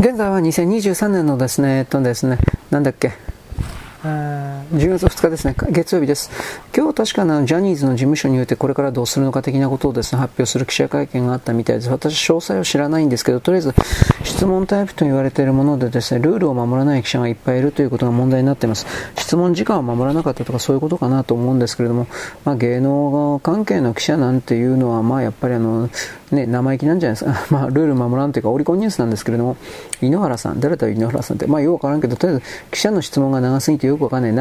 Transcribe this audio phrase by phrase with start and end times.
[0.00, 2.38] 現在は2023年のですね、えっとですね、
[2.70, 3.14] なんだっけ、
[4.72, 6.30] 10月2日ですね、月曜日です。
[6.76, 11.90] 今日確かなジャニーズの事務所においてこれからどうするのか的なことをですね、発表する記者会見があったみたいです。
[11.90, 13.74] 私、詳細を知らないんですけど、とりあえず
[14.24, 18.86] 質問タイプと言われているものでですね、ルールを守らない記者がいっぱいいるということが問題になっています。
[19.16, 22.06] 質問時間を守らなかったとかそういうことかなと思うんですけれども、
[22.44, 25.88] まあ、芸能関係の記者なんていうのは、まあやっぱりあの、
[26.30, 27.46] ね、生意気なんじゃないですか。
[27.50, 29.56] まあ、ルール守らんというか、オリコンニュースなんですけれども、
[30.02, 34.32] 井ノ原さん、誰だ井ノ原さんって、まあ、よくわからんけど、とりあえず、記者の質問が長すぎてよくわかんない。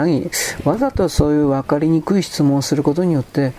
[0.64, 3.54] わざとそういう分かりにくい質問をすることによって、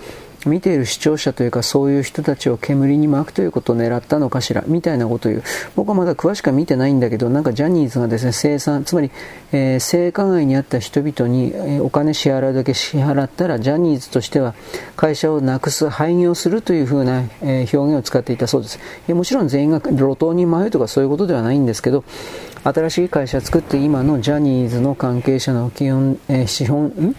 [0.47, 5.45] 見ている視聴者というかそういう人たちを煙に巻くということを狙ったのかしらみたいなことを言う。
[5.77, 9.11] 僕はまだ詳しくは見てないんだけどなんかジャニーズがですね生産つまり、
[9.52, 14.55] えー、性加害にあった人々に、えー、お金支払うだけ支払ったらジャニーズとしては
[14.97, 18.78] 会社をなくす廃業するというふうな、えー、表現を使っていたそうです。
[19.09, 22.05] もちろん全員が路頭に迷うとかそういうことではないんですけど
[22.64, 27.16] 新しい会社を作って今のジャニーズの関係者の基本、えー、資本ん？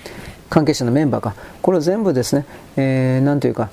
[0.49, 3.69] 関係者のメンバーが、これを全部ですね、えー、なんというか、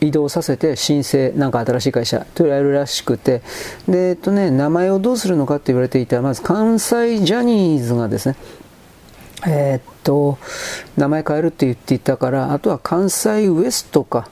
[0.00, 3.42] 移動させて申請、なんか新しい会社とやるらしくて、
[3.88, 8.36] で、えっとね、名前をどうするのかって言われていた、まず関西ジャニーズがですね、
[9.46, 10.38] えー、っと、
[10.96, 14.28] 名前変えるって言っていたから、あとは関西ウエストか、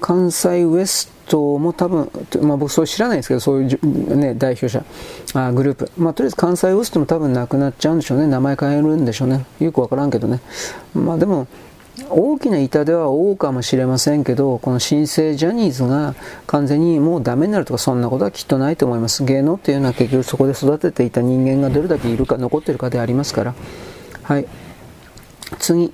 [0.00, 2.10] 関西ウエストも多分、
[2.42, 4.84] まあ、僕そう知らないですけど、そういう、ね、代表者
[5.34, 5.90] あ、グループ。
[5.96, 8.26] まあ、とりあえず関西ウエストも多分なくなっちゃうんでしょうね。
[8.26, 9.44] 名前変えるんでしょうね。
[9.60, 10.40] よくわからんけどね。
[10.94, 11.46] まあでも、
[12.10, 16.14] 大きな痛手は多かもしれませんけど、この新生ジャニーズが
[16.46, 19.24] 完全にもうダメになるとかそんなことはきっとないと思います。
[19.24, 23.54] 芸能っていうのは結局そこで育てていた人間がどれだけいるか、残ってるかでありますから。
[24.22, 24.46] はい。
[25.58, 25.92] 次。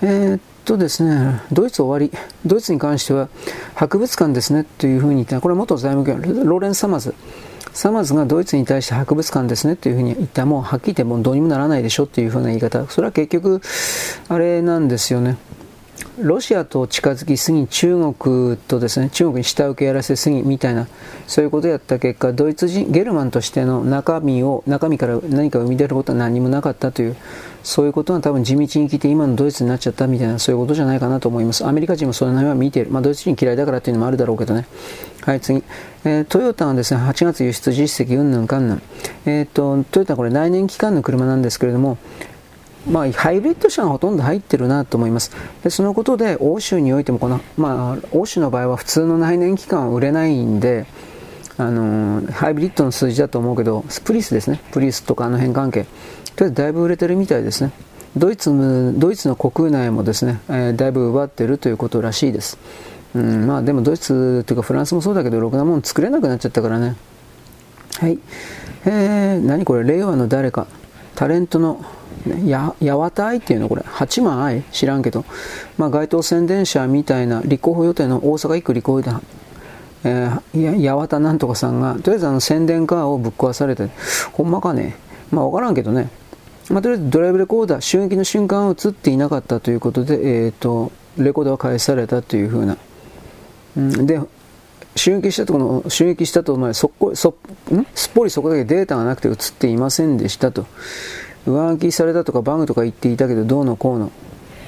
[0.00, 3.28] えー、とですね、ドイツ終わり、ドイツに関しては
[3.74, 7.14] 博物館ですねというふうに言った、これは元財務官、ローレン・サマズ。
[7.72, 12.86] サマズがドイツに対して博物館ですねというふうに言った、もうはっきり言ってもうどうにもならないでしょというふうな言い方。
[12.88, 13.60] それは結局、
[14.28, 15.38] あれなんですよね。
[16.20, 20.86] ロシアと近づきすぎ、中国とですね、中国に下請けやらせすぎみたいな、
[21.26, 27.16] そういうことをやった結果、ドイツ人、ゲルマンとしての中身を、中身から何か生み出ることは何もなかったという、
[27.62, 31.64] そういうことが多分地道に来て今のドイツになっちゃったみたいな、そういうことじゃないかなと思います。
[31.66, 32.90] アメリカ人もその辺は見ている。
[32.90, 34.66] まあ、ドイツ人嫌いだからっていうのもあるだろうけどね。
[35.22, 35.62] はい、次。
[36.04, 38.82] えー、トヨタはですね、8月輸出実績、うんぬんかんぬん。
[39.26, 41.98] えっ、と、トヨタはこれ来年期間の車なんですけれども、
[42.90, 45.30] まあ、ハイブリッド車がほとんど入ってるなと思います。
[45.62, 50.86] で、そのことで、欧州においてもこの、まあ、欧州の場合は普通の内燃機関は売れないんで、
[51.58, 54.60] あのー、ハイブリッドの数字だと思うけど、プリスですね。
[54.72, 55.86] プリスとかあの辺関係。
[56.36, 57.72] とりあえずだいぶ売れてるみたいですね。
[58.16, 58.50] ドイツ
[58.98, 62.58] ドイツの国内もですね、えー、だいぶ奪ってるということらしいです。
[63.14, 66.96] うん、まあでもドイツというかフランスもそうだけど、ろくなもの作れなくなっちゃったからね。
[67.98, 68.18] はい。
[68.84, 70.66] えー、何これ、令和の誰か。
[71.14, 71.84] タレントの、
[72.44, 73.82] や、やわた愛っていうのこれ。
[73.86, 75.24] 八幡愛知らんけど。
[75.78, 79.10] まあ街頭宣伝車みたいな立候補予定の大阪1区立候補で、
[80.04, 83.88] えー、やわたなんとかさんが、とりあえずあの宣伝カーをぶっ壊されて、
[84.32, 84.96] ほんまかね？
[85.30, 86.10] まあわからんけどね。
[86.70, 92.76] まあ、とりあえずドライブレコーダー、襲撃の瞬間は映っていなかったということで、えーと、レコーダーは返されたというふうな。
[93.76, 94.20] うん、で、
[94.96, 97.30] 襲撃したとこの、襲撃したと、まあ、そこ、そ、
[97.70, 97.86] ん？
[97.94, 100.66] すっぽりそこだけデータがなくて映っていませんでしたと。
[101.46, 104.12] 上書きされたとかバグとか言っていたけど、どうのこうの。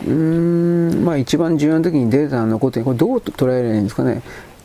[0.06, 4.22] うーん、まあ一番重要な時にデータが残ってこれどう捉えればいいんですかね。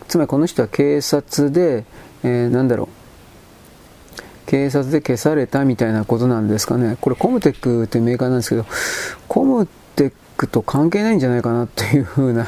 [0.08, 1.86] つまりこの人は警察で、
[2.24, 2.99] えー、なんだろう。
[4.50, 6.98] 警察で消されたみたいなことなんですかね。
[7.02, 8.66] これコムテックというメーカーなんですけど、
[9.28, 12.48] コムテックと関係ないんじゃないかなっていうふうな、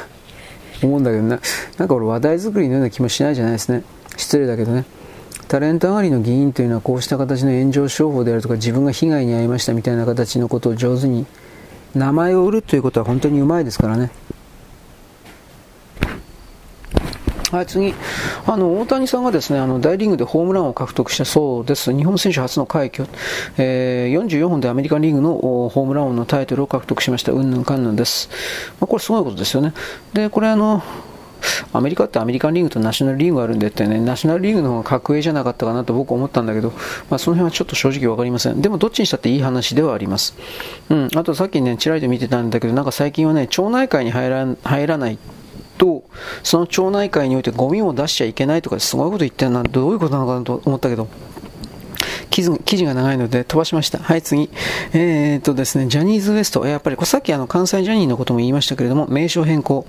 [0.81, 1.39] 思うんだけどな、
[1.77, 3.83] なんか俺話題作りのような気もしないじゃないですね。
[4.17, 4.85] 失礼だけどね。
[5.47, 11.27] タレント上がりの議員というのはこうした形の炎上商法であるとか自分が被害に遭いましたみたいな形のことを上手に
[11.93, 14.09] 名前を売るということは本当にうまいですからね。
[17.51, 17.93] はい、次。
[18.45, 21.93] あの、大谷さんがですね、あの、大リーグでホームランを獲得したそうです。
[21.93, 23.09] 日本選手初の快挙。
[23.57, 27.33] えー、44本でアメリカンリーグのホームラン王のタイトルを獲得しました。
[27.33, 28.29] うんぬんかんぬんです。
[28.79, 29.73] まあ、これすごいことですよね。
[30.13, 30.81] で、これあの、
[31.73, 36.71] アメリカってアメリカンリーグとナショナルリーグがあるんでってね、ナショナルリーグの方が格上じゃなかったかなと僕は思ったんだけど、
[37.09, 38.61] まあ、その辺はちょっと正直わかりません。
[38.61, 40.35] でもどっちにしたっていい話ではあります。
[40.89, 41.09] うん。
[41.15, 45.17] あとさっきね、ちらりと見てたんだけど、なんか最近はね、町内会に入ら入らない
[45.81, 46.03] と、
[46.43, 51.07] その町内会においてゴミを出しちゃいけないとか、すごいこと言ってるな、どういうことなのかなと思ったけど、
[52.29, 53.97] 記事が長いので飛ばしました。
[53.97, 54.49] はい、次。
[54.93, 56.65] えー、っとですね、ジャニーズ WEST。
[56.67, 59.87] やっぱり、さっきあの、関西ジャニーのことも言いましたけれども、名称変更。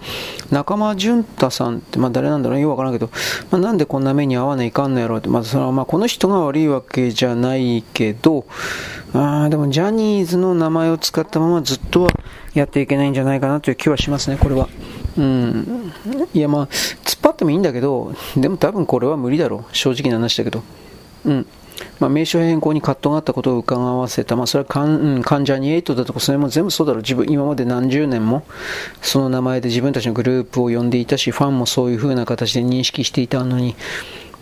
[0.50, 3.10] 中間淳太さんって、まあ誰なんだろうよくわからんけど、
[3.50, 8.46] まあ、なんでこんな目に遭わないかんのやろうって、まあそれはまあこの人が悪いわけじゃないけど、
[9.12, 12.10] あでもジャニーズの名前を使ったままずっとは
[12.54, 14.68] やっていけないんじゃないかなという気はしますね、これは。
[15.16, 15.92] うん。
[16.32, 19.76] いやまあ、突っ張ってもいいんだけど、でも多分これは無理だろう。
[19.76, 20.62] 正直な話だけど。
[21.24, 21.46] うん。
[21.98, 27.02] まあ、名称変更に葛藤があったことを伺わせた、まあ、それはカン、うん、関ジャニエイトだとか、それも全部そうだろう。
[27.02, 28.44] 自分、今まで何十年も、
[29.00, 33.74] その名前で自分たちのグループを呼んでいたし、ファンもそういう風な形で認識していたのに、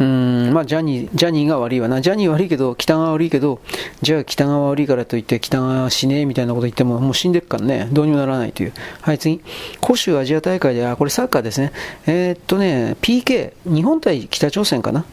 [0.00, 2.00] うん、まあ、ジャニー、ジャニーが悪いわな。
[2.00, 3.60] ジャニー悪いけど、北川悪いけど、
[4.00, 8.72] じゃあ北川悪いからといって、北川死ねえみたいなこと言っても、もう死んでっからね、どうにもならないという。
[9.02, 9.42] はい、次。
[9.84, 11.72] 古州アジア大会で、あ、これサッカーですね。
[12.06, 15.04] えー、っとね、PK、日本対北朝鮮かな。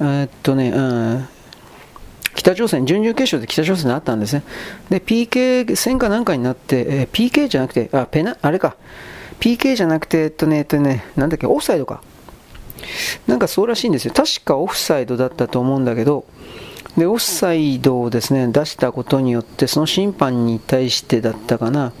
[0.00, 1.28] えー、っとね、うん、
[2.34, 4.42] 北朝鮮、準々決勝で北朝鮮になったんですね。
[4.88, 8.76] で、PK 戦かなんかになって、えー、PK じゃなくて、あ、ペナ、あれか。
[9.38, 12.02] PK じゃなくて、えっとね、えっとね、なんだっけ、オフサイドか。
[13.26, 14.14] なんかそうらしいんですよ。
[14.14, 16.24] 確かオフサイドだったと思うんだけど、
[16.96, 21.92] で、オフサイドをですね、出したことによって、その審判に対してだったかな、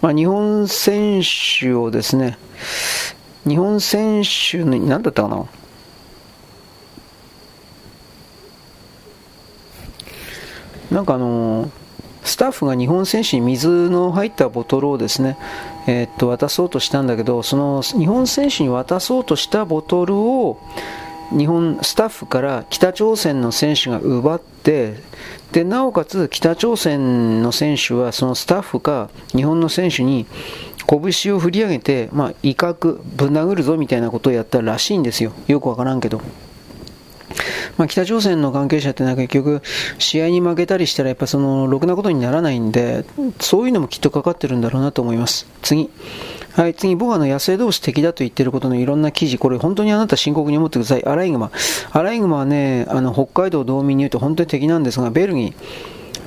[0.00, 2.38] まあ、日本選手をですね、
[3.46, 5.46] 日本選手の、何だったかな、
[10.90, 11.82] なんかあのー
[12.24, 15.36] スタッフが日本選手に水の入ったボトルをですね、
[15.86, 20.58] えー、っと渡そうとしたんだけどその日本選手に渡そうとしたボトルを
[21.36, 24.94] 日本スタッフから北朝鮮の選手が奪って
[25.52, 30.26] でなおかつ北朝鮮の選手はそのスタッフか日本の選手に
[30.86, 36.20] 拳を振り上げて、まあ、威嚇ぶん殴るぞみたいなことをやったらしいんですよよくわからんけど。
[37.78, 39.62] まあ、北朝鮮の関係者ってのは結局、
[39.98, 43.04] 試合に負けたりしたら、やっぱその、ろくなことにならないんで、
[43.40, 45.46] そういうのもきっとかかってるんだろうなと思います。
[45.62, 45.90] 次。
[46.52, 51.04] はい、次、僕はあの野生同士敵だと言ってることのいろんな記事、これ本当にあなた深刻に思ってください。
[51.06, 51.50] アライグマ。
[51.92, 55.54] アライグマはね、あの、北海道道民に言うと本当に敵なんですが、ベルギー、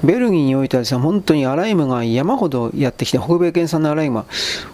[0.03, 4.25] ベルギーにおいてはですね、本当にアライムが山ほどやってきて、北米原産のアライムは、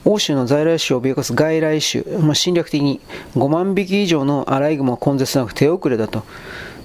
[0.05, 2.99] 欧州の在来種を脅かす外来種、まあ、侵略的に
[3.35, 6.23] 5万匹以上のアライグマ根絶なく手遅れだと。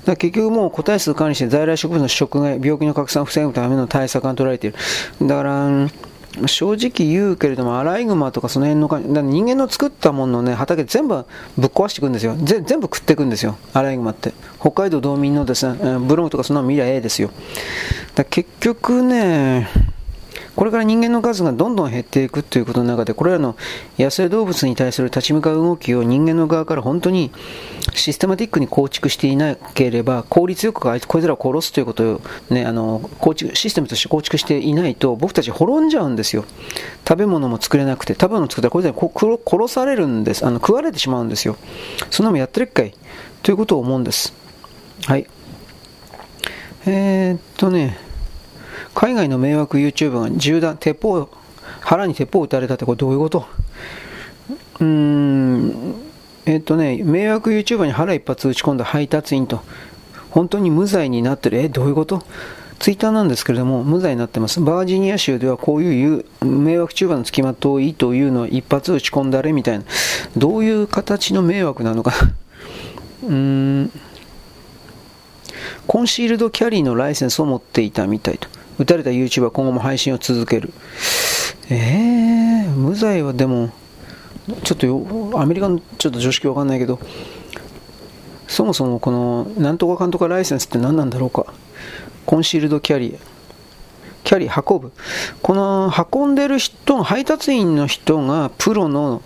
[0.04, 4.76] だ結局もう個体数管理して在来植物の食害、病気の拡散を防ぐための対策が取られている。
[5.26, 5.88] だから、
[6.44, 11.24] 正直言うけれども、アライグマとかその辺のか、人間の作ったもののね、畑全部
[11.56, 12.36] ぶっ壊していくんですよ。
[12.36, 14.32] 全部食っていくんですよ、アライグマって。
[14.60, 17.30] 北海道道民のですね、ブログとかそんなの見りゃええですよ。
[18.14, 19.68] だ結局ね、
[20.56, 23.56] これから人間の数がどんどん減っていくということの中で、これらの
[23.98, 27.30] 野生動物に対する立ち向かう動きを人間の側から本当に
[27.94, 36.46] システマティックに構築していなければ、効率よくこいつらを殺すということを、ね、あの構築システムとして構築していないと、僕たち滅んじゃうんですよ。
[37.06, 40.46] 食べ物も作れなくて、食べ物作ったらこいつらに殺されるんです。
[40.46, 41.56] あの食われてしまうんですよ。
[42.10, 42.94] そんなもやってるっかい
[43.42, 44.32] ということを思うんです。
[45.04, 45.26] はい。
[46.86, 48.05] えー、っとね、
[48.96, 51.28] 海外の迷惑 YouTuber が銃弾、鉄砲、
[51.80, 53.46] 腹に鉄砲を撃たれたってこれどういうこと？
[54.80, 55.94] うーん、
[56.46, 59.60] えっとね、迷惑 YouTuber に腹一発撃ち込んだ配達員と、
[60.30, 61.58] 本当に無罪になってる。
[61.58, 62.22] え、どういうこと？
[62.78, 64.60] ツイッターなんですけれども、無罪になってます。
[64.62, 69.84] バージニア州ではこういう迷惑中盤の付きまといというのは一発撃ち込んだれみたいな。
[70.38, 72.12] どういう形の迷惑なのか
[73.24, 73.90] うーん。
[75.86, 78.48] コンシールドキャリーのライセンスを持っていたみたいと。
[78.78, 80.72] 撃たれた YouTuber は今後も配信を続ける。
[81.68, 83.70] えー、無罪はでも、
[84.62, 87.00] ちょっとよアメリカのちょっと常識わかんないけど、
[88.46, 91.52] そもそもこのなんとかかんとかライセンスって何なんだろうか。
[92.26, 93.36] コンシールドキャリア。
[94.24, 94.92] キャリー運ぶ。
[95.42, 99.22] この運んでる人、配達員の人がプロの、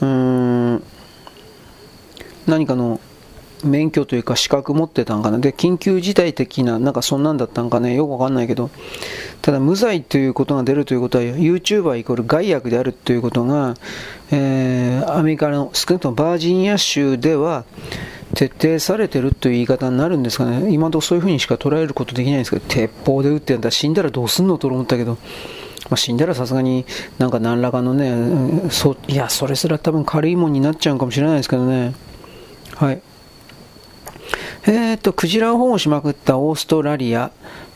[0.00, 0.82] うーん、
[2.46, 3.00] 何かの
[3.64, 5.38] 免許というか資格持ってたんかな。
[5.38, 7.94] で、緊急事態的な、なんかそんなんだったんかね。
[7.94, 8.70] よくわかんないけど。
[9.42, 13.74] ただ、無罪ということが出るということは、YouTuber イコール害悪であるということが、
[14.30, 17.64] えー、アメリカの少なくともバージニア州では、
[18.34, 20.72] 徹底されてるという言い方になるんですかね。
[20.72, 25.12] 今のところそういうふうにしか捉えることできないんですけど、鉄砲で撃ってんだ死んだらどうすんのと思ったけど、
[25.88, 26.84] まあ、死んだらさすがに
[27.18, 31.94] なんか何らかのね、そいや、それすら多分軽いもんになっちゃうかもしれないですけどね。
[32.74, 33.00] はい。
[34.68, 37.30] えーと、クジラを保護しまくったオーストラリア、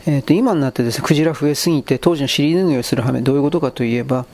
[0.05, 4.25] えーと、今になってですね、クジラ増えすぎて当時の尻拭いをする羽目、どういうことかといえば、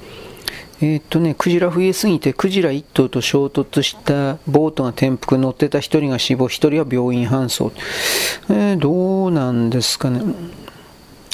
[0.81, 7.71] えー、っとね、クジラ増えすぎて、クジラ1頭と衝突したボートが転覆、乗ってた1人が死亡、1人は病院搬送。
[8.49, 10.21] えー、どうなんですかね。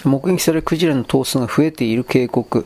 [0.04, 2.66] 目撃されるクジラの頭数が増えている警告。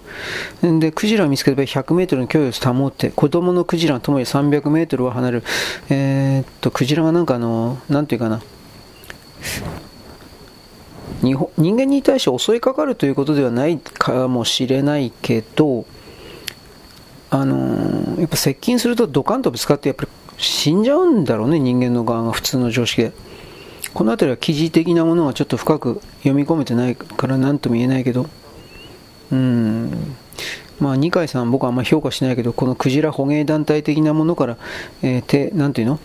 [0.61, 5.43] で、クジラを見つけた場合100メートルの距離を保って、子供のクジラともに300メートルを離れる。
[5.89, 8.41] えー、っと、クジラがなんかあの、なんていうかな。
[11.21, 15.85] 日本人間に対して襲いかかるということではないかもしれないけど、
[17.29, 23.11] あのー、やっぱ接近するとドカンとぶつかってやっぱり死んじゃうんだろうね、人間の側が普通の常識で。
[23.97, 28.27] この辺りは記事的なものはちょっと深く読み込めてないから何とも言えないけど、
[29.31, 30.15] うん、
[30.79, 34.57] まあ、二階さん、僕はあんま評価しないけど、このクジラ捕鯨団体的なものから、
[35.01, 35.99] えー、てなんていうの？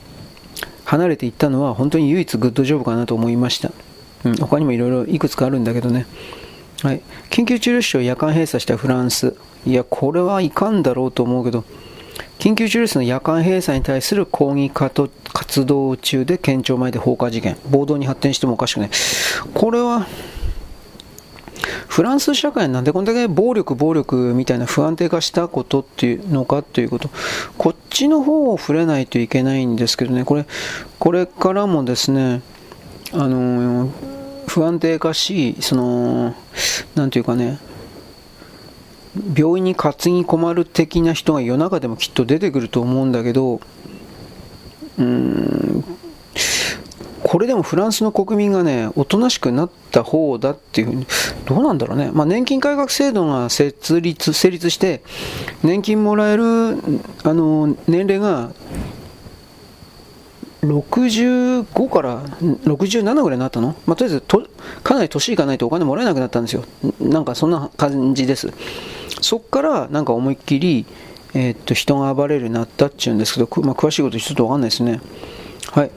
[0.86, 3.70] 離れていったのは本当に唯一グッドジョブかなと思いました。
[4.24, 6.06] うん、他にもいろいろいくつかあるんだけどね。
[6.82, 9.36] はい、緊急治療室を夜間閉鎖したフランス。
[9.66, 11.64] いや、これはいかんだろうと思うけど、
[12.42, 15.08] 緊急治療室の夜間閉鎖に対する抗議活
[15.64, 18.90] 動中で県庁前で放火事件、暴動に発展してもおかしくない。
[19.54, 20.08] これは、
[21.86, 27.10] フランス社会なんでこんだけ暴力、暴力みたいな不安定化したことっていうのかということ、
[27.58, 30.44] こっちの方を触れないといけないんですけどね、これ、
[30.98, 32.42] これからもですね、
[33.12, 33.88] あの
[34.48, 36.34] 不安定化し、その、
[36.96, 37.60] なんていうかね、
[39.36, 45.84] 病院に担ぎ込まる的な人が夜中でもきっと出てくると思うんだけど、うーん、
[47.22, 51.06] これでもフランスの国民がね、おとなしくなった方だっていうふうに、
[51.46, 52.10] どうなんだろうね。
[52.12, 55.02] まあ、年金改革制度が設立、成立して、
[55.62, 56.44] 年金もらえる、
[57.22, 58.52] あの、年齢が、
[60.62, 64.46] 65から67ぐらいになったの、まあ、とりあえずと
[64.84, 66.64] かなり年いかないとお金もらえなくなったんですよ。
[67.00, 68.52] なんかそんな感じです。
[69.22, 70.86] そこからなんか思いっきり、
[71.34, 75.00] えー、っと人が暴れるようになったっていうんですけど、まあ、詳しいことちょっとわかんないですね。
[75.70, 75.90] はい。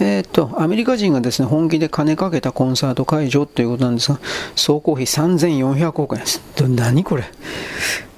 [0.00, 4.20] えー、っと、アメリカ人がですね、本気で金かけたコンサート会場ということなんですが、
[4.54, 6.40] 総工費3400億円です。
[6.68, 7.24] 何これ？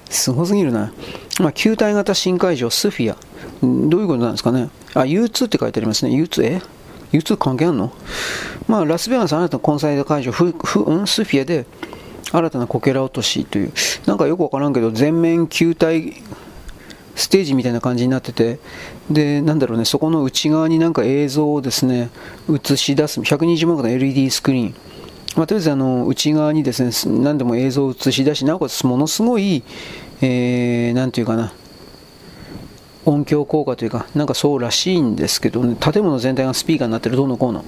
[0.09, 0.93] すごすぎるな。
[1.39, 3.17] まあ、球体型新会場、スフィア。
[3.61, 4.69] どういうことなんですかね？
[4.93, 6.11] あ、U2 って書いてありますね。
[6.15, 6.61] U2、え
[7.13, 7.91] ?U2 関係あんの？
[8.67, 11.65] まあ、ラスベガス新たなコンサート会場、フフうん、スフィアで、
[12.31, 13.73] 新たなこけら落としという、
[14.05, 16.13] なんかよくわからんけど、全面球体
[17.15, 18.59] ステージみたいな感じになってて、
[19.09, 22.09] で、なんだろうね、そこの内側になんか映像をですね、
[22.49, 24.75] 映し出す、120万個の LED スクリーン。
[25.35, 29.63] まあ、とりあえずあの内側にですね、何でも映像を映し出し、なおかつものすごい、
[30.21, 31.53] えー、なんていうかな、
[33.05, 37.65] 音響効果というか、なんかそうらしいんですけど、ね、建物全体がスピーカーになってるどうのこうの。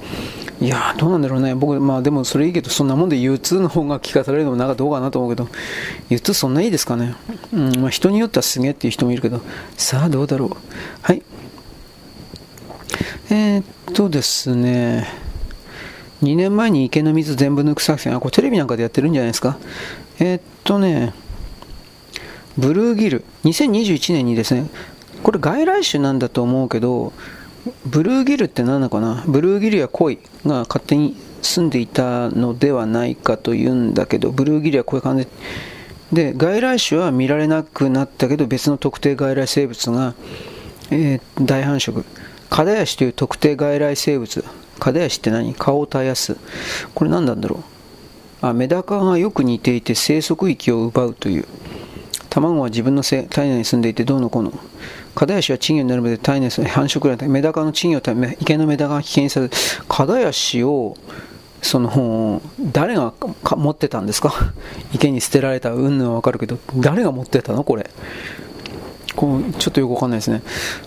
[0.62, 1.56] いやー、どうなんだろうね。
[1.56, 5.50] 僕、まあでもそれいいけど、そんなもんで U2 の方が聞かされるのもなんかどうかなと思うけど、
[6.10, 7.16] U2 そんないいですかね。
[7.52, 9.42] うん、まあ人によってはすげえっていう人もいるけど、
[9.76, 10.58] さあどうだろう。
[11.02, 11.24] はい。
[13.30, 15.08] えー、っとですね、
[16.22, 19.58] 2年前に池の水全部抜く作戦、あ、これテレビなんかでやってるんじゃないですか。
[20.20, 21.14] えー、っとね、
[22.58, 24.68] ブルーギル、2021年にですね、
[25.24, 27.14] これ外来種なんだと思うけど、
[27.86, 29.24] ブルーギルって何なのかな？
[29.26, 35.28] ブルーギルやコイが勝手に住んでいたのではないかというんだけど、ブルーギルやコイ感じ
[36.12, 40.14] で、外来種は見られなくなったけど、別の特定外来生物が、
[40.92, 42.04] えー、大繁殖。
[42.50, 44.46] カダヤシという特定外来生物。
[44.78, 45.56] カダヤシって何？
[45.56, 46.38] 顔を絶やす。
[46.94, 47.64] これ何なんだろ
[48.44, 48.46] う？
[48.46, 51.46] あ、メダカがよく似ていて生息域を奪うという。
[52.30, 54.52] 卵は自分の体内に住んでいてどうのこうの。
[55.16, 59.50] カダヤシは稚魚になるまで体内で繁殖がメダカの稚魚ため池のメダカが危険され
[59.88, 60.98] カダヤシを
[61.62, 62.42] その
[62.72, 64.34] 誰が持ってたんですか？
[64.94, 67.64] 池に捨てられたうんぬんはわかるけど誰が持ってたの？
[67.64, 67.90] これ。
[69.16, 70.42] こうちょっとよくわかんないですね、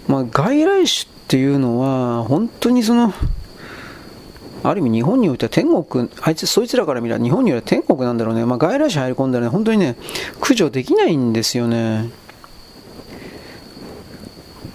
[0.08, 0.86] まあ、外来種っ
[1.28, 3.14] ていうのは本当にその
[4.64, 8.44] ある意味日本においては天国、あいつ、そいつらから見れば日本においては天国なんだろうね。
[8.44, 9.94] まあ、外来種入り込んだらね、本当にね、
[10.40, 12.10] 駆除できないんですよね。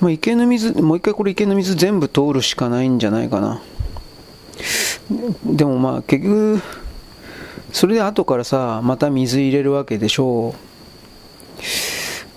[0.02, 3.62] まあ、池の水、もう一回これ池の水全部通るしかないんじゃないかな。
[5.46, 6.62] でもまあ結局、
[7.72, 10.56] それで後からさ、また水入れるわけでしょ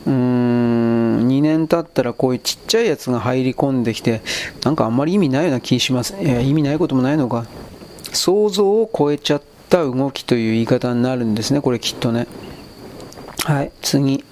[0.07, 0.11] う。
[0.11, 4.21] うーん、2年経ったらこういうちっちゃいやつが入り込んできて、
[4.63, 6.15] なんかあんまり意味ないような気します。
[6.21, 7.47] いや、意味ないこともないのか。
[8.13, 12.27] 想像を超えちゃった動きという言い方になるんですね、これきっとね。
[13.45, 14.23] はい、次。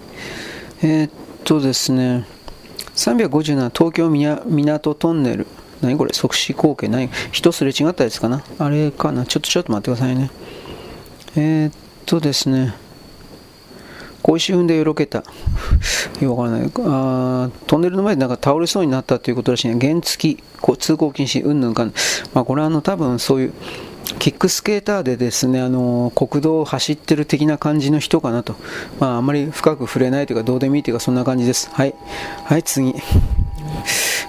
[0.82, 1.10] えー、っ
[1.44, 2.26] とですね。
[2.96, 5.46] 357東京港トンネル。
[5.80, 6.12] 何これ？
[6.12, 8.44] 即死光景何人すれ違ったやつかな？
[8.58, 9.26] あれかな？
[9.26, 10.30] ちょっとちょっと待ってくださいね。
[11.36, 11.72] えー、っ
[12.06, 12.74] とですね。
[14.22, 15.18] 小石踏んでよろけた。
[15.18, 15.24] よ
[16.20, 16.70] くわからない。
[16.86, 17.50] あ。
[17.66, 19.78] トンネルの前でなんか倒れそうになったということらしいね。
[19.80, 20.42] 原付き、
[20.78, 21.92] 通行禁止、うんぬんかん。
[22.32, 23.52] まあ、これはあの多分そういう、
[24.18, 28.56] キックスケーターでですね、あの国道を走ってる的な感じの人かなと。
[28.98, 31.70] まあ、あまり深く触れないというか、どうでもいいというか、そんな感じです。
[31.72, 31.94] はい。
[32.44, 32.94] はい、次。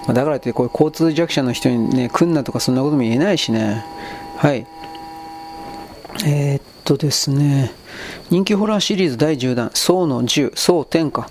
[0.06, 3.84] ま、だからって、こういう交通弱者の人にね、来んなとかそんなことも言えないしね。
[4.36, 4.66] はい。
[6.24, 7.72] えー、っとですね、
[8.30, 11.28] 人気ホラーシリーズ第10弾、ソーの10、ソー10か。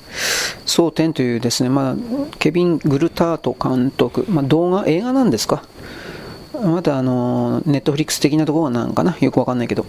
[0.66, 1.96] ソー10というですね、まあ、
[2.40, 5.64] ケビン・グルタート監督、まあ、動画、映画なんですか。
[6.54, 9.18] またあの、ネットフリックス的なところなんかな？
[9.20, 9.86] よくわかんないけど。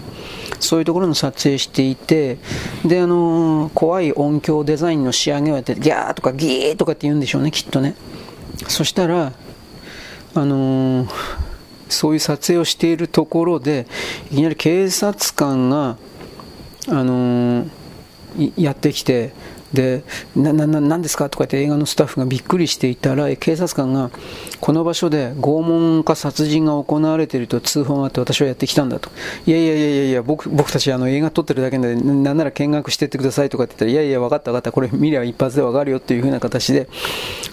[0.60, 2.38] そういうところの撮影していて、
[2.84, 7.94] で、あの、怖い音響デザインの仕上げをやって、ギャーとかギーとかって言うんでしょうね、きっとね。
[8.66, 9.32] そしたら、
[10.36, 11.06] あの
[11.88, 13.86] そういう撮影をしているところで、
[14.32, 15.98] いきなり警察官が、
[16.88, 17.66] あの
[18.56, 19.32] やってきて、
[19.74, 20.04] で
[20.36, 21.28] なななんですか？
[21.28, 24.10] とかって映画のスタッフがびっくりしていたら警察官が
[24.60, 29.10] この場所で拷問か殺人が行われていると通報があって私はやってきたんだと。
[29.46, 34.70] いやいやいやいやいや僕僕たちあの映画撮ってるだけでなんなら見学してってくださいとかって言ったらいやいや分かった分かった。
[34.70, 36.88] これ見れば一発で分かるよっていう風な形で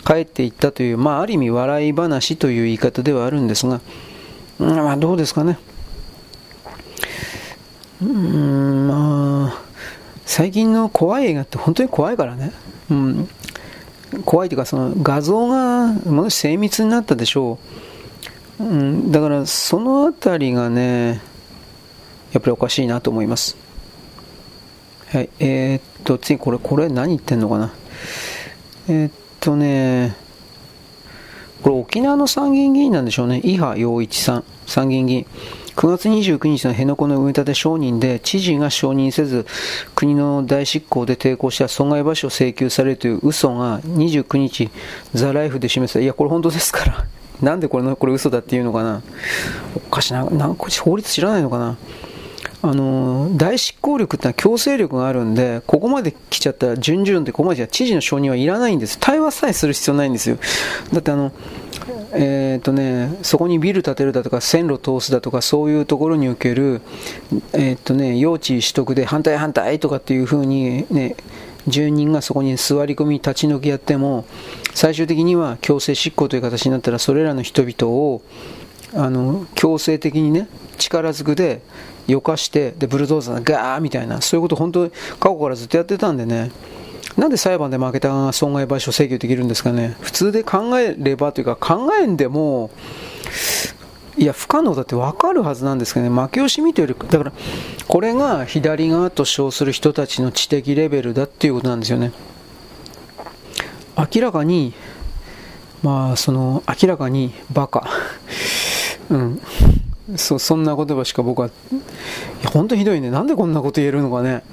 [0.05, 3.81] 帰っていったというまあある意味笑い話という言い方ではあるんですが、
[4.59, 5.57] まあどうですかね。
[8.01, 9.70] うーんまあ
[10.25, 12.51] 最近の怖い映画って本当に怖いからね。
[12.89, 13.29] うん。
[14.25, 17.57] 怖いというか、その画像がものす精密になったでしょ
[18.59, 18.63] う。
[18.63, 21.21] うん、だからそのあたりがね、
[22.31, 23.57] やっぱりおかしいなと思います。
[25.11, 27.73] はい、えー、っと、次これ、これ何言ってんのかな。
[28.87, 30.15] えー、っとね、
[31.63, 33.41] これ沖縄の参議院議員なんでしょうね。
[33.43, 35.25] 伊波洋一さん、参議院議員。
[35.81, 39.47] 9月29日の辺野古の埋め立て承認で知事が承認せず
[39.95, 44.69] 国の大執行で抵抗した損害賠償を請求されるという嘘が29日
[45.15, 47.05] ザ・ライフで示されいやこれ本当ですから。
[47.41, 49.01] なんでこれのこれ嘘だっていうのかな。
[49.75, 50.23] おかしな。
[50.25, 51.77] なんこ法律知らないのかな。
[52.63, 58.99] あの大執行力ってのは強制力があるんで、ここまで来ちゃったら、順々でここまでじゃ知事の承認はいらないんです。
[58.99, 60.37] 対話さえする必要ないんですよ。
[60.93, 61.31] だってあの、
[62.13, 66.81] えーとね、そこにビル建てるだとか線路通すだとかそういうところにおける、
[67.53, 71.15] えーとね、用地取得で反対反対とかっていうふうに、ね、
[71.67, 74.25] 住人がそこに座り込み立ち退きやっても
[74.74, 78.21] 最終的には強制執行という形になったらそれらの人々を
[78.93, 81.61] あの強制的にね力ずくで
[82.07, 86.51] よかしてでブルドーザーガーみたいなそういうこと本当に過去からずっとやってたんでね
[87.17, 89.97] なんで裁判で負けた損害賠償請求できるんですかね。
[89.99, 92.71] 普通で考えればというか考えんでも、
[94.17, 97.33] いや、不可能だって分かるはずなんですけどね、負け惜しみというより、だから、
[97.87, 102.11] これが左側と称する人たちの知的レベルだっていうことなんですよね。
[103.97, 104.73] 明らかに、
[105.83, 107.87] まあ、その、明らかにバカ。
[109.11, 109.41] うん。
[110.15, 111.50] そそんな言葉しか僕は、
[112.51, 113.11] 本当ひどいね。
[113.11, 114.43] なんでこんなこと言えるのかね。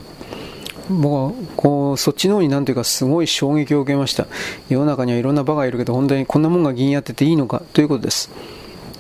[0.91, 4.27] 僕はこうそっちの方になんていうかすごい衝撃を受けました
[4.69, 8.31] 世の中にはいろんなバカがいるけど本当にこんなもんが議員やってていいのかということです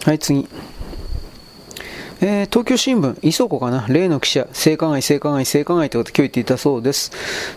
[0.04, 0.46] はい次
[2.20, 7.12] えー、東京新聞、磯子かな、例の記者、性加害、性加害、性加害と今日言っていたそうです。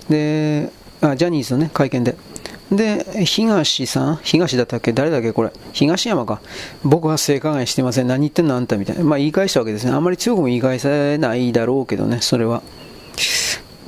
[0.07, 0.69] で、
[1.01, 2.15] あジャニーズの、ね、会見で。
[2.71, 4.93] で、東さん東だったっけ？
[4.93, 5.51] 誰だっけこれ？
[5.73, 6.41] 東山か。
[6.84, 8.07] 僕は性加害してません。
[8.07, 9.03] 何言ってんのあんたみたいな。
[9.03, 9.91] まあ言い返したわけですね。
[9.91, 12.63] あんまり強くも言い返せないだろうけどね、それは。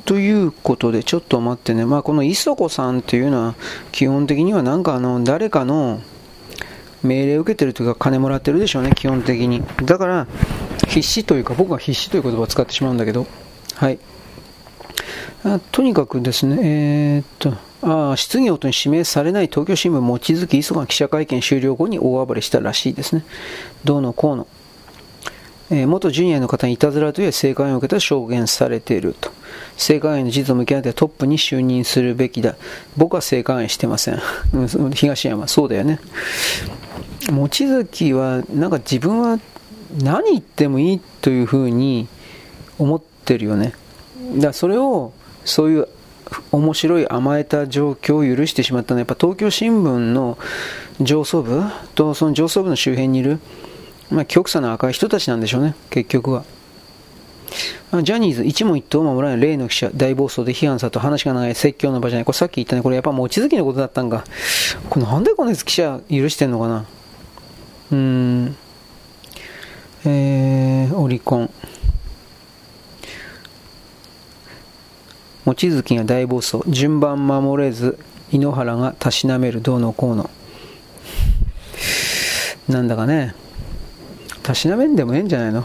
[0.04, 3.54] ということで、ちょっと待ってね、まあ、この磯子さんっていうのは、
[3.90, 6.02] 基本的にはなんかあの、誰かの
[7.02, 9.62] 命令を受けてるというか、金もらってるでしょうね、基本的に。
[9.82, 10.26] だから、
[10.88, 13.26] 必死というか、僕は必死という言葉を使ってしまうんだけど、
[13.76, 13.98] はい。
[15.42, 17.54] あとにかくですね、えー、っと、
[17.86, 23.24] あ質疑応答に指名されない東京新聞望月磯が記者会見終了後に大暴れしたらしいですね。
[23.84, 24.46] どうのこうの。
[25.70, 29.30] えー、元ジュニアの方にいたずらという性加害を受けた証言されていると。
[29.76, 32.56] 性加害の事実を向き合ってトップに就任するべきだ。
[32.96, 34.20] 僕は性加害してません。
[34.94, 36.00] 東山、そうだよね。
[37.30, 39.38] 望月は、なんか自分は
[40.02, 42.08] 何言ってもいいというふうに
[42.78, 43.74] 思ってるよね。
[44.36, 45.12] だそれを、
[45.44, 45.88] そういう
[46.52, 50.38] 面白い甘えた状況を許してしまったのは、やっぱ東京新聞の
[51.00, 51.62] 上層部
[51.94, 53.38] とその上層部の周辺にいる
[54.10, 56.44] まあ、極左の赤い人たちなんでしょうね、結局は。
[58.02, 62.24] ジャニーズ一問一答を守らない例の記者、大暴走で批判さと話が長い説教の場じゃない。
[62.24, 64.24] これさっき言ったね、これやっぱ望月のことだったんか。
[64.90, 66.84] これなんでこの記者許してんのかな
[67.92, 68.56] うーん。
[70.06, 71.50] えー、オリコン。
[75.44, 76.62] 望月が大暴走。
[76.68, 77.98] 順番守れず
[78.32, 80.30] 井ノ原がたしなめるどうのこうの。
[82.68, 83.34] なんだかね。
[84.42, 85.64] たしなめんでもええんじゃないの？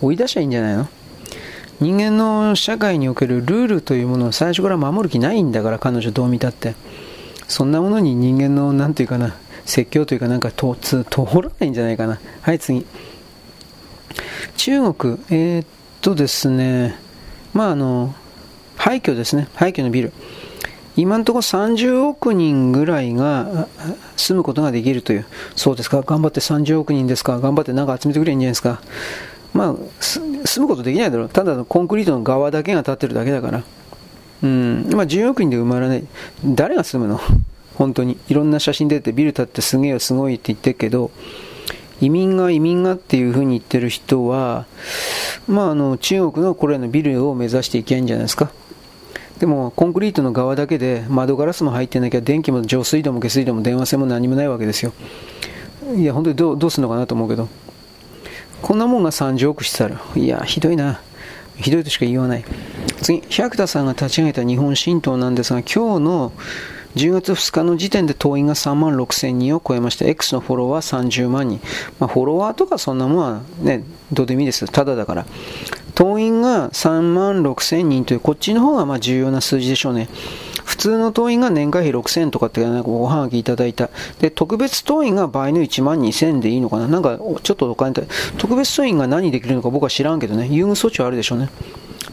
[0.00, 0.88] 追い出しゃいいんじゃないの？
[1.80, 6.74] 人間の社会におけるルールというものを最初から守る気ないんだから彼女どう見たって。
[7.48, 11.04] そんなものに人間の何て言うかな説教というかなんか通通
[11.42, 12.20] らないんじゃないかな。
[12.42, 12.86] はい次。
[14.56, 15.18] 中国。
[15.30, 15.66] えー、っ
[16.00, 16.96] とですね。
[17.52, 18.14] まああの
[18.86, 19.48] 廃墟ですね。
[19.56, 20.12] 廃墟のビル。
[20.96, 23.66] 今のところ30億人ぐらいが
[24.16, 28.80] 住むことができるという、そうですか、頑張って30億人ですか、頑張ってなんか集めてくれんじゃないですか、
[29.52, 33.64] まあ、住むことできないだろう、ただコンクリートの側だけが立ってるだけだから、
[34.44, 36.04] うん、まあ、10億人で埋まらない、
[36.44, 37.20] 誰が住むの？
[37.74, 41.10] 本当に、いろんな写真出て、ビル建ってすげえよ、すごいって言ってるけど、
[42.00, 44.64] 移民が移民がっていうふうに言ってる人は、
[45.48, 48.50] まあ、あの中国のこれらのビルを目指していけばいいんじゃないですか。
[49.38, 54.92] でもコンクリートの側だけで窓ガラスも入ってなきゃ電気も上水道も下水道も電話線も何もないわけですよ
[55.94, 57.48] いや本当にどうどうするのかなと思うけど
[58.62, 61.00] こんなもんが30億してたらいやひどいな
[61.56, 62.44] ひどいとしか言わない
[63.02, 66.32] 次百田さんが立ち上げた日本新党なんですが今日の
[66.96, 70.06] 10月2日の時点で党員が3万6000人を超えました。
[70.06, 71.60] X のフォロワー30万人。
[72.00, 74.64] まあ、フォロワーとかそんなもんはね、どうでもいいです。
[74.64, 75.26] ただだから。
[75.96, 80.08] 党員が3万6000人という、こっちの方がまあ重要な数字でしょうね。
[80.62, 83.88] 普通の党員が年会費6000とかってなんかおはがきいただいた。
[84.20, 87.94] で、特別党員が倍の1万2000でいいのかななんかちょっとお金
[88.36, 91.48] 特別党員が何できるのか僕は知らんけどね、優遇措置はあるでしょうね。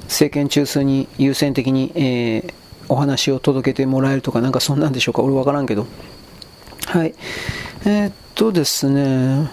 [0.04, 2.54] 政権中枢に優先的に、えー、
[2.88, 5.88] お話を届けてもらえるとか、なんかそんなんでしょうか、俺分からんけど。
[6.86, 7.14] はい。
[7.84, 9.52] えー、っとですね、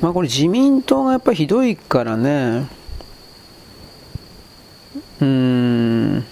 [0.00, 2.68] まあこれ自民党がやっぱひどいからね、
[5.20, 6.24] うーん、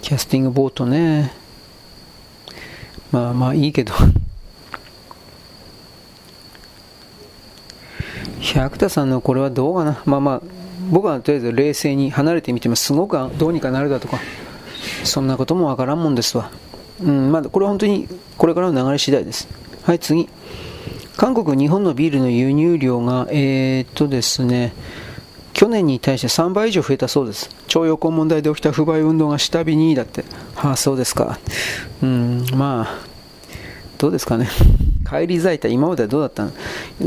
[0.00, 1.32] キャスティングボートね、
[3.12, 3.92] まあまあいいけど。
[8.40, 10.42] 百田さんのこれはどうかな、まあまあ、
[10.90, 14.18] 僕はとりあえず冷静に離れてみてもすごくどうにかなるだとか
[15.04, 16.50] そんなこともわからんもんですわ。
[17.02, 19.48] うんまだこれは本当にこれからの流れ次第です。
[19.82, 20.28] はい次。
[21.16, 24.72] 韓国日本のビールの輸入量がえー、っとですね。
[25.58, 27.50] 去年に対して3倍以上増えたそうです。
[27.66, 30.24] 徴用工問題で起きた不買運動が下火にだって。
[30.54, 31.40] はあそうですか。
[32.00, 32.98] うんまあ
[33.98, 34.48] どうですかね。
[35.04, 36.52] 帰り咲いた今まではどうだったの？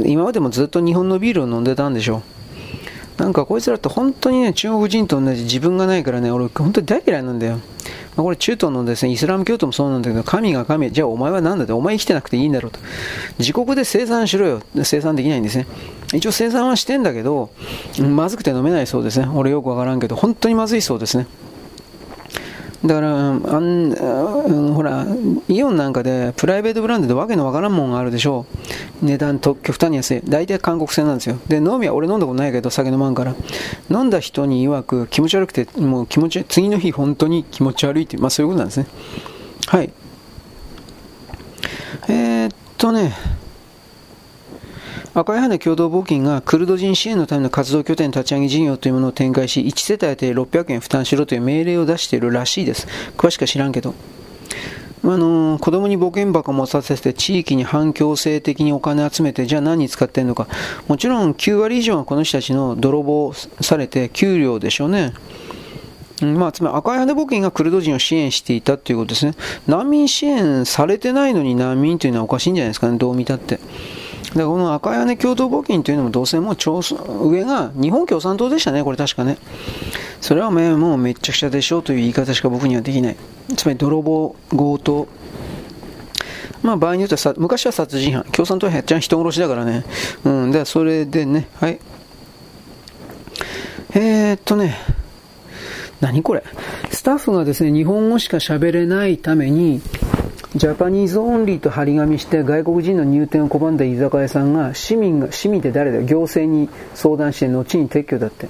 [0.06, 2.24] 今までもずっと日本のビールを飲んでたんでしょ
[3.18, 3.22] う。
[3.22, 7.54] なんかこいつらって本当にね、中国人と同じ自分がないからね、俺本当に大嫌いなんだよ。
[7.54, 7.62] ま
[8.18, 12.80] あ、これ中東のですね、イスラム教徒もそうなんだけど、神が神、じゃあお前は何だって、お前生きてなくていいんだろうと。
[13.40, 14.62] 自国で生産しろよ。
[14.84, 15.68] 生産できないんですね。
[16.13, 17.52] 一応生産はしてんだけど、
[18.00, 19.28] まずくて飲めないそうですね。
[19.34, 21.28] 俺よくわからんけど、本当にまずいそうですね。
[22.86, 25.06] だからあん、ほら、
[25.47, 28.47] イオンなんかでプライベートブランドでわけのわからんもんがあるでしょ
[29.02, 29.06] う。
[29.06, 30.21] 値段と極端に安い。
[30.26, 31.38] 大体韓国製なんですよ。
[31.47, 33.36] で、飲みは俺飲んだことないけど、酒飲まんから。
[33.91, 38.88] 飲んだ人に曰く気持ち悪くて、もう気持ち、次の日本当に気持ち悪いって、まあそういうことなんですね。
[39.67, 39.93] はい。
[42.10, 43.13] えー、っとね、
[45.13, 52.88] 赤い羽共同募金がクルド人支援のための活動拠点立ち上げ事業というものを展開し、1世帯で600円負担しろという命令を出しているらしいです。
[53.17, 53.93] 詳しくは知らんけど。
[55.04, 60.47] あの子供に募金箱を持たせて地域に反強制的にお金集めてじゃあ何に使ってんのか。
[60.88, 65.13] もちろん9割以上はこの人たちの泥棒されて給料でしょうね。
[66.21, 69.34] まあ、つまり赤い羽募金がクルド人を支援していたということですね。
[69.67, 72.97] 難民支援されてないのに難民というのはおかしいんじゃないですかね。
[72.97, 73.60] どう見たって。
[74.36, 79.38] でこの赤屋根共同募金というのもどうせもう上が日本共産党でしたね、これ確かね。
[80.22, 83.17] それはもうめっちゃくちゃでしょうという言い方しか僕にはできない。
[83.58, 85.08] つまり泥棒、強盗。
[86.62, 89.84] まあ場合によっては昔は殺人犯、共産党はやっちゃん人殺しだからね。
[90.24, 91.80] うん、でそれでね、はい。
[93.94, 94.78] えー、っとね、
[96.00, 96.44] 何これ
[96.91, 99.82] スタッフがですね、日本語しか喋れないために、
[100.54, 106.04] Japanese only と張り紙して外国人の入店を拒んだ居酒屋さんが市民が、市民って誰だよ？
[106.04, 108.50] 行政に相談して後に撤去だって。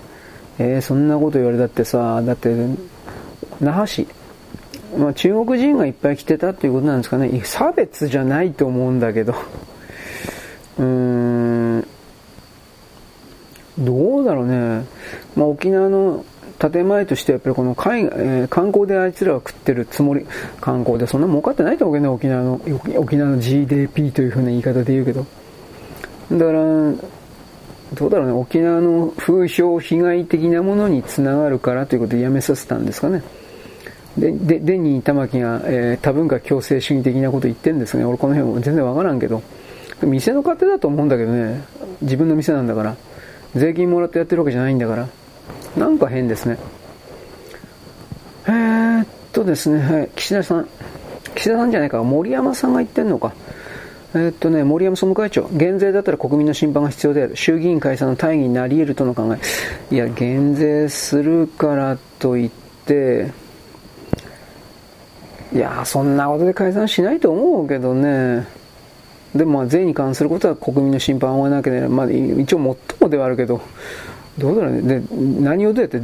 [0.57, 2.49] えー、そんなこと言われたってさ、だって、
[3.59, 4.07] 那覇市、
[4.97, 7.39] まあ、中国人がいっぱい来てたっていうことなんですかね。
[7.43, 9.33] 差別じゃないと思うんだけど。
[10.79, 11.87] うーん、
[13.77, 14.85] どうだろうね。
[15.35, 16.25] まあ、沖縄の
[16.69, 20.27] 建前としてやっぱりこの海、えー、観光であいつらは食ってるつもり、
[20.59, 22.61] 観光でそんな儲かってないと思うけどね、沖縄の、
[22.99, 25.25] 沖縄の GDP というふうな言い方で言うけど。
[26.31, 26.59] だから、
[27.93, 33.23] どうだろうね、沖縄の風評被害的なものにつながるからということでやめさせたんですかね。
[34.17, 38.05] で、で、デニー玉木が、えー、多文化共生主義的なこと言ってんですね。
[38.05, 39.41] 俺この辺も全然わからんけど。
[40.03, 41.63] 店の勝手だと思うんだけどね。
[42.01, 42.95] 自分の店なんだから。
[43.55, 45.07] 税金もらってやってるわけじゃないんだから。
[45.75, 46.57] なんか変ですね。
[48.47, 50.67] えー、っとですね、はい、岸田さん。
[51.35, 53.33] 岸田さんじゃないか、森山さんが言ってんのか。
[54.13, 57.35] え、っとね、森山総務会長、減税だったら国民の審判が必要である。
[57.37, 59.95] 衆議院解散の大義になり得るとの考え。
[59.95, 62.49] いや、減税するからといっ
[62.85, 63.31] て、
[65.53, 68.45] いや、そんなことで解散しないと思うけどね。
[69.33, 73.61] でも、まあ、税に関することは国民の審判を追わなければ、まあ、一応最もではあるけど、
[74.37, 74.81] どうだろうね。
[74.81, 75.01] で、
[75.41, 76.01] 何をどうやって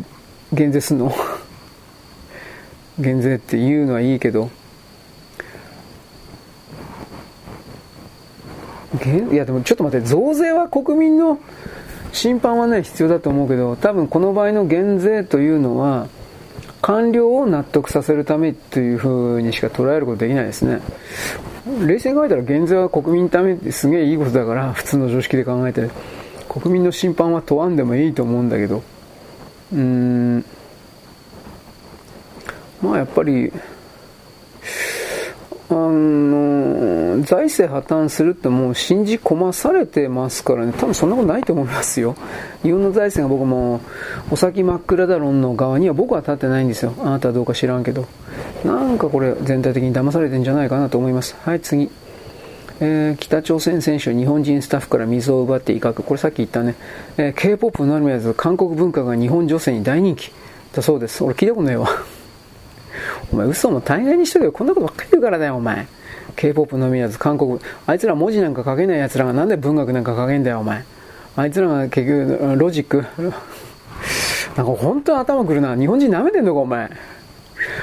[0.53, 1.13] 減税すんの？
[2.99, 4.49] 減税って言うのはいいけど、
[9.31, 11.39] いやでもちょっと待って、増税は国民の
[12.11, 16.07] 審判はね、必要だと思うけど、多分この場合の減税というのは、
[16.81, 20.79] 官僚を納得させるためというふうにしか捉えることできないですね。
[21.85, 25.89] 冷静に考えたら減税は国民のためってすげえいいことだから、普通の常識で考えて、
[26.49, 28.83] 国民の審判は問わんでもいいと思うんだけど、
[29.73, 30.45] うーん、
[32.81, 33.51] まあやっぱり、
[35.69, 42.15] あの、財政破綻するってもう信じ込まされてますからね、多分そんなことないと思いますよ。
[42.63, 43.81] 日本の財政が僕も、
[44.31, 46.93] お先真っ暗だろんの側には僕は立ってないんですよ。
[46.99, 48.05] あなたはどうか知らんけど。
[48.63, 51.35] なんかこれ全体的に騙されてんじゃないかなと思います。
[51.43, 51.89] はい、次。
[52.79, 56.03] えー、北朝鮮選手日本人スタッフから水を奪って威嚇。
[56.03, 56.75] これさっき言ったね。
[57.17, 60.31] えー、K-POP のみならず韓国文化が日本女性に大人気。
[60.73, 61.23] だそうです。
[61.23, 61.89] 俺聞いたことないわ。
[63.33, 64.51] お前嘘も大概にしとけよ。
[64.51, 65.87] こんなことばっかり言うからだよ、お前。
[66.35, 70.83] K-POP のみならず韓国、あいつら文字なんか書けない奴らがなんで文学なんか書けんだよ、お前。
[71.35, 73.05] あいつらが結局、ロジック。
[74.55, 75.75] なんか本当頭くるな。
[75.75, 76.89] 日本人舐めてんのか、お前。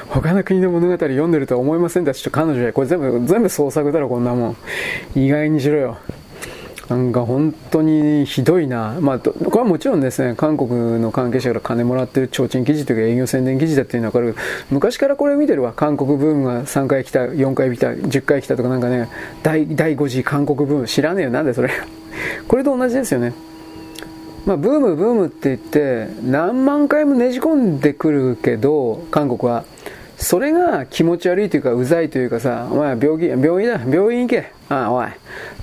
[0.09, 2.31] 他の国の物語読んでるとは思いませんでした。
[2.31, 2.73] 彼女や。
[2.73, 4.57] これ全部、全部創作だろ、こんなもん。
[5.15, 5.99] 意外にしろよ。
[6.89, 8.99] なんか本当にひどいな。
[9.01, 14.37] まあ、これはもちろんですね、韓国の関係者から金もらってる提灯記事というか営業宣伝記事だっていうのはわかる。
[14.71, 15.73] 昔からこれを見てるわ。
[15.73, 19.09] 韓国ブームが3回来た、4回来た、10回来たとかなんかね、
[19.43, 21.31] 第第5次韓国ブーム知らねえよ。
[21.31, 21.71] なんでそれ。
[22.49, 23.33] これと同じですよね。
[24.47, 29.65] まあ、ブームブームって言って何万回もねじ込んでくるけど韓国は。
[30.17, 34.53] それが気持ち悪いというかうざいというかさお前病気病院だ病院行け。
[34.69, 35.09] ああおい。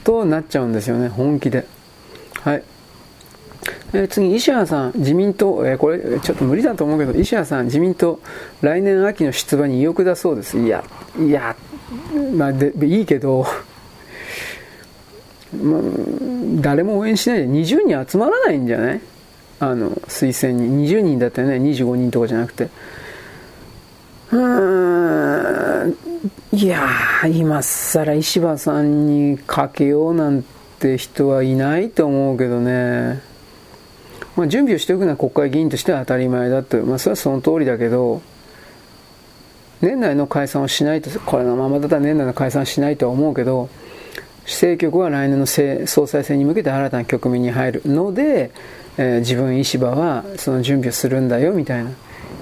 [0.03, 1.65] となっちゃうんですよね本気で。
[2.41, 2.63] はい。
[3.93, 8.19] えー、次、石原さん、自民党、えー、これ、ちょっと無理だと思うけど、石原さん、自民党、
[8.61, 10.57] 来年秋の出馬に意欲だそうです。
[10.57, 10.83] いや、
[11.19, 11.55] いや、
[12.35, 13.45] まあ、で、いいけど、
[15.53, 15.81] まあ、
[16.61, 19.01] 誰も応援しないで20人集まらないんじゃない？
[19.59, 20.87] あの、推薦に。
[20.87, 22.69] 20人だったよね、25人とかじゃなくて。
[24.31, 25.95] うーん、
[26.53, 30.43] いやー、今更石破さんにかけようなん
[30.79, 33.21] て人はいないと思うけどね。
[34.37, 36.77] まあ、準備をしておくのは国会議員としては当たり前だと。
[36.83, 38.21] まあ、それはその通りだけど、
[39.81, 43.69] 年内の解散をしないと、これのままだったら年内の解散しないとは思うけど、
[44.45, 48.51] 政局は来年の総裁選に向けて新たな局面に入るので、
[48.97, 51.91] えー、自分石破はその準備をするんだよみたいな。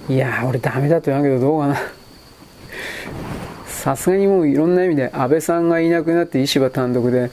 [0.10, 1.78] いや俺ダメだと言わんけどどうかな。
[3.68, 7.32] さすがにもういろんな意味で安倍さんがいなくなって石破単独で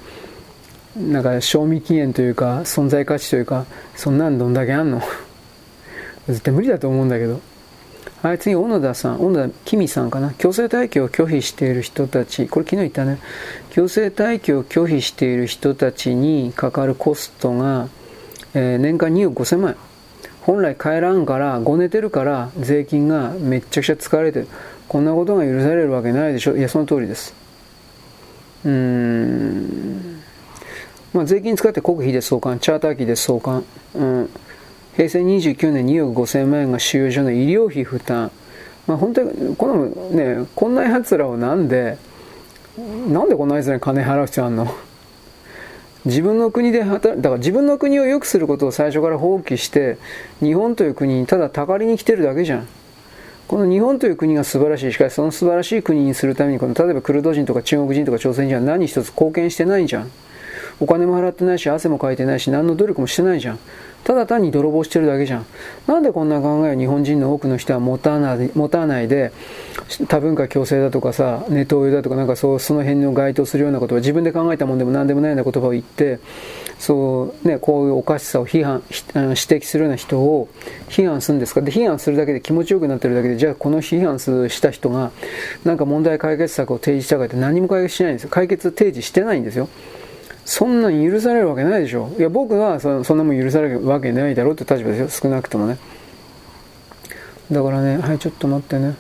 [0.97, 5.03] なんか賞味期限というか存在価値というかそんなんどんだけあんの？
[6.29, 7.41] 絶対無理だと思うんだけど
[8.23, 10.33] はい、次、小野田さん、小野田君さんかな。
[10.39, 13.19] 強制退去を拒否している人たち、これ昨日言ったね。
[13.77, 17.91] 強制退去を拒否している人たちにかかるコストが、
[18.55, 19.77] えー、年間2億5000万円。
[20.41, 24.49] 本来帰らんから、ごねてるから税金がめっちゃくちゃ使われてる。
[24.89, 26.57] こんなことが許されるわけないでしょ。
[26.57, 27.35] いや、その通りです。
[28.65, 30.23] うーん。
[31.13, 33.63] まあ、税金使って国費で送還、チャーター機で送還。
[33.95, 34.31] うん
[34.97, 38.31] 平成29年2億5000万円が収容所の医療費負担。
[38.87, 41.99] まあ、本当に、このね、こんな奴らをなんで、
[42.79, 44.75] なんでこんな奴らに金払う必要あんの？
[46.05, 49.99] 自分の国で働だから自分の国を良くすることを最初から放棄して、
[50.41, 52.69] 日本という国にただたかりに来てるだけじゃん。
[53.49, 54.93] この日本という国が素晴らしい。
[54.93, 60.11] しかしその素晴らしい国にするために、この例えばクルド人とか中国人とか朝鮮人は何一つ貢献してないじゃん。
[60.81, 63.59] お金も払ってないし、汗もかいてないし、何の努力もしてないじゃん。
[64.05, 65.47] ただ単に泥棒してるだけじゃん。
[65.89, 69.33] なんでこんな考えを日本人の多くの人は持たない持たないで、
[70.07, 76.21] 多文化共生だとかさ、ネトウヨだとかなんかそうその辺の該当するようなことは自分で考えたもんでも何でもないような言葉を言って、
[76.79, 80.49] そうね、こういうおかしさを批判、指摘するような人を
[80.89, 81.63] 批判するんですか？
[81.63, 85.11] で、批判するだけで気持ちよくなってるだけで、じゃあこの批判した人が
[85.65, 88.29] なんか問題解決策を提示したかって何も解決しないんですよ。
[88.31, 89.69] 解決提示してないんですよ。
[90.47, 92.15] そんなん許されるわけないでしょ。
[92.17, 95.29] いや、僕はそそんなもん許されるわけないだろうって立場ですよ。
[95.29, 95.77] 少なくともね。
[97.51, 98.95] だからね、はい、ちょっと待ってね。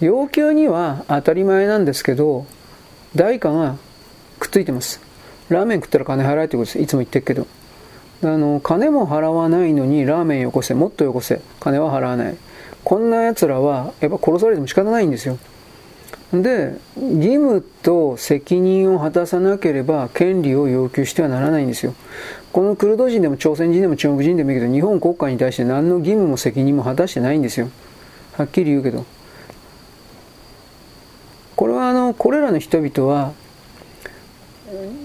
[0.00, 2.46] 要求には当たり前なんですけど、
[3.14, 3.76] 代価が
[4.40, 5.00] くっついてます。
[5.48, 6.78] ラーメン食ったら金払えってことです。
[6.80, 7.46] いつも言ってるけど。
[8.24, 12.36] あの、金も払わないのにラーメンよこせ、もっとよこせ、金は払わない。
[12.82, 15.38] こんな奴らは、やっぱ殺されても仕方ないんですよ。
[16.42, 21.94] で義務と責任を果たさなければ権利を要求してはならないんですよ。
[22.52, 27.68] このクルド人でも朝鮮人でも中国人でもいいけど日本国家に対して何の義務も責任も果たしてないんですよ。
[28.32, 29.04] はっきり言うけど。
[31.56, 33.32] これはあのこれらの人々は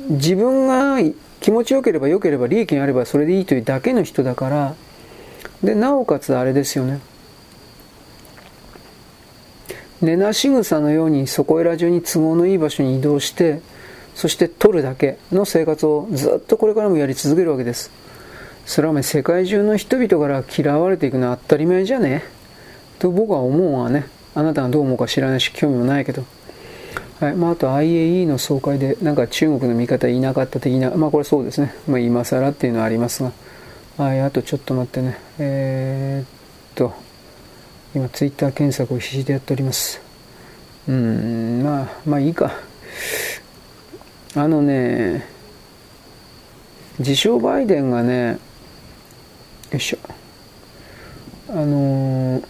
[0.10, 0.98] 自分が
[1.40, 4.76] 気持ちよければよければ利益があればそれでいいというだけの人だから
[5.64, 7.00] でなおかつあれですよね。
[10.02, 13.62] 寝なし草のようにそこいら中に都合のいい場所に移動して
[14.16, 17.92] そして取るだけの生活をずっとこれからもやり続けるわけです。
[18.66, 22.24] それはお前世界中の人々から嫌われていくのは当たり前じゃね？
[23.00, 24.06] と僕は思うわね。
[24.36, 26.26] あなたがどう思うか知らないし興味もないけど。
[27.20, 27.36] はい。
[27.36, 33.32] まあ、あと IAE の総会でなんか中国の味方いなかった的なまあこれそうですね、まあ、今更っていうのはありますが。
[33.98, 34.22] はい。
[34.22, 35.18] あとちょっと待ってね。
[35.40, 36.30] えー、っ
[36.76, 37.11] と。
[37.94, 40.02] 今ツイッター検索を必死でやっております。
[40.88, 42.54] うんまあまあいいか。
[44.34, 45.26] あのね
[47.00, 48.40] 自称バイデンがね
[49.72, 49.98] よいしょ。
[51.50, 52.44] あのー、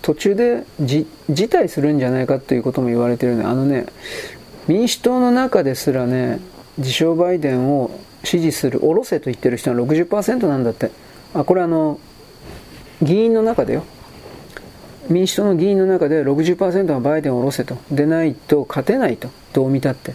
[0.00, 3.44] 途中で辞退するんじゃないかということも言われてるね。
[3.44, 3.86] あのね
[4.68, 6.40] 民主党の中ですらね
[6.78, 7.90] 自称バイデンを
[8.24, 10.90] 支持する下ろせと言ってる人は60%なんだって。
[11.34, 12.00] あこれあの
[13.02, 13.84] 議員の中でよ。
[15.08, 17.78] 民主党の議員の中で60%がバイデンを下ろせと。
[17.90, 19.30] でないと勝てないと。
[19.52, 20.14] どう見たって。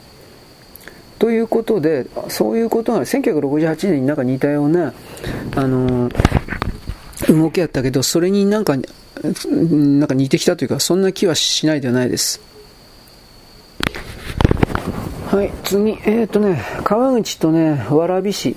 [1.20, 4.94] ということで、そういうことが1968年になんか似たような、
[5.56, 6.10] あの
[7.30, 12.42] 動きやったけど、それになんか、なんか似てきたというか、そんな気はしないではないです。
[15.28, 18.56] はい、次、えっ、ー、とね、川口とね、蕨市。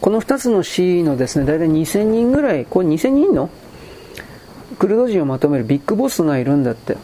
[0.00, 3.50] この2つの市のですね、大体2000人ぐらい、これ2000人の
[4.78, 6.96] クルド人をまとめるビッグボスがいるんだって。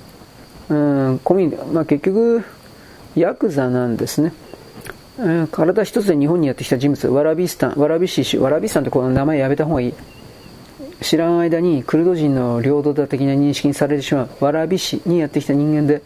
[0.69, 2.43] うん、コミまあ、結局、
[3.17, 4.33] ヤクザなんですね。
[5.19, 9.95] うん、体一つで日本にやってきた人物、ワラビスタン、ワラビシシ、ワラビスタンってこの名前やめた方がいい。
[11.01, 16.03] 知らん間にクルド人の領土だ的な認識にされてしまう、ワラビシにやってきた人間で、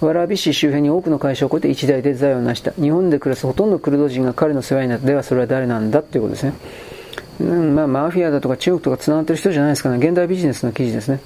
[0.00, 2.72] ワラビ市周辺に多くの会社を超えて一代で財を成した。
[2.72, 5.06] 日本で暮らすほとんどクルド人が彼の世話になった。
[5.06, 6.54] ではそれは誰なんだということですね。
[7.42, 9.96] うんまあ、マフィアだとか中国とか繋がってる人じゃないですかね。
[10.06, 11.20] 現代ビジネスの記事ですね。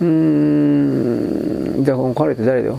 [0.00, 2.78] うーん、じゃあ、この彼って誰だよ？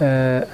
[0.00, 0.48] え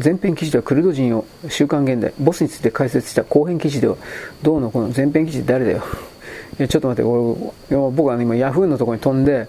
[0.00, 3.96] ー、前編記事ではクルド人を週刊現代、ボスについて解説した後編記事では、
[4.42, 5.84] どうのこの前編記事誰だよ？
[6.58, 9.46] いや、ちょっと待って、これ僕は今ヤフーのところに飛んで、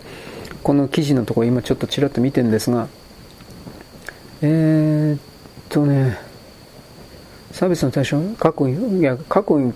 [0.62, 2.88] この記事のところ今ちょっとちらっと見てるんですが、
[4.45, 5.19] えー、っ
[5.69, 6.17] とね、
[7.53, 9.73] 差別の対象、過去に、いや、過去に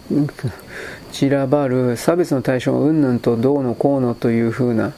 [1.13, 4.91] 散らばる差別の対象、うんぬんとどうのこうのというふうな、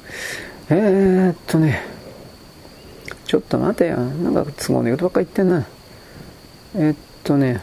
[0.72, 1.84] えー、っとね、
[3.26, 3.98] ちょっと待てよ。
[3.98, 5.68] なんか都合のいいことばっか言ってんな。
[6.76, 7.62] えっとね、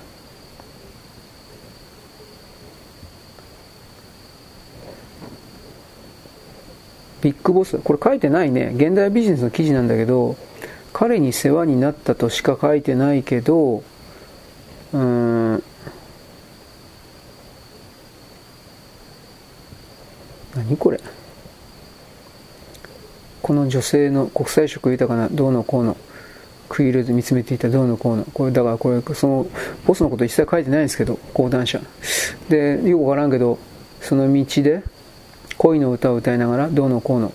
[7.20, 8.70] ビッグボス、これ書いてないね。
[8.76, 10.36] 現代ビジネスの記事なんだけど、
[10.98, 13.84] 彼に世話になったとしか書いてないけど、
[14.94, 15.62] うーん、
[20.54, 20.98] 何これ？
[23.42, 25.98] この女性の国際色豊かなどうのこうの
[26.70, 29.46] 食い入れず見つめていたどうのこうのこれだからこれその
[29.86, 31.78] ボスのこと一切書いてないんですけど講談社。
[32.48, 33.58] でよくわからんけど
[34.00, 34.82] その道で
[35.58, 37.34] 恋の歌を歌いながらどうのこうの。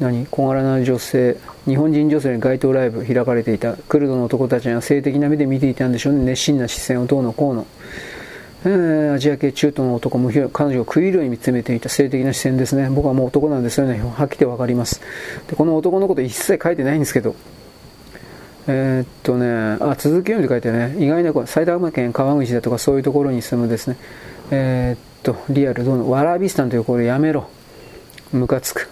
[0.00, 0.26] 何？
[0.30, 1.36] 小柄な女性。
[1.66, 7.66] 日本人女性に街頭ライブ開かれていたクルドの男たちが性的な目で見ていたんでしょうね熱心な視線をどうのこうの、
[8.64, 12.88] えー、アジア系中東の男も彼女を食い入るように見つめていた性的な視線ですね。
[12.90, 14.00] 僕はもう男なんですよね。
[14.00, 15.00] はっきりわかります。
[15.48, 17.34] で、この男のこと一切書いてないんですけど、
[18.68, 23.96] えー、っとね、あ、続き読んで書いてね、意外な埼玉県川口だとかそういうところに住むですね、
[24.50, 27.48] えー、っと、リアルどうの、ワラビスタンというこれやめろ。
[28.32, 28.88] ムカつく。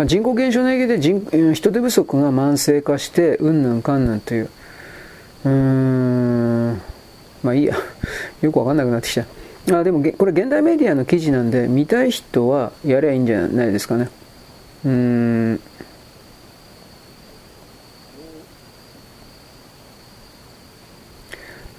[0.00, 4.48] まあ、人口減少の影響で人人手不足が慢性化して、うんぬんかんぬんという、
[5.44, 6.80] うーん、
[7.42, 7.76] まあいいや。
[8.40, 9.14] よくわかんなくなってき
[9.66, 9.78] た。
[9.78, 14.08] あ、でも、これ現代メディアの記事なんで、見たい人はやりゃいいんじゃないですかね。
[14.86, 15.60] うーん。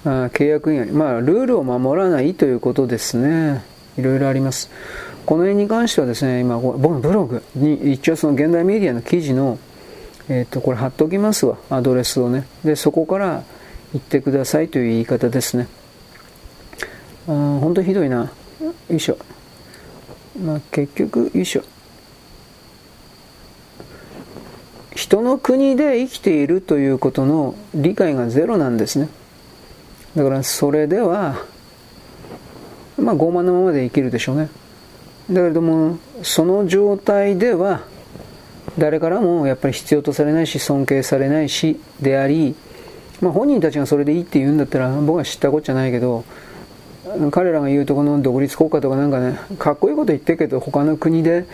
[0.04, 3.64] あ契約以外、まあ、ルールを守らないということですね。
[3.98, 4.70] いろいろあります。
[5.26, 9.58] この辺に関してはですね、今、僕のブログに一応その現代メディアの記事の、
[10.28, 12.46] えっ、ー、と、これ貼っておきますわ、アドレスをね。
[12.64, 13.44] で、そこから
[13.92, 15.68] 言ってくださいという言い方ですね。
[17.28, 18.32] あ本当ひどいな。
[18.60, 19.16] よいしょ。
[20.42, 21.62] まあ、結局、よいしょ。
[24.94, 29.08] 人の国で生きているということの理解がゼロなんですね。
[30.16, 31.44] だからそれでは、
[32.98, 34.48] まあ傲慢なままで生きるでしょうね。
[35.30, 37.82] だけれども、その状態では、
[38.78, 42.54] 誰からもやっぱり必要とされないし、尊敬されないし、であり、
[43.20, 46.24] まあ本人たちがそれでいいって言うんだったら、僕は知ったこっちゃないけど、
[47.30, 51.44] 彼らが言うとこの独立国家とかなんかね、かっこいいこと言ってるけど、他の国で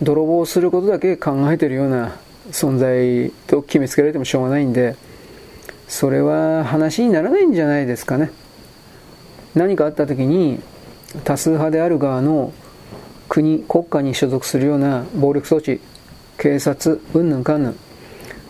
[0.00, 2.16] 泥棒することだけ考えてるような
[2.50, 4.96] 存在と決めつけられてもしょうがないんで、
[5.88, 8.30] それは話にならないんじゃないですかね。
[9.54, 10.60] 何かあった時に
[11.24, 12.52] 多数派である側の
[13.32, 15.80] 国、国家に所属するような暴力装置、
[16.36, 17.76] 警察、うんぬんかんぬん、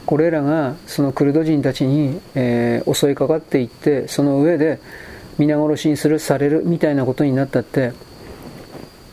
[0.07, 4.81] これらがそのクルド人たちに、えー、襲いかかっていって、その上で
[5.39, 7.93] 皆殺しにする、されるみたいなことになったって、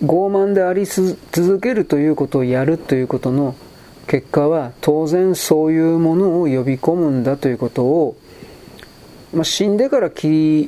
[0.03, 3.53] 傲慢であり続けるということをやるということの
[4.07, 8.17] 結果は当然そういうものを呼び込むんだということを、
[9.35, 10.67] まあ、死んでから気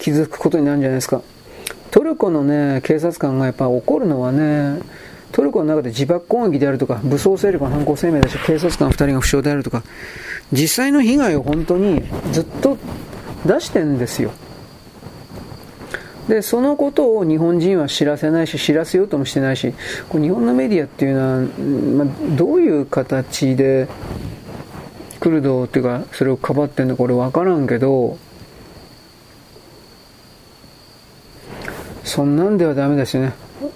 [0.00, 1.22] 気づくことになるんじゃないですか。
[1.96, 4.80] トルコのね、警察官がやっぱ怒るのはね、
[5.32, 9.82] トルコの中で自爆攻撃であるとか、武装勢力の犯行声明だし、警察官2人が負傷であるとか、
[10.52, 12.76] 実際の被害を本当にずっと
[13.46, 14.30] 出してるんですよ。
[16.28, 19.72] で、そのことを日本人は知らせないし、知らせようともしてないし、
[20.10, 23.88] こ日本のメディアっていうのは、まあ、どういう形で、
[25.18, 28.18] クルドっていうか、それをかばってんのか俺分からんけど、
[32.06, 33.34] そんなんではダメですよね。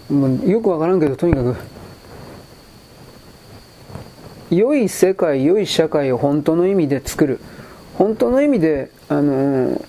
[0.09, 1.57] もうよくわからんけど、とにかく、
[4.51, 7.41] 良い世界、良い社会を本当の意味で作る。
[7.99, 9.85] 本当の意味で、あのー、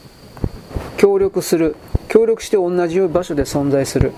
[0.97, 1.77] 協力する。
[2.11, 4.11] 協力して同じ場所で存在する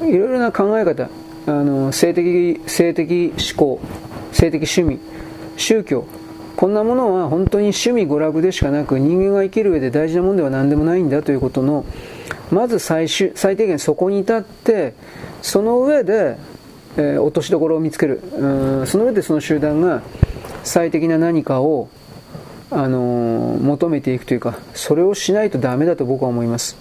[0.00, 1.08] いろいろな考え方
[1.48, 3.80] あの性的性的思考
[4.32, 5.00] 性的趣味
[5.56, 6.04] 宗教
[6.56, 11.84] こんなものは本当に趣味娯楽でしかなく人間が生きる上で大事なものでは何でもないんだということの
[12.50, 14.94] まず最終最低限そこに至って
[15.42, 16.36] その上で、
[16.96, 18.20] えー、落としどころを見つける。
[18.36, 18.46] う
[18.82, 20.02] んその上でその集団が
[20.64, 21.88] 最適な何かを、
[22.70, 26.76] あのー、求めていくというかそれをしないとダメだと僕は思います。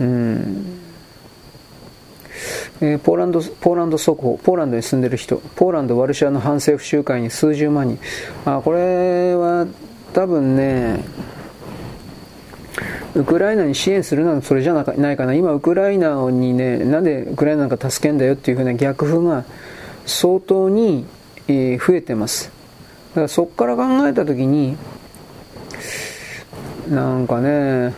[0.00, 0.80] うん。
[2.80, 7.98] えー、ポーランド、ポーランド速報、ポーランドに住んでる人、ポーランド・ワルシャワの反政府集会に数十万人。
[8.44, 9.66] あ、これは
[10.12, 11.04] 多分ね、
[13.14, 15.34] ウクライナに支援するのはそれじゃないかな。
[15.34, 19.44] 今、ウクライナにね、なんでウクライナなんか助けんだよっていうふうな逆風が
[20.04, 21.06] 相当に、
[21.46, 22.50] え増えてます。
[23.10, 24.76] だからそこから考えたときに、
[26.90, 27.94] なんかね、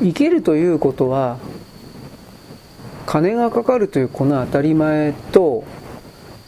[0.00, 1.38] 生きるということは
[3.04, 5.64] 金がかかるというこの当たり前と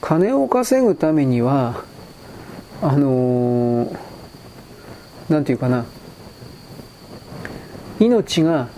[0.01, 1.85] 金を稼ぐためには
[2.83, 3.97] あのー、
[5.29, 5.85] なんていうかな。
[8.01, 8.69] 命が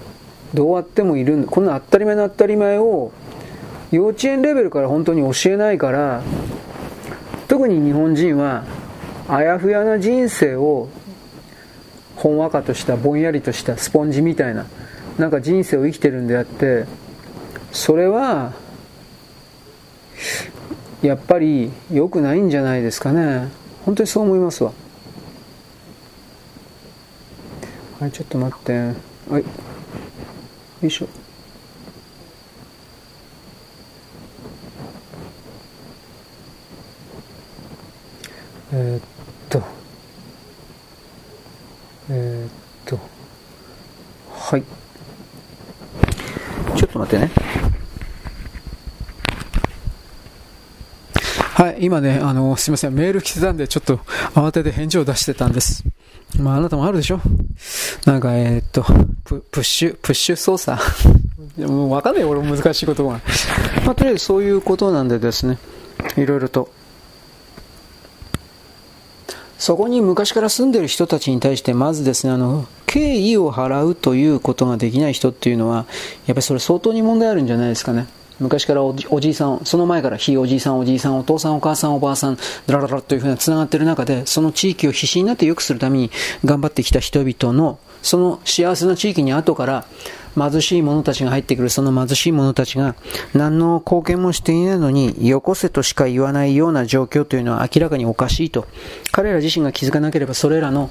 [0.52, 3.12] どうあってもいるこの当たり前の当たり前を
[3.90, 6.22] 幼稚園レベルから本当に教えないから
[7.48, 8.64] 特に日本人は
[9.28, 10.88] あやふやな人生を
[12.16, 14.66] ほんわかとしたぼんやりとしたスポンジみたいな
[15.18, 16.84] なんか人生を生きてるんであって
[17.72, 18.52] それは
[21.02, 23.63] やっぱり良くないんじゃないですかね。
[23.84, 24.72] 本当にそう思いますわ。
[28.00, 28.72] はいちょっと待って。
[29.30, 29.42] はい。
[29.42, 29.44] よ
[30.82, 31.08] いしょ。
[38.72, 39.02] えー、っ
[39.48, 39.62] と。
[42.10, 42.50] えー、っ
[42.84, 42.98] と。
[44.32, 44.62] はい。
[46.76, 47.30] ちょっと待ってね。
[51.54, 53.98] はい、今ね、あの、すいません、メール来てたんで、ちょっと
[54.34, 55.84] 慌てて返事を出してたんです。
[56.36, 57.20] まあ、あなたもあるでしょ
[58.06, 58.82] なんか、えー、っと、
[59.24, 60.82] ププッシュ、プッシュ操作
[61.56, 63.20] もうわかんない俺も難しいことが。
[63.86, 65.58] まあ、とりあえずそういうことなんでですね、
[66.16, 66.70] いろいろと。
[69.56, 75.86] そこに昔から住んでる人たちに対して、まずですね、あの、敬意を払うということができない人っていうのは、
[76.26, 78.08] やっぱりそれ相当に問題あるんじゃないですかね。
[78.40, 86.10] 昔からおじいさん、その前からひいおじいさん、おじいさん、お父さん、お母さん、おばあさん、ダラララというふうな繋がっている中で、その地域を必死になって良くするために
[86.44, 89.86] 頑張ってきた人々の、その幸せな地域に後から
[90.36, 92.96] 貧しい者たちが入ってくる、その貧しい者たちが
[93.34, 98.66] 何の貢献もしていないのに、よこせとしか言わないような状況というのは明らかにおかしいと。
[99.12, 100.90] 彼ら自身が気づかなければ、それらの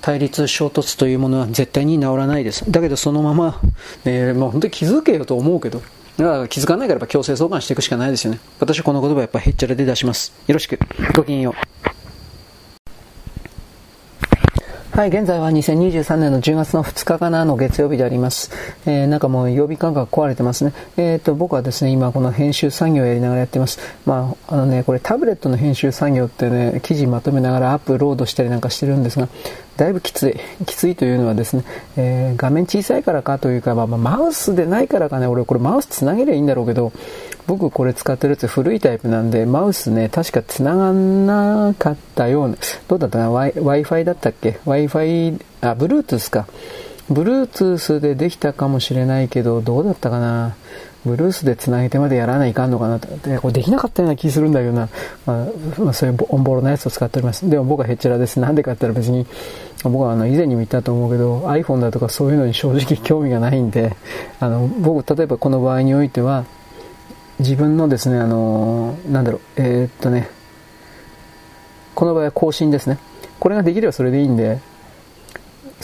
[0.00, 2.70] 対立衝突というものは絶対に治らないです。
[2.70, 3.60] だけどそのまま、
[4.04, 5.82] ね、もう本当に気づけよと思うけど、
[6.16, 8.40] だから気づかないから強制送還していくしかないですよね。
[8.60, 10.32] 私はこの言葉やっぱへっちゃらで出します。
[10.46, 10.78] よろしく。
[11.14, 11.74] ごきげんよう。
[14.96, 18.52] はい、現在は2023年の10月の2日かなの月曜日であります。
[18.86, 20.72] えー、なんかもう曜日感覚壊れてますね。
[20.96, 23.80] えっ、ー、と、僕はですね、今この編集作業をやりながらやってます。
[24.06, 29.26] まあ、あのね、これタブレットの編集作業ってね、記事まとめながらアップロードしたりなんかしてるんですが、
[29.76, 30.64] だいぶきつい。
[30.66, 31.64] きついというのはですね、
[31.96, 36.92] えー、画面小さいからかというか、まあ、マウスでないからかね、俺これマウスつなげりゃいいんだろうけど、
[37.46, 42.56] 僕これ使ってるやつ古いタイプなんで、マウスね、確か繋がんなかったような、
[42.88, 46.46] どうだったかな ?Wi-Fi だったっけ ?Wi-Fi、あ、Bluetooth か。
[47.10, 50.54] Bluetooth でできたかもしれないけど、どうだったかな？
[51.04, 53.08] ブルースで繋げてまでやらないかんのかなと。
[53.28, 54.88] で、これできなかったような気するんだけどな。
[55.26, 57.48] まあ、そういうオンボロなやつを使っております。
[57.48, 58.40] でも僕はヘッチラです。
[58.40, 59.26] なんでかって言ったら別に、
[59.82, 63.96] 僕はあの以前にも言ったと思うけど、iPhone だとかそういうのに正直興味がないんで、
[64.40, 66.44] あの、僕、例えばこの場合においては、
[67.38, 70.30] 自分のですね、あの、なんだろう、えー、っとね、
[71.94, 72.98] この場合は更新ですね。
[73.38, 74.58] これができればそれでいいんで、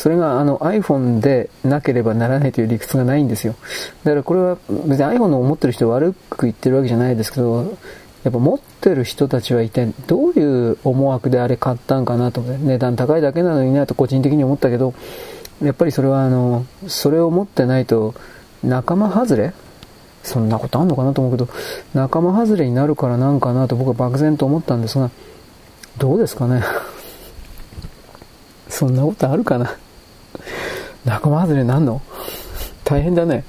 [0.00, 3.54] それがあの iPhone でなければならないという理屈がないんですよ。
[4.02, 7.76] だからこれは別に iPhone の思ってる人悪く言ってるわけじゃないですけど、
[8.24, 14.94] やっぱ持ってる人たちは一体どういう思惑であれ買ったんかなと、値段高いだけなのになと個人的に思ったけど、
[15.62, 18.14] やっぱりそれはあの、それを持ってないと
[18.64, 19.52] 仲間外れ
[20.22, 21.50] そんなことあんのかなと思うけど、
[21.92, 25.10] 仲間外れになるからなんかなと僕は漠然と思ったんですが、
[25.98, 26.62] どうですかね？
[28.70, 29.76] そんなことあるかな？
[31.04, 32.00] 仲間外れなんの？
[32.84, 33.44] 大変だね。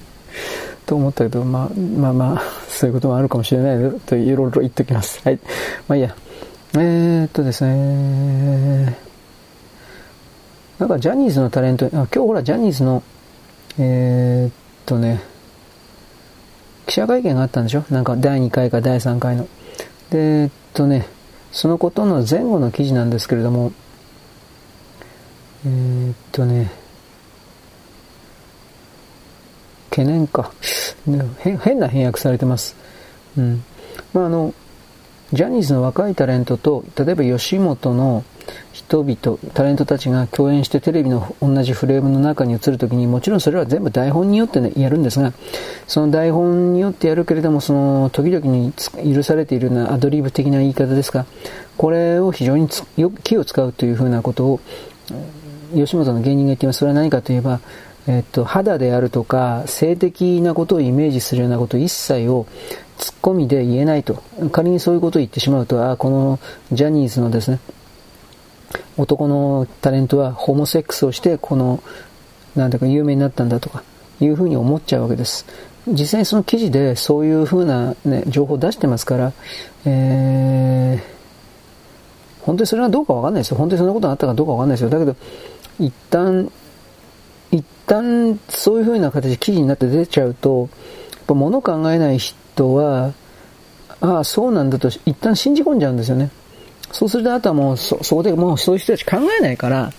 [0.86, 5.22] と思ったけど、まあ、まあまあ、そういうこともあるかもしれないといろいろ言っておきます。
[5.24, 5.40] はい。
[5.88, 6.16] まあいいや。
[6.74, 8.96] えー、っとですね。
[10.80, 13.04] なんかジャニーズのタレント、あ今日ほらジャニーズの、
[13.78, 14.54] えー、っ
[14.86, 15.22] とね、
[16.88, 17.84] 記者会見があったんでしょ？
[17.90, 19.48] なんか第2回か第3回の。
[20.10, 21.08] で、えっとね、
[21.52, 23.72] そのことの前後の記事なんですけれども、
[25.66, 26.72] えー、っとね、
[29.90, 30.52] 懸念か。
[31.40, 32.76] 変な翻訳されてます。
[33.38, 33.64] うん。
[34.14, 34.54] まあ、あの、
[35.34, 38.24] ジャニーズの若いタレントと、例えば吉本の
[38.74, 45.34] 人々、タレントたちが共演してテレビの同じフレームの中に映るときに、もちろんそれは全部台本によって、ね、やるんですが、
[45.88, 48.74] その台本によってやるけれども、その時々に
[49.14, 51.26] 許されているようなアドリブ的な言い方ですが、
[51.78, 54.60] これを非常によく気を使うというふうなことを、
[55.74, 56.80] 吉本の芸人が言っています。
[56.80, 57.60] それは何かといえば、
[58.08, 62.48] えっと、肌であるとか、性的なことをイメージするようなこと一切を
[62.98, 64.24] ツッコミで言えないと。
[64.52, 66.40] 仮にそういうことを言ってしまうと、ああこの
[66.72, 67.60] ジャニーズのですね、
[68.98, 71.84] 男のタレントはホモセックスをして、この、
[72.56, 73.84] なんだか有名になったんだとか、
[74.20, 75.46] いうふうに思っちゃうわけです。
[75.88, 79.34] 実際にその記事でそういうふうな、ね、情報を出してますから、
[79.86, 83.58] えー、本当にそれはどうかわかんないですよ。
[83.58, 84.90] 本当にそんなことがあったかどうかわかんないですよ。
[84.90, 85.16] だけど、
[85.82, 86.52] 一旦、
[87.52, 90.70] 一旦そういうふうな形で記事になって出ちゃうと、
[91.14, 93.14] やっぱ物考えない人は、
[94.00, 96.30] ああ、そうなんだと一旦信じ込んじゃうんですよね。
[96.92, 99.92] そうするとあとはもうそ、そこでもうそういう人たち考えないから、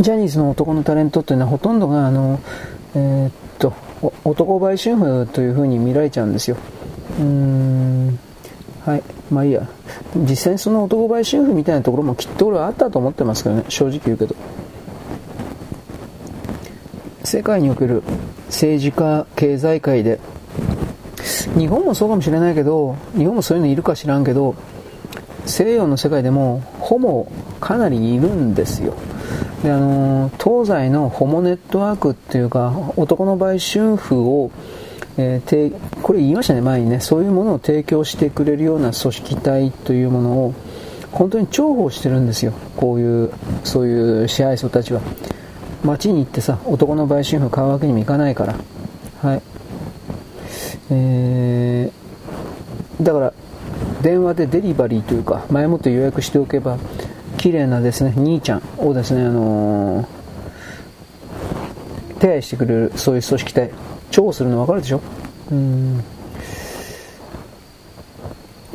[0.00, 2.40] ジャニーズの男のタレントっていうのはほとんどが、あの、
[2.94, 3.74] えー、っと、
[4.24, 6.56] 男売春婦というふうに見られちゃうんですよ。
[7.18, 8.18] うーん。
[8.84, 9.02] はい。
[9.30, 9.66] まあいいや。
[10.14, 13.64] 実際にその男売春婦みたいなところもきっと俺はあったと思ってますけどね。
[13.68, 14.34] 正直言うけど。
[17.24, 18.02] 世界における
[18.46, 20.20] 政治家、経済界で、
[21.56, 24.54] 日本もそうかもしれないけど、日本もそういうのいるか知らんけど、
[25.46, 27.30] 西洋の世界でもホモ
[27.60, 28.94] かなりいるんですよ。
[29.62, 34.50] であの東西のホモネットワークっていうか男の売春婦を、
[35.16, 37.00] えー、これ言いましたね前にね。
[37.00, 40.54] そういうものを提供してくれるような組織体というものを
[41.12, 42.52] 本当に重宝してるんですよ。
[42.76, 43.30] こういう
[43.62, 45.00] そういう支配層たちは。
[45.84, 48.54] 街に行ってさ男の売春婦買うわけにもいかないから。
[49.22, 49.42] はい。
[50.90, 53.32] えー、だから
[54.02, 56.78] 電話でデリバリーというか前もって予約しておけば
[57.38, 60.06] 綺麗なですね兄ちゃんをですねあのー、
[62.18, 63.70] 手配してくれるそういう組織体。
[64.14, 65.00] 重宝するの分かるでしょ？
[65.50, 65.98] うん。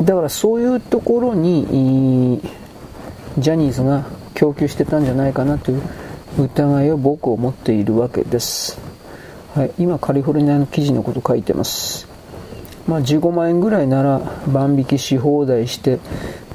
[0.02, 2.42] だからそういうところに
[3.38, 5.82] ジャニーズが供給してたんじゃないかなという
[6.38, 8.80] 疑いを僕は持っているわけです、
[9.56, 12.08] はい、今カリフォルニアの記事のこと書いてます。
[12.88, 14.20] まあ、15万円ぐらいなら
[14.52, 16.00] 万引きし放題して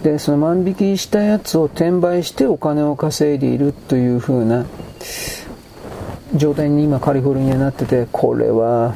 [0.02, 4.66] でその万引きしたやつを転売してお金を稼いでいるという風な
[6.34, 8.94] 状態に今カリフォルニアになっててこれは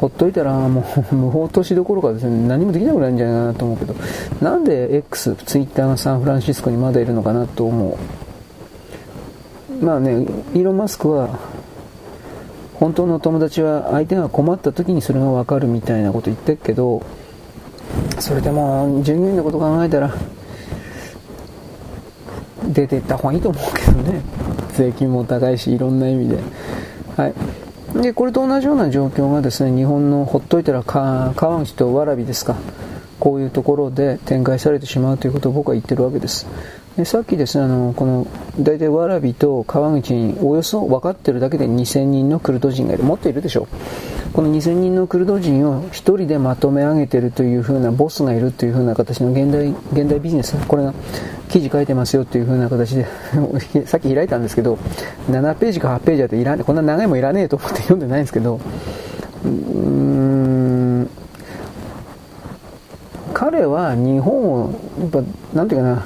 [0.00, 2.48] ほっといたらもう 無法投資どころかですね。
[2.48, 3.94] 何もできなくなるんじゃないかなと思うけど。
[4.40, 9.84] なんで X、ツイッターがサンフランシスコにまだいるのかなと思う。
[9.84, 10.22] まあね
[10.54, 11.38] イーロン・マスクは
[12.74, 17.02] 本当の友達は相手が困った時にそれが分かるみたいなこと言ってるけど
[18.18, 20.14] それでも従業員のこと考えたら
[22.64, 24.41] 出ていった方がいいと思うけどね。
[24.74, 26.38] 税金も高いしいろんな意味で
[27.16, 27.34] はい
[28.02, 32.56] でこれと同じような状況がですね日本のほっといたら川口と蕨ですか
[33.20, 36.46] こういうところで展開されてしまうということを僕は言ってるわけです
[36.96, 38.26] でさっきですねあのこの
[38.58, 43.02] 大体蕨と川口におよそ分かってるだけで2000人のクルド人がいる。
[43.02, 43.68] もっといるでしょう。
[44.34, 50.54] この2000人のクルド人を1人でまとめ上げてるという風なボスがいるという風な形の現代現代ビジネス。
[50.66, 50.92] これが
[51.48, 53.06] 記事書いてますよという風な形で。
[53.86, 54.76] さっき開いたんですけど
[55.30, 58.60] 7ページか8ページだといらこんな長いもいらねえと思って読んでないんですけど。
[59.44, 61.08] うん。
[63.32, 64.70] 彼は日本を
[65.00, 65.22] やっぱ
[65.54, 66.02] なんていうかな。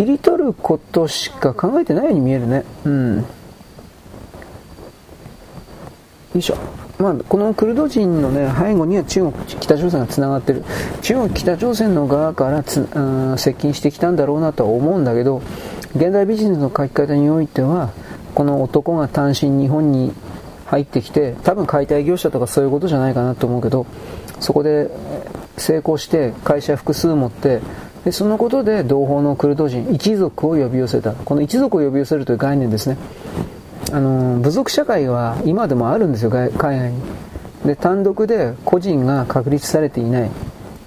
[0.00, 2.64] 切り取ることしか考えてないように見えるね。
[2.86, 3.16] うん。
[3.18, 3.24] よ
[6.36, 6.56] いしょ。
[6.98, 10.64] まあ、このクルド人の、ね、背後には中国、北朝鮮がつながってる。
[11.02, 12.98] 中国、北朝鮮の側からつ、う
[13.34, 15.42] ん、接近してきたんだろうなとは思うんだけど、
[15.94, 17.90] 現代ビジネスの書き方においては、
[18.34, 20.14] この男が単身日本に
[20.64, 23.84] 入ってきて、多分解体業者とかそういうことじゃないかなと思うけど、
[24.38, 24.90] そこで
[25.58, 27.60] 成功して会社複数持って、
[28.04, 31.12] でそのことで同胞のクルド人一族を呼び寄せた。
[31.12, 32.96] この一族を呼び寄せるという概念ですね。
[33.92, 37.00] あの部族社会は今でもあるんですよ海外に。
[37.66, 40.30] で単独で個人が確立されていない、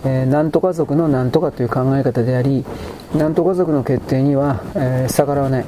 [0.05, 2.65] えー、なんとか族のなんとかという考え方であり
[3.15, 5.65] なんとか族の決定には、えー、逆らわない。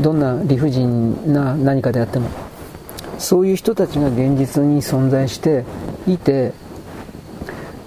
[0.00, 2.28] どんな理不尽な何かであっても。
[3.18, 5.64] そういう人たちが現実に存在して
[6.06, 6.52] いて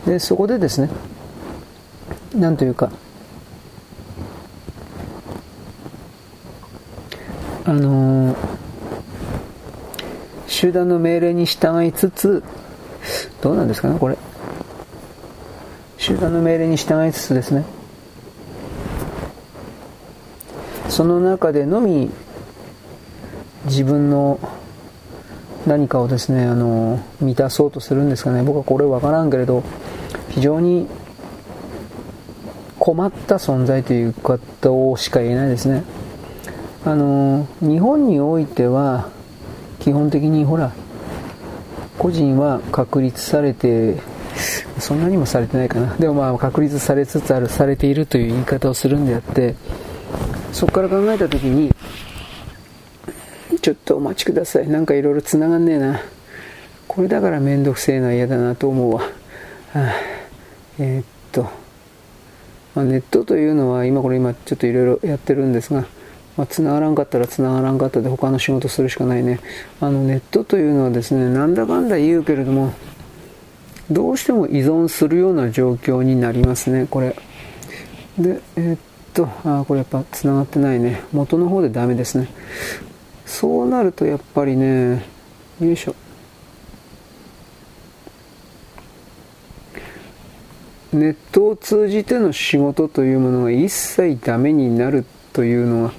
[0.06, 0.90] でそこでですね
[2.36, 2.91] なんというか
[7.65, 8.38] あのー、
[10.47, 12.43] 集団の命令に従いつつ
[13.41, 14.17] どうなんですかねこれ。
[15.97, 17.63] 集団の命令に従いつつですね。
[20.88, 22.09] その中でのみ
[23.65, 24.39] 自分の
[25.67, 28.41] 何かをですねあの満たそうとするんですかね。
[28.41, 29.63] 僕はこれ分からんけれど
[30.30, 30.88] 非常に
[32.80, 35.84] 困った存在ということしか言えないですね。
[36.86, 39.09] あの、日本においては、
[39.80, 40.71] 基本的にほら、
[41.97, 43.97] 個人は確立されて、
[44.80, 45.93] そんなにもされてないかな。
[45.97, 49.55] でもまあ確立されつつある、されているという言い方をするんであって、
[50.53, 51.73] そこから考えたときに、
[53.61, 54.67] ちょっとお待ちください。
[54.69, 56.01] なんかいろいろ繋がんねえな。
[56.88, 59.01] これだからめんどくせえのは嫌だなと思うわ。
[59.01, 59.09] は
[59.75, 59.91] あ、
[60.80, 61.18] えー、
[62.80, 65.86] まあ、ネットというのは今これ今ちょっといろいろやってるんですが、
[66.38, 69.41] まあ、繋がらんかったら繋がらんかったで他の仕事するしかないね。
[69.82, 72.73] あのネットというのはですねなんだかんだ言うけれども
[73.91, 77.17] どうしても依存するような状況になりますねこれ。
[78.17, 78.80] でえー、っ
[79.13, 81.03] とあこれやっぱ繋がってないね。
[81.11, 82.30] 元の方でダメですね。
[83.25, 85.03] そうなるとやっぱりね
[85.59, 85.95] よいしょ。
[90.92, 95.94] ネットを通じての仕事というものが一切ダメになるというのは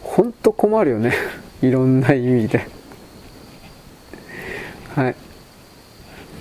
[0.00, 1.12] 本当困るよね。
[1.60, 2.66] いろんな意味で。
[4.94, 5.14] はい。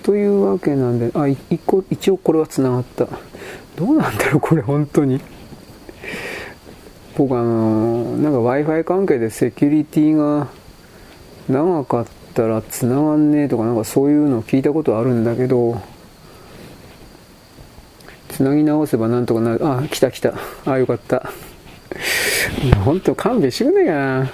[0.02, 3.08] というわけなんであ一個一応これはつながった。
[3.76, 5.20] どうなんだろうこれ本当に。
[7.18, 10.48] 僕あのなんか Wi-Fi 関係でセキュリティが
[11.50, 15.82] 長かったら繋がんねえとかなんかそういうのを聞いたことあるんだけど
[18.40, 19.68] 繋ぎ直せばなんとかなる。
[19.68, 20.34] あ来た来た。
[20.66, 21.30] あよかった。
[22.86, 24.32] 本当勘弁してくんねえかな。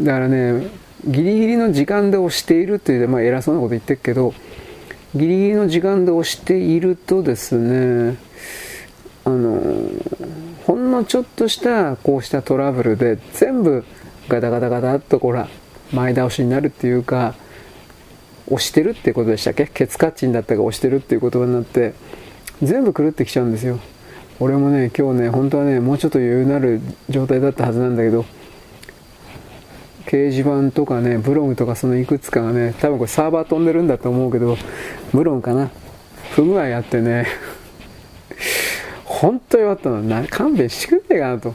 [0.00, 0.68] だからね
[1.04, 4.32] ギリギリの時間で押しているっていう、まあ、偉そうなこと言ってるけど
[5.12, 8.16] ギリギリの時間で押しているとですね
[9.24, 9.60] あの
[10.68, 13.84] ほんのちょっとしたこうしたトラブルで全部
[14.28, 15.48] ガタガタガタっとこら
[15.92, 17.34] 前倒しになるっていうか
[18.46, 19.66] 押してるってことでしたっけ？
[19.66, 21.94] ケツカッチンだったか押してるっていう言葉になって
[22.62, 23.78] 全部狂ってきちゃうんですよ。
[24.40, 28.24] 俺もね今日ね本当はねもうちょっと余裕のある状態だったはずなんだけど
[30.06, 34.56] 掲示板とかねブログとかそのいくつかがね多分これサーバー飛んでるんだと思うけど
[35.12, 35.70] ブログかな。
[36.32, 37.26] 不具合やってね
[39.04, 40.02] 本当弱ったの。
[40.02, 41.54] な勘弁してくんねえかなと。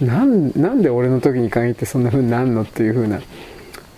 [0.00, 3.20] なんなんで俺の時に限ってそんな風になんのっていう風な。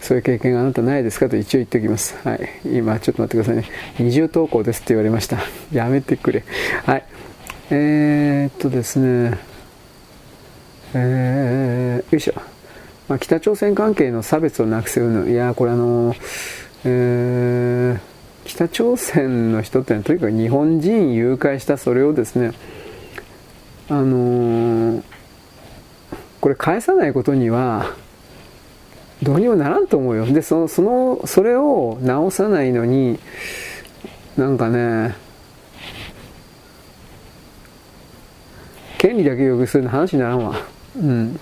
[0.04, 2.14] そういう経験があなたないですかと一応言っておきます。
[2.28, 2.46] はい。
[2.66, 3.64] 今、ちょっと待ってくださいね。
[3.98, 5.38] 二重投稿ですって言われました。
[5.72, 6.44] やめてくれ。
[6.84, 7.04] はい。
[7.70, 9.38] えー、っとですね。
[10.92, 12.34] えー、よいしょ。
[13.08, 15.26] まあ、北朝鮮関係の差別をなくせるの。
[15.26, 16.14] いやこれあの
[16.84, 18.00] えー、
[18.44, 22.52] 北朝鮮の人ってのはとにかく日本人誘拐したそれをですね、
[23.88, 25.02] あのー、
[26.42, 27.86] これ返さないことには、
[29.24, 30.26] どうにもならんと思うよ。
[30.26, 33.18] で、その、その、それを直さないのに、
[34.36, 35.16] なんかね、
[38.98, 40.56] 権利だけ要求するの話にならんわ。
[40.96, 41.40] うん。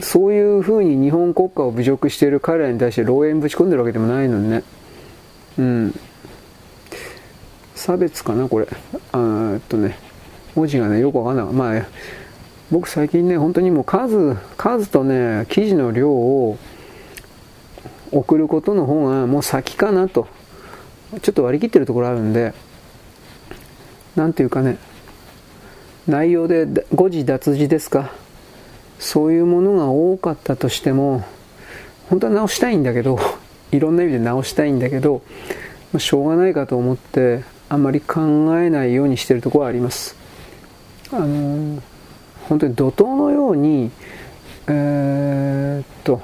[0.00, 4.62] そういうふうに日本国家を侮辱している彼らに対して漏洩ぶち込んでるわけでもないのにね。
[5.58, 6.00] うん。
[7.74, 8.68] 差別かな、これ。
[9.12, 9.98] あっとね、
[10.54, 11.54] 文字がね、よくわかんない。
[11.54, 11.86] まあ、
[12.70, 16.58] 僕最近ね、本当にもう数、数とね、記事の量を
[18.12, 20.28] 送ることの方がもう先かなと。
[21.22, 22.52] ちょっと割り切ってるところあるんで、
[24.16, 24.76] なんていうかね、
[26.06, 28.12] 内容で誤字脱字ですか。
[28.98, 31.24] そういうものが多かったとしても、
[32.10, 33.18] 本当は直したいんだけど、
[33.72, 35.22] いろんな意味で直したいんだけど、
[35.96, 38.20] しょうがないかと思って、あんまり考
[38.58, 40.14] えないようにしてるところはあります。
[41.10, 41.97] あのー
[42.48, 43.90] 本当に怒涛のように、
[44.68, 46.20] えー、っと、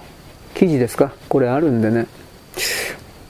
[0.54, 1.12] 記事ですか？
[1.28, 2.06] これあるんでね。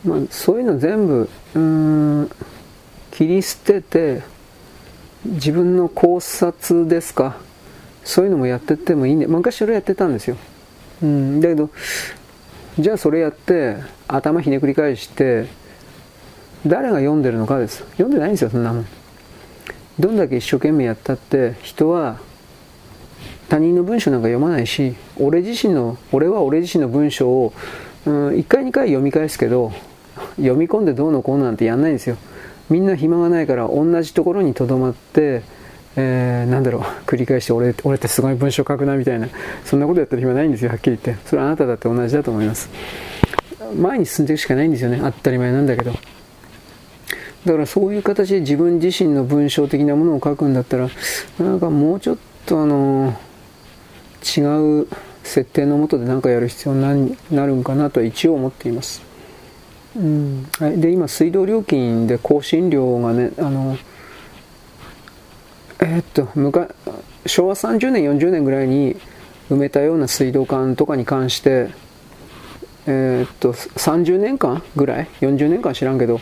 [0.04, 2.30] まあ、そういうの全部、うん、
[3.10, 4.22] 切り捨てて、
[5.24, 7.36] 自分の考察ですか？
[8.04, 9.26] そういうのもやってってもいいね。
[9.26, 10.36] 昔それやってたんですよ。
[11.02, 11.70] うん、だけど、
[12.78, 13.76] じゃあそれやって、
[14.06, 15.46] 頭ひねくり返して、
[16.66, 17.78] 誰が読んでるのかです。
[17.92, 18.86] 読んでないんですよ、そんなもん。
[19.98, 22.18] どんだけ一生懸命やったって、人は
[23.48, 27.52] 他人の文章なんか読まないし俺自身の俺は俺自身の文章を、
[28.06, 29.72] うん、1回2回読み返すけど
[30.36, 32.16] 読み込んでどうのこうのなんてやんないんですよ。
[32.70, 35.42] みんな暇がないから同じところにとどまって
[35.96, 39.28] えー、なんだろう繰り返して俺俺ってすごい文章書くなみたいな
[39.64, 41.24] そんなことやってる暇ないんですよはっきり言って。
[41.28, 42.68] それあなただって同じだと思います。
[43.76, 45.00] 前に進んでいくしかないんですよね。
[45.02, 45.92] 当たり前なんだけど。
[45.92, 50.88] だからそういう形で自分自身の文章的なものを書くんだったら
[51.38, 52.16] なんかもうちょっ
[52.46, 53.33] とあのー
[54.24, 54.88] 違う
[55.22, 59.02] 設定のもとで何かやる必要になるんかなと一応思っています。
[59.96, 60.50] うん、
[60.80, 63.76] で今水道料金で更新料がねあの
[65.80, 66.28] えー、っと
[67.26, 68.96] 昭和30年40年ぐらいに
[69.50, 71.68] 埋めたような水道管とかに関して
[72.86, 76.20] えー、っと30年間ぐらい？40年間知らんけど。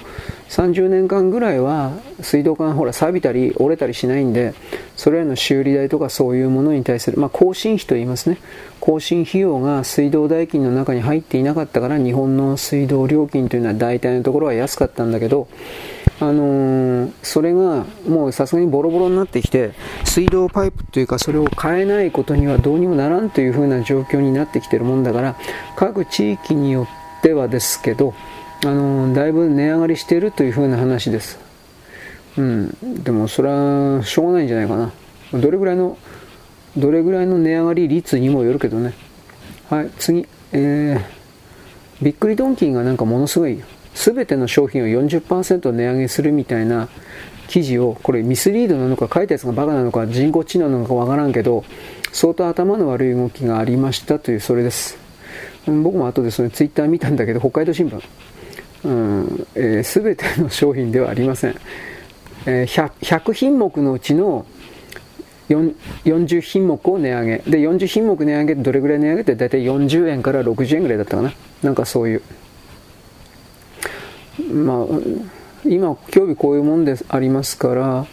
[0.53, 4.53] 30年間ぐらいは水道管ほら錆びたり折れたりしないんで
[4.99, 8.37] それらの修理代とかそういうものに対する、まあ、更新費と言いますね。
[8.79, 15.49] 更新費用が水道代金の中に入っていなかったから日本の水道料金というのは大体のところは安かったんだけど
[16.23, 19.73] あのー、それがもうさすがにボロボロになってきて
[20.05, 25.37] 水道パイプというかそれを変えないことにはどうにもならんというふうな状況になってきてるもんだから
[25.75, 26.87] 各地域によ
[27.19, 28.15] ってはですけど
[28.65, 31.41] あのだいぶ値上がりしているというふうな話です。
[32.39, 34.93] うん、でもそれはしょうがないんじゃないかな。
[35.41, 35.99] どれぐらいの、
[36.77, 38.95] どれぐらいの値上がり率にもよるけどね。
[39.69, 40.27] はい、次。
[40.53, 43.61] えー、びっくりドンキーがなんかものすごい、
[43.95, 46.89] すべての商品を40%値上げするみたいな
[47.49, 51.65] 記事を、これミスリードなのか書いたやつがバカなのか人工知能なのかわからんけど、
[52.13, 54.99] 相当頭の悪い動きがありましたというそれです。
[55.67, 58.03] 僕も後でそれツイッター見たんだけど、北海道新聞。
[58.85, 61.55] うんえー、全ての商品ではありません、
[62.47, 64.45] えー、100, 100, 品目のうちの
[65.49, 67.39] 40品目を値上げ。
[67.39, 71.33] で、40品目値上げてどれぐらい値上げって大体40円から60円ぐらいだったかな。
[71.63, 72.23] なんかそういう。
[74.39, 74.87] まあ、
[75.65, 78.07] 今、今日こういうもんでありますから、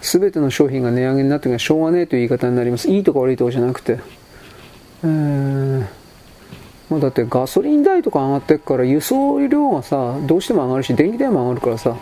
[0.00, 2.90] すべての商品が値上げになってるのはしょうがねえという言い方になります。
[2.90, 3.98] いいとか悪いとかじゃなくて。
[5.04, 11.90] えー、だってガソリン代とか上がってくから輸送量がさ、どうしても上がるし、電気代も上がるからさ。
[11.90, 11.96] よ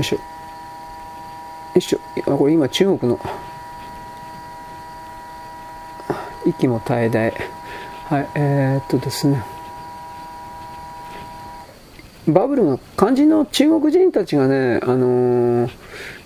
[0.00, 0.16] いしょ。
[0.16, 0.22] よ
[1.76, 1.98] いしょ。
[2.26, 3.20] あ、これ今中国の、
[6.46, 7.34] 息も絶え絶え。
[8.04, 9.55] はい、えー、っとですね。
[12.28, 15.70] バブルが、肝心の中国人たちがね、あのー、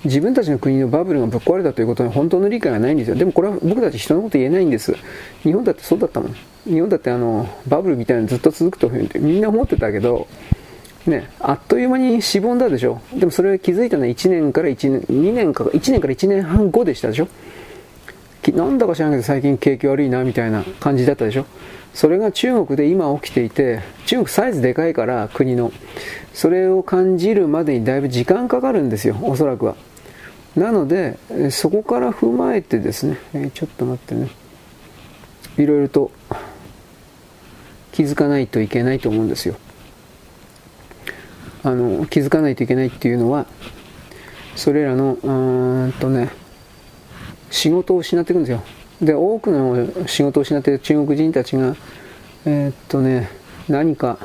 [0.05, 3.16] 自分たちの国のバブルがぶっ壊れたということに本当の理解がないんですよ。
[3.16, 4.94] でもこれは僕たち人のこと言えないんです。
[5.42, 6.34] 日本だってそうだったもん。
[6.64, 8.88] 日本だってあの、バブルみたいなのずっと続くと
[9.18, 10.26] みんな思ってたけど、
[11.07, 13.01] ね、あっという間にしぼんだでしょ。
[13.14, 17.28] でもそれ気づいたのは1年から1年、2年か、1年から1年半後でしたでしょ。
[18.55, 21.44] なんだか知らんけど最近景気悪いなみたいな感じだったでしょ。
[22.01, 25.70] それが中国で今起きていて、中国サイズでかいから国の、
[26.32, 29.76] それを感じるまでにだいぶ時間かかるんですよ、おそらくは。
[30.57, 31.18] なので、
[31.51, 34.30] そこから踏まえてですねえ、ちょっと待ってね、
[35.59, 36.11] いろいろと
[37.92, 39.57] 気づかないといけないと思うんですよ。
[41.62, 43.44] あの気づかないといけないっていうのは、
[44.57, 46.30] それらの、うーんとね、
[47.51, 48.62] 仕事を失っていくんですよ。
[49.03, 51.74] で、多くの仕事を失っている中国人たちが、
[52.44, 53.30] えー、っとね、
[53.68, 54.18] 何か、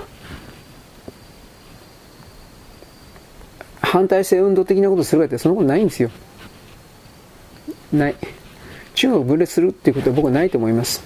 [3.81, 6.09] 反体制運動的なことするかってそのことないんですよ。
[7.93, 8.15] ない。
[8.93, 11.03] 中国分裂するっていうことは僕はないと思います。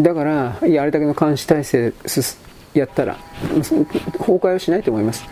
[0.00, 1.92] だから、いや、あれだけの監視体制
[2.74, 3.18] やったら、
[3.54, 3.84] 崩
[4.38, 5.24] 壊はしないと思います。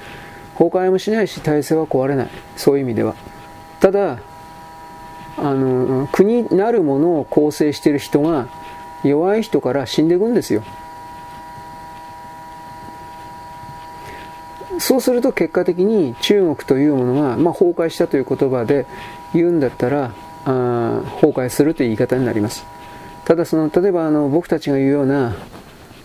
[0.58, 2.28] 崩壊もしないし、体制は壊れない。
[2.56, 3.14] そういう意味では。
[3.80, 4.18] ただ、
[5.36, 8.48] あの、国なるものを構成している人が
[9.02, 10.62] 弱い人から死んでいくんですよ。
[14.78, 18.86] そうすると結果的に中国というものが、まあ、崩壊したという言葉で
[19.32, 20.12] 言うんだったら
[20.44, 22.66] あ崩壊するという言い方になります
[23.24, 25.36] ただその例えばあの僕たちが言うような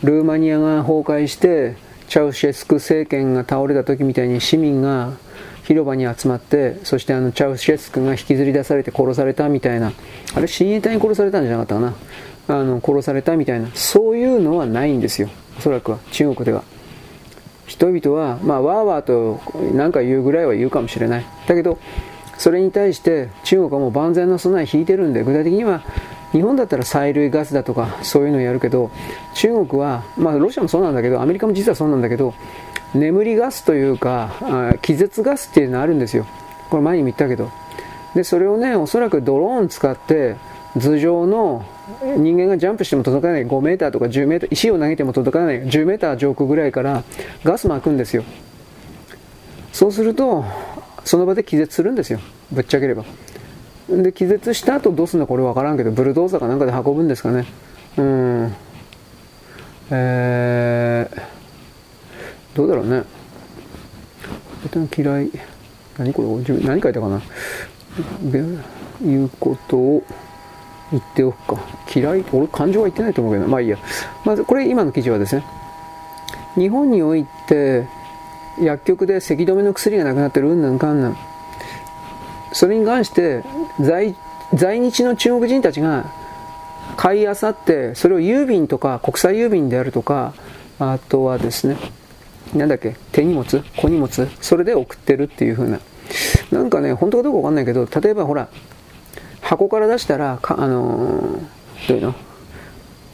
[0.04, 1.76] ルーマニアが崩壊して
[2.08, 5.14] チャウシェスク政権が倒れた時みたいに市民が
[5.70, 9.94] 広場に集まってそしてあのチャウシェスクが引きずり出されて殺されたみたいな
[10.34, 11.94] あれ親衛隊に殺されたんじゃなかったかな？
[12.48, 13.70] あの殺されたみたいな。
[13.76, 15.30] そういうのはないんですよ。
[15.60, 16.00] おそらくは。
[16.12, 16.64] 中国では。
[17.68, 19.40] 人々は、まあ、わーわーと
[19.76, 21.26] 何か言うぐらいは言うかもしれない。
[21.48, 21.78] だけど、
[22.40, 25.84] それに対して中国はもう万全の備え引いてるんで、具体的には
[26.32, 28.92] 日本だったら催涙ガスだとかそういうのをやるけど、
[29.34, 32.34] 中国は、まあロシアもそうなんだけど、アメリカも実はそうなんだけど、
[32.94, 34.32] 眠りガスというか、
[34.82, 36.26] 気絶ガスっていうのがあるんですよ。
[36.70, 37.50] これ前にも言ったけど。
[38.16, 40.36] で、それをね、おそらくドローン使って、
[40.76, 41.66] 頭上の
[42.18, 47.04] 人間がジャンプしても届かない5メーターとか10メーター、石を投げても届かない10メーター上空ぐらいから
[47.44, 48.24] ガス巻くんですよ。
[49.72, 50.46] そうすると、
[51.06, 52.20] その場で気絶するんですよ。
[52.52, 53.04] ぶっちゃければ。
[53.90, 57.46] で、気絶した後どうすんのこれ分からんけど、ブルドーザーかなんかで運ぶんですかね。
[57.98, 58.56] うん。
[59.92, 61.22] えー、
[62.56, 63.04] どうだろうね。
[64.96, 65.32] 嫌い。
[65.98, 66.60] 何これ？
[66.60, 67.20] 何書いたかな？
[69.02, 70.04] いうことを
[70.92, 71.62] 言っておくか。
[71.94, 72.26] 嫌い？
[72.32, 73.78] 俺感情は言ってないと思うけど、まあいいや。
[74.26, 75.44] まず、これ今の記事はですね、
[76.56, 77.88] 日本において、
[78.62, 81.18] 薬局で咳止めの薬がなくなってるうんぬんかんぬん。
[82.52, 83.44] それに関して
[83.80, 84.16] 在、
[84.54, 86.12] 在日の中国人たちが
[86.98, 90.34] 買いあさって、それを郵便とか国際郵便であるとか、
[90.80, 91.78] あとはですね、
[92.54, 95.80] なんだっけ、手荷物小荷物それで送ってるっていう風な。
[96.52, 98.50] なんかね、本当かどうかわかんないけど、例えばほら、
[99.42, 102.16] 箱から出したら、かあのー、どういうの？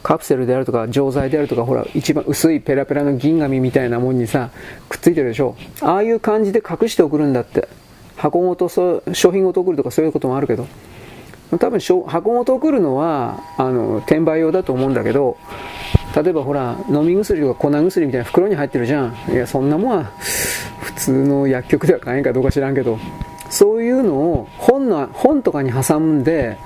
[0.02, 4.52] カプセルであるとか錠剤であるとかほら一番薄いペラペラの銀紙みたいなもんにさ
[4.88, 5.56] くっついてるでしょ。
[5.82, 7.68] ああいう感じで隠して送るんだって。
[8.16, 10.68] 箱ごとそ商品ごと送るとかそういうこともあるけど。
[11.60, 15.38] 多分箱ごと送るのはあの転売用だと思うんだけど
[16.16, 19.16] 例えばほら飲み薬とか粉薬みたいな袋に入ってるじゃん。
[19.30, 20.06] いやそんなもんは
[20.82, 22.98] 普通の薬局では買えんかどうか知らんけど。
[23.52, 26.58] そういうのを本の本とかに挟んで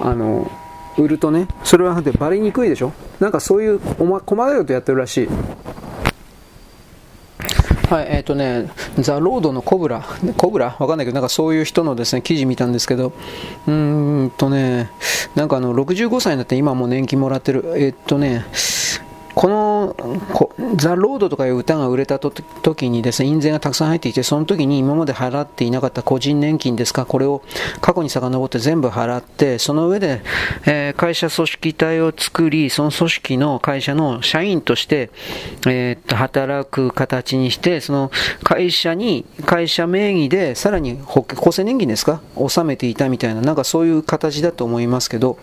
[0.00, 0.50] あの
[0.96, 2.92] 売るとねそれはバレにくいでしょ？
[3.20, 5.28] なんかそういう細かいことやってるらしい。
[7.92, 8.70] はい、えっ、ー、とね、
[9.00, 10.02] ザ・ロードのコブラ、
[10.38, 10.74] コブラ？
[10.78, 13.12] わかんないけど、なんかそういう人のですね、記事見たんですけど、
[13.66, 14.90] うーんとね、
[15.34, 18.46] なんかあの、65歳になって今も年金もらってる、えっ、ー、とね、
[19.34, 19.96] この
[20.76, 27.42] ザ・ロードとかいう歌が売れた時にですね、印税がたくさん入っていて、その時に今まで払っていなかった個人年金ですか、これを
[27.80, 30.22] 過去に遡って全部払って、その上で、
[30.66, 35.10] えー、会社組織体を作り、その組織の会社の社員として、
[35.66, 38.10] えー、っと、働く形にして、その
[38.42, 45.38] 会社に、会社名義で、さらに厚生年金ですか、納めていたみたいな、なんかそういう形だと思いますけど、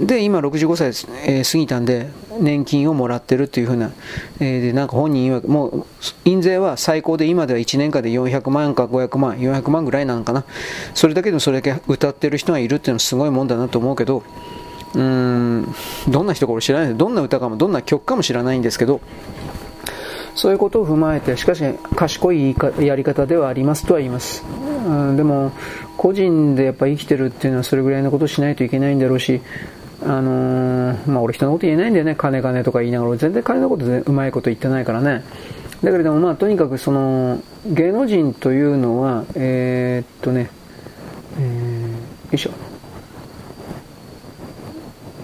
[0.00, 0.88] で、今65歳、
[1.26, 2.06] えー、過ぎたんで、
[2.40, 3.92] 年金をもらってるっていうふうな、
[4.40, 5.86] えー、で、なんか本人は、もう、
[6.24, 10.44] 印税は最高で今では1年間で400万か500万、400万ぐらいなのかな。
[10.94, 14.22] それだけでもそれだけ歌ってる人がいるっていうのはすごいもんだなと思うけど、
[14.94, 15.74] うーん、
[16.08, 19.00] どんな人か俺知らないどんな歌かも、どんな曲かも知らないんですけど、
[20.34, 21.64] そういうことを踏まえて、しかし
[21.96, 24.44] 賢いやり方ではありますとは言います。
[24.86, 25.50] うん、でも、
[25.96, 29.40] 個人でやっぱ生きてるっていうのはそれぐらいのことをしないといけないんだろうし、
[30.04, 35.24] あのー、まあ俺人のこと言えないんだよね、金金とか言いながら、全然金のことでうまいこと言ってないからね。
[35.82, 40.50] だけれどもまあとにかくその、芸能人というのは、えー、っとね、
[41.38, 41.98] えー、よ
[42.32, 42.50] いしょ。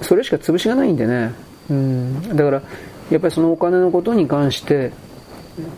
[0.03, 1.33] それしか潰しがないんでね。
[1.71, 2.63] うん、だから、
[3.11, 4.93] やっぱりそのお金のことに関して、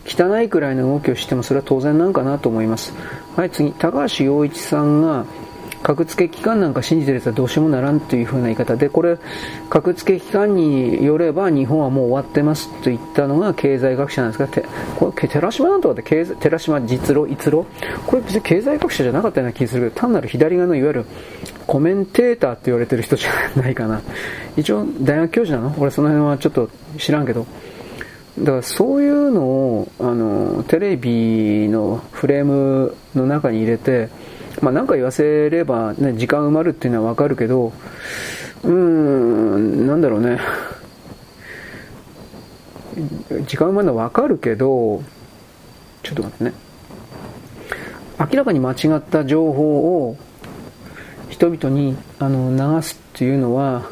[0.05, 2.93] 汚いくらいの動きをしてもそれは当然なんかなと思います。
[3.35, 5.25] はい、次、高橋洋一さんが、
[5.87, 9.17] 格付け機関なんか信じてるやつはどうしようもならんという風な言い方で、これ、
[9.69, 14.65] 格付け機関によれば日本はもう終わってますと言ったのが経済学者なんですが、て
[14.99, 17.65] これ寺島なんとかって経済、寺島実郎、逸郎？
[18.05, 21.05] これ別に経済学者じゃなかったような気がするけど、単なる左側のいわゆる
[21.65, 24.01] コメンテーターって言われてる人じゃないかな。
[24.57, 25.75] 一応大学教授なの？
[25.79, 27.47] 俺その辺はちょっと知らんけど。
[28.39, 34.09] だからそういうのをあのテレビのフレームの中に入れて、
[34.61, 37.73] まあ、何か言わせれば、ね、時間埋まるっていうのはわかるけど、
[38.63, 40.39] うーん、なんだろうね。
[43.45, 45.03] 時間埋まるのはわかるけど、
[46.01, 46.53] ちょっと待ってね。
[48.19, 50.17] 明らかに間違った情報を
[51.29, 53.91] 人々にあの流すっていうのは、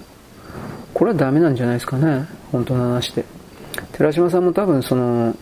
[0.93, 2.26] これはダメなんじゃないですかね。
[2.51, 3.24] 本当の話で。
[3.91, 5.36] 寺島さんも多分その、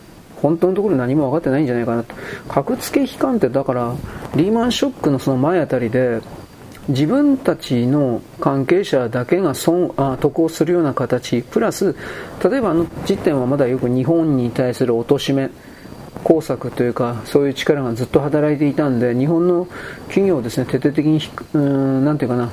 [0.44, 2.14] 本当のところ何も分かってないんじゃないかなと。
[2.50, 3.94] 格付け機関ってだから、
[4.36, 6.20] リーマンショックのその前あたりで、
[6.86, 11.96] 自分たちの関係者だけが損あ得をするような形、プラス、
[12.44, 15.48] 例えばあの時点はまだよく日本に対する貶め、
[16.22, 19.66] 工作というか、そういう力がずっと働いていたんで、日本の
[20.08, 21.20] 企業をですね、徹底的に、
[21.54, 22.50] うん、なんていうかな、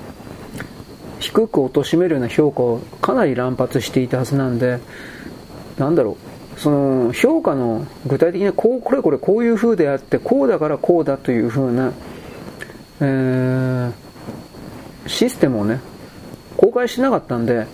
[1.20, 4.80] 低く貶めるような評価をかなり乱発していたはずなんで、
[5.78, 6.31] なんだろう、
[6.62, 11.92] その評価の具体的なこうこれこれこういう風であってこうだからこうだという風な、
[13.00, 13.94] えー、
[15.08, 15.80] システムをね
[16.58, 17.66] 公開しなかったんで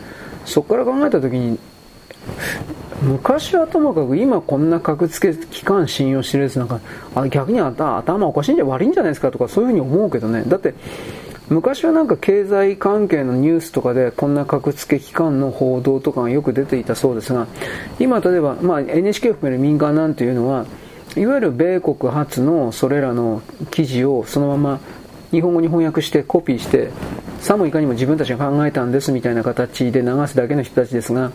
[0.46, 1.60] そこから考えた時に
[3.02, 6.80] 昔はともかく今こんな格付け機関信用してるやつなんか
[7.14, 10.44] あ逆に頭おかしいんじゃ悪いんじゃないですかとかそういう風に思うけどね。
[10.48, 10.74] だって
[11.50, 17.48] 昔はなんか経済関係のニュースとかでこんな格付け機関の報道とかがよく出ていたそうですが、
[18.00, 20.66] 今例えば、まあ、NHK を含める民間なんていうのは、
[21.16, 23.42] いわゆる米国発のそれらの
[23.72, 24.80] 記事をそのまま
[25.32, 26.90] 日本語に翻訳してコピーして、
[27.40, 31.32] さもいかにも自分たちが考えたんですみたいな形で流すだけの人たちですが、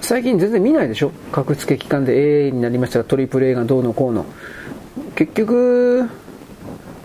[0.00, 1.12] 最近全然見ないでしょ？
[1.30, 4.26] 格付け機関で AA になりましたが、トリプル A がどうのこうの。
[5.14, 6.08] 結局、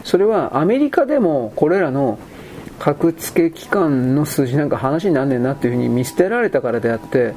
[0.09, 2.17] それはアメリカでもこれらの
[2.79, 7.35] 格付け機関の数字なんか話になんねんなっていうふうに見捨てられたからであって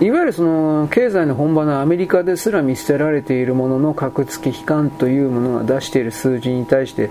[0.00, 7.10] いわゆるその経済の本場のアメリカですら見捨てられているものの格付け機関というものが出している数字に対して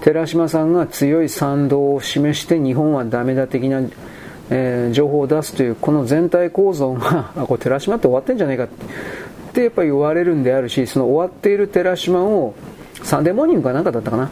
[0.00, 3.82] 寺島さんが強い賛同を示して日本はダメだ的な、
[4.50, 8.68] えー、情報を出すというこの全体構造が あこれ寺島って終わってんじゃないかっ
[9.52, 12.54] てやっぱり言われるんであるしその終わっている寺島を
[13.02, 14.30] サンデーモーニングかなんかだったかな。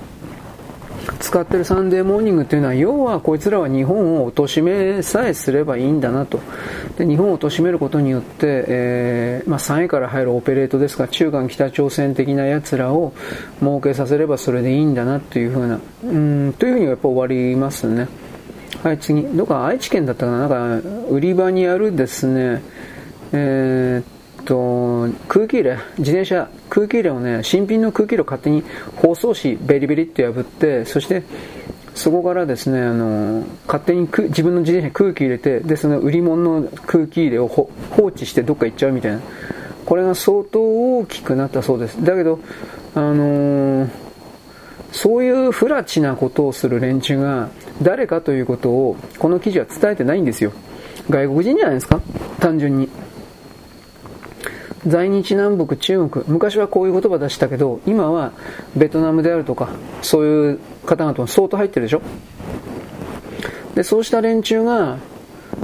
[1.21, 6.41] 使ってるサンデーモーニングっていうのは、要はこいつらは日本を貶めさえすればいいんだなと。
[6.99, 13.12] で日本を貶めることによって、えー、まあ、3位から入るオペレートですが、中間北朝鮮的な奴らを
[13.61, 18.09] 儲けさせればそれでいいんだなというふうな、うん、というふうにやっぱ終わりますね。
[18.83, 19.23] はい、次。
[19.23, 22.62] どっか愛知県だったかななんか、売り場にあるですね、
[23.33, 24.16] えー
[24.47, 28.63] と、空気入れ、自転車、空気入れをね、新品の空気入れを勝手に
[28.97, 31.23] 包装紙ベリベリって破って、そして、
[31.95, 39.21] そこからですね、あの、勝手に自分の自転車に空気入れて、で、その売り物の空気入れを放置してどっか行っちゃうみたいな。
[39.85, 40.61] これが相当
[40.99, 42.05] 大きくなったそうです。
[42.05, 42.41] だけど、
[42.95, 43.89] あのー、
[44.93, 47.51] そういう不埒なことをする連中が
[47.83, 50.53] 誰かということをこの記事は伝えてないんですよ。
[51.09, 52.01] 外国人じゃないですか？
[52.41, 52.89] 単純に。
[54.87, 58.32] 在日南北中国、昔はこういう言葉出したけど、今は
[58.76, 59.70] ベトナムであるとか、
[60.03, 62.03] そういう方々も相当入ってるでしょ？
[63.74, 64.99] で、そうした連中が、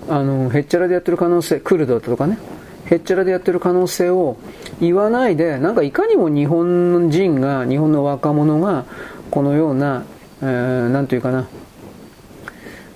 [0.08, 2.38] あの、へっちゃらでやってる可能性、クルドだとかね、
[2.86, 4.36] へっちゃらでやってる可能性を
[4.80, 8.84] 言わないで、なんかいかにも日本人が、日本の若者が、
[9.30, 10.04] このような、
[10.42, 11.46] えー、なんというかな、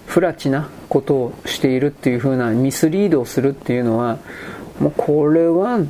[0.07, 4.19] 不ラチなことをしているっていう風なミスリードをするっていうのは、
[4.81, 5.81] もうこれは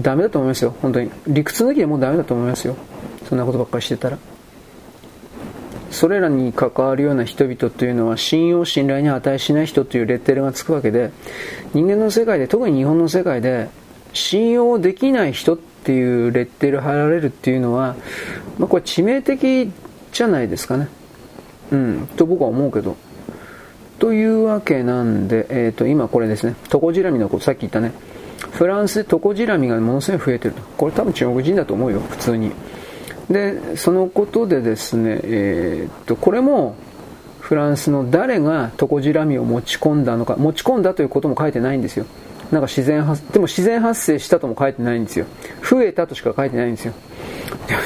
[0.00, 0.74] ダメだと思いますよ。
[0.82, 1.10] 本当に。
[1.26, 2.76] 理屈抜きでもうダメだと思いますよ。
[3.28, 4.18] そんなことばっかりしてたら。
[5.94, 11.12] それらに関わるような人々というのは信用信頼に値しない人というレッテルがつくわけで
[11.72, 13.68] 人間の世界で特に日本の世界で
[14.12, 17.94] 信用できない人っていうレッテル貼られるっていうのは、
[18.58, 19.70] まあ、これ致命的
[20.10, 20.88] じゃないですかね
[21.70, 22.96] うんと僕は思うけど
[24.00, 27.92] というわけなんで、えー、と今これですねトコジラミのことさっき言ったね
[28.54, 30.62] フランスでトコジラミがものすごい増えてると。
[30.76, 32.52] これ多分中国人だと思うよ普通に。
[33.28, 36.76] でそのことでですね、えー、っとこれも
[37.40, 42.06] フランスの誰がトコジラミを持ち込んだのか持ち込んだということも書いてないんですよ。
[42.52, 45.26] なんか自然発でも自然発生したとも書いてないんですよ。
[45.68, 46.92] 増えたとしか書いてないんですよ。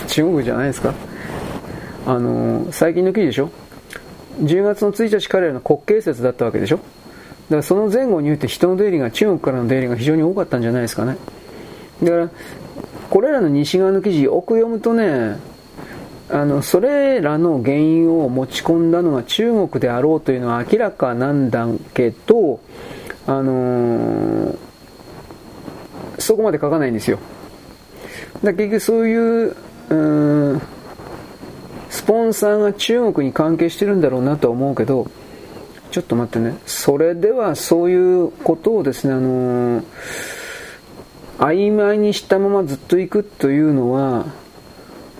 [0.08, 0.92] 中国じゃないですか。
[2.06, 3.50] あの最近の記事でしょ
[4.42, 6.80] ？10月の1日彼らの国慶節だったわけでしょ？
[7.50, 11.16] からその前後において人の出入りが中国からの出入りが非常に多かったんじゃないですかね。
[12.02, 12.30] だから
[13.10, 15.38] これらの西側の記事よく読むとね
[16.30, 22.60] あのそれらの原因を持ち込んだのが中国であろうというのは明らかなんだけど、
[23.26, 24.58] あのー、
[26.18, 27.18] そこまで書かないんですよ。
[28.44, 29.14] だ結局そうい
[29.48, 29.56] う
[29.88, 29.94] う
[30.54, 30.62] ん
[31.88, 35.10] スポンサーが中国に関係してるんだろうなとは思うけど
[35.90, 39.84] ちょっと待ってねそれではそういうことをですねあのー
[41.38, 44.26] 曖昧にしたままずっと行くというのは、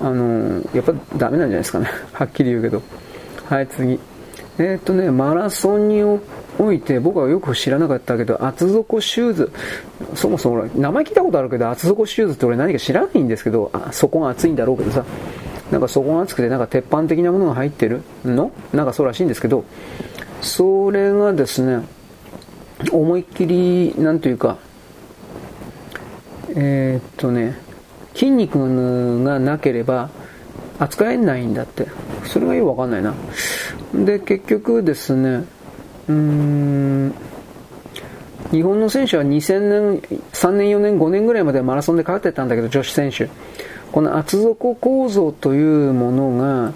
[0.00, 1.88] あの、やっぱダメなんじゃないですかね。
[2.12, 2.82] はっきり言うけど。
[3.48, 4.00] はい、次。
[4.58, 9.52] えー、っとね、マラソンにおいて僕はよく知らなかったけど、厚底シューズ、
[10.14, 15.04] そもそも名前聞いたことあるけど、厚底シューズって俺何か知らないんですけど、あ、そこが厚いんだろうけどさ、
[15.70, 18.50] なんかそこが厚くてなんか鉄板的なものが入ってるの？
[18.72, 19.64] なんかそうらしいんですけど、
[20.40, 21.84] それがですね、
[22.92, 24.58] 思いっきり、なんというか、
[26.50, 27.56] えー、っとね、
[28.14, 30.10] 筋肉がなければ
[30.78, 31.86] 扱えないんだって。
[32.24, 33.14] それがよくわかんないな。
[33.94, 35.44] で、結局ですね、
[36.08, 37.14] うーん、
[38.50, 40.00] 日本の選手は2000年、
[40.32, 43.28] 3年、4年、5年ぐらいまでマラソンで勝ってたんだけど、女子選手。
[43.92, 46.72] この厚底構造というものが、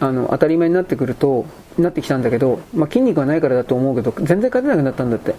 [0.00, 1.46] あの、当たり前になってくると、
[1.82, 5.34] なってきたんだけど、まあ、筋肉がないからだと思うけど、全然勝てなくなったんだって。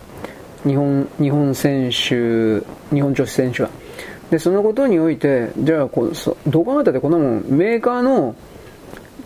[0.66, 2.60] 日本日本選手、
[2.94, 3.70] 日本女子選手は。
[4.30, 8.36] で、そのことにおいて、じゃあこう、どう考えたってこんなもん、メーカーの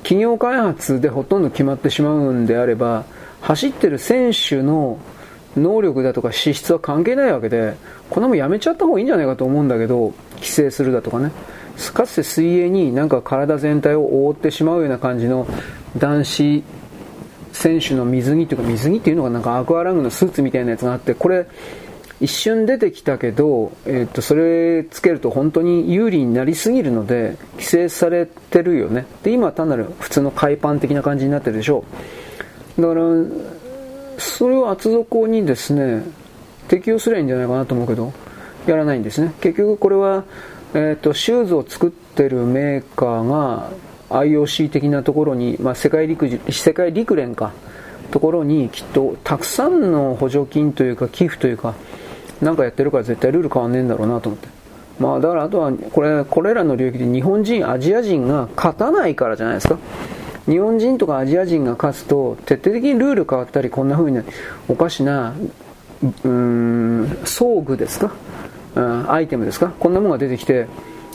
[0.04, 3.04] 企業開発でほとんど決まってしまうんであれば、
[3.42, 5.00] 走ってる選手の
[5.58, 7.76] 能力だとか資質は関係ないわけで、
[8.10, 11.32] こんなもんやめちゃった方がいいんじゃないかと思うんだけど、規制するだとかね。
[11.94, 15.48] かつて水泳になんか体全体を覆ってしまうような感じの
[15.98, 16.64] 男子
[17.54, 21.48] 選手の水着っていうか水着っていうのがなんかアクアラングのスーツみたいなやつがあってこれ
[22.20, 29.06] 一瞬出てきたけど、えー、とそれつけると本当に有利になりすぎるので規制されてるよね。
[29.24, 31.84] で今は単なる普通の海パン的な感じになってるでしょ
[32.78, 32.82] う。
[32.82, 33.02] だから
[34.18, 36.04] それを厚底にですね
[36.70, 38.14] 適用すればいいんじゃないかなと思うけど
[38.68, 39.34] やらないんですね。
[39.42, 40.24] 結局これは、
[40.74, 43.70] えーとシューズを作ってるメーカーが
[44.14, 47.52] IOC 的なところに、まあ、世界陸世界陸連か
[48.12, 51.74] ところにきっとたくさんの補助金というか寄付というか
[52.42, 54.48] なんかやってるから絶対ルール変わんねえんだろうなと思って。
[55.00, 59.78] まあだからあとはこれこれらの領域で日本人アジア人が勝たないからじゃないですか。
[60.46, 64.22] 日本人とかアジア人が勝つと徹底的にルール変わったりこんな風に
[64.68, 65.34] おかしな
[66.04, 68.12] うーん装具ですか、
[68.76, 69.74] うん、アイテムですか？
[69.80, 70.68] こんなものが出てきて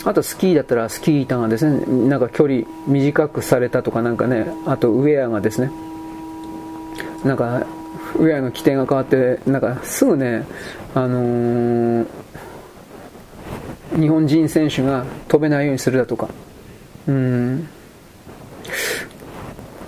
[0.04, 5.70] あとスキーだったらスキー板がですね、なんか距離短くされたとかなんかね、あとウェアがですね、
[7.24, 7.66] なんか
[8.16, 10.44] ウェアの規定が変わって、なんかすぐね、
[10.94, 12.06] あのー、
[14.00, 16.28] 日本人選手が飛べないようにするだとか、
[17.06, 17.68] うん、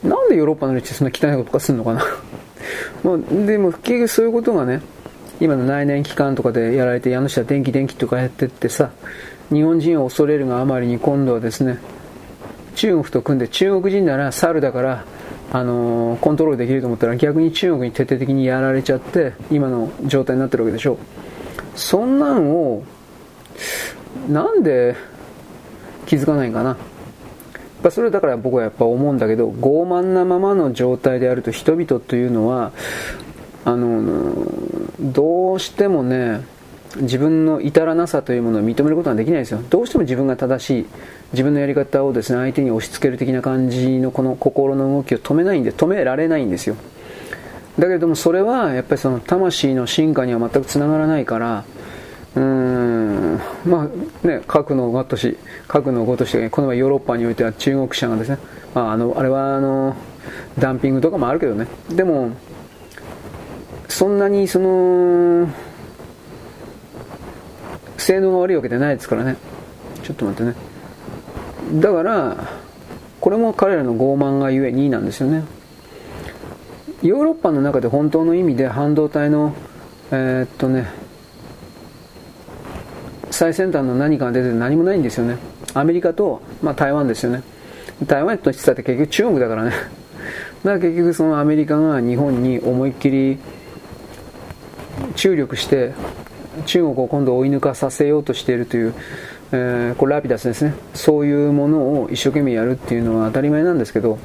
[0.03, 2.05] なんでヨーロッパの歴史そんな汚いこととかするのかな。
[3.05, 4.81] もうでも結局そういうことがね、
[5.41, 8.91] 今の内燃機関とかでやられて、家主は電気電気とかやってってさ、
[9.51, 11.79] 日本人を恐れるがあまりに今度はですね
[12.77, 15.05] 中国と組んで中国人なら猿だから
[15.53, 20.99] あのコントロールできると思ったら逆に中国に徹底的にやられちゃって今の状態になってるわけでしょ
[21.75, 22.85] そんなんを
[24.29, 24.97] なんで
[26.07, 26.77] 気づかないかな。
[27.81, 32.73] ぱそれだから僕はやっぱ思うんだけど傲慢なままの状態であると人々というのは
[33.65, 34.47] あの
[35.01, 36.43] どうしてもね
[36.97, 39.61] 自分の至らなさというものを認めることはできないですよ。
[39.71, 40.87] どうしても自分が正しい
[41.33, 46.77] 自分のやり方をですね相手に押し付ける的な感じのこの心の動きを止めないんで止められないんですよ。
[47.79, 51.65] だけれどもそれはやっぱりその魂の進化には全くつながらないから
[52.35, 53.89] うーんま
[54.25, 55.39] あね核のごとし
[55.69, 58.39] 核のごとしこの前ヨーロッパにおいては中国車がですね、
[58.75, 59.97] まあ、あのあれはあの
[60.59, 61.69] ダンピングとかもあるけどね。
[61.89, 62.31] でも
[63.89, 65.49] そんなにその
[68.01, 69.37] 性能が悪いわけじゃないですからね。
[70.03, 70.57] ちょっと待ってね。
[71.81, 72.49] だから
[73.21, 75.45] これも彼らの傲慢がゆえになんですよね。
[77.03, 79.55] ヨーロッパの中で本当の意味で半導体の
[80.11, 80.91] えー、っとね
[83.31, 85.39] 最先端の何かが出て何もないんですよね。
[85.75, 87.43] アメリカと、まあ、台湾ですよね。
[88.07, 89.71] 台湾としてって結局中国だからね。
[90.65, 93.39] だから結局そのアメリカが日本に思いっきり
[95.17, 95.93] 注力して
[96.63, 98.95] 中国を今度追い抜かさせようとしているという、
[99.53, 100.75] えー、これラピダスですね。
[100.95, 104.19] そういうものを一生懸命やるっていうのは当たり前なんですけど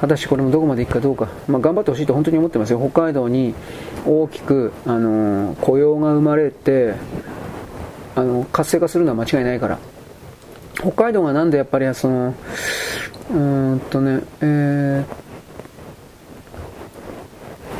[0.00, 2.78] 果たしてこれもどこまでいくかどうか、まあ、頑張ってほしいと本当に思ってますよ。
[2.78, 3.54] 北海道に
[4.06, 6.94] 大きく、あのー、雇用が生まれて
[8.14, 9.78] あの活性化するのは間違いないから。
[10.78, 12.34] 北海道がなんでやっぱりその
[13.32, 13.34] う
[13.76, 15.04] んとねえ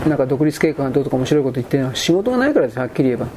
[0.04, 3.28] ー、なんか独立計画がどうとか面白いこと言ってるのは仕事がないからですはっきり言えば。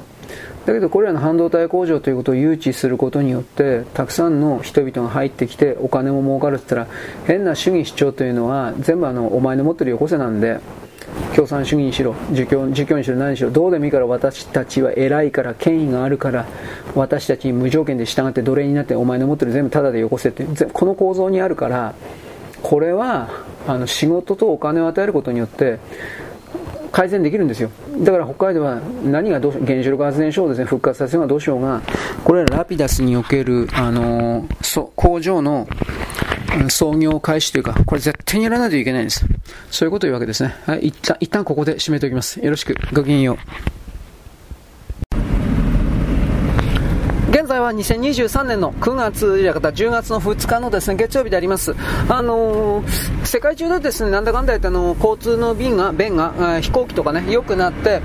[0.65, 10.59] だけどこれらの半導体工場ということを誘致することによってたくさんの人々が入ってきてお金も儲かるって言ったら変な主義主張というのは全部あのお前の持ってるよこせなんで
[11.35, 16.45] 共産主義にしろ儒教儒教にしろ何にしろどうでもいいから私たちは偉いから権威があるから
[16.95, 21.95] 私たちに無条件で従って奴隷になってお前の持ってる全部タダでよこせってこの構造にあるから
[22.61, 23.29] これは
[23.67, 25.79] あの仕事とお金を与えることによって
[26.91, 31.81] 改善できるんですよだから北海道は何がどう原子力発電所をですね復活させようがどうしようが
[32.23, 34.47] これらラピダスにおけるあの
[34.95, 35.67] 工場の
[36.69, 39.25] 創業開始というか、これ絶対にやらないといけないんです。
[39.69, 40.55] そういうことを言うわけですね。
[40.65, 42.43] はい、一旦、一旦ここで締めておきます。
[42.43, 42.75] よろしく。
[42.93, 43.78] ごきげんよう。
[47.59, 51.75] 現在は2023年の9月や方10月の2日のですね月曜日であります。
[52.07, 58.01] あのー、世界中でですねなんだかんだ言ってあの交通の便が便が飛行機とかね良くなって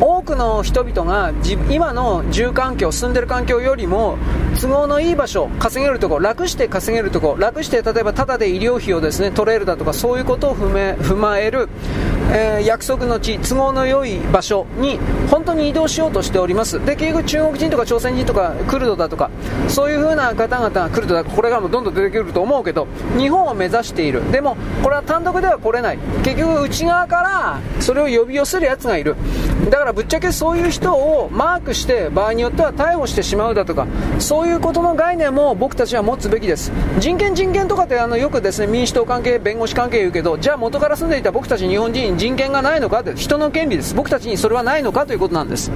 [0.00, 1.32] 多くの人々が
[1.68, 4.16] 今の住環境住んでる環境よりも
[4.58, 11.68] 都合のいい場所稼げるところ楽して稼げるところ楽して例えばタダで医療費をですね取れるだとかそういうことを踏め踏まえる、
[12.32, 14.98] えー、約束の地都合の良い場所に
[15.30, 19.30] 本当に移動しようとしておりますで結局中国人とか朝鮮人とかクルドだとか
[19.66, 22.86] そういう風な方々クルドだこれからもどんどん出てくると思うけど
[23.18, 24.30] 日本を目指している。
[24.30, 25.98] でもこれは単独では来れない。
[26.22, 29.16] 結局内側からそれを呼び寄せるやつがいる。
[29.70, 33.88] だからぶっちゃけそういう人をマークして場合によっては逮捕してしまうだとか
[34.20, 36.70] そういうことの概念も僕たちは持つべきです。
[36.98, 43.96] 人権人権とかってあのよくですね民主党関係弁護士関係言うけどじゃあ元から住んでいた僕たち日本人に人権がないのかって人の権利です。
[43.96, 45.72] 僕たちにそれはないのかということなんです。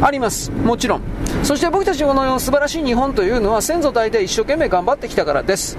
[0.00, 0.50] あります。
[0.50, 1.00] もちろん。
[1.42, 5.76] そして僕たちこの素晴らしい日本というのは先祖代々一生懸命頑張ってきたからです。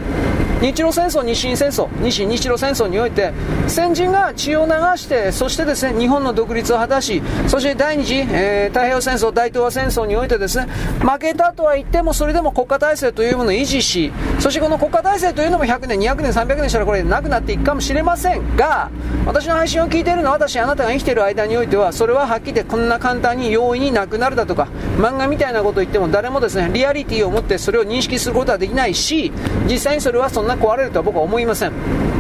[0.62, 3.32] 日露戦争、日清戦争、日清日露戦争において、
[3.68, 10.68] 先人が血を流して、そしてですね、日本の独立を果たし、そして第二次、えー、太平洋戦争、大東亜戦争においてですね、
[11.00, 18.92] 負けたとは言っても、それでも国家体制というものを維持し、そしてこの国家体制というのも100年、200年、300年したらこれなくなっていくかもしれませんが、
[19.26, 24.68] 私の配信を聞いているのは、私、あなたが生きている間においては、それははっきり言ってこんな簡単に容易になくなるだとか、
[24.98, 29.32] 漫画みたいなことを言っても誰もですね、リアリティを持ってそれを認識することはできないし、
[29.70, 32.19] 実際にそれはそんな壊れるとは僕は思いません。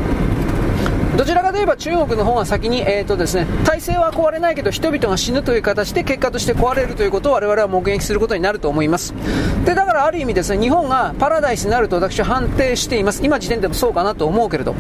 [1.20, 9.14] どちらかといえば中国の方が先に、えーとですね、体制は壊れないけど人々が死ぬという形で結果として壊れるということを我々は目撃することになると思います。
[9.66, 13.22] でだからある意味ですね日本がパラダイスになると私は判定しています。
[13.22, 14.76] 今時点でもそうかなと思うけれど。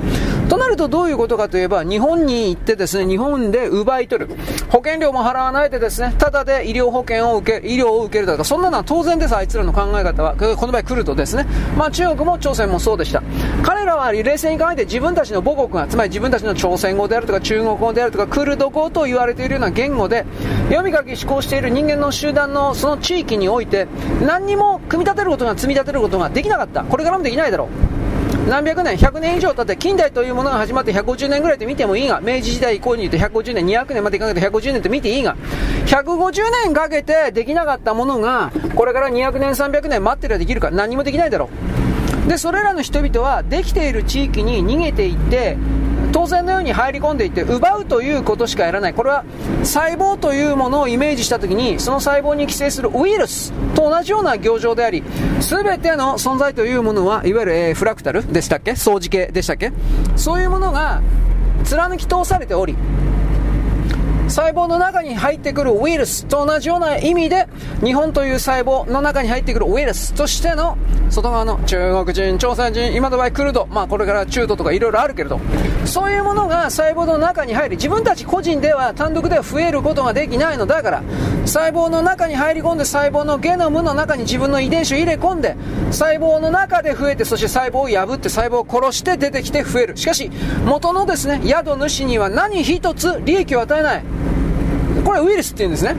[0.47, 4.33] となるとどういうことかといえば日本に行ってですね日本で奪い取る。
[4.69, 9.35] 保険料も払わないでですねただで医療保険を受け医療を受けるだとかそんなのは当然です。
[9.35, 10.35] あいつらの考え方は。
[10.37, 11.45] この場合来るとですね。
[11.77, 13.21] まあ中国も朝鮮もそうでした。
[13.61, 20.25] 彼らは冷静に考えて自分たちの母国がつまり自分分たちの朝鮮語であるとか中国語であるとかクルド語と言われているような言語で
[20.69, 23.87] 読み書き思考している人間の集団のその地域において
[24.25, 26.83] 何にも組み立てることが積み立てることができなかった。
[26.83, 27.99] これからもできないだろう。
[28.47, 35.35] 何百年、100年以上経って近代というものが始まって150年ぐらいと見てもいいが、明治時代以降に言って150年、200年までかけて150年と見ていいが、
[35.85, 36.31] 150
[36.63, 41.49] 年かけてできなかったものが、これから200年、300年待ってりゃできるか、何もできないだろ
[42.25, 42.29] う。
[42.29, 45.57] で、それらの人々はできている地域に逃げていって、
[46.11, 48.93] 当然のように入り込んでいって奪うということしかやらない。
[48.93, 49.23] これは
[49.63, 55.03] 細胞というものをイメージした時にその細胞に寄生するウイルスと同じような行状であり
[55.39, 58.75] 全ての存在というものはいわゆる、えー、フラクタルでしたっけ？
[58.75, 59.71] 相似形でしたっけ？
[60.15, 61.01] そういうものが
[61.63, 62.75] 貫き通されており
[64.29, 67.47] 細胞の中に入ってくるウイルスと同じような意味で
[67.83, 70.77] 日本という細胞の中に入ってくるウイルスとしての
[71.09, 75.39] 外側の中国人、朝鮮人、今の場合クルド、まあこれから中東とかいろいろあるけれど、
[75.85, 81.03] そういうものが細胞の中に入り、自分たち個人では単独では増えることができないのだから、
[81.45, 85.55] 細胞の中に入り込んで細胞のゲノムの中に自分の遺伝子を入れ込んで、
[85.91, 89.97] 細胞の中で増えて、そして細胞を破って細胞を殺して出てきて増える。
[89.97, 90.29] しかし、
[90.63, 94.03] 元のですね、宿主には何一つ利益を与えない。
[95.09, 95.95] これウイルスって言うんですね。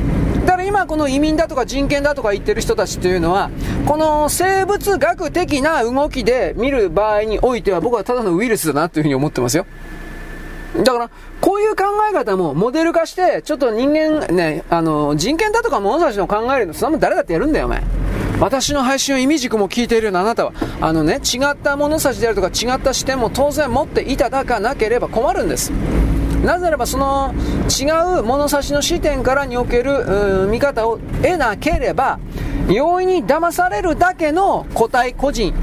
[0.47, 3.51] だから今この移民だとか人権だとか言ってる人たちっていうのは、
[3.87, 9.67] この生物学的な動きで見る場合においては僕はただのウイルスだなというふうに思ってますよ。
[10.85, 11.11] だから、
[11.41, 17.83] こういう考え方もモデル化して、ちょっと人間ね、あの、人権だとか物差しの考えるの、そんなもん誰だってやるんだよ、お前。
[18.39, 25.73] 私の配信を意味軸も聞いているようなあなたは、あのね、違った物差しであるとか違った視点も当然持っていただかなければ困るんです。
[26.45, 27.35] なぜならばその
[27.69, 32.19] 違う物差しの視点からにおける見方を得なければ
[32.69, 35.55] 容易に騙されるだけの個体個人。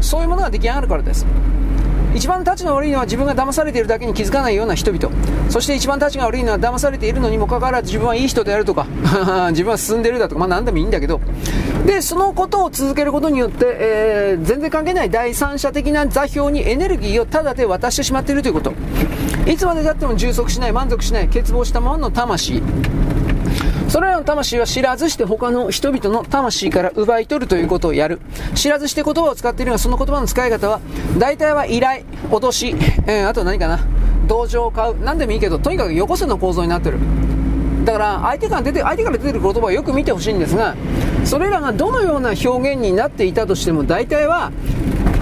[0.00, 1.26] そういうものが出来上がるからです。
[2.16, 5.10] 一番立ちの悪いのは自分が騙されているだけに気づかないような人々。
[5.50, 8.86] そして一番立ちが悪いのは騙されているのにもかかわらず自分はいい人であるとか。
[9.52, 10.38] 自分は進んでるだとか。
[10.38, 11.20] まあ何でもいいんだけど。
[11.84, 18.72] でそのことを続けることによって、えー、全然関係ない第三者的な座標にエネルギーをただで渡してしまっているということ。
[19.46, 22.62] いつまでたっても充足しない満足しない欠乏したままの魂。
[23.96, 28.20] それらの魂は知らずして他の人々の魂から奪い取るということをやる。
[28.54, 30.82] 知らずして言葉を使っているが、その言葉の使い方は、
[31.16, 33.80] 大体は依頼、脅し、えー、あと何かな、
[34.26, 36.98] 同情を買う、何でもいいけど、とにかくよこせの構造になってる。
[37.86, 40.74] だから相手から出て相手から出てる言葉をよく見てほしいんですが
[41.24, 44.50] それらがどのような表現になっていたとしても大体は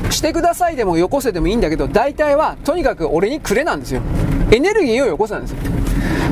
[0.08, 4.00] してくださいでもよこせでもいいんだけど大体はとにかく俺にくれなんですよ
[4.50, 5.58] エネルギーをよこせなんですよ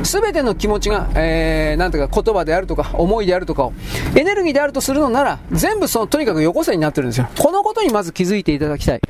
[0.03, 3.73] 全ての気持ちが、えー、なんていうか言葉であるとか思いであるとかを
[4.15, 7.27] エネルギーであるとするのなら全部そのとにかく横線になってるんですよ。
[7.37, 9.01] このことにまず気づいていただきたい。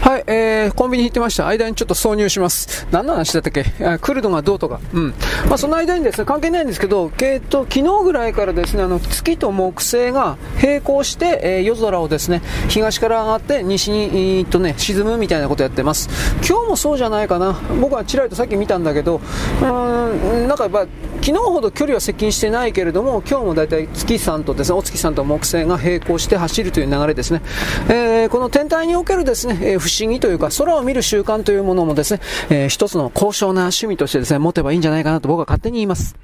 [0.00, 1.46] はい、えー、コンビニ行ってました。
[1.46, 2.86] 間にちょっと挿入します。
[2.90, 3.64] 何の話だったっけ？
[4.00, 4.80] クルドがどうとか。
[4.94, 5.14] うん。
[5.48, 16.08] まあ、その間にですね、関係ないんですけど、えっと、昨日ぐらいからですね、あの、月と木星が並行して、えー、夜空をですね、東から上がって西に、えー、っとね、沈むみたいなことやってます。
[16.48, 17.58] 今日もそうじゃないかな。
[17.80, 19.20] 僕はちらりとさっき見たんだけど、
[19.60, 20.86] うん、なんかやっぱ、
[21.20, 27.42] 昨日ほど距離は接近してないけれども、今日もだいたい月さんとですね、お月さんと木星が並行して走るという流れですね。
[27.88, 32.20] えー、この天体におけるですね、えー、不思議というか、空を見る習慣というものもですね、
[32.50, 36.16] えー、一つの高尚な趣味としてですね、持てばいいんじゃないかなと僕は勝手に言います。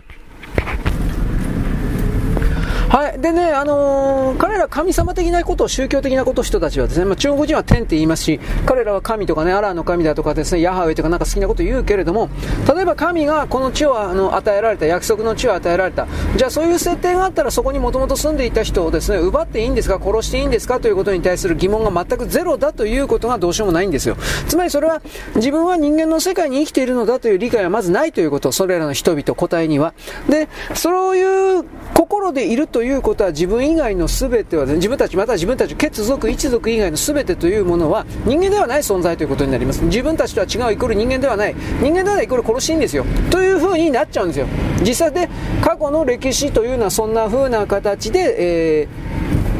[2.94, 3.20] はい。
[3.20, 12.28] でね、あのー、彼ら神様的なこと、宗教的なこと、人たちはですね、まあ、中国人は天って言いますし、彼らは神とかね、アラーの神だとかですね、ヤハウェとかなんか好きなこと言うけれども、
[12.72, 16.06] 例えば神がこの地をあの与えられた、約束の地を与えられた。
[16.36, 24.16] じゃあそういう設定があったらそこにもともと住んでいた人をですね、奪っていいんですか、殺していいんですかということに対する疑問が全くゼロだということがどうしようもないんですよ。
[24.46, 25.02] つまりそれは
[25.34, 29.94] 自分は人間の世界に生きているのだという理解はまずないということ、それらの人々、個体には。
[30.28, 39.82] で、そういう心でいるということは自分以外の全ては、自分たちまたは自分たち血族一族以外の全てというものは人間ではない存在ということになります。
[39.84, 41.54] 自分たちとは違うイコール人間ではない。
[41.80, 43.04] 人間ではないイコール殺しいんですよ。
[43.30, 44.46] という風になっちゃうんですよ。
[44.80, 45.28] 実際で
[45.62, 48.88] 過去の歴史というのはそんな風な形で、え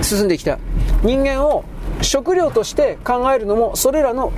[0.01, 0.59] ー、進んできた。
[1.03, 1.65] 人間を
[2.03, 4.33] 食料として考えるのもそれらの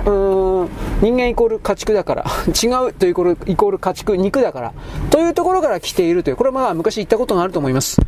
[1.01, 2.25] 人間イコール家畜だから。
[2.47, 4.73] 違うというイコール家畜肉だから。
[5.09, 6.35] というところから来ているという。
[6.35, 7.99] これはまあ昔言ったことがあると思います。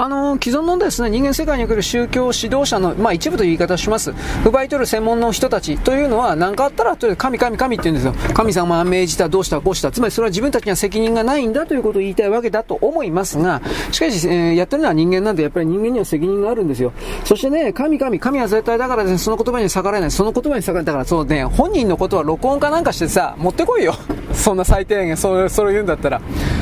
[0.00, 4.14] あの既存のですね人間世界における宗教指導者の、まあ、一部という言い方をします。
[4.46, 8.32] 奪い取る専門の人たちというのは何かあったらとりあえず神神神って言うんですよ。
[8.32, 9.90] 神様が命じたどうしたこうした。
[9.90, 13.60] つまりそれは自分たちには責任がないんだということを言いたいわけだと思いますが
[13.90, 16.92] しかし、えー、やってるのは人間なんでやっぱり人間には責任があるんですよ。
[17.24, 20.10] そしてね神神神は絶対だからねその言葉に逆らえない。
[20.12, 20.86] その言葉に逆らえない。
[20.86, 23.94] だからそうね本人のことは録音かなんかしてさ持ってこいよ。
[24.32, 26.20] そんな最低限それを言うんだったら。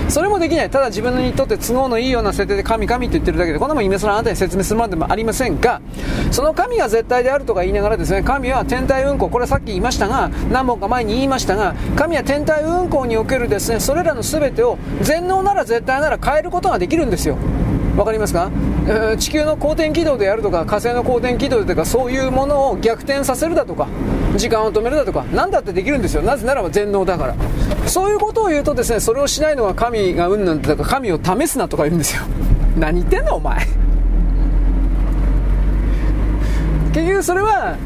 [0.08, 0.70] それもできない。
[0.70, 5.80] ただ自分にとって都合のいいような設定で神神って言ってるだけで、こんなもん今更あなたに説明するまでもありませんが、
[6.30, 17.36] その神が絶対であるとか言いながらですね、神は天体運行、これはさっき言いましたが、何本か前に言いましたが、神は天体運行におけるですね、それらの全てを全能なら絶対なら変えることができるんですよ。
[17.96, 18.50] わかりますか、
[18.86, 23.88] え、地球の公転軌道であるとか火星の公転軌道でとかそういうものを逆転させるだとか
[24.36, 26.20] 時間を止めるだとか何だってできるんですよ。
[26.20, 27.34] なぜならば全能だから。
[27.86, 32.22] そういうことを言うとですねそれをしないのは神がうんなんてとか神を試すなとか言うんですよ。
[32.76, 33.66] 何言ってんのお前。
[36.92, 37.76] 結局それは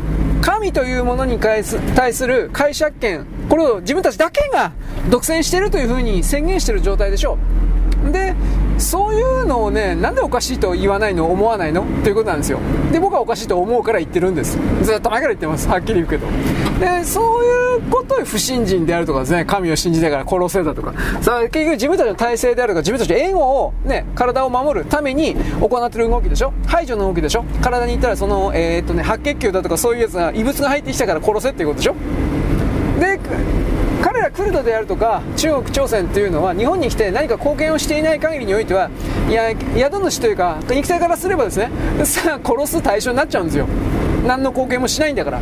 [0.40, 1.78] 神というものに対す
[2.26, 3.26] る解釈権。
[3.48, 4.72] これを自分たちだけが
[5.10, 7.38] 独占しているというふうに宣言してる状態でしょ。
[8.08, 8.34] うで
[8.80, 12.58] そういうのをね、なんでおかしいと言わないの、思わないのということなんですよ。
[12.92, 14.58] で、僕はおかしいと思うから言ってるんです。
[14.82, 15.68] ずっと前から言ってます。
[15.68, 16.26] はっきり言うけど。
[16.80, 26.52] で、そういうことを不信心であるとかですね、神を信じながら殺せだとか、さあ結局自分たちの体制であるとか、自分たちのエゴを、ね、体を守るために行ってる動きでしょ？
[26.66, 27.44] 排除の動きでしょ？
[27.60, 31.94] 体に行ったらその、えー、っとね、白血球だとかそういうやつが、異物が入ってきたから殺せっていうことでしょ？
[32.98, 33.18] で、
[34.02, 38.90] 彼らクルドであるとか中国朝鮮というのは日本に来て何か貢献をしていない限りにおいては
[39.28, 41.70] いや宿主というか肉体からすればですね
[42.04, 43.66] さあ 殺す対象になっちゃうんですよ。
[44.26, 45.40] 何の貢献もしないんだから。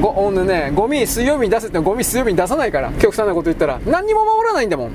[0.00, 3.78] ご,、ね、ゴミ水曜日に出せってゴミ水曜日に出さないから極端なこと言ったら。
[3.86, 4.90] 何にも守らないんだもん。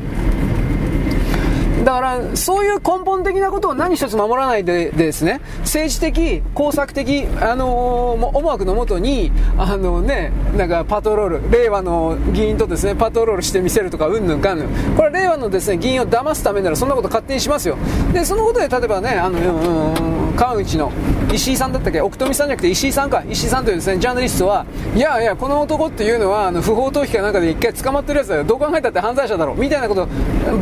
[1.88, 14.68] だから、そういう根本的なことを何一つ守らないでですね、政治的、工作的、あのー、思惑のもとに、あのね、なんかパトロール、令和の議員とですね、パトロールしてみせるとか、うんぬんかんぬん。
[14.98, 17.78] これは令和のですね、議員を騙すためならそんなこと勝手にしますよ。
[18.12, 20.92] で、そのことで例えばね、あの、うん、川口の
[21.34, 28.44] 石井さんだったっけ、奥富さんじゃなくて石井さんか、石井さんというですね、ジャーナリストは、いやいや、この男っていうのは、あの、不法投棄かなんかで一回捕まってるやつだよ。
[28.44, 29.54] どう考えたって犯罪者だろ。
[29.54, 30.08] みたいなことを、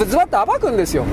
[0.05, 1.05] ズバッと暴くんですよ。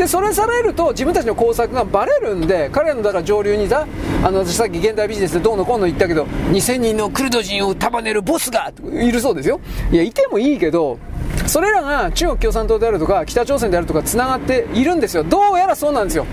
[0.00, 3.86] でそれされると自分たちの工作がバレるんで彼らのだから上流にさ
[4.24, 9.60] あの私さっき現代ビジネスでどうのこうの言ったけど2000人のクルド人を束ねるボスがいるそうですよ
[9.92, 10.98] いやいてもいいけど
[11.46, 16.24] それらが中国共産党であるとか北朝鮮であるとかつながっているんですよどうやらそうなんですよ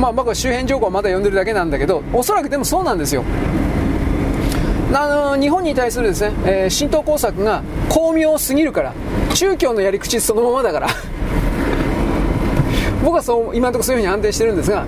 [0.00, 3.24] まあ僕は周辺情報はまだ読んでるだけなんだけどおそらくでもそうなんですよ。
[4.94, 8.92] あの日本に対するですね、えー、浸透工作が巧妙すぎるから
[9.32, 10.88] 宗教のやり口そのままだから。
[13.02, 14.86] 僕はそう今のところそういうふうに安定してるんですが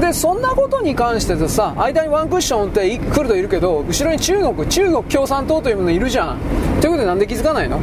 [0.00, 6.38] でそんなことに関してさ間にワンクッションって来るといるけど後ろに中国中国共産党というものいるじゃん。
[6.80, 7.78] ということでなんで気づかないの？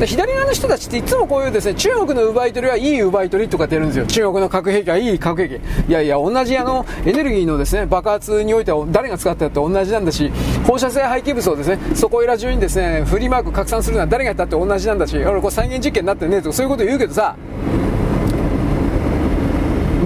[0.00, 4.06] で左側の人たちっていつもこういうですね中国の奪い取りはいい奪い取りとかってやるんですよ。
[4.06, 5.62] 中国の核兵器はいい核兵器。
[5.88, 10.30] いやいや同じあのエネルギーのですね爆発においては誰が使ったって同じなんだし
[10.66, 17.36] 放射性廃棄物をですねそこいら中にですねフリーマーク拡散するのは誰がやったって同じなんだし俺これ再現実験になってねとかそういうこと言うけどさ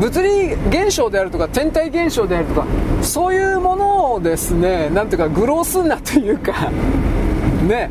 [0.05, 2.67] 物理現象であるとか天体現象であるとか
[3.01, 6.71] そういうものをですねなんていうか愚弄すんなというか。
[7.67, 7.91] ね。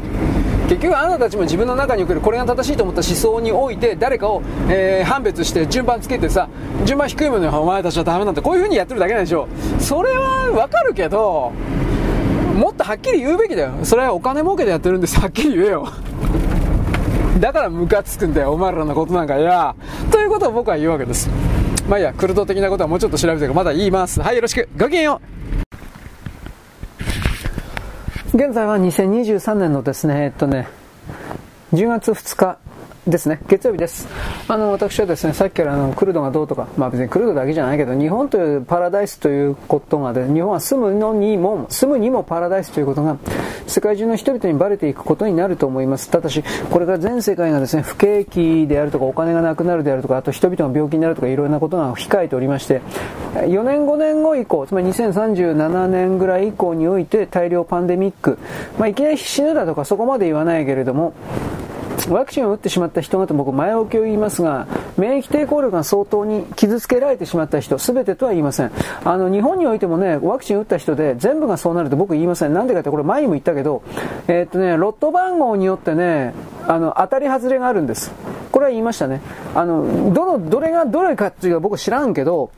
[0.69, 6.47] 結局あなたたちも自分の中におけるこれが正しいと思った思想において誰かを、えー、判別して順番つけてさ
[6.85, 9.47] 順番低いものにお前たちはダメなんてこういう風にやってるだけなんでしょ
[9.79, 11.51] それはわかるけど
[12.55, 13.73] もっとはっきり言うべきだよ。
[13.83, 15.19] それはお金儲けでやってるんです。
[15.19, 15.87] はっきり言えよ。
[17.39, 19.37] だからムカつくんだよお前らのことなんか。
[19.39, 19.75] いや。
[20.11, 21.29] ということを僕は言うわけです。
[21.87, 24.21] まあいいや、クルト的なことはもうちょっと調べてからまだ言います。
[24.21, 24.69] はい、よろしく。
[24.77, 25.21] ごきげんよ
[28.33, 28.37] う。
[28.37, 30.67] 現在は2023年のですね、えっとね、
[31.73, 32.57] 10月2日
[33.05, 34.07] ですね、月曜日です。
[34.47, 43.17] あの、私はですね、さっきからあの、クルドがどうとか、まあ別にクルドだけじゃないけど、日本というパラダイスということがで、日本は住むのにも、住むにもパラダイスということが、
[43.67, 46.09] 世界中の人々にバレていくことになると思います。
[46.09, 52.81] ただし、これから全世界がですね、不景気であるとか、お金がなくなるであるとか、あと人々が病気になるとか、いろいろなことが控えておりまして、
[53.35, 58.37] 4年5年後以降、つまり2037年ぐらい以降において、大量パンデミック、
[58.79, 61.13] まあいきなり死ぬだとか、そこまで言わないけれども、
[62.09, 64.67] ワクチンを打ってしまった人方、僕前置きを言いますが、
[64.97, 68.71] 免疫抵抗力が相当に傷つけられてしまった人、すべてとは言いません。
[69.03, 72.53] あの、日本においてもね、ワクチン打った人で全部がそうなると僕言いません。
[72.53, 73.83] なんでかってこれ前にも言ったけど、
[74.27, 76.33] えー、っとね、ロット番号によってね、
[76.67, 78.11] あの、当たり外れがあるんです。
[78.51, 79.21] これは言いましたね。
[79.55, 82.51] あの、どの、どれがどれかっていうのは僕知らんけど、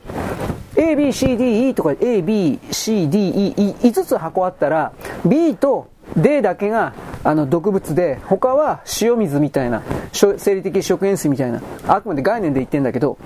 [0.76, 4.92] A, B, C, D, E とか A, B, C, D, E、5つ箱あったら、
[5.24, 13.18] B と D だけがあの毒物で、他は塩水みたいな、生理的食塩水みたいな、あくまで概念で言ってんだけど、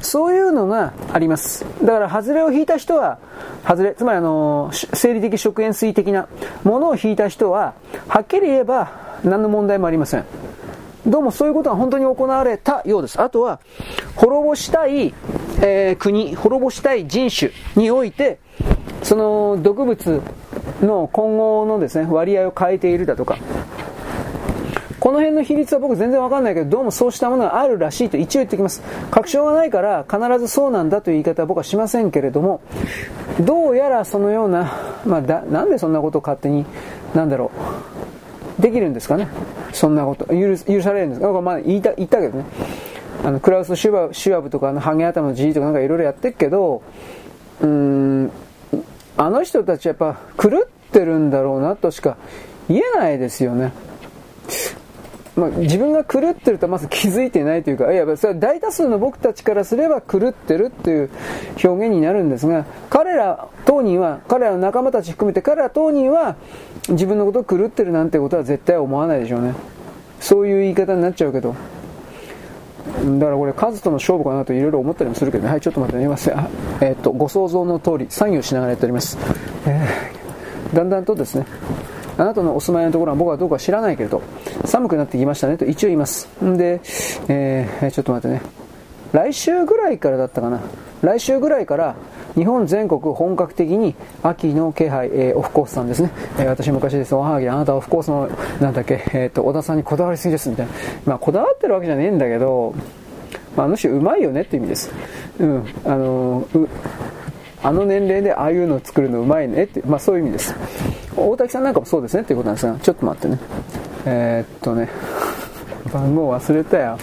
[0.00, 1.64] そういうのがあります。
[1.82, 3.18] だから、外れを引いた人は、
[3.66, 6.28] 外れ、つまりあの、生理的食塩水的な
[6.64, 7.74] ものを引いた人は、
[8.08, 8.90] はっきり言えば、
[9.22, 10.24] 何の問題もありません。
[11.06, 13.20] どうもそういうことが本当に行われたようです。
[13.20, 13.60] あとは、
[14.16, 15.14] 滅ぼしたい、
[15.60, 18.38] えー、国、滅ぼしたい人種において、
[19.02, 20.22] その毒物
[20.82, 23.38] の今後のですね、割合を変えているだとか、
[25.04, 28.82] この辺の比率は僕全然わかんないけど、どうもそうしたものがあるらしいと一応言ってきます。
[29.10, 32.62] 確証がないから必ずそうなんだという言い方は僕はしませんけれども、
[33.40, 34.72] どうやらそのような、
[35.04, 36.64] まあだ、なんでそんなことを勝手に、
[37.14, 37.50] なんだろ
[38.58, 39.28] う、できるんですかね。
[39.72, 42.44] そんなこと、許許されるんですかまあ言いた、言ったけどね。
[43.24, 46.82] あの、クラウス・シュワブとか、あの、ハゲ頭のじいとかなんかいろいろやってるけど、
[47.60, 48.30] うーん、
[49.16, 52.16] あの人たちやっぱ狂ってるんだろうなとしか
[52.68, 53.72] 言えないですよね。
[55.36, 61.10] まあ、自分が狂ってるとまず気づいてないというか、いや、それは大多数の僕たちからすれば狂ってるっていう
[61.64, 66.36] 表現になるんですが、彼ら当人は、彼らの仲間たち含めて彼ら当人は
[66.88, 69.54] 自分のことを狂ってるなんてことは絶対思わないでしょうね。
[70.20, 71.56] そういう言い方になっちゃうけど。
[73.18, 75.50] だからこれ数との勝負かなといろいろ思ったりもするけどね。
[75.50, 76.16] はい、ちょっと待ってね。
[76.16, 79.18] すえー、っと、ご想像の通り、作業しながらやっております。
[79.66, 81.46] えー、だんだんとですね、
[82.18, 84.22] あなたのお住まいのところは僕はどうか知らないけれど、
[84.64, 86.28] 寒くなってきましたねと一応言います。
[86.44, 86.80] んで、
[87.28, 88.42] えー、ちょっと待ってね。
[89.12, 90.60] 来週ぐらいからだったかな。
[91.04, 91.94] 来週ぐらいから
[92.34, 96.10] 日本全国本格的に秋の気配、えー、オフコースさんですね。
[96.38, 98.28] えー、私昔です、おはぎ、あなたオフコースの、
[98.60, 100.72] なんだっけ、えっ、ー、と、小田さんにこだわりすぎです、みたいな。
[101.06, 102.74] まあ、こだわってるわけじゃねえんだけど、
[103.56, 104.90] まあ、あの人うまいよねって意味です。
[105.38, 105.64] うん。
[105.84, 106.68] あのー、
[107.62, 110.54] あの年齢でああいうのを作るのうまいねって、まあそういう意味です。
[111.16, 113.38] 大滝さんなんかもそうですねっていうことなんですが、ちょっと待ってね。
[114.06, 114.88] えー、っとね、
[115.92, 116.98] 番号忘れたよ。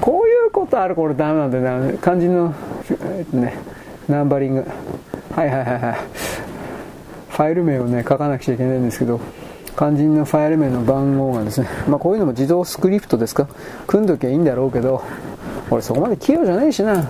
[0.00, 1.98] こういうことあるこれダメなんだよね。
[2.02, 2.54] 肝心の、
[2.90, 3.54] え、っとね、
[4.08, 4.66] ナンバリング。
[5.34, 5.96] はいはいはいはい。
[7.28, 9.20] ファイル名をね、書かなくちゃいけないんですけど、
[9.76, 13.48] 肝心のファイル名の番号がですね、まあこういうのも自動スクリプトですか？
[13.86, 15.02] 組んどきゃいいんだろうけど、
[15.70, 17.08] 俺そこまで器用じゃないしな。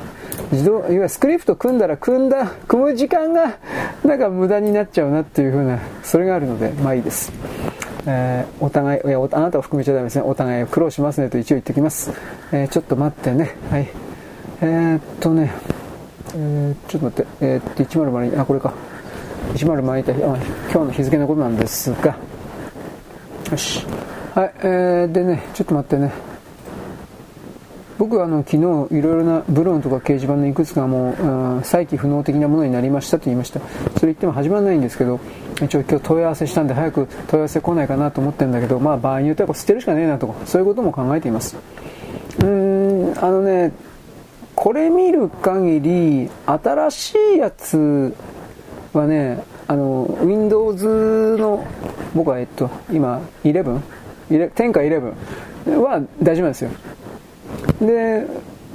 [0.53, 3.59] 自動、いわゆるスクリプト組んだら組んだ、組む時間が
[4.05, 7.33] なんか無駄になっちゃうなっていう風な、それがあるので、まあいいです。
[8.11, 10.23] えー、お互い、いや、あなたを含めちゃダメですね。
[10.23, 12.11] お互い苦労しますねと一応言ってきます。
[12.53, 13.55] えー、ちょっと待ってね。
[13.71, 13.89] はい。
[14.63, 15.53] えー、っとね、
[16.35, 18.73] えー、ちょっと待って、えー、っと、102、あ、これか。
[19.53, 22.17] 102た日、あ、今日の日付のことなんですが、
[23.51, 23.85] よし。
[24.35, 26.11] はい、えー、でね、ちょっと待ってね。
[27.99, 28.59] 僕はあの昨日
[28.97, 33.59] いろいろなブログとか掲示板のいくつかもう再起不能的なものになりましたと言いました
[33.97, 35.19] それ言っても始まらないんですけど
[35.65, 41.57] 一応今日問い合わせしたんで早く問い合わせ来ないかなと思ってるんだけどまあ場合によっては捨てるしかねえなとかそういうことも考えています
[42.39, 43.73] うーんあのね
[44.55, 48.15] これ見る限り新しいやつ
[48.93, 51.67] はねあの Windows の
[52.15, 53.81] 僕はえっと今 11?
[54.31, 56.71] 10か11は大丈夫なんですよ
[57.81, 58.27] で、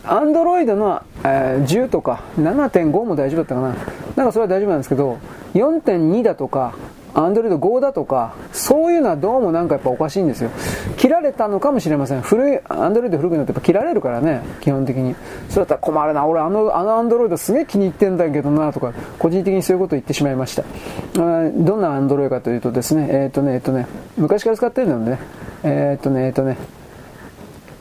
[0.04, 3.68] アンドロイドの、えー、10とか7.5も大丈夫だったかな。
[4.16, 5.18] なんかそれは大丈夫なんですけど、
[5.54, 6.74] 4.2だとか、
[7.16, 10.50] アンドロイド5だとか、そういうのはどうもなんかやっぱおかしいんですよ。
[10.98, 12.22] 切られたのかもしれません。
[12.22, 15.16] 古い、アンドロイド古くなってやっぱ切られるからね、基本的に。
[15.50, 16.26] それだったら困るな。
[16.26, 20.64] 俺あの、あのアンドロイドすげえ気に入ってんだけどな、とか、個人的にそういうことを言ってしまいました。
[20.64, 23.86] あどんなアンドロイドかというとですね、えっ、ー、とね、えっ、ー、とね、
[24.18, 25.20] 昔から使ってるのでね、
[25.64, 26.58] えっ、ー、とね、えっ、とね、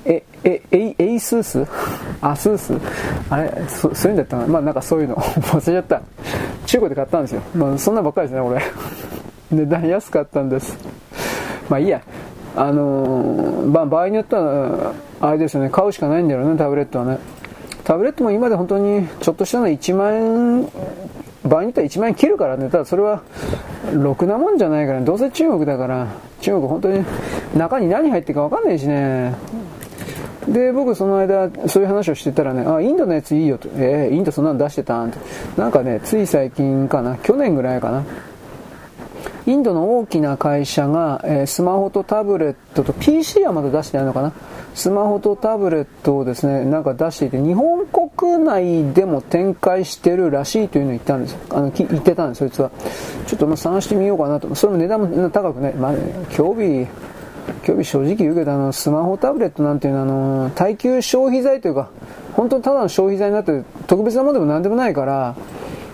[0.05, 1.67] え、え、え、エイスース？
[2.21, 2.75] アスース？
[3.31, 3.65] あれ？
[3.69, 4.47] そ、そういうんだったな。
[4.47, 5.17] まあなんかそういうの。
[5.17, 6.03] 忘れちゃった。
[6.67, 7.43] 中古で買ったんですよ。
[7.55, 8.63] まあそんなばっかりですね、俺。
[9.53, 10.77] 値段安かったんです。
[11.69, 12.01] まあいいや。
[12.55, 17.19] あのー、まあ場合によっては、あれですよね、買うしかないんだよね、タブレットはね。
[17.85, 20.69] タブレットも今で本当にちょっとしたの1万円、
[21.45, 22.69] 場合によっては1万円切るからね。
[22.69, 23.23] ただそれは、
[23.95, 25.07] ろくなもんじゃないからね。
[25.07, 26.07] どうせ中国だから、
[26.41, 27.05] 中国本当に
[27.57, 29.35] 中に何入ってるかわかんないしね。
[30.49, 33.69] で、僕その間、そういう話をしてたらね、あ、インドのやついいよと。
[33.77, 35.19] えー、インドそんなの出してたんって。
[35.57, 38.05] なんかね、つい最近かな、去年ぐらいかな。
[39.47, 44.33] インドの大きな会社が、えー、スマホとタブレットと PC はまだ出してないのかな
[44.75, 51.37] スマホとタブレットをですね、なんか出していて、日本国内でも展開してるらしいというのを言ったんです。
[51.51, 52.71] あの、言ってたんです、そいつは。
[53.27, 54.55] ちょっとまあ探してみようかなと。
[54.55, 55.99] それも値段も高くね、まあ、ね、
[56.31, 56.87] 興味、
[57.65, 60.07] 興味正直言うけど、あの、スマホタブレットなんていうのは、あ
[60.47, 61.91] の、耐久消費財というか、
[62.35, 65.35] 本当にただの消費財になって特別なものでも何でもないから、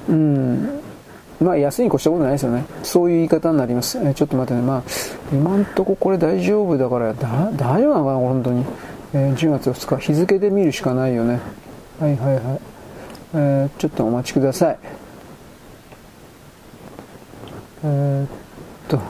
[0.09, 0.81] うん、
[1.41, 2.65] まあ安いに越したことないですよね。
[2.83, 3.99] そういう言い方になります。
[4.03, 4.83] えちょっと待ってね、まあ、
[5.33, 8.65] 今んとここれ大丈夫だから、大丈夫なのかな、本当に。
[9.15, 11.41] えー、10月2日、日付で見るしかないよね。
[12.01, 12.61] はいはいはい。
[13.35, 14.79] えー、ちょっとお待ちください。
[17.85, 18.29] えー、っ
[18.89, 19.01] と、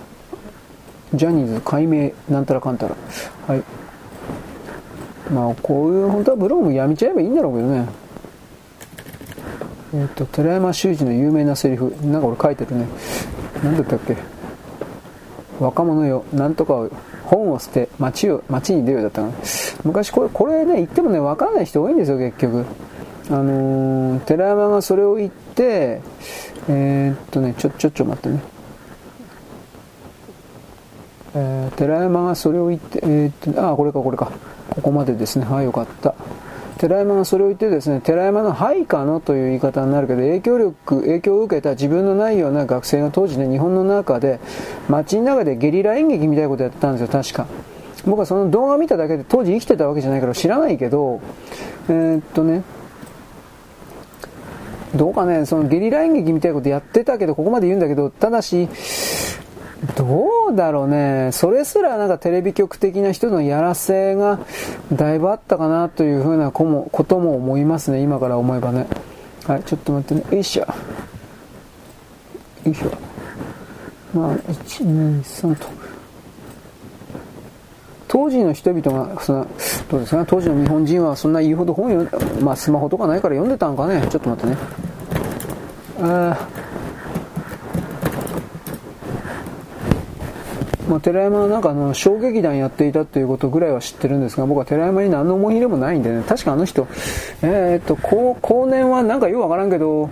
[1.14, 2.96] ジャニーズ解明なんたらかんたら。
[3.46, 3.62] はい。
[5.32, 7.86] まあこういう本当はブログもやめちゃえばいいんだろうけどね。
[9.94, 11.94] えっ、ー、と寺山修司の有名なセリフ。
[12.02, 12.86] なんか俺書いてるね。
[13.62, 14.16] 何だったっけ。
[15.60, 16.24] 若者よ。
[16.32, 16.90] なんとかを
[17.24, 19.34] 本を捨て街を街に出ようだったかな。
[19.84, 22.64] 昔これこれね言ってもね分かんない人多いんですよ結局。
[23.30, 26.00] あのー、寺山がそれを言って
[26.68, 28.57] えー、っとねちょちょちょ待ってね。
[31.76, 34.30] 寺山がそれを言って、えー、っとあこれかこれか。
[34.70, 35.44] ここまでですね。
[35.44, 36.14] はいよかった。
[36.78, 44.38] 寺山がそれを言ってですね、寺山の配下のという言い方になるけど、影響力、影響を受けた自分のないような学生が当時ね、日本の中で、
[44.88, 47.46] 街の中でゲリラ演劇みたいなことやってたんですよ、確か。
[48.06, 51.20] 僕はその動画を見ただけで、当時生きてたわけじゃないから知らないけど、
[51.88, 52.62] えー、っとね、
[54.94, 58.68] どうかね、そのゲリラ演劇みたいなことやってたけど、ここまで言うんだけど、ただし、
[59.96, 61.30] どうだろうね。
[61.32, 64.40] それすらなんかテレビ局的な人のやらせが
[64.92, 68.02] だいぶあったかなというふうなことも思いますね。
[68.02, 68.86] 今から思えばね。
[69.46, 70.36] はい、ちょっと待ってね。
[70.36, 70.62] よいしょ。
[70.62, 70.68] よ
[72.72, 72.90] いしょ。
[74.12, 75.66] まあ、1、2、3と。
[78.08, 79.46] 当時の人々が、その、
[79.90, 84.04] どうですかね当時の日本人はそんな言うほど本読んまあスマホとかないから読んでたんかね。
[84.10, 84.56] ちょっと待ってね。
[86.00, 86.67] あ。
[90.88, 96.88] まあ、寺山はなんかあの小劇団やっていたっていうことぐらいは知ってるんですが僕は寺山に何の思い入れもないんでね確かあの人
[97.42, 100.08] えー、っと後年はなんかよくわからんけど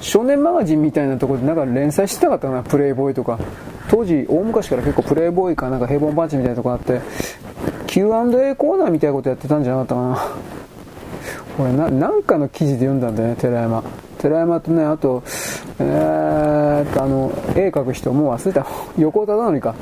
[0.00, 3.38] 少年マガジンみたいなところでなんか連載してたかったかなプレイボーイとか。
[3.90, 7.00] 当時大昔から結構プレイボーイかなんか平凡パンチみたいなとこあって
[7.88, 10.18] Q&A コーナーみたいなことやってたんじゃなかったかな。
[11.56, 13.82] これななんかの記事で読んだんだよね寺山。
[14.20, 15.22] 寺山とねあと
[15.78, 18.66] えー、っとあの絵描く人もう忘れた。
[18.98, 19.74] 横尾忠則か。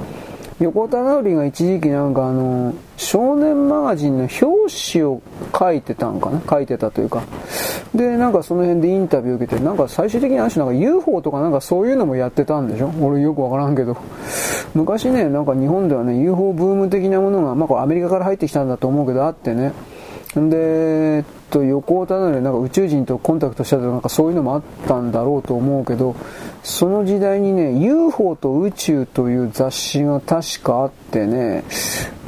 [0.60, 4.46] 横尾忠則が一時期なんかあの少年マガジンの表
[4.92, 5.20] 紙を
[5.56, 6.40] 書いてたんかな。
[6.48, 7.22] 書いてたというか。
[7.94, 12.92] でなんかその辺でインタビュー受けてなんか最終的にあの人なんか UFO とかなんかそういうのもやってたんでしょ。
[13.00, 13.96] 俺よくわからんけど。
[14.74, 19.72] 昔ねなんか日本ではね UFO ブーム的なものがまあこれアメリカから入ってきたんだと思うけどあってね。
[20.38, 26.14] んで、と、横尾忠則なんか宇宙人とコンタクトしたとかなんかそういうのもあったんだろうと思うけど、
[26.62, 31.64] その時代にね、UFO と宇宙という雑誌が確かあってね、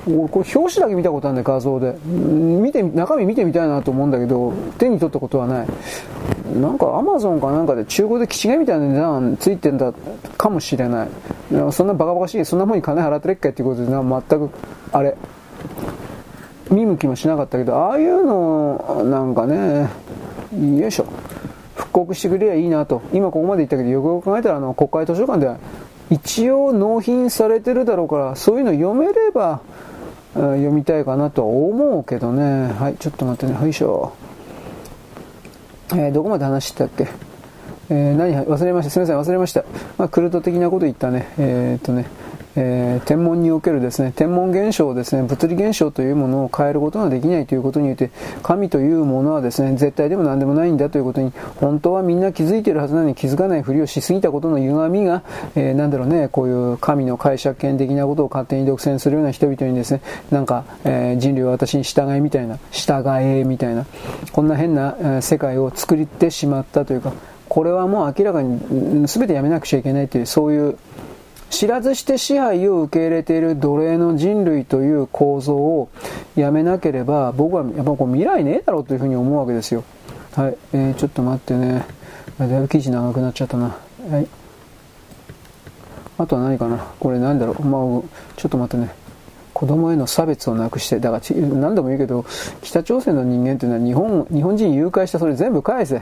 [0.06, 1.94] 俺これ表紙だけ見たことあるんだよ、画像で。
[2.04, 5.66] 見て、中身見てみたいなと思うんだけど、手に取ったことはない。
[6.58, 9.92] なんかアマゾンかなんかで中古でキ違いみたいな値段ついてんだ
[10.36, 11.08] かもしれない。
[11.70, 14.50] そんなバカバカしい、そんなもんに金払ってるっけっていうことでな、全く、
[14.92, 15.16] あれ。
[16.70, 19.88] 見向きもしなかったけど、ああいうの、なんかね、
[20.78, 21.06] よいしょ。
[21.74, 23.02] 復刻してくれりゃいいなと。
[23.12, 25.58] 今ここまで言ったけど、よくよく考えたら、あの、国会図書館では、
[26.10, 29.60] 一応納品されてるだろうから、そういうの読めれば、
[30.34, 32.72] 読みたいかなとは思うけどね。
[32.78, 33.60] はい、ちょっと待ってね。
[33.60, 34.12] よいしょ。
[35.92, 37.08] えー、どこまで話してたっけ？
[37.90, 38.90] えー、何忘れました。
[38.92, 39.64] すみません、忘れました。
[39.98, 41.32] まあ、クルト的なこと言ったね。
[41.36, 42.06] えー、っとね。
[42.56, 48.10] えー、天文におけるですね、天文現象をですね、物理現象というものを変えることができないということによって、
[48.42, 55.22] 神というものはですね、絶対でも何でもないんだということに、本当はみんな気づいてるはずなのに気づかないふりをしすぎたことの歪みが、
[55.54, 60.00] えー、なんだろうね、こういう神の解釈権的なことを勝手に独占するような人々にですね、
[60.30, 63.86] なんか、えー、人類は私に従いみたいな、従えみたいな、
[64.32, 67.12] こんな変な、えー、世界を作ってしまったというか、
[67.48, 68.60] これはもう明らかに
[69.06, 70.78] 全てやめなくちゃいけないという、そういう、
[71.50, 75.90] 知らずして支配を受け入れている奴隷の人類という構造を
[76.36, 79.84] やめなければ僕はやっぱこう未来ねえだろうというふうに思うわけですよ。
[80.34, 81.84] はい、えー、ちょっと待ってね。
[82.38, 83.76] だいぶ記事長くなっちゃったな。
[84.10, 84.26] はい。
[86.16, 86.78] あとは何かな？
[86.98, 87.62] これ何だろう？
[87.64, 87.82] まあ
[88.36, 88.94] ちょっと待ってね。
[89.52, 92.24] 子供への差別をなくして、だから何度も言うけど、
[92.62, 96.00] 北朝鮮の人間っていうのは日本日本人誘拐したそれ全部返せ。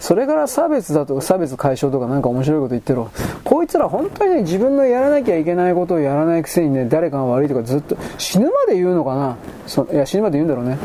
[0.00, 3.10] それから差別だとか差別解消とかなんか面白いこと言ってろ。
[3.44, 9.36] こいつら本当にね、自分のやらなきゃいけないことをやらないくせにね、誰かが悪いとかずっと死ぬまで言うのかな
[9.66, 10.78] そいや、死ぬまで言うんだろうね。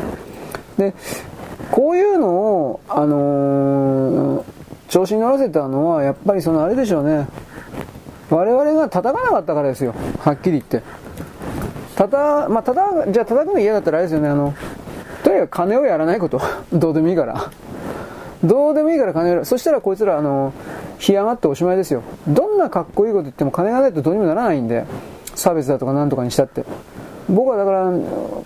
[0.76, 0.94] で、
[1.70, 4.44] こういうのを、あのー、
[4.88, 7.26] 調子に乗らせたのは、やっぱりそのあれでしょうね。
[8.30, 9.94] 我々が叩かなかったからですよ。
[10.20, 10.82] はっきり言って。
[11.96, 14.54] 叩、まあ、叩、じゃあ叩くの嫌だったらあれですよね、あの、
[15.24, 16.40] とにかく金をやらないこと。
[16.72, 17.50] どうでもいいから。
[18.44, 19.44] どうでもいいから金やる。
[19.44, 20.52] そしたらこいつら、あの、
[20.98, 22.02] 干上がっておしまいですよ。
[22.28, 24.84] どんなかっこいいこと言っても金がないとどうにもならないんで、
[25.34, 26.64] 差別だとかなんとかにしたって。
[27.28, 27.92] 僕はだから、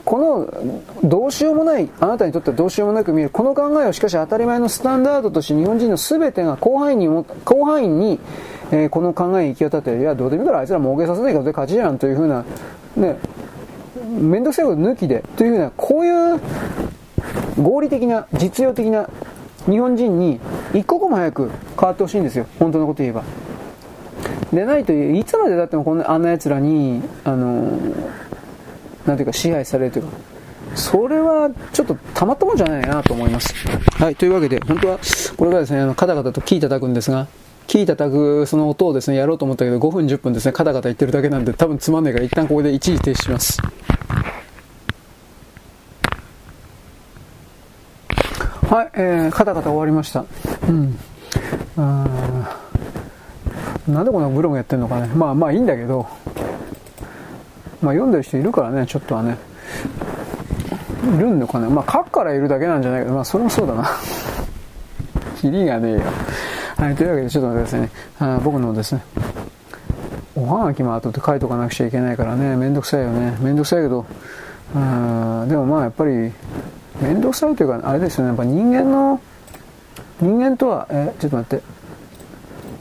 [0.05, 8.19] このどうしようもない、あなたにとってはどうしようもなく見える、この考えをしかし当たり前のスタンダードとして日本人の全てが広範囲に、広範囲に、
[8.73, 12.45] えー、この考えに行き渡って、いや、どうでもいいからあいつら儲けさせないからで勝ちじゃんというふうな、
[12.97, 13.17] ね、
[14.19, 16.41] めんどくさいこと抜きで、というふうな、こういう
[17.63, 19.09] 合理的な、実用的な
[19.69, 20.41] 日本人に
[20.75, 22.47] 一刻も早く変わってほしいんですよ。
[22.59, 23.23] 本当のこと言えば。
[24.53, 27.79] でないと、いつまでだってもこんな、あんな奴らに、あの、
[29.07, 30.09] なんていうか支配されるというか、
[30.75, 33.55] それはちょっとたまったもんじゃないなと思います。
[33.99, 34.99] はい、というわけで、本当は、
[35.37, 37.27] これからですね、あの、カタカタとキー叩くんですが、
[37.67, 43.59] キー叩くその音をですね、やろうと思ったけど、5分10分ですね、カタカタ言ってるだけなんで、多分つまんねえから、一旦ここで一時停止します。
[48.73, 50.25] はい、えー、カタカタ終わりました。
[50.67, 50.99] うん。
[51.77, 52.59] あ
[53.87, 55.09] なんでこんなブログやってんのかね。
[55.09, 56.09] まあまあいいんだけど、
[57.83, 59.37] まあ読んでる人いるからね、ちょっとはね。
[61.05, 63.87] いるんのかなまあ書くからいるだけなんじゃないけど、まあそれもそうだな。
[65.37, 66.01] キリがねえよ。
[66.79, 67.91] はい、というわけでちょっと待ってくださいね。
[68.21, 69.03] あ僕のですね、
[70.35, 73.37] おはがきも後で書いとかなくちゃいけないからね、めんどくさいよね。
[73.39, 74.07] めんどくさいけど、
[74.75, 76.33] あでもまあやっぱり、
[77.03, 79.21] めんどくさいというか、あれですよね、やっぱ人間の、
[80.21, 81.83] 人間とは、え、ちょっと待って。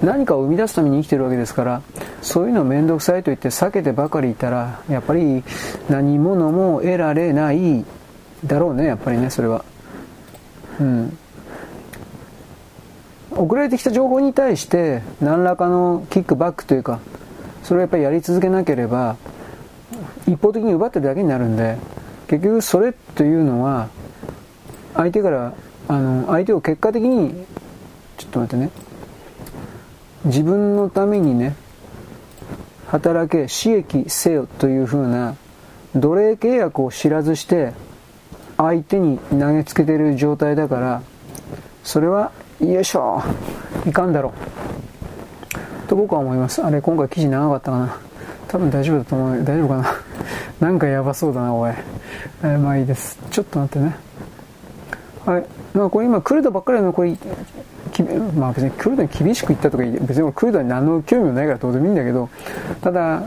[0.03, 1.81] 何かを生み出すために生きてるわけですから
[2.22, 5.43] そういうのを面倒くさいと言って避けてばかりいたらやっぱり
[5.89, 7.85] 何者も得られない
[8.45, 9.64] だろうねやっぱりねそれは。
[10.80, 11.18] うん。
[13.31, 16.99] 送られてきた情報に対して何らかのキックバックというか
[17.64, 19.15] それをやっぱりやり続けなければ
[20.27, 21.77] 一方的に奪ってるだけになるんで
[22.27, 23.88] 結局それというのは
[24.96, 25.54] 相手から
[25.88, 27.46] あの相手を結果的に
[28.18, 28.72] ちょっと待ってね。
[30.26, 31.56] 自分のためにね
[32.88, 35.36] 働け刺激せよというふうな
[35.96, 37.74] 奴隷契約を知らずして
[38.58, 41.02] 相手に投げつけてる状態だから
[41.84, 43.24] それはよいしょ
[43.88, 44.34] いかんだろ
[45.86, 45.88] う。
[45.88, 46.64] と僕は思います。
[46.64, 47.98] あれ今回記事長かったかな。
[48.48, 49.44] 多分大丈夫だと思う。
[49.44, 49.86] 大丈夫かな。
[50.60, 51.74] なんかやばそうだなおい、
[52.44, 53.18] えー、まあいいです。
[53.32, 54.11] ちょっと待ってね。
[55.26, 55.45] はい
[55.77, 57.18] まあこれ今クルドばっかりのこれ
[58.35, 62.30] まあ別にクルドに厳しく言ったとか別にクルドに何の興味もないからどうでもいいんだけど
[62.81, 63.23] ただ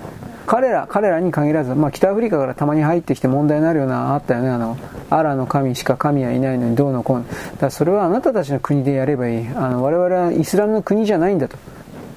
[0.46, 4.76] 彼ら、彼らに限らず、まあ、北アフリカからたまに入ってきて問題になるようなあったよね、あの、
[5.10, 7.24] アラの神しか神はいないのにどうのこうの。
[7.58, 9.48] だそれはあなたたちの国でやればいい。
[9.48, 11.56] あの、我々はイスラムの国じゃないんだと。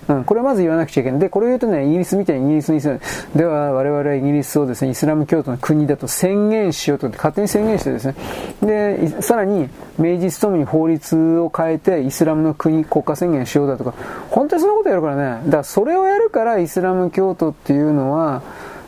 [0.08, 1.20] うん、これはまず言わなくちゃいけない。
[1.20, 3.02] で、これを言うとね、イギリスみたいにイギリスにする。
[3.36, 8.16] では、我々はイギリスをですね、イスラム教徒の国だと宣言しようと勝手に宣言してですね。
[8.62, 13.94] で、さらに、明治ともに法律を変えて、イスラムの国、国家宣言しようだとか、
[14.30, 15.42] 本当にそんなことやるからね。
[15.46, 18.42] だから、それをやるから、イスラム教徒っていうのは、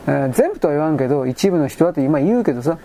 [0.06, 2.78] えー、全部とは言わんけど、一部の人はと今言うけどさ、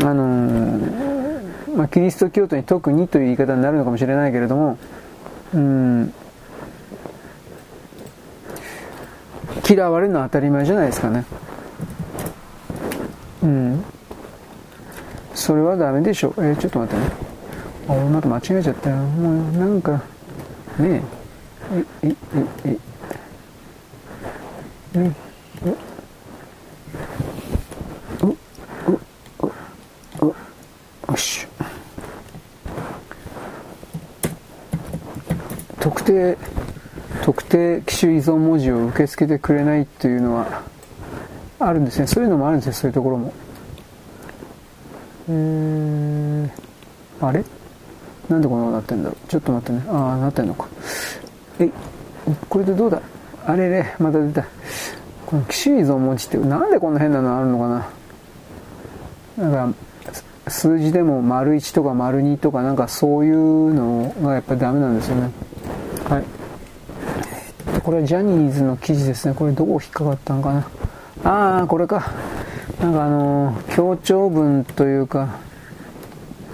[0.00, 4.78] あのー、まあ、キリスト教徒に特にという言い方になるのかもしれないけれども、
[5.54, 6.14] うん、
[9.68, 11.24] 嫌われるのは当たり前じゃないですかね。
[13.42, 13.84] うん。
[15.34, 16.34] それはダメでしょ。
[16.38, 17.10] えー、ちょっと待ってね。
[17.88, 18.96] あ、俺また間違えちゃったよ。
[18.96, 20.00] もうなんか、ね
[20.80, 21.02] え。
[21.72, 22.14] え、え、え、
[22.64, 22.78] え、
[24.96, 25.12] え、
[31.14, 31.46] よし。
[35.78, 36.36] 特定
[37.22, 40.62] 特定機種依存文字を受け付けてくれないっていうのは
[41.58, 42.06] あるんですね。
[42.06, 43.32] そういうのもあるんですよそういうところも。
[45.28, 47.44] えー、あれ？
[48.28, 49.28] なんでこんなことなってんだろう？
[49.28, 49.84] ちょっと待ってね。
[49.88, 50.68] ああなってんのか。
[51.60, 51.70] え
[52.48, 53.00] これでどうだ？
[53.46, 54.44] あれれまた出た。
[55.26, 57.86] この機種依存文字ってなんでこんな変なのあるのか
[59.38, 59.50] な？
[59.50, 59.78] なんか
[60.48, 65.30] 数字でも丸1とか丸2とかなんかそういうのがやっぱりダメなんですよね。
[66.08, 66.24] はい
[67.84, 69.34] これはジャニーズの記事ですね。
[69.34, 70.66] これどこ引っかかったんかな。
[71.22, 72.12] ああこれか。
[72.80, 75.38] なんかあのー、強調文というか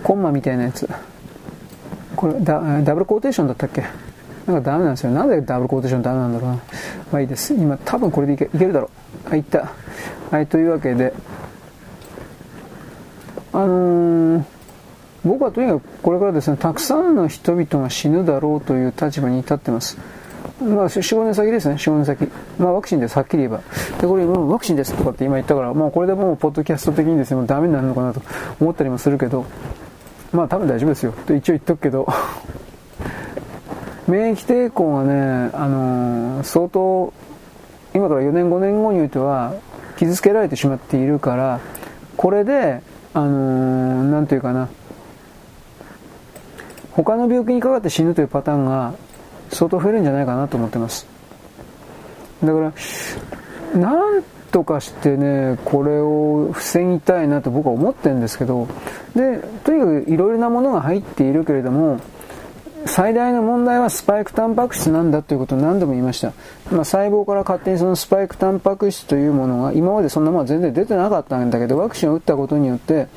[0.02, 0.88] コンマみたいなやつ。
[2.16, 3.82] これダダブルコーテーションだったっけ。
[4.46, 5.12] なんかダメなんですよ。
[5.12, 6.56] なんでダブルコーテーションダメなんだろうな。
[6.56, 6.62] ま
[7.18, 7.54] あいいです。
[7.54, 8.90] 今多分これでいけいけるだろ
[9.26, 9.30] う。
[9.30, 9.70] はいいった。
[10.32, 11.14] はいというわけで。
[13.52, 14.44] あのー、
[15.24, 19.96] 僕はとにかくこれからですねたくさんの人々が死ぬだろうという立場に立ってます。
[20.60, 22.28] まあ、4、5年先ですね、4、5年先。
[22.58, 23.60] まあ、ワクチンです、はっきり言えば。
[24.00, 28.20] で、これ、ワクチンですとかって今言ったから、もうこれでもう、ポッドキャスト的にですね、もうダメになるのかなと
[28.60, 29.46] 思ったりもするけど、
[30.32, 31.12] まあ、多分大丈夫ですよ。
[31.26, 32.06] と一応言っとくけど、
[34.06, 37.12] 免疫抵抗がね、あのー、相当、
[37.94, 39.54] 今から4年、5年後においては、
[39.96, 41.60] 傷つけられてしまっているから、
[42.16, 42.82] これで、
[43.14, 44.68] あのー、なんていうかな、
[46.92, 48.92] 他の病気にかかって死ぬというパターンが
[49.50, 51.06] 相当増えるんじゃないかなと思ってます
[52.42, 52.72] だから
[53.78, 58.68] なんとかしてね、これを防ぎたいなと僕は思ってるんですけど、
[59.14, 62.00] で、とにかくいろいろなものが入っているけれども、
[62.86, 66.32] 最大の問題はスパイクタンパク質なんだということを何度も言いました。
[66.70, 73.08] まあ、細胞から勝手にそのスパイクタンパク質というものが、今までそんなものは全然出てなかったんだけど、ワクチンを打ったことによって、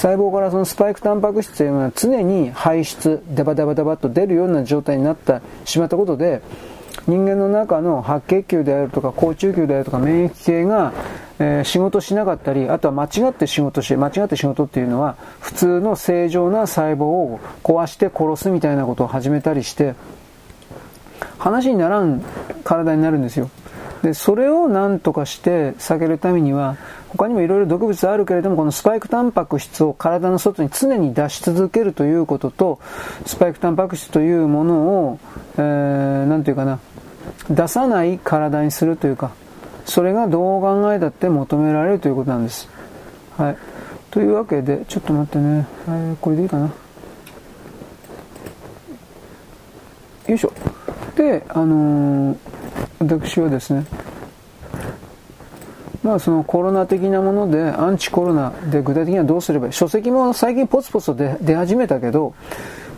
[0.00, 6.40] 細胞からそのスパイクタンパク質というのは常に排出、ダバダバダバと出るような状態になってしまったことで、
[7.06, 10.94] 人間の中の白血球であるとか高中球であるとか免疫系が、
[11.38, 19.96] えー、仕事しなかったり、あとは間違って仕事して、間違って仕事っていうのは普通の正常な細胞を壊して殺すみたいなことを始めたりして、
[21.36, 22.22] 話にならん
[22.64, 23.50] 体になるんですよ。
[24.02, 26.78] で、それを何とかして避けるためには、
[27.16, 32.78] 他にもいろいろ毒物あるけれども、このスパイクタンパク質を体の外に常に出し続けるということと、
[33.26, 35.18] スパイクタンパク質というものを、
[35.56, 36.78] えー、なんていうかな、
[37.50, 39.32] 出さない体にするというか、
[39.84, 42.68] それがどう考えたって求められるということなんです。
[43.36, 43.56] はい。
[44.10, 45.66] というわけで、ちょっと待ってね。
[45.88, 46.66] えー、これでいいかな。
[50.28, 50.52] よいしょ。
[51.16, 52.36] で、あのー、
[53.00, 53.84] 私はですね、
[56.02, 59.72] まあそのコロナ的なもので、アンチコロナで具体的にはどうすればいい？
[59.72, 62.34] 書籍も最近ポツポツと出始めたけど、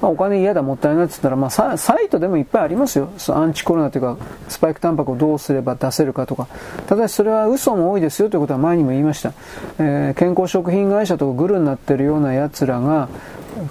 [0.00, 3.10] まあ、お金嫌だ、もったいないって言ったら、まあサ、イトでもいっぱいありますよ。
[3.28, 4.16] アンチコロナというか、
[4.48, 6.48] スパイクタンパクをどうすれば出せるかとか。
[6.88, 9.32] ただしそれは嘘も多いですよということは前にも言いました。
[9.78, 13.08] えー、健康食品会社とかグルになってるような奴らが、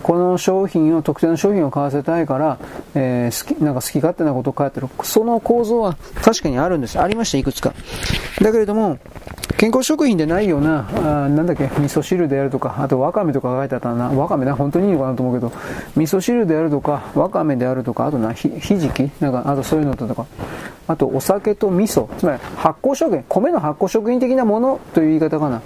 [0.03, 2.57] この商品を、特定の商品を買わせたいから、
[2.95, 4.87] えー、好き、なんか好き勝手なことを書いてる。
[5.03, 6.99] その構造は確かにあるんです。
[6.99, 7.73] ありました、いくつか。
[8.41, 8.97] だけれども、
[9.57, 14.09] 健康食品でないような、あなんだっけ、味噌汁であるとか、あとわかめとか書いてあったな。
[14.09, 15.51] わかめな、本当にいいのかなと思うけど、
[15.95, 19.11] 味噌汁であるとか、わかめであるとか、あとな、ひ、ひじき？
[19.19, 20.25] なんか、あとそういうのとか、
[20.87, 25.61] あとお酒と味噌、つまり発酵食品、米の発酵食品的なものという言い方かな。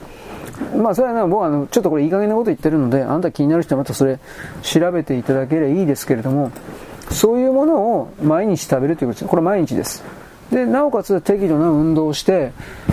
[0.78, 4.20] まあそれはね、僕はあの、ちょっとこれいい加減なこと言ってるので、あなた気になる人はまたそれ
[4.62, 6.52] 調べていただければいいですけれども、
[7.12, 9.30] そういうものを毎日食べるということです。
[9.30, 10.04] これ毎日です。
[10.52, 12.52] で、なおかつ適度な運動をして、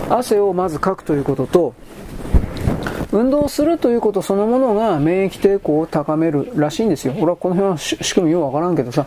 [0.09, 1.73] 汗をまずかくということと、
[3.11, 7.13] 運動するということそのものが免疫抵抗を高めるらしいんですよ。
[7.17, 9.05] 俺はこの辺は仕組みようわからんけどさ、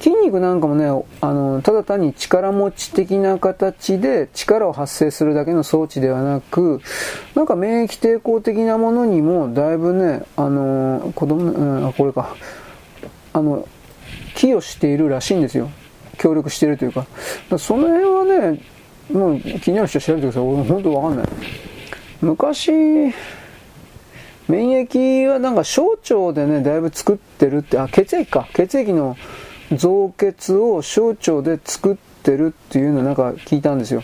[0.00, 0.86] 筋肉なんかもね、
[1.20, 6.80] あの、ただ単に力持ち的な形で力を発生するだけの装置ではなく、
[7.34, 12.36] なんか免疫抵抗的なものにもだいぶね、あの、子供、うん、あ、これか、
[13.32, 13.66] あの、
[14.34, 15.70] 寄与しているらしいんですよ。
[16.18, 17.06] 協力しているというか。
[17.50, 18.62] かその辺はね、
[19.12, 20.42] もう気になる人は調べてください。
[20.42, 21.28] 俺本当わかんない。
[22.20, 22.70] 昔、
[24.48, 28.48] 免疫はなんか小腸でね、だいぶ作ってるって、あ、血液か。
[28.54, 29.16] 血液の
[29.76, 34.02] 造血を小腸で作ってるっていうのをなんか聞いたんですよ。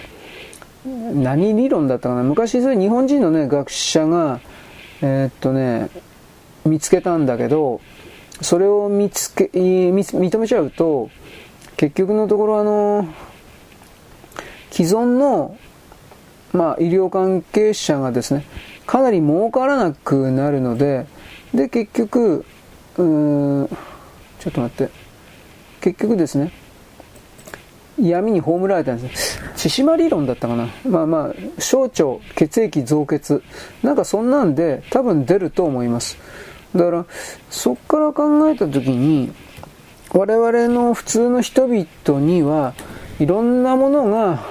[0.87, 2.23] 何理論だったかな？
[2.23, 4.41] 昔それ日本人のね、学者が、
[5.01, 5.89] えー、っとね、
[6.67, 7.81] 見つけたんだけど、
[8.43, 11.09] それを見つけ、認めちゃうと、
[11.77, 13.09] 結局のところあの、
[14.71, 15.57] 既存の、
[16.53, 18.45] まあ、医療関係者がですね、
[18.87, 21.07] かなり儲からなくなるので、
[21.55, 22.45] で、結局、
[22.99, 23.69] うーん、
[24.39, 25.04] ちょっと待って。
[25.85, 26.51] 結局ですね、
[28.01, 29.39] 闇に葬られたんです。
[29.55, 30.69] 千島理論だったかな。
[30.89, 32.05] まあまあ、小腸、
[32.35, 33.43] 血液増血。
[33.83, 36.17] なんかそんなんで多分出ると思います。
[36.75, 37.07] だから、
[37.51, 39.31] そっから考えたときに、
[40.11, 42.73] 我々の普通の人々には
[43.21, 44.43] いろんなものが、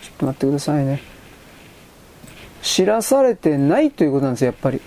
[0.00, 1.02] ちょっと待ってくださいね。
[2.62, 4.80] 知らされてないということなんですよ、やっぱり。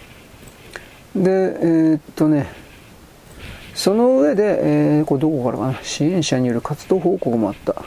[1.16, 2.48] で、えー、っとね、
[3.80, 7.72] その上で、えー、これどこからかな、支援者による活動報告もあった。
[7.73, 7.84] こ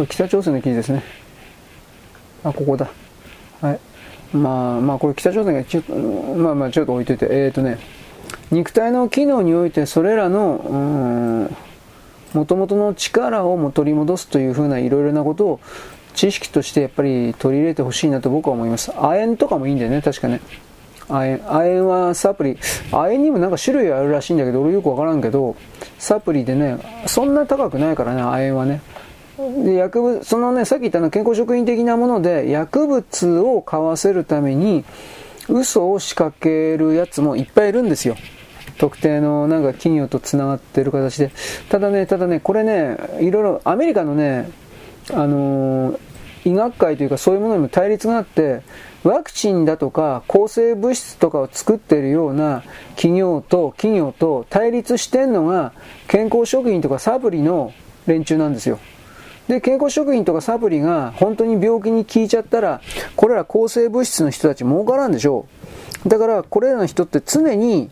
[0.00, 1.02] れ北朝鮮の記事ですね。
[2.44, 2.90] あ、ここだ。
[3.62, 3.80] はい。
[4.36, 7.78] まあまあ、これ北朝鮮がちょっと、まあまあちょっと置いといて、えー、とね、
[8.50, 11.48] 肉体の機能においてそれらの、
[12.34, 15.60] もともとの力をも取り戻すというふうないろいろなことを
[16.12, 18.92] 知識としてやっぱり取り入れてほしいなと僕は思います。
[18.94, 20.42] 亜鉛とかもいいんだよね、確かね。
[21.08, 22.58] 亜鉛、亜鉛はサプリ、
[22.90, 25.56] 亜鉛にもなんか種類あるらしいんだけど、俺よくわからんけど、
[25.98, 28.80] サプリでね、そんな高くないからね、亜鉛はね。
[29.64, 34.84] で、薬物、そのね、さっき言ったの健康食品的なもので、薬物を買わせるために、
[35.48, 38.16] 嘘を仕掛けるやつもいっぱいいるんですよ。
[38.78, 41.30] 特定のなんか企業と繋がってる形で。
[41.68, 44.50] ただね、ただね、これね、いろいろ、アメリカのね、
[45.12, 45.98] あのー、
[46.44, 48.62] 医学会というかそういうものにも対立があって、
[49.04, 52.62] ワクチンだとか抗生物質とかを作ってるような
[52.94, 55.72] 企業と企業と対立してんのが
[56.08, 57.72] 健康食品とかサプリの
[58.06, 58.78] 連中なんですよ。
[59.48, 62.80] で、健康食品とかサプリが本当に病気に効いちゃったら、
[63.16, 65.46] これら抗生物質の人たち儲からんでしょ
[66.06, 66.08] う。
[66.08, 67.90] だから、これらの人って常に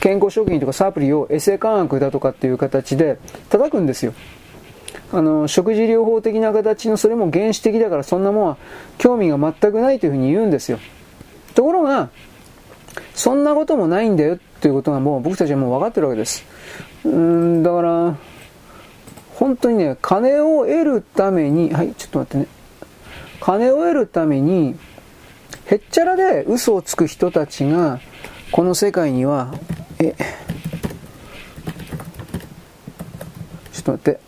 [0.00, 3.18] 健康食品とかサプリをエセ科学だとかっていう形で
[3.50, 4.14] 叩くんですよ。
[5.12, 8.56] あの、食事療法的な形のそれも原始的だからそんなもんは
[8.98, 10.78] 興味が全くないというふうに言うんですよ。
[11.54, 12.10] ところが、
[13.14, 16.44] そんなこともないんだよっていうことがもう僕たちはもう分かってるわけです。
[17.04, 18.16] うん、だから、
[19.34, 22.46] 本当にね、金を得るために、はい、ちょっと待ってね。
[23.40, 24.76] 金を得るために、
[25.66, 28.00] へっちゃらで嘘をつく人たちが、
[28.50, 29.54] この世界には、
[30.00, 30.14] え、
[33.72, 34.27] ちょっと待って、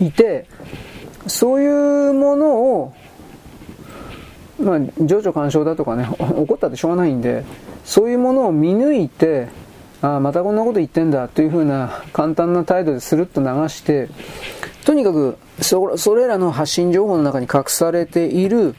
[0.00, 0.46] いて、
[1.26, 2.94] そういうものを、
[4.60, 7.44] まあ、情緒干渉だとかね、 怒ったってしょうがないんで、
[7.84, 9.48] そういうものを見抜いて、
[10.02, 14.08] ああ、またこんなこと言ってんだというふうな簡単な態度でするっと流して、
[14.84, 18.74] とにかくそ、それらの発信情報の中に隠されている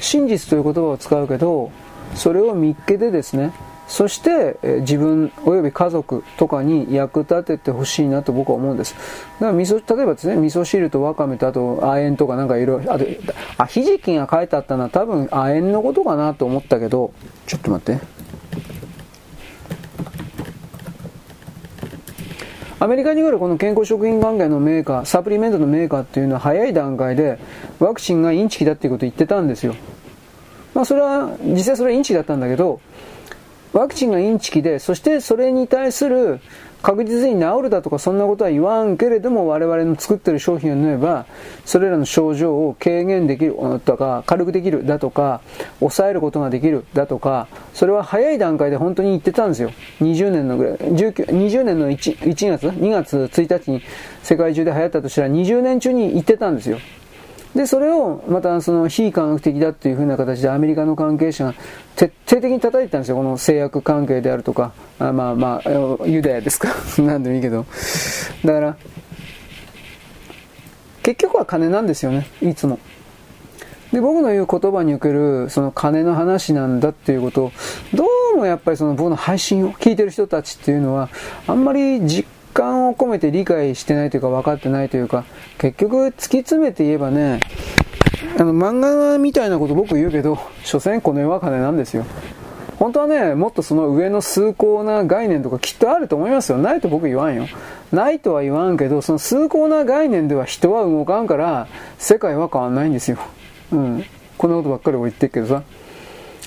[0.00, 1.70] 真実という言葉を使うけど、
[2.14, 3.52] それを見っけてですね、
[3.90, 8.94] そして、え自分及び家族とかに役立ててほしいなと僕は思うんです。
[8.94, 9.00] だ
[9.40, 13.04] から味噌、例えばですね、味噌汁とわかめとあと亜鉛とかなんかいろいろ、あと、
[13.58, 17.12] あ、ひじきが書いてあったのは多分亜鉛のことかなと思ったけど、
[17.48, 18.00] ちょっと待って。
[22.78, 27.40] アメリカに来るこの健康食品関係のメーカー、サプリメントのメーカーっていうのは早い段階で
[27.80, 29.74] ワクチンがインチキだっていうことを言ってたんですよ。
[30.74, 32.80] まあそれは、実際それはインチキだったんだけど、
[33.72, 36.40] ワクチンがインチキで、そしてそれに対する
[36.82, 41.26] 確実に治るだとかそんなことは言わんけれども我々の作ってる商品を縫えば
[41.64, 45.42] それらの症状を軽減できるとか軽くできるだとか
[45.80, 49.72] 抑えることができるだとかそれは早い段階で本当に言ってたんですよ。
[50.00, 53.82] 20年のぐらい20年の 1, 1月2月1日に
[54.22, 56.78] 世界中で流行ったとしたら20年中に言ってたんですよ。
[57.54, 61.54] で、それをまたその非科学的だっていう風な形でアメリカの関係者が
[61.96, 63.16] 徹底的に叩いてたんですよ。
[63.16, 66.68] この製薬関係であるとか、あまあまあ、ユダヤですか
[67.02, 67.66] なんでもいいけど。
[68.44, 68.76] だから、
[71.02, 72.26] 結局は金なんですよね。
[72.40, 72.78] いつも。
[73.92, 77.52] で、僕の言う言葉におけるその金の話なんだっていうことを、
[77.92, 81.08] どうもやっぱりその僕の配信を聞いてる人たちっていうのは、
[81.48, 85.24] あんまり実感を込めて理解してないというか分かってないというか、
[85.58, 87.40] 結局突き詰めて言えばね、
[88.38, 92.04] あの漫画みたいなこと僕言うけど、 所詮この世は金なんですよ。
[92.78, 96.56] 本当はね、もっとその上の崇高な概念とかきっとあると思いますよ。
[96.56, 97.46] ないと僕言わんよ。
[97.92, 101.66] ないとは言わんけど、その崇高な概念では人は動かんから、
[101.98, 103.18] 世界は変わんないんですよ。
[103.72, 104.04] うん。
[104.38, 105.62] こんなことばっかり言ってるけどさ。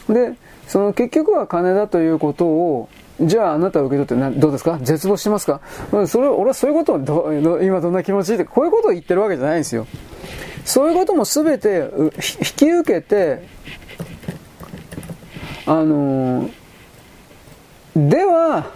[0.09, 0.33] で、
[0.67, 2.89] その結局は金だということを
[3.21, 4.79] じゃああなたは受け取ってどうですか？
[4.81, 5.61] 絶望してますか？
[6.07, 8.37] それ俺はそういうことをど今どんな気持ち？
[8.37, 9.85] でこういうことを言ってるわけじゃないんですよ。
[10.65, 12.11] そういうことも全て引
[12.55, 13.47] き受けて、
[15.65, 18.71] あのー、では、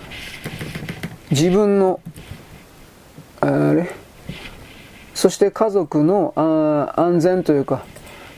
[1.32, 2.00] 自分の、
[3.40, 3.90] あれ？
[5.14, 7.86] そして家族のあ安全というか、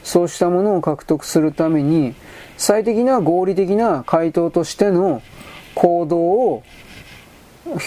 [0.04, 2.16] そうしたものを獲得するために、
[2.56, 5.22] 最適な合理的な回答としての
[5.80, 6.64] 行動を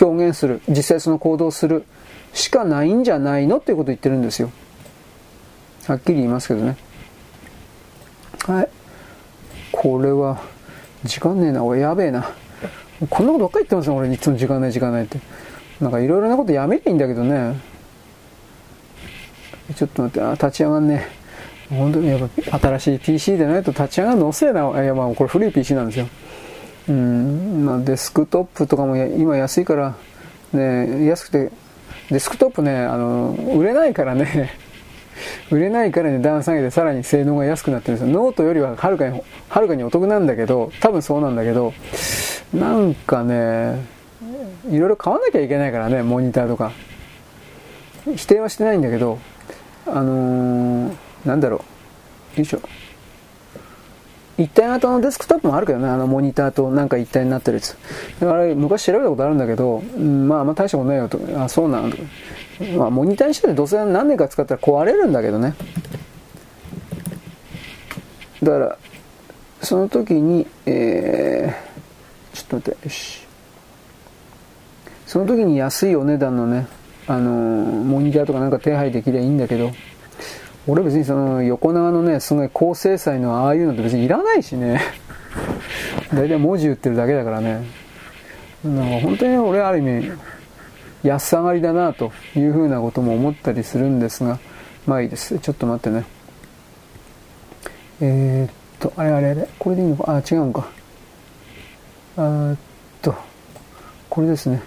[0.01, 1.85] 表現する、実際その行動をする
[2.33, 4.51] しかないんじゃないのっていうことを言ってるんですよ。
[5.87, 6.77] はっきり言いますけどね。
[8.47, 8.69] はい。
[9.73, 10.41] これは、
[11.05, 12.31] 時間ねえな、俺やべえな。
[13.11, 15.19] こんなことばっかり言ってますよ、俺いつも時間ない時間ないって。
[15.79, 17.61] なんかいろいろなことやめりゃいいんだけどね。
[19.77, 21.07] ちょっと待って、あ、立ち上がんね
[21.71, 24.83] え本当にやっぱ新しい PC でないと立ち上がるの遅いな。
[24.83, 26.09] いやまあこれ古い PC なんですよ。
[26.89, 29.95] うんまあ、デスクトップとかも今安いから、
[30.53, 31.53] ね、安くて、
[32.11, 34.53] デスクトップね、あの、売れないからね、
[35.51, 38.13] 売れないから値段下げてさらに性能が安くなってるんですよ。
[38.13, 41.73] ノートよりははるかに、はるかにお得なんだけど、多分そうなんだけど、
[42.53, 43.77] なんかね、
[44.71, 46.73] いろいろ買わなきゃいけないからね、モニターとか。
[48.17, 49.19] 否定はしてないんだけど、
[49.87, 50.93] あのー、
[51.25, 51.65] なんだろ
[52.37, 52.41] う。
[52.41, 52.61] よいしょ。
[54.39, 57.77] 一体型のデスクトップもあるけどね、あのモニターとなんか一体になってるやつ。
[58.19, 61.19] だから昔調べたことあるんだけど、うん、まあ、ま大したことないよと。
[61.37, 61.97] あ、そうなんだ。
[62.77, 65.55] まあ、モニターにしてどうせ何年か使ったら壊れるんだけどね。
[68.43, 68.79] だから、
[69.61, 73.27] その時に、えー、ちょっと待って、よし。
[75.07, 76.67] その時に安いお値段のね、
[77.07, 79.71] あのー、モニターとかなんか手配できりゃいいんだけど、
[80.67, 84.81] 俺別にその横長のね、すごい高精細のああいうのって別にいらないしね。
[86.15, 87.65] 大体文字打ってるだけだからね。
[88.65, 90.13] なんか本当に俺ある意味、
[91.03, 94.39] 安上がりだなというふうなことも思ったりするんですが、
[94.87, 95.39] まあいいです。
[95.39, 96.05] ちょっと待ってね。
[98.01, 100.69] えー、っと、あれあれあれ、これでいいのか、あ、違うのか。
[102.17, 102.57] あっ
[103.01, 103.15] と、
[104.09, 104.63] これですね。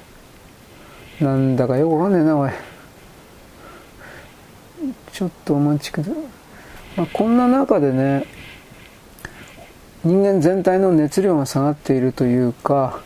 [1.22, 2.52] なんだかよくわかんねえな、おい。
[5.16, 6.14] ちょっとお待ちください。
[6.98, 8.26] まあ、こんな中でね、
[10.04, 13.00] 人間全体の熱量が下がっているというか、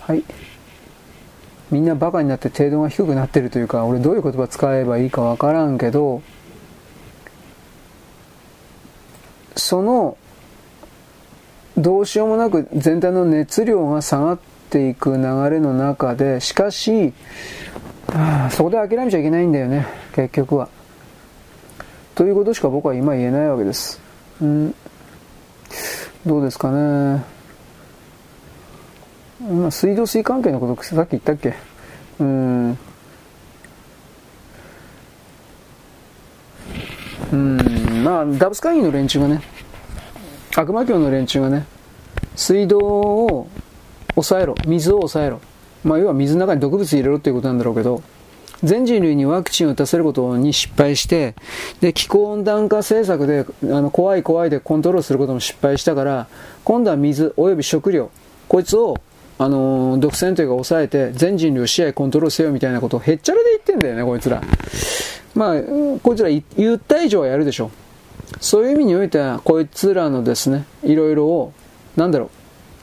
[0.00, 0.22] はい。
[1.70, 6.20] みんなバカになって程度が低くなってるというか、俺どういう言葉使えばいいかわからんけど、
[9.56, 10.18] その、
[11.78, 14.38] どうしようもなく全体の熱量が下がっ
[14.68, 17.14] ていく流れの中で、しかし、
[18.12, 20.68] あそこで諦めちゃいけないんだよね、結局は。
[22.14, 24.00] ということしか僕は今言えないわけです。
[24.40, 24.74] うん、
[26.24, 27.24] どうですかね。
[29.50, 31.54] まあ、水道水関係のことさっき言ったっけ？
[32.20, 32.78] うん。
[37.32, 39.42] うん、まあ、ダブス会議の連中がね、
[40.56, 41.66] 悪魔教の連中がね、
[42.36, 43.48] 水道を
[44.14, 45.40] 抑えろ、水を抑えろ。
[45.82, 48.02] まあ、要は水の中に毒物入れろっていうことなんだろうけど、
[48.62, 51.34] 全人類にワクチンを打たせることに失敗して、
[51.80, 56.28] で、気候温暖化政策で、あの、怖い怖いでコントロールすることも失敗したから、
[56.64, 58.10] 今度は水及び食料、
[58.48, 58.96] こいつを、
[59.38, 64.42] あの、独占というか抑えて、全人類を支配コントロールせよみたいなことをへっちゃらで言ってんだよね、こいつら。
[65.34, 65.54] まあ、
[66.02, 67.70] こいつら言った以上はやるでしょう。
[68.40, 71.52] そういう意味においては、こいつらのですね、いろいろを、
[71.96, 72.28] なんだろう、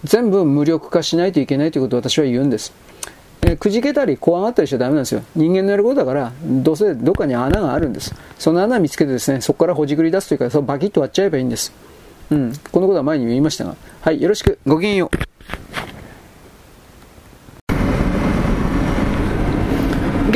[0.03, 2.73] 全部無力化しないといけないということを私は言うんです。
[3.51, 5.23] えくじけたり怖がったりしちゃダメなんですよ。
[5.35, 8.13] 人間のやることだから、どうせどっかに穴があるんです。
[8.39, 11.73] その穴見つけてですね、そこからほじくり出すというか、そのバキッと割っちゃえばいいんです。
[12.31, 12.53] うん。
[12.71, 13.75] このことは前に言いましたが。
[14.01, 14.57] はい、よろしく。
[14.65, 16.00] ごきげんよう。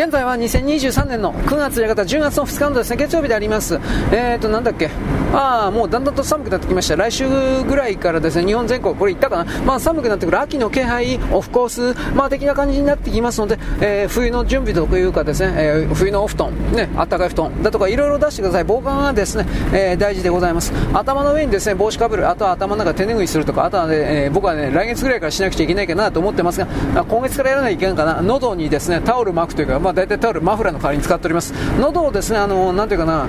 [0.05, 3.79] 現在は2023年の9月や方10月の2日のですね月曜日であります。
[4.11, 4.91] えーと、なんだっけ。
[5.33, 6.95] あ、もうだんだんと寒くなってきました。
[6.95, 7.27] 来週
[7.63, 9.61] ぐらいからですね、日本全国、これ言ったかな。
[9.63, 18.63] まあ寒くなってくる秋の気配、オフコース、まあ的な感じになってきますので、えー、冬の準備というかですね、えー、冬のお布団、ね、あったかい布団だとかいろいろ出してください。
[18.63, 20.71] 防寒がですね、えー、大事でございます。
[20.93, 26.67] 頭の上にですね、帽子かぶる、あとは頭の中手拭いするとか、あとはね、えー、僕はね、来月ぐらいからしなくちゃいけないかなと思ってますが、
[27.03, 28.21] 今月からやらないといけないかな。
[28.21, 31.53] 喉にですね、タオル巻くというか、まあ大体タオル、マフラーの代わりに使っております。
[31.79, 33.27] 喉をですね、あの、なんていうかな、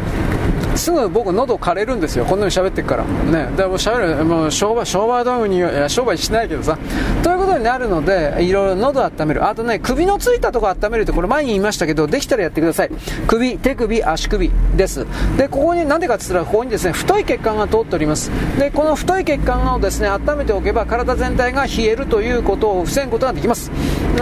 [0.77, 2.25] すぐ僕喉枯れるんですよ。
[2.25, 3.05] こんなに喋ってるから。
[3.05, 3.49] ね。
[3.57, 6.77] でも喋る、もう商売、商売道具に、商売しないけどさ。
[7.23, 9.49] ということになるので、いろいろ喉温める。
[9.49, 12.91] あとね、首のついたとこ温めるって、これ前に言いましたけど、できたらやってください。
[13.27, 15.07] 首、手首、足首です。
[15.39, 18.31] で、ここに、なんでかって言ったら、ここにですね、太い血管が通っております。
[18.59, 23.71] で、この太い血管をですね、温めておけば、体全体が冷えるということを防ぐことができます。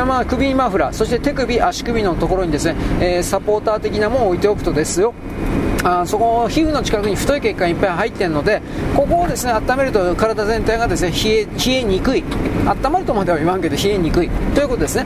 [0.06, 5.12] まあ、首マフラー、そして手首、足首のところにですね、えー、サポーター的なものを置いておくとですよ、
[5.84, 8.62] あそこ皮膚の近くに太い血管いっぱい入ってるので
[8.96, 12.24] ここをですね温めると体全体がですね冷え冷えにくい。
[12.66, 14.30] 温まるとまでは言わんけど冷えにくい。
[14.54, 15.04] ということですね。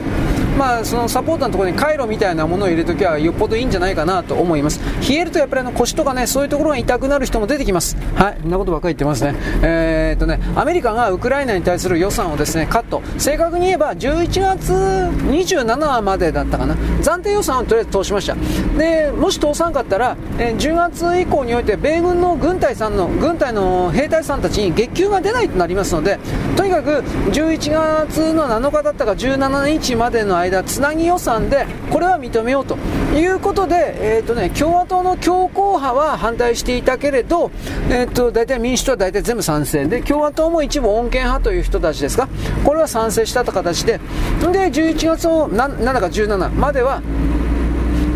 [0.59, 4.79] まあそのサポーターのところに回路みたいなものを入れるときはよっぽどいいんじゃないかなと思います。
[5.07, 7.95] 冷えるとやっぱりあの腰とかねそういうところが痛くなる人も出てきます。
[8.15, 8.37] はい。
[8.41, 13.01] そんなことばっかり言ってますねえー、っとねアメリカがウクライナに対する予算をですねカット。
[13.17, 16.75] 正確に言えば11月27までだったかな。
[17.01, 18.35] 暫定予算をとりあえず通しました。
[18.77, 26.19] でもし通さんかったら、えー10月以降において米軍の軍隊さんの軍隊の兵隊さんたちに月給が出ないとなりますので
[26.57, 26.89] とにかく
[27.31, 27.71] 11
[28.07, 32.77] 月の7日だったか17日までの間つなぎ予算でこれは認めようと
[33.15, 37.51] いうことで、えーとね、共和党の強硬派は反対していたけれど、
[37.89, 42.27] えーと、大体民主党は大体全部賛成で共和党も一部穏健派という人たちですか
[42.63, 47.01] これは賛成したと形でで11月の7か17までは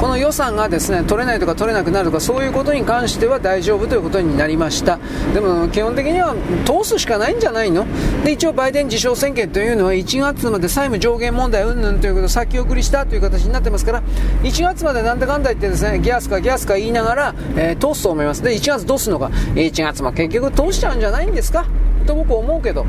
[0.03, 4.99] この予算がですね取れないとか取れなくなるとかそういうことに関しては大丈夫ということになりました。
[5.33, 6.35] でも基本的には
[6.65, 7.85] 通すしかないんじゃないの？
[8.25, 14.03] で一応バイデン自称宣言というのは1月まで債務上限問題云々ということを先送りしたという形になってますから
[14.41, 18.43] 1月までなんだかんだ言ってですねギャスかギャスか言いながら、えー、通すと思います。
[18.43, 19.27] で1月どうするのか。
[19.55, 21.65] 1月も結局通しちゃうんじゃないんですか？
[22.05, 22.85] と僕思うけど。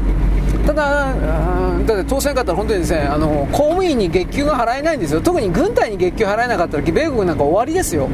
[0.66, 1.14] ただ、
[1.86, 5.20] だって当選かったら本当にですね、あの、公務員に月給が払えないんですよ。
[5.20, 8.08] 特に軍隊に月給払えなかったら、米国なんか終わりですよ。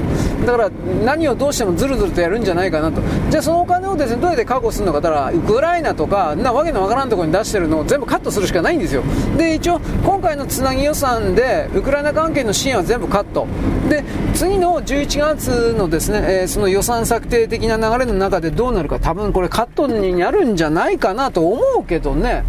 [0.45, 0.71] だから、
[1.05, 3.01] 何をどうしてもずるずるとやるんじゃないかなと。
[3.31, 9.03] じゃあそのお金をですね、どうやって確保するのかたら、ウクライナとか、なわけのわからんところに出してるのを全部カットするしかないんですよ。
[9.37, 13.47] で、一応、今回のつなぎ予算で、ウクライナ関係の支援は全部カット。
[13.89, 14.05] で、
[14.35, 22.40] 次の11月のですね、えー、その予算策定的な流れの中でどうなるか、多分これカットになるんじゃないかなと思うけどね。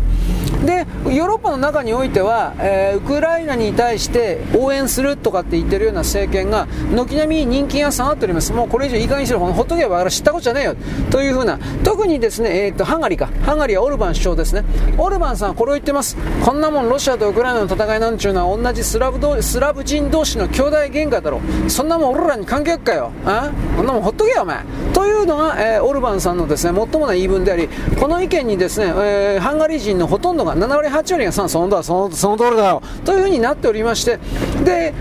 [0.65, 8.53] で、ヨーロッパの中においては、えー、ウクライナに対して応援するとかって言ってるような政権が、軒並み人気が下がっております。
[8.53, 10.75] もうこれ以上いい加減にしろ、ほっとけば知ったことじゃねえよ。
[11.09, 13.29] というふうな、特にですね、え、ー、と、ハンガリーか。
[13.43, 14.63] ハンガリーはオルバン首相ですね。
[14.97, 16.15] オルバンさんはこれを言ってます。
[16.45, 21.41] こんなもんロシアとウクライナの戦いなんちゅうのは同じスラブスラブ人同士の兄弟喧嘩だろ。
[21.67, 23.11] そんなもん俺らに関係あっかよ。
[23.25, 23.49] あ？
[23.75, 24.57] こんなもんほっとけよ、お前。
[24.93, 27.69] というのが、えー、オルバンさんのですね、最もな言い分であり、
[27.99, 32.81] この意見にですね、えー、ハンガリー人のほとんどが、7割、8割が、そのだ、そのその通りだよ。
[33.05, 34.19] というふうになっておりまして、
[34.63, 34.93] で、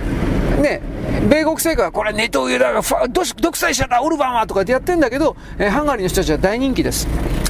[0.60, 0.80] ね、
[1.28, 7.06] 米国政府はこれネトウユダが独裁者だ、オルバンはとかってやってるんだけど、えー、ハンガリーの人たちは大人気です。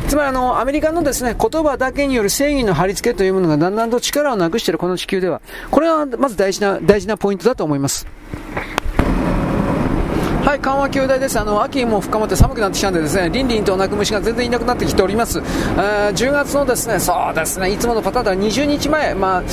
[0.09, 5.41] つまりあの、アメリカのですね、言葉だけによる正義の貼り付けというものがだんだんと力をなくしているこの地球では、
[5.71, 8.07] これはまず大事な、大事なポイントだと思います。
[10.45, 11.39] はい、緩和球大です。
[11.39, 15.41] あの、秋も深まって寒くなってきたんでですね、リンリンと鳴く虫が全然いなくなってきております。
[15.77, 19.45] あ10月のですね、そうですね、いつものパターンでは20日前、まあ、うん、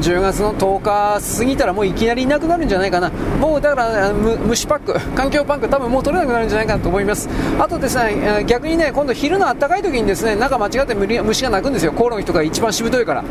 [0.00, 3.10] 10月の10日過ぎたらもういきなりいなくなるんじゃないかな。
[3.40, 7.26] もうだから、虫パック、環境パック多分もう取れなくなるんじゃないかなと思います。
[7.58, 11.92] あとですね、逆にね、今度昼の暖かい時にですね、中間違って虫が鳴くんですよ。
[11.92, 13.24] コオロギとか一番しぶといから。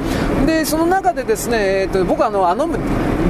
[0.48, 2.68] で、その中でですね、えー、っと、僕あの、あの、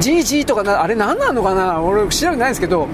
[0.00, 1.82] GG とかな、あれ何なのかな？
[1.82, 2.88] 俺調べてないんですけど、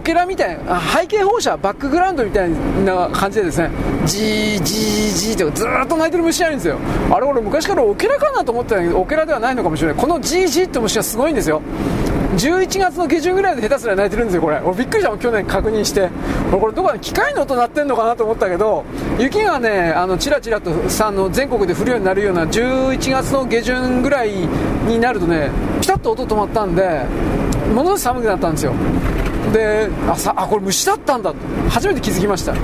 [0.00, 2.50] オケラみたいな、背景放射、バックグラウンドみたい
[2.86, 3.70] な感じでですね、
[4.06, 6.78] ジージージーってずーっと鳴いてる虫あるんですよ。
[7.12, 9.96] あれ俺昔からオケラかなと思ってたけど、オケラではないのかもしれない。
[9.98, 11.60] このジージーって虫はすごいんですよ。
[12.38, 14.58] 11月の下旬ぐらいで下手すら泣いてるんですよ、これ。
[14.64, 16.08] 俺びっくりしたもん、去年確認して。
[16.50, 18.84] 俺これどこか機械の音鳴ってんのかなと思ったけど、
[19.18, 24.30] 雪がね、あの、チラチラとさ、あの、全国で降るようになるような11月の下旬ぐらい
[24.86, 25.50] になるとね、
[25.82, 27.02] ピタッと音止まったんで、
[27.74, 28.72] ものすごい寒くなったんですよ。
[29.52, 31.30] で、あ、さ、あ、これ虫だったんだ。
[31.32, 31.36] と、
[31.68, 32.54] 初めて気づきました。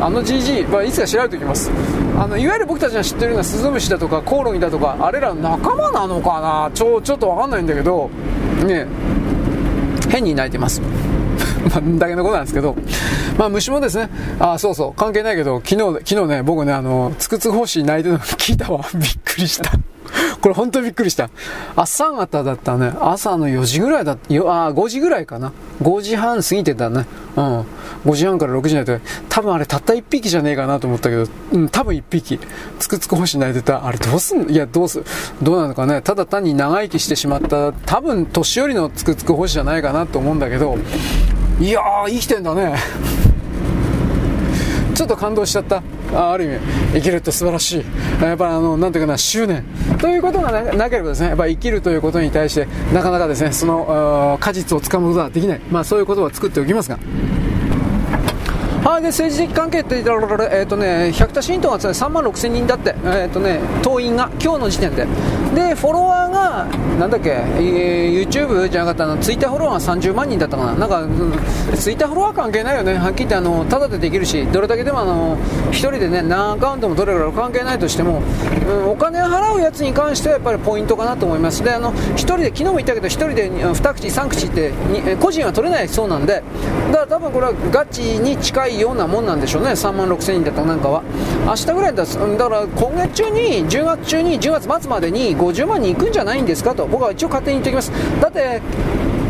[0.00, 1.70] あの GG、まあ、いつか調べておきます。
[2.18, 6.70] あのいわゆる僕たちが知ってるようなスズムシだとかコオロギだとかあれらの仲間なのかな？
[6.74, 8.08] ちょちょっと分かんないんだけど
[8.66, 8.86] ね
[10.08, 10.80] 変に泣いてます、
[11.98, 12.76] だけのことなんですけど、
[13.36, 14.08] まあ、虫もですね、
[14.38, 18.84] あ、そうそう、関係ないけど、昨日、昨日ね、僕ね、あの、つくつく星泣いてるの聞いたわ。
[18.94, 19.72] びっくりした。
[20.40, 21.30] これ本当にびっくりした。
[21.74, 22.92] 朝方だったね。
[23.00, 24.34] 朝の4時ぐらいだった。
[24.34, 25.52] あ、5時ぐらいかな。
[25.82, 27.06] 5時半過ぎてたね。
[27.36, 27.60] うん。
[28.04, 32.38] 5時半から6時になって、多分あれたった1匹じゃねえかなと思ったけど、うん、多分1匹。
[32.78, 33.86] つくつく星泣いてた。
[33.86, 34.50] あれどうすんの？
[34.50, 35.02] いや、どうす、
[35.42, 36.02] どうなのかね？
[36.02, 40.78] ただ単に長生きしてしまった、多分年寄りのつくつく星じゃないかなと思うんだけど、
[41.60, 42.76] いやー、生きてんだね。
[44.96, 45.82] ちょっと感動しちゃった。
[46.14, 46.58] あある意味、
[46.94, 47.84] 生きるって素晴らしい。
[48.24, 49.62] やっぱりあの、なんていうかな、執念。
[49.98, 55.60] ということがなければですね、やっぱ生きるということに対して、なかなかですね、その、果実をつかむことはできない。
[55.70, 56.98] まあそういうことは作っておきますが。
[58.86, 65.06] はい、で政治的関係って言ったら、えーとね、百田新党が、ね、3万6000人だって、えーとね、党員が、今日の時点で。
[65.56, 70.74] で、フォロワーが、なんだっけ、えー、YouTube じゃなかったの、ツイッターフォロワーが30万人だったかな。
[70.74, 71.32] なんか、うん、
[71.74, 72.94] ツイッターフォロワー関係ないよね。
[72.94, 75.36] はっきり言って、あの、ただでできるし、どれだけでも、あの、
[75.72, 78.22] 一人でね、何アカウントもどれぐらい関係ないとしても、
[78.68, 81.64] うん、お金を払うやつに関してはやっぱりポイントかなと思います。
[81.64, 84.70] で、あの、一人で、昨日も言ったけど、一人で2口、3口って、
[85.18, 86.44] 個人は取れないそうなんで、
[86.92, 91.02] だから多分これはガチに近いようなもんなんでしょうね、3万6000人だったなんかは。
[91.46, 98.20] 明日ぐらいだだから今月中に、10月中に、10月末までに50万人いくんじゃないんですかと、僕は一応勝手に言っておきます。
[98.20, 98.60] だって、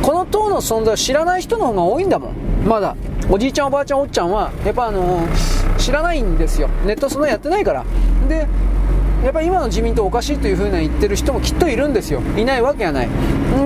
[0.02, 2.32] この党の存在を知らない人の方が多いんだもん、
[2.66, 2.96] まだ。
[3.28, 6.68] おじいちゃん、おばあちゃん、おっちゃんは、やっぱあのー、知らないんですよ。
[6.84, 7.84] ネットそのやってないから。
[8.28, 8.46] で、
[9.24, 12.20] やっぱり今の自民党おかしいというふうな言ってる人もきっといるんですよ。
[12.36, 13.08] いないわけがない。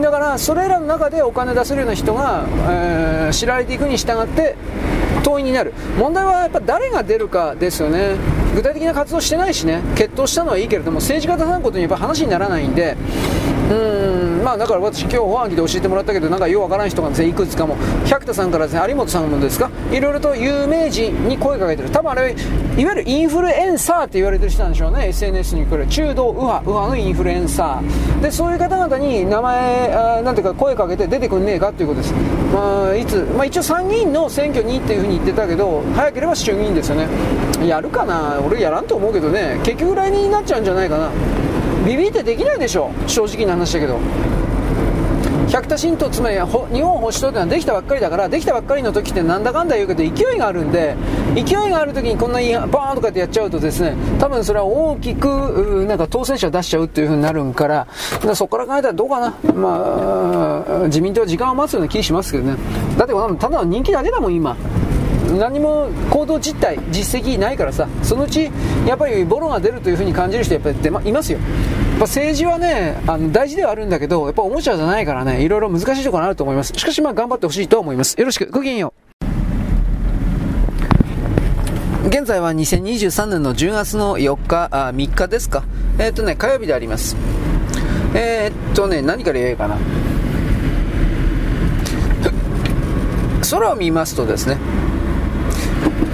[0.00, 4.56] だから、それらの中でお金出せるような人が、えー、知られていくに従って、
[5.22, 8.16] 党員になる問題はやっぱ誰が出るかですよね。
[8.54, 9.80] 具体的な活動してないしね。
[9.94, 12.96] 決闘したのはいいけれども政治家出さんことにやっぱ話にならないんで。
[13.70, 14.29] うん。
[14.42, 17.66] まあだから私今日保安機で教えてもらったけどなんかようわからん人がいくつか？
[17.66, 17.76] も
[18.06, 19.70] 百田さんからですね有本さんもですか？
[19.92, 21.90] いろいろと有名人に声かけてる。
[21.90, 25.08] 多分あれいわゆるインフルエンサーって言われてる人なんでしょうね。
[25.08, 25.86] SNS に来る。
[25.86, 28.20] 中道右派右派のインフルエンサー。
[28.20, 32.14] でそういう方々に名前あなんていうか声かけて出てくんねえかっていうことです。
[32.52, 37.06] まあいつまあ一応参議院の選挙にっていうふうに言ってたけど早ければ衆議院ですよね。
[37.66, 38.40] やるかな？
[38.40, 39.60] 俺やらんと思うけどね。
[39.62, 41.10] 結局来年になっちゃうんじゃないかな。
[41.86, 42.90] ビビってできないでしょ。
[43.06, 43.98] 正直な話だけど。
[45.50, 50.94] 百田新党つまり日本保守党ってのはできたばっかりだからできたばっかりの時ってなんだかんだ言うけど勢いがあるんで
[51.34, 57.88] 勢いがある時にこんなにバーンとかってやっちゃうとですね多分それは大きくなんか当選者出しちゃうっていう風になるんから
[58.20, 59.34] からそこから考えたらどうかな。
[59.52, 62.56] まあ自民党は時間を待つような気しますけどね。
[62.96, 64.56] だってただの人気だけだもん今。
[65.38, 68.50] 何も行動実態実績ないからさそのうち
[68.86, 71.48] やっぱりボロが出るというふうに感じる人やっぱり出、ま、いますよやっ
[71.94, 79.10] ぱ政治はねあの大事ではあるんだけどやっぱおもちゃじゃないからねいろいろ難しいところがあると思いますしかしまあ頑張ってほしいと思いますよろしくごきげんよう
[82.06, 85.62] 現在は2023年の10月の4日、あ3日ですか。
[85.98, 87.14] えっ、とね、火曜日であります。
[88.14, 89.76] えー、っとね、何から言えばいいかな。
[93.50, 94.56] 空を見ますとですね、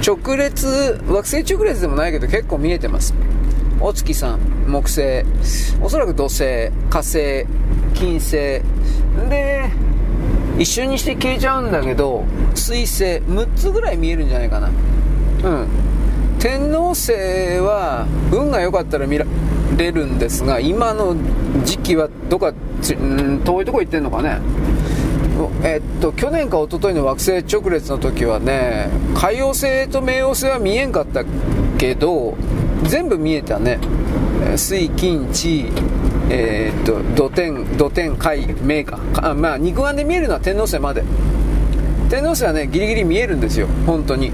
[0.06, 3.12] 直列、惑星直列でもないけど結構見えてます。
[3.80, 5.24] お月さん、木星、
[5.82, 7.44] おそらく土星、火星、
[7.92, 8.62] 金星、
[9.28, 9.68] で、
[10.58, 12.24] 一瞬にして消えちゃうんだけど、
[12.54, 14.68] 水星、6つぐらい見えるんじゃないかな。
[14.68, 15.68] うん。
[16.38, 17.12] 天王星
[17.58, 19.26] は運が良かったら見ら
[19.76, 21.16] れるんですが今の
[21.64, 22.54] 時期はどこか
[23.44, 24.38] 遠いとこ行ってんのかね
[25.62, 31.24] えっと去年か一昨日の惑星直列の時はね海王星と冥王星は見えんかった
[31.78, 32.36] けど
[32.84, 33.78] 全部見えたね。
[34.56, 35.66] 水金地
[36.28, 39.00] えー、っと土天土天海冥か。
[39.22, 41.04] あまあ肉眼で見えるのは天王星まで。
[42.08, 43.68] 天王星はねギリギリ見えるんですよ。
[43.86, 44.32] 本当に。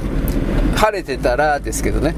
[0.76, 2.14] 晴れてたらですけどね。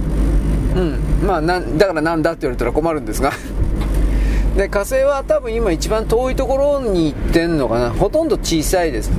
[0.74, 1.26] うん。
[1.26, 3.32] まあなだからなんだって言われたら困るんですが。
[4.56, 7.90] で火星は多分今一番遠いところに行ってんのかな。
[7.90, 9.10] ほとんど小さいです。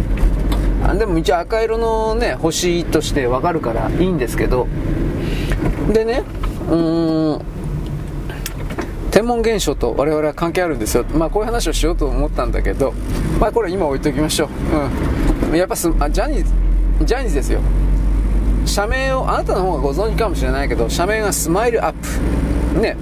[0.83, 4.67] あでも一応赤色のね星としてわかるからいいんですけど。
[5.91, 6.23] でね
[6.69, 7.41] うーん
[9.11, 11.03] 天文現象と我々は関係あるんですよ。
[11.13, 12.93] まあこういう話をしようと思ったんだけど。
[13.39, 15.49] まあこれ今置いときましょう。
[15.49, 15.57] うん。
[15.57, 16.53] やっぱすあジャニーズ
[17.05, 17.59] ジャニーズですよ。
[18.65, 21.93] 社名をあなたの方がご存知かもしれないけど社名がスマイルアッ
[22.73, 22.79] プ。
[22.79, 22.95] ね。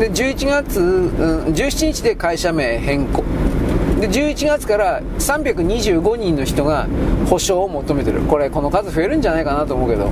[0.00, 1.08] で11月、うん、
[1.46, 3.22] 17日で会社名変更。
[4.00, 6.86] で11月から325人の人が
[7.28, 8.20] 保証を求めてる。
[8.22, 10.10] これこの数増えるんじゃないかなと思うけど。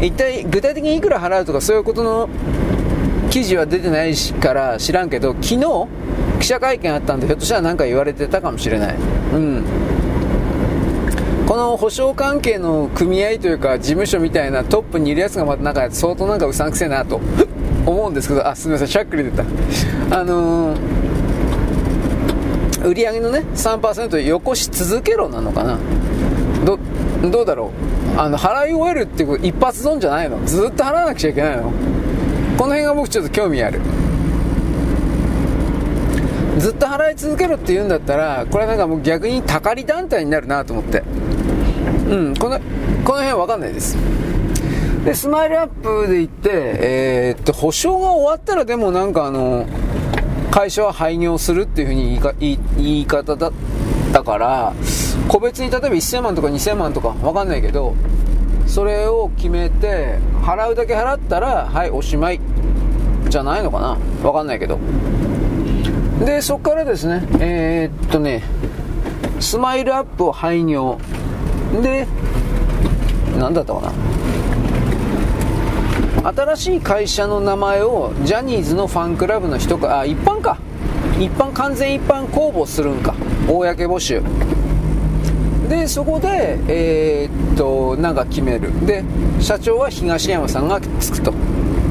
[0.00, 2.28] 一体具体的にいくら払うとかそういうことの
[3.30, 5.88] 記事は出てないから知らんけど昨日
[6.40, 8.96] 記者会見あったんでひょっとしたら何か言われてたかもしれない。
[9.34, 9.64] うん。
[11.48, 17.20] この保証関係の組合というか事務所みたいなトップにいるやつがまたなんか相当なんかうさんくせえなと。
[17.86, 19.42] 思うんですけどあすみませんしゃっくり出た。
[20.10, 20.78] あのー、
[22.86, 25.78] 売り上げのね3%よこし続けろなのかな。
[26.64, 26.78] ど
[27.30, 27.72] どうだろ
[28.16, 28.20] う。
[28.20, 30.44] あの払い終えるっていう一発損じゃないの。
[30.44, 31.72] ずっと払わなくちゃいけないの。
[32.56, 33.80] この辺が僕ちょっと興味ある。
[36.58, 41.02] ずっと払い続けろって言うんだったらこれなんかもう逆にたかり団体になるなと思って。
[42.08, 42.58] うんこの
[43.04, 43.96] この辺は分かんないです。
[45.04, 49.66] でスマイルアップで言ってえー、っと保証が終わったらでもなんかあの
[50.50, 53.52] 会社は廃業するっていうふうに言い言い方だっ
[54.12, 54.72] たから
[55.28, 57.94] 個別に例えば1000万とか2000万とか分かんないけど
[58.66, 62.40] それを決めて払うだけ払ったらはいおしまい
[63.28, 63.94] じゃないのかな？
[64.22, 64.78] 分かんないけど。
[66.24, 68.42] でそこからですねえー、っとね
[69.38, 70.98] スマイルアップを廃業。
[71.82, 72.06] で
[73.38, 73.92] 何だったかな？
[76.22, 80.58] 新しい会社の名前をジャニーズのファンクラブの人かあ一般か。
[81.18, 83.14] 一般完全一般公募するんか。
[83.46, 84.22] 公募集。
[85.68, 88.86] でそこでえー、っとなんか決める。
[88.86, 89.04] で
[89.40, 91.30] 社長は東山さんがつくと。
[91.30, 91.34] う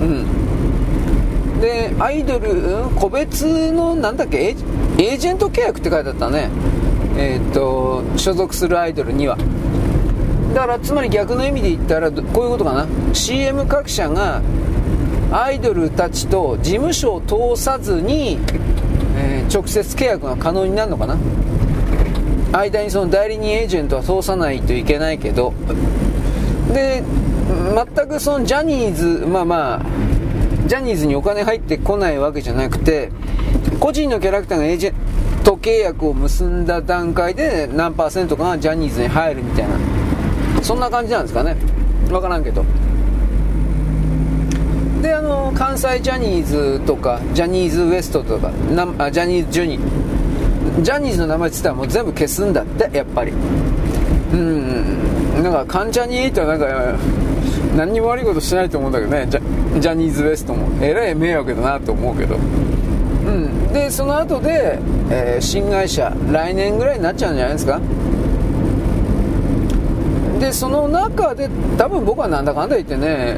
[0.03, 1.61] ん。
[1.61, 6.49] でアイドル、うん、個別のなんだっけエージェント契約って書いてあったね。
[7.17, 9.37] えー、っと所属するアイドルには。
[10.57, 12.87] だからつまり逆の意味で言ったらこういうことかな。
[13.13, 14.41] CM 各社が
[15.31, 18.39] アイドルたちと事務所を通さずに、
[19.15, 21.15] えー、直接契約が可能になるのかな。
[22.53, 25.53] 間にその代理人エージェントは通さないといけないけど。
[26.73, 27.03] で
[27.95, 29.85] 全くそのジャニーズまあまあ
[30.65, 33.11] ジャニーズにお金入ってこないわけじゃなくて
[33.79, 39.96] 個人のキャラクターがエージェント契約を結んだ段階で何パーセントかがジャニーズに入るみたいな。
[40.67, 41.55] そんな感じなんですかね。
[42.09, 42.65] 分からんけど。
[45.01, 48.51] であの関西ジャニーズとかジャニーズ WEST とか
[48.97, 49.79] あジャニーズジュニ。
[50.83, 53.31] ジャニーズの名前って言ったらもう全部消すんだってやっぱり。
[53.31, 55.41] うん。
[55.41, 56.99] なんか関ジャニーとはなんか
[57.77, 59.25] 何にも悪いことしないと思うんだけどね。
[59.29, 60.67] ジャジャニーズ WEST も。
[60.83, 62.35] えらい迷惑だなと思うけど。
[62.35, 63.71] うん。
[63.71, 64.79] でその後で、
[65.09, 67.79] えー、新会社来年ぐらいになっちゃうんじゃないですか。
[70.39, 73.37] でその中で多分僕はなんだかんだ言ってね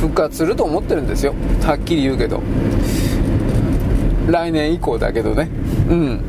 [0.00, 1.34] 復活すると思ってるんですよ。
[1.62, 2.40] はっきり言うけど。
[4.28, 5.48] 来年以降だけどね。
[5.88, 6.20] うん。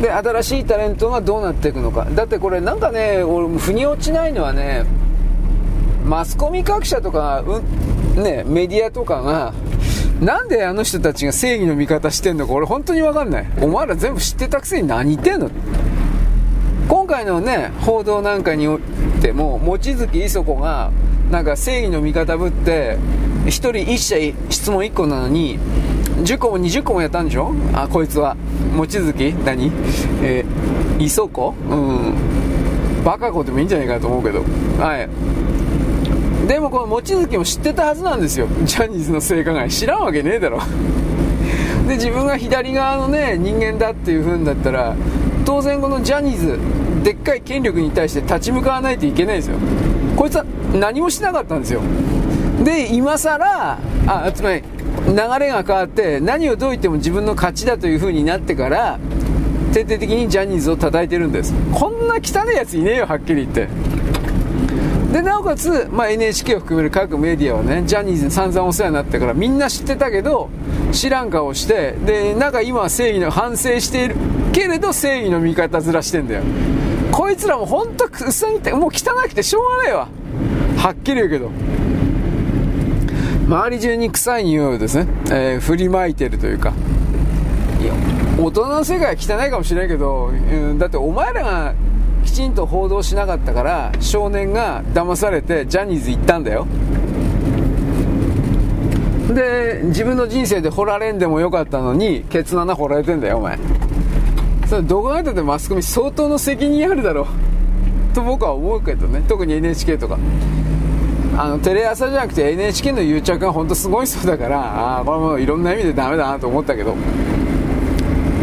[0.00, 2.06] で新しいタレントがどうなっていくのか。
[2.14, 4.84] だってこれなんかね俺腑に落ちないのはね
[6.04, 9.54] マスコミ各社とか、うん、ね、メディアとかが、
[10.20, 13.46] なんであの人たちが正義の味方してんのか俺本当にわかんない。
[13.62, 15.50] お前ら全部知ってたくせに何言ってんの？
[16.88, 18.68] 今回のね、報道なんかに
[19.24, 20.90] ても、望月磯子が、
[21.30, 22.98] なんか正義の味方ぶって、
[23.46, 24.16] 1人1社
[24.50, 25.58] 質問1個なのに、
[26.22, 27.54] 10個も20個もやったんでしょ？
[27.72, 28.36] あ、こいつは。
[28.76, 29.34] 望月？
[29.44, 29.72] 何？
[30.22, 31.54] えー、磯子？
[31.70, 32.14] うん。
[33.04, 34.42] バカ子でもいいんじゃないかと思うけど。
[34.78, 35.08] はい。
[36.46, 38.46] でもこの望月も知ってたはずなんですよ。
[38.64, 39.70] ジャニーズの性加害。
[39.70, 40.60] 知らんわけねえだろ。
[41.88, 44.94] で、自分が左側のね、人間だっていう風にだったら、
[45.44, 46.58] 当然このジャニーズ
[47.04, 49.58] でっかい権力に対して立ち向かわないといけないんですよ。
[50.16, 51.82] こいつは何もしなかったんですよ。
[52.64, 54.62] で今さらあつまり
[55.06, 58.98] 流れが変わって何をどう言っても自分の勝ちだという風になってから
[59.74, 61.52] 徹底的にジャニーズを叩いてるんです。
[61.72, 63.68] こんな汚いやついねえよはっきり言って。
[65.12, 70.50] でなおかつ、まあ、NHK を含める各メディアはねジャニーズに散々お世話になってからみんな知ってたけど
[70.90, 74.16] 知らん顔してでなんか今は正義の反省している
[74.52, 76.42] けれど正義の味方ずらしてんだよ。
[77.14, 80.08] こいつらも本当くさぎてもう汚くてしょうがないわ。
[80.78, 81.48] はっきり言うけど。
[83.46, 86.72] 周り中に臭い匂いをですね、えー、振りまいてるというか。
[88.36, 91.74] 大人の世界は汚いかもしれないけど、うん、だってお前らが
[92.24, 96.66] きちんと報道しなかったから少年が騙されてジャニーズ行ったんだよ。
[99.32, 103.56] で自分の人生で掘られんでもよかったのにケツ穴掘られてんだよお前。
[104.66, 108.14] それどこまででマスコミ相当の責任あるだろう。
[108.14, 109.22] と僕は思うけどね。
[109.28, 110.18] 特に NHK とか。
[111.36, 116.94] あのテレ朝じゃなくて NHK の癒着が本当すごい人だからああこれもいろんな意味でダメだなと思ったけど。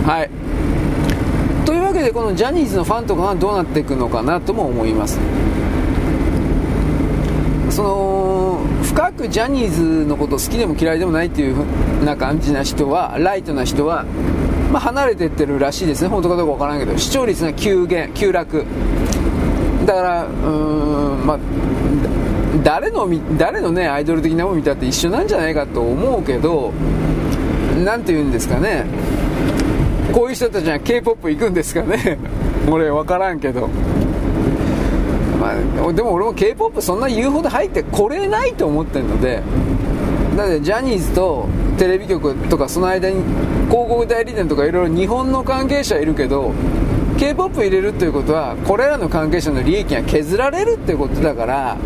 [0.05, 0.29] はい。
[1.65, 5.19] というわけでこのジャニーズのファンとかがどうなっていくのかなとも思います。
[7.69, 14.05] その深くジャニーズのこと好きでも嫌いでもないっていう風な感じな人はライトな人は、
[14.71, 16.07] まあ、離れてってるらしいですね。
[16.07, 16.97] 本当かどうかわからんけど。
[16.97, 18.65] 視聴率が急減急落。
[19.85, 21.39] だからうーんまあ
[22.63, 26.71] 誰の誰のねアイドル的なもの見たって一緒なんじゃないかと思うけど
[27.83, 28.85] 何て言うんですかね。
[30.13, 32.17] こういう人たちは k p o p 行くんですかね。
[32.69, 33.69] 俺分からんけど。
[35.39, 35.55] ま
[35.87, 39.41] あ、でも俺も k p o p そんな言うほど入ってこれないと思ってるので
[40.35, 41.47] だってジャニーズと
[41.77, 43.21] テレビ局とかその間に
[43.69, 46.53] 広告代理店とかいろいろ日本の関係者いるけど
[47.17, 51.77] k p o p 入れるっていうことはこれらの関係者の利益が削られるってことだから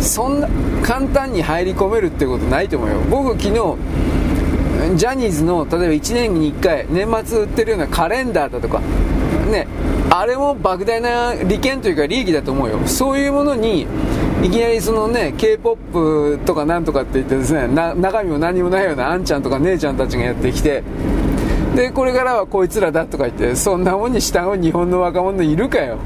[0.00, 0.48] そんな
[0.82, 3.00] 簡単に入り込めるってことないと思うよ。
[3.10, 8.80] 僕昨日ジャニーズの例えば1年に1回年末売ってるようなカレンダーだとか
[9.50, 9.66] ね
[10.10, 12.78] あれも莫大な利権というか利益だと思うよ。
[12.86, 13.86] そういうものに
[14.46, 20.84] いきなりそのね k p o p とかなんとかって言ってですね中身も何もないようなあんちゃんとか姉ちゃんたちがやってきて
[21.74, 25.98] でこれからはこいつらだとか言ってそんなもんに従う日本の若者いるかよ。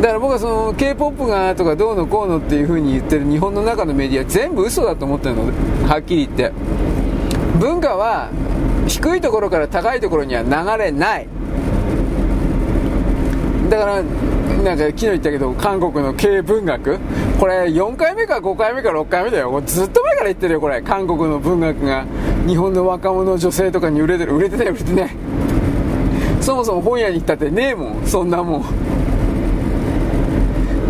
[0.00, 5.42] だから僕はその k p o p がとかどうのこうのっていう風に言ってる日本の中のメディア全部嘘だと思ってるの。
[5.88, 6.52] はっきり言って。
[7.58, 8.30] 文化は
[8.86, 11.26] 低いところから高いところには流れない。
[13.68, 14.02] だから
[14.64, 16.98] なんか昨日言ったけど韓国の経文学？
[17.38, 19.62] これ4回目か5回目か6回目だよ。
[19.64, 20.82] ずっと前から言ってるよこれ。
[20.82, 22.04] 韓国の文学が。
[22.46, 24.34] 日本の若者女性とかに売れてる。
[24.34, 25.10] 売れてない売れてない
[26.40, 28.06] そもそも本屋に行ったってねえもん。
[28.06, 28.64] そんなもん。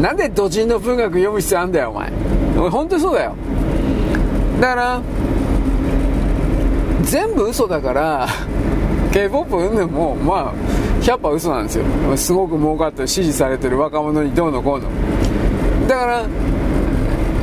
[0.02, 2.12] なんで土人の文学読む必要あんだよお前。
[2.58, 3.34] 俺本当にそうだよ。
[4.60, 5.02] だから
[7.02, 8.28] 全部嘘だから
[9.12, 10.54] K-POP うんでもまあ
[11.06, 11.84] 100%嘘なんですよ。
[12.16, 14.88] すごく儲かって支持されてる若者にどうのこうの。
[15.86, 16.26] だから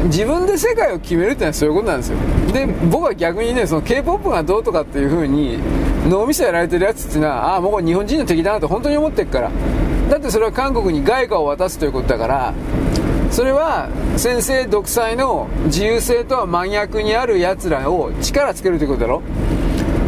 [0.06, 2.18] 自分で世界を決めるってのはそういうことなんですよ。
[2.52, 5.57] で僕は逆にねその k p o p がどうとかっていう風に
[6.10, 9.52] 脳みそやられてるやつっていうのはああもう日本人の敵だなと本当に思ってるから。
[10.10, 12.53] だってそれは韓国に外貨を渡すということだから
[13.31, 19.23] それは先生独裁の自由性とは真逆にあるやつらを力つけるということだろ。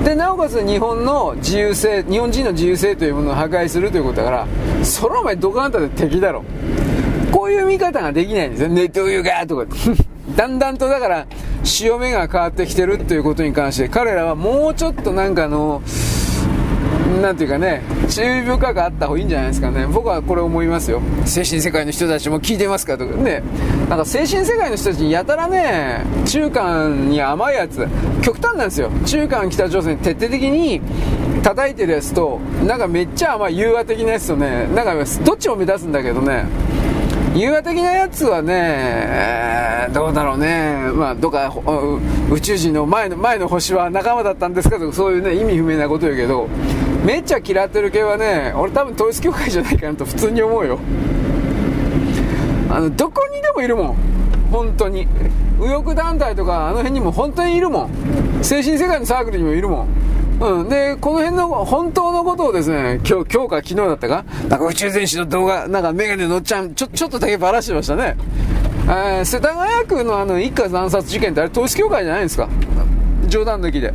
[0.06, 6.44] でなおかつ日本の自由性日本人の自由性というものを破壊するということだからそれお前どこあんたで敵だろ。
[7.32, 8.70] こういう見方ができないんですよ。
[8.70, 9.66] ネットユガーとか。
[10.38, 11.26] だんだんとだから
[11.64, 15.82] 潮目が変わってきてるということに関して彼らはもうちょっとなんかあの
[17.22, 19.86] なんていうかね、注意深くあった方がいいんじゃないですかね。
[19.88, 21.02] 僕はこれ思いますよ。
[21.26, 23.44] 精神世界の人たちも聞いてますかとかね。
[23.90, 27.88] なんか精神世界の人たちにやたらね、中間に甘いやつ、
[28.22, 28.90] 極端なんですよ。
[29.06, 30.82] 中間北朝鮮徹底的に
[31.44, 36.46] 叩いてるやつと、なんかめっちゃ甘い融和的なやつとね、なんかどっちも目立つんだけどね、
[37.36, 41.54] 融和的なやつはね、どうだろうね、まあ、どっか
[42.32, 46.48] 宇宙人の前の前の星は仲間だったんですかとか、そういうね、意味不明なこと言うけど、
[47.06, 50.80] めっちゃ嫌ってる系はね、俺多分統一教会じゃないかなと普通に思うよ。
[52.70, 53.96] あの、どこにでもいるもん。
[54.52, 55.08] 本当に。
[55.60, 57.90] 右翼団体とかあの辺にも本当にいるもん。
[58.42, 59.88] 精神世界のサークルにもいるもん。
[60.42, 60.70] うん。
[60.70, 68.18] で、この辺の本当のことをですね、今日、今日か昨日だったかなんか宇宙全史の動画、なんかメガネのっちゃん、ちょ、ちょっとだけばらしてましたね。
[68.88, 72.50] えー、世田谷区のあの一家惨殺事件ってあれ統一教会じゃないんですか？
[73.28, 73.94] 冗談抜きで。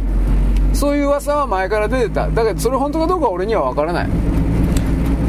[0.72, 2.28] そういう噂は前から出てた。
[2.28, 4.08] だけどそれ本当かどうかは俺にはわからない。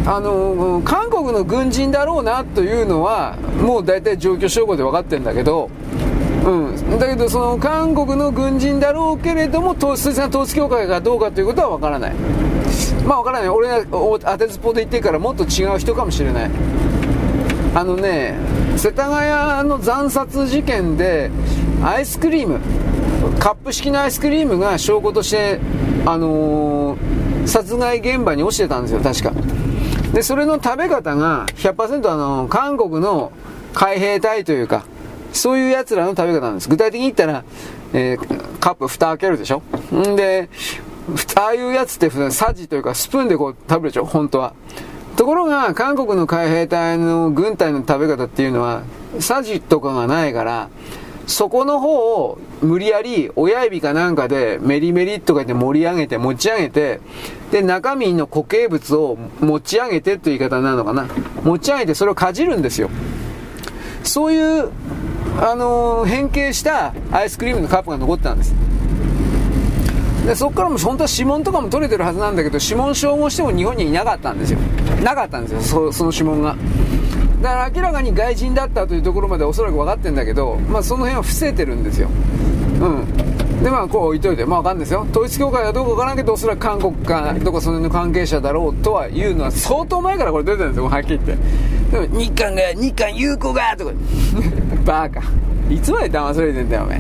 [0.06, 5.70] あの韓国の軍人だろうなというのはもう大体状況証拠で分かってるんだけど
[6.44, 12.14] うん、だけどその韓国の軍人だろうけれども統一が統一教会かどうかということは分からない。
[13.06, 13.50] まあ分からない。
[13.50, 16.52] 俺が当てずっぽで言ってるからもっと違う人かもしれない。
[17.76, 18.36] あのね
[18.76, 21.30] 世田谷の惨殺事件で
[21.84, 22.60] アイスクリーム。
[23.40, 25.60] カップ式のアイスクリームが証拠として
[26.06, 29.34] あのー、殺害現場に落ちてたんですよ確か
[30.14, 33.32] でそれの食べ方が100%あの韓国の
[33.74, 34.84] 海兵隊というか
[35.34, 36.68] そういう奴らの食べ方なんです。
[36.68, 37.46] 具体的に言ったら、
[37.94, 39.62] えー、カップ蓋開けるでしょ？
[39.96, 40.50] んで、
[41.16, 44.06] 蓋ああいうやつって普段サジというかスプーンでこう食べるでしょ？
[44.06, 44.54] 本当は。
[45.16, 48.84] ところが、韓国の海兵隊の軍隊の食べ方っていうのは、
[49.20, 50.70] サジとかがないから、
[51.32, 57.00] そこの方を無理やり親指かなんかでメリメリとか言って盛り上げて持ち上げて、
[57.52, 61.08] で、中身の固形物を持ち上げてという言い方なのかな。
[61.44, 62.90] 持ち上げてそれをかじるんですよ。
[64.04, 64.72] そういう
[65.40, 68.54] あのー、変形したアイスクリームのカップが残ってたんです
[70.26, 74.60] でそこからも本当は指紋とかも取れてるはずなんだけど指紋照合しても日本にいなかったんですよ
[75.04, 76.56] なかったんですよそその指紋が
[77.42, 93.92] だから明らかに外人だったというところまでおそらく分かってるんだけど、まあ、その辺は伏せてるんですようんでまあこう置いといてまあ分かんないですよ統一教会はどうか分からんけどおそらく韓国かどこその辺の関係者だろうとはいうのは相当前からこれ出てるんですよはっきり言ってでも日韓が日韓友好がとか
[94.86, 95.22] バカ。
[95.72, 97.00] いつまで騙されてんだよ、お前。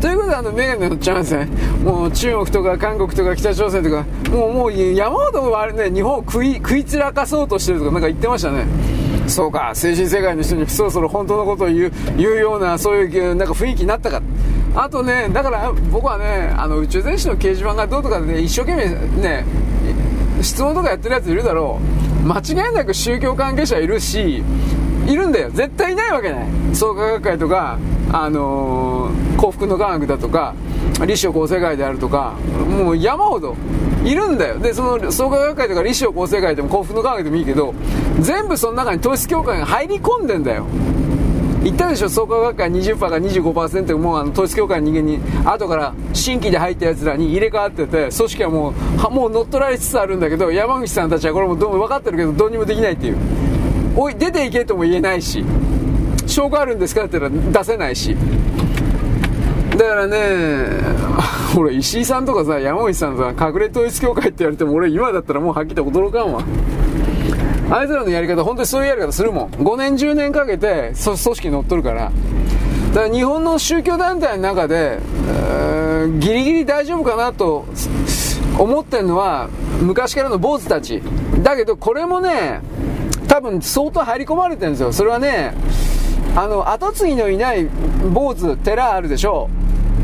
[0.00, 1.48] ということで、あの、メガネ乗っちゃうんですね。
[1.82, 8.64] もう、中国とか韓国とか北朝鮮とか、もう、もう、山ほどあれね、日本を食い、食い散らかそうとしてるとか、なんか言ってましたね。
[9.28, 14.22] そうか、精神世界の人にそろそろ本当のことを言う、言うような、そういう、なんか雰囲気になったか。
[14.74, 18.88] あとね、だから僕はね、あの、宇宙全史の掲示板がどうとかでね、一生懸命
[19.22, 19.44] ね、
[20.42, 21.80] 質問とかやってるやついるだろ
[22.24, 22.26] う。
[22.26, 24.42] 間違いなく宗教関係者いるし、
[25.06, 25.50] いるんだよ。
[25.52, 26.46] 絶対いないわけない。
[26.74, 27.78] 創価学会とか、
[28.12, 30.54] あのー、幸福の科学だとか
[31.00, 32.34] 立正厚生会であるとか
[32.68, 33.54] もう山ほど
[34.04, 34.58] いるんだよ。
[34.58, 37.74] でその創価学会とか立正厚生会でも幸福の科学でもいいけど
[38.20, 40.66] 全部その中に統一教会が入り込んでんだよ。
[41.62, 42.08] 言ったでしょ？
[42.08, 53.16] 創価学会20%か25%もうあの統一教会の人間に後から新規で入ったやつらに入れ替わってて組織はもうはもう乗っ取られつつあるんだけど山口さんたちはこれもどうも分かってるけどどうにもできないっていう。
[53.96, 55.44] おい出ていけとも言えないし
[56.26, 58.16] 証拠あるんですかって言ったら出せないし。
[59.76, 60.16] だからね
[61.54, 66.42] 俺石井さんとかさ山口さんさ隠れ統一教会って言われても俺今だったらもうはっきりと驚かんわ。
[67.70, 69.50] あいつらのやり方本当にそういうやり方するもん。
[69.50, 72.12] 5年10年かけて組織乗っとるから。
[72.94, 74.98] だから日本の宗教団体の中で、
[75.28, 77.66] えー、ギリギリ大丈夫かなと
[78.58, 79.48] 思ってるのは
[79.80, 81.02] 昔からの坊主たち。
[81.42, 82.60] だけどこれもね
[83.28, 84.92] 多分相当入り込まれてるんですよ。
[84.92, 85.54] それはね、
[86.36, 87.64] あの、後継ぎのいない
[88.12, 89.48] 坊主、寺あるでしょ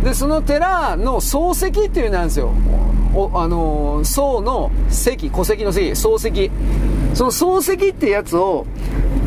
[0.02, 0.04] う。
[0.04, 2.52] で、その寺の漱石っていうなんですよ。
[3.14, 6.50] おあのー、宋の石、戸籍の石、漱石。
[7.14, 8.66] その漱石ってやつを、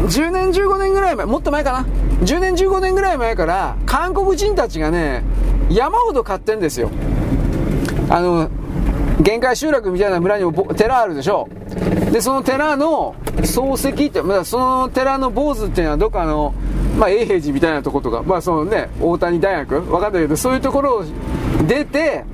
[0.07, 1.85] 10年15年ぐらい前、もっと前かな。
[2.23, 5.23] 10年15年ぐらい前から、韓国人たちがね、
[5.69, 6.89] 山ほど買ってんですよ。
[8.09, 8.49] あの、
[9.21, 11.47] 限界集落みたいな村にも寺あるでしょ
[12.11, 16.53] で、その寺の漱石って、まあ、その寺の坊主っていうのはどっかの、
[16.97, 21.05] まあ、永平寺みたいなとことか、まあ、そのね、大谷大学わかんないけど、そういうところを
[21.67, 22.25] 出て、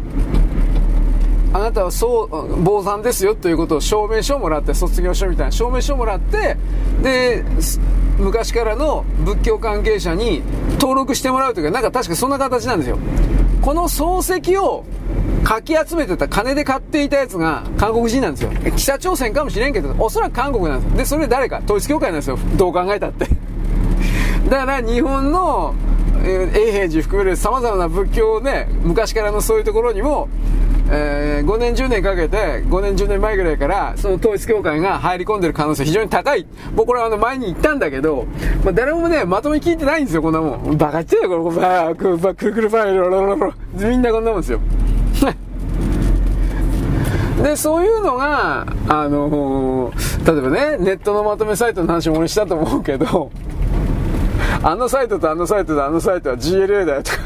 [1.53, 6.57] あなたはそう、坊さんですよということを証明書をもらって、卒業書みたいな証明書をもらって、
[7.03, 7.43] で、
[8.17, 10.41] 昔からの仏教関係者に
[10.79, 12.97] 登録してもらうというか、なんか確かそんな形なんですよ。
[13.61, 14.83] この漱石を
[15.43, 18.51] かき集めてた金で買っていたやつが韓国人なんですよ。
[18.75, 20.97] 北朝鮮かもしれんけど、おそらく韓国なんです。
[20.97, 21.61] で、それ誰か？
[21.63, 22.39] 統一協会なんですよ。
[22.55, 23.27] どう考えたって。
[24.49, 25.75] だから日本の、
[26.23, 30.27] 永平寺含める様々な仏教をね、昔からのそういうところにも、
[30.93, 36.45] えー、5年10年かけて、5年10年前ぐらいから、その統一教会が入り込んでる可能性非常に高い。
[36.75, 38.25] 僕これあの前に言ったんだけど、
[38.63, 40.77] まあ、誰もね、まとめ聞いてないんですよ、こんなもん。
[40.77, 43.53] バカ言ってたよ、これ、バー、クー、くるくるバー、ロロロロ。
[43.73, 44.59] みんなこんなもんですよ。
[47.41, 53.31] で、そういうのが、あのー、例えばね、ネットのまとめサイトの話も俺したと思うけど、
[54.63, 57.17] あのサイトとあのサイトとあのサイトは GLA だよとか、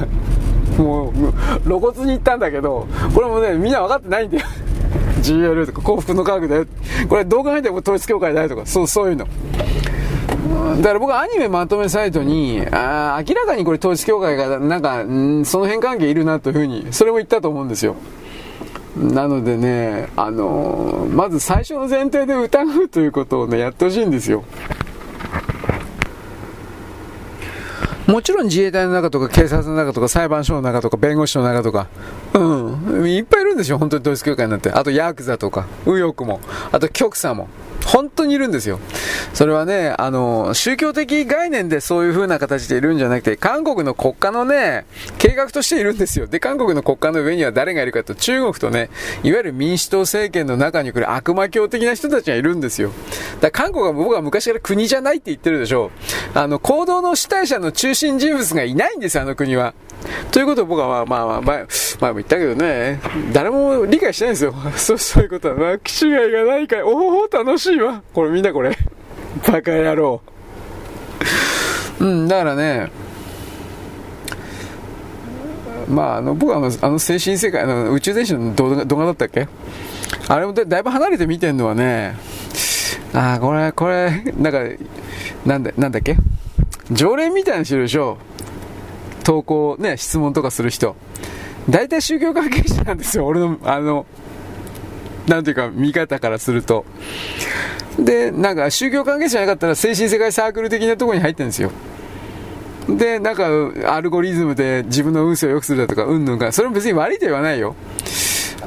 [0.78, 1.14] もう、
[1.62, 4.46] 露骨に言ったんだけど、これもね、みんな分かってないんだよ。
[5.22, 6.66] GL とか幸福の科学だよ。
[7.10, 9.28] これどう考えても統一教会だよとか、そう、そういうの。
[10.78, 17.96] だから僕はアニメまとめサイトに、あ明らかにこれ統一教会がなんか、んその辺関係いるなというふうに、それも言ったと思うんですよ。
[18.98, 24.44] なのでね、あのー、まず最初の前提で疑うということをね、やってほしいんですよ。
[28.08, 31.88] もちろん自衛隊の中とか警察の中とか裁判所の中とか弁護士の中とか、
[32.34, 34.70] うん、いっぱいいるんですよ、本当に統一教会になって。
[34.72, 36.40] あとヤクザとか、右翼も、
[36.72, 37.48] あと極左も。
[37.86, 38.80] 本当にいるんですよ。
[39.34, 44.86] それはね、あの、宗教的概念でそういう風な形でいるんじゃなくて、韓国の国家のね、
[45.18, 46.28] 計画としているんですよ。
[46.28, 48.90] で、韓国の国家の上には誰がいるかと、中国とね、
[49.24, 52.92] いわゆる民主党政権の中に来る悪魔教的な人たちがいるんですよ。
[53.42, 55.92] だから韓国は僕は昔から国じゃないって言ってるでしょ
[56.36, 56.40] う。
[56.40, 59.74] あの、行動の主体者の中心人物がいないんですよ、あの国は。
[60.32, 61.66] ということを僕はまあまあ、前、
[62.00, 63.00] 前も言ったけどね、
[63.34, 64.54] 誰も理解してないんですよ。
[64.76, 65.56] そう、そういうことは。
[65.56, 66.84] まあ、気違いがないかい。
[66.84, 68.02] おお、楽しいわ。
[68.14, 68.78] これみんなこれ。
[69.48, 70.22] バカ野郎。
[72.00, 72.92] うん、だからね、
[75.88, 79.48] まあ、あの、僕はあの、あの精神世界、の宇宙電子の動画動画だったっけ
[80.28, 82.16] あれもだいぶ離れて見てるのはね、
[83.14, 84.60] ああ、これ、これ、なんか、
[85.46, 86.18] なんだ、なんだっけ
[86.92, 88.18] 常連みたいな人でしょ
[89.26, 90.96] 投稿、ね、質問とかする人。
[91.68, 94.06] 大体宗教関係者なんですよ、俺の、あの、
[95.28, 96.86] なんていうか、見方からすると。
[98.00, 101.72] で、なんか、宗教関係者じゃなかったら、精神世界サークル的なところに入ってるんですよ。
[102.88, 103.48] で、なんか、
[103.92, 107.76] アルゴリズムで自分の運勢を良くするだとか、うんぬんか、それも別に悪いと言わないよ。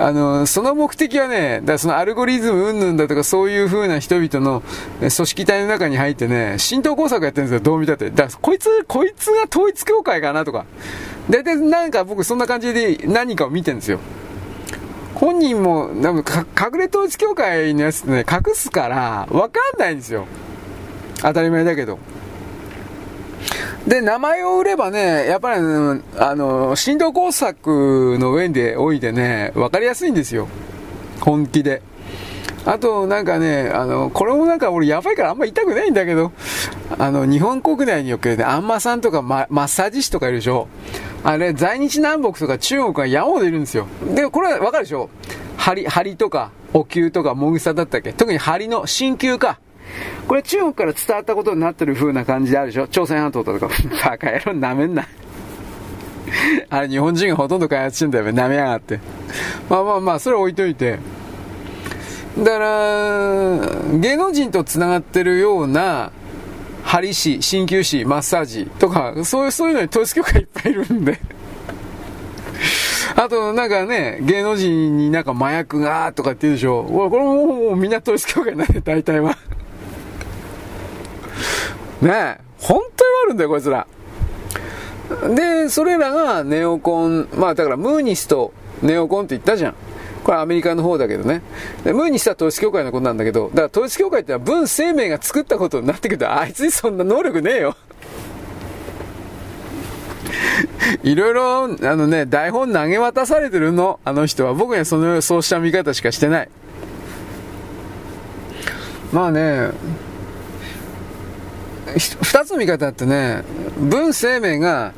[0.00, 4.62] あの、その目的はね、だそのアルゴリズム云々だとかそういう風な人々の
[5.00, 8.10] 組織体の中に入ってね、浸透工作やってるんですよ、どう見たって。
[8.10, 10.66] だこいつ、こいつが統一教会かなとか。
[11.28, 13.98] 大体なんか僕そんな感じで何かを見てるんですよ。
[15.14, 20.26] 本人も、なんか隠れ統一教会のやつってね、隠すから、わかんないんですよ。
[21.22, 21.98] 当たり前だけど。
[23.86, 25.60] で、名前を売ればね、やっぱり、
[26.18, 30.48] あの、振動工作の上でおいてね、分かりやすいんですよ。
[31.20, 31.82] 本気で。
[32.64, 36.32] あと、なんかね、あの、これもなんか俺やばいからあんま言いたくないんだけど、
[36.98, 40.68] あの、日本国内におけるね、あんまさんとかママッサージ師とかいるでしょ。
[41.24, 43.86] あれ、在日南北とか中国が山ほどいるんですよ。
[44.14, 45.08] で、これはわかるでしょ
[45.56, 49.58] 針、針とか、お灸とか、もぐさだったっけ特に針の鍼灸か。
[50.26, 52.88] これ中国から伝わったことになってる風な感じであるでしょ？
[52.88, 53.68] 朝鮮半島とか。
[54.04, 55.06] バカ野郎なめんな。
[56.70, 59.00] あれ日本人がほとんど開発してんだよ、なめやがって。
[59.70, 60.98] まあまあまあ、それ置いといて。
[62.38, 62.68] だから、
[63.98, 66.12] 芸能人と繋がってるような、
[66.84, 71.18] 針師、鍼灸師、マッサージとか、そういう、そういうのに統一教会いっぱいいるんで。
[73.16, 76.84] あと、なんかね、芸能人になんか麻薬がとかって言うでしょ？
[76.84, 79.36] これももうみんな統一教会なんで、大体は。
[82.02, 83.86] ねえ、本当に悪いんだよ、こいつら。
[85.34, 88.52] で、それらがネオコン、まあだからムーニスト、
[88.82, 89.74] ネオコンって言ったじゃん。
[90.22, 91.42] これアメリカの方だけどね。
[91.84, 97.76] でムーニスは統一教会のことなんだけど、だから統一教会ってのは文生命が作ったことになってくると、あいつにそんな能力ねえよ。
[101.02, 104.54] いろいろ、あのね、台本投げ渡されてるの、あの人は。
[104.54, 106.48] 僕にはその、そうした見方しかしてない。
[109.12, 109.70] まあね、
[111.96, 113.42] 二つの見方ってね、
[113.78, 114.92] 文生命が、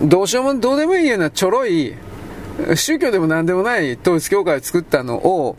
[0.00, 1.94] どうしようもどうでもいいようなちょろい、
[2.74, 5.56] 宗教でも何でもない統一教会を作ったのを、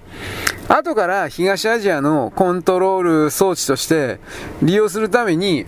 [0.67, 4.19] 後から東アジアのコントロール装置として
[4.61, 5.65] 利用するために、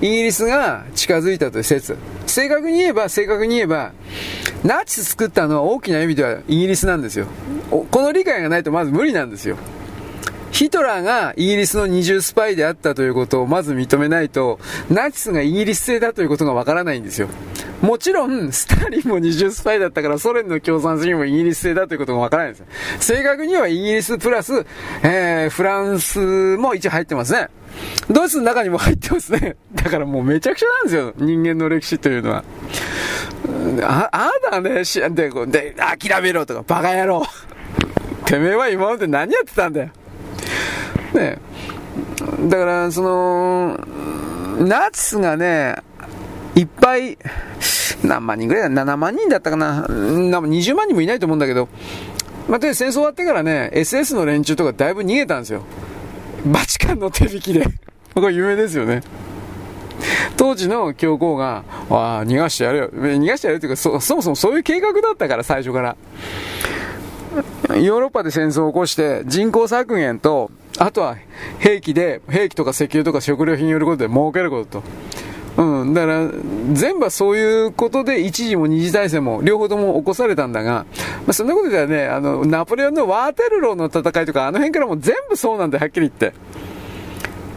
[0.00, 1.96] イギリスが近づいたという説。
[2.26, 3.92] 正確に言えば、正確に言えば、
[4.64, 7.26] ナチス作ったのは大きな意味ではイギリスなんですよ。
[7.70, 9.56] この理解がないとまず無理なんですよ。
[10.54, 17.26] ヒトラーがイギリスの二重スパイであったということをまず認めないと、ナチスがイギリス製だということがわからないんですよ。
[17.82, 22.66] もちろん、スターリンも二重スパイだったから、ソ連の共産主義もイギリス製だということがわからないんですよ。
[23.00, 24.64] 正確にはイギリスプラス、
[25.02, 27.48] えー、フランスも一応入ってますね。
[28.08, 29.56] ドイツの中にも入ってますね。
[29.74, 31.14] だからもうめちゃくちゃなんですよ。
[31.16, 32.44] 人間の歴史というのは。
[33.82, 37.24] あ、あなたがね、しで、で、諦めろとか、バカ野郎。
[38.24, 39.90] てめえは今まで何やってたんだよ。
[41.14, 41.38] ね
[42.48, 43.78] だから、その、
[44.60, 45.76] ナチスがね、
[46.54, 47.18] いっぱい、
[48.04, 51.68] 何万人ぐらいだ、7万人だったかな、20万人もいないと思うんだけど、
[52.48, 55.62] まあ、戦争終わってからね、SS の連中とかだいぶ逃げたんですよ。
[56.46, 57.64] バチカンの手引きで。
[58.14, 59.02] これ有名ですよね。
[60.36, 62.90] 当時の教皇が、ああ、逃がしてやるよ。
[62.92, 63.56] 逃がしてやる？
[63.56, 65.96] っていうかそ、そもそもそういう計画だったから、最初から。
[67.76, 71.16] ヨーロッパで戦争を起こして人口削減と、あとは
[71.58, 74.82] 兵器で、兵器とか石油とか食料品によることで儲けることと。
[75.56, 76.28] うん、だから、
[76.72, 80.84] 全部はそういうことで一時も二次大戦も両方とも起こされたんだが、
[81.26, 86.32] まあ、そんなことではね、あの、ナポレオンのワーテルローの戦いとか、あの辺からも全部そうなんだよ、はっきり言って。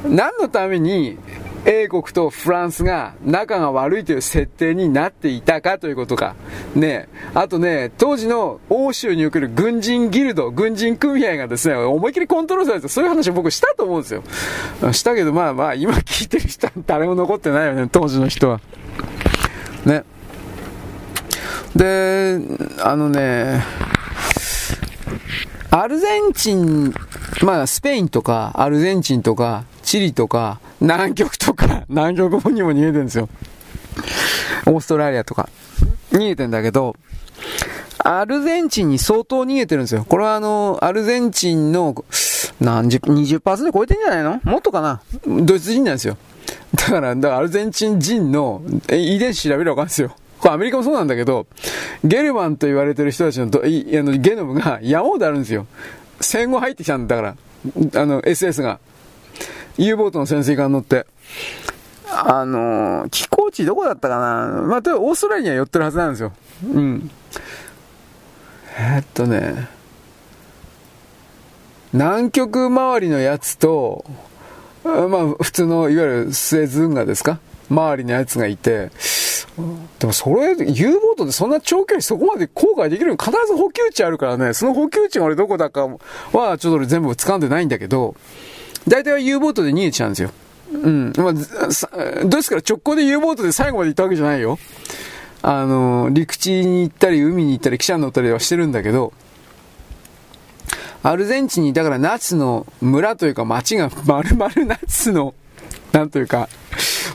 [0.08, 1.18] 何のために
[1.66, 6.36] 英国とフランスが仲が悪いという設定になっていたかということか。
[6.76, 14.24] ねあとね、当時の欧州における軍人ギルド、軍人組合がですね、思いっきりコントロールされて、そういう話を僕したと思うんですよ。
[14.94, 18.61] したけど、まあまあ、今聞いてる人は誰も残ってないよね、当時の人は。
[19.86, 20.03] ね。
[21.76, 22.40] で、
[22.82, 23.64] あのね、
[25.69, 26.94] アルゼンチン、
[27.44, 33.30] まあ、スペインとか、アルゼンチンとか、チリとか、南極とか、 南極本にも逃げてるんですよ。
[34.66, 35.48] オーストラリアとか。
[36.11, 36.98] 逃げてんだけど、
[37.99, 40.06] アルゼンチンに相当逃げてるんですよ。
[40.07, 41.95] これはあの、アルゼンチンの、
[42.59, 44.41] 何十、20%超えてんじゃないの？
[44.43, 45.01] もっとかな？
[45.25, 46.17] ドイツ人なんですよ。
[46.75, 50.11] だから、だからアルゼンチン人の遺伝子調べればわかるんですよ。
[50.40, 51.48] これアメリカもそうなんだけど、
[52.03, 55.66] ゲルマンと言われてる人たちのあのゲノムが山ほどあるんですよ。
[56.19, 57.35] 戦後入ってきたんだから、
[58.01, 58.80] あの、SS が。
[59.77, 61.06] U ボートの潜水艦乗って。
[62.09, 64.61] あのー、寄港地どこだったかな？
[64.64, 66.31] まあ、例えばオーストラリアには寄ってるはずなんですよ。
[66.64, 67.11] うん。
[68.80, 69.67] えー、っとね、
[71.93, 74.06] 南極周りのやつと、
[74.83, 74.97] まあ、
[75.41, 77.39] 普通の、いわゆるスエズ運河ですか？
[77.69, 78.89] 周りのやつがいて、
[79.99, 83.17] でもそれ、U ボートでそんな長距離そこまで航海できるの？
[83.17, 85.97] 必ず補給地あるからね、その補給地が俺どこだかは
[86.31, 88.15] ちょっと俺全部掴んでないんだけど、
[88.88, 90.32] 大体は U ボートで逃げちゃうんですよ。
[90.72, 91.14] うん。
[91.17, 94.57] まあ、ですから直行で U ボートで最後まで行ったわけじゃないよ。
[95.41, 99.14] あの、陸地に行ったり、海に行ったり、汽車に乗ったりはしてるんだけど、
[101.03, 105.33] アルゼンチンに、だから夏の村というか町が丸々ナチスの、
[105.91, 106.49] なんというか、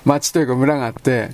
[0.05, 1.31] 町というか村があって、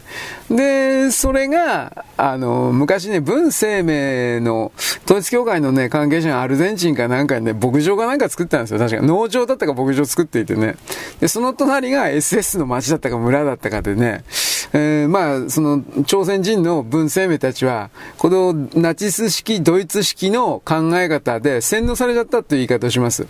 [0.51, 4.73] で、それが、あの、昔ね、文生命の、
[5.05, 8.79] 統一教会のね、関係者がアルゼンチンかなんかにね、牧場かなんか作ったんですよ。
[8.79, 10.77] 確か農場だったか牧場作っていてね。
[11.21, 14.25] で、その隣が SS の町だったか村だったかでね、
[14.73, 23.27] えー、まあ、その、朝鮮人の文生命たちは、このナチス式、ドイツ式の考え方で洗脳されちゃったという言い方をします。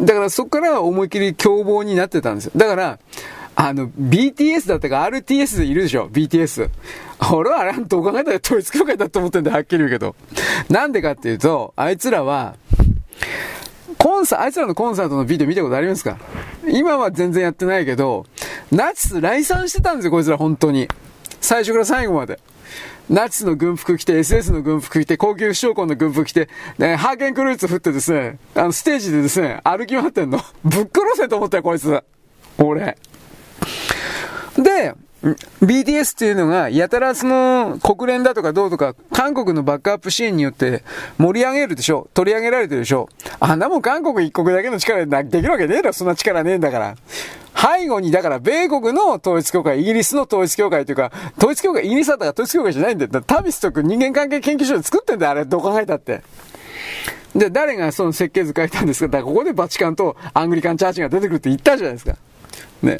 [0.00, 2.52] だからそこから思いっきり凶暴になってたんですよ。
[2.56, 2.98] だから、
[3.56, 6.68] あの、BTS だったか RTS いるでしょ ?BTS。
[7.32, 10.16] 俺はあれはどう考えたら統一教会だと思ってんだはっきり言うけど。
[10.68, 12.56] なんでかっていうと、あいつらは、
[13.98, 16.18] コンサ、あいつらのコンサートのビデオ見たことありますか？
[16.66, 18.26] 今は全然やってないけど、
[18.72, 20.88] ナチス来賛してたんですよ、こいつら本当に。
[21.40, 22.40] 最初から最後まで。
[23.08, 30.40] ナチスの軍服着て、SS の軍服着て、高級不将校の軍服着て、ね、ハーゲンクルーツ振ってですね、あの、ステージでですね、歩き回ってんの。
[30.64, 32.02] ぶっ殺せと思ったよ、こいつ。
[32.58, 32.96] 俺。
[34.56, 34.94] で、
[35.62, 40.84] BTS っていうのが、やたらその、国連だとかどうとか、韓国のバックアップ支援によって
[41.18, 43.08] 盛り上げるでしょ取り上げられてるでしょ
[43.40, 46.96] あんなもん韓国一国だけの力でできるわけねえだろ、そんな力ねえんだから。
[47.56, 53.22] 背後に、だから、米国の統一協会、イギリスの統一協会というか、統一協会、イギリスだったら統一協会じゃないんだよ。
[53.26, 56.22] タビスとく人間関係研究所で作ってんだよ、あれ、どう考えたって。
[57.34, 62.16] で、誰がその設計図書いたんですかだからここでバチカンとアングリカンチャーチが出てくるって言ったじゃないですか。
[62.82, 62.98] ね。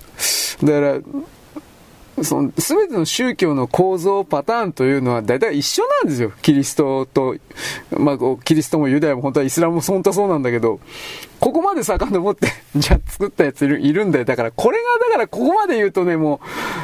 [0.62, 0.98] だから、
[2.22, 6.32] その、すべての宗教の構造パターンというのは大体一緒なんですよ。
[6.42, 7.36] キリストと、
[7.90, 10.78] まあ、キリストもユダヤも本当はイスラムも本当はそうなんだけど、
[11.40, 14.24] ここまで遡って じゃあ作ったやついるいるんだよ。
[14.24, 16.40] だから、これが、だからここまで言うとね、も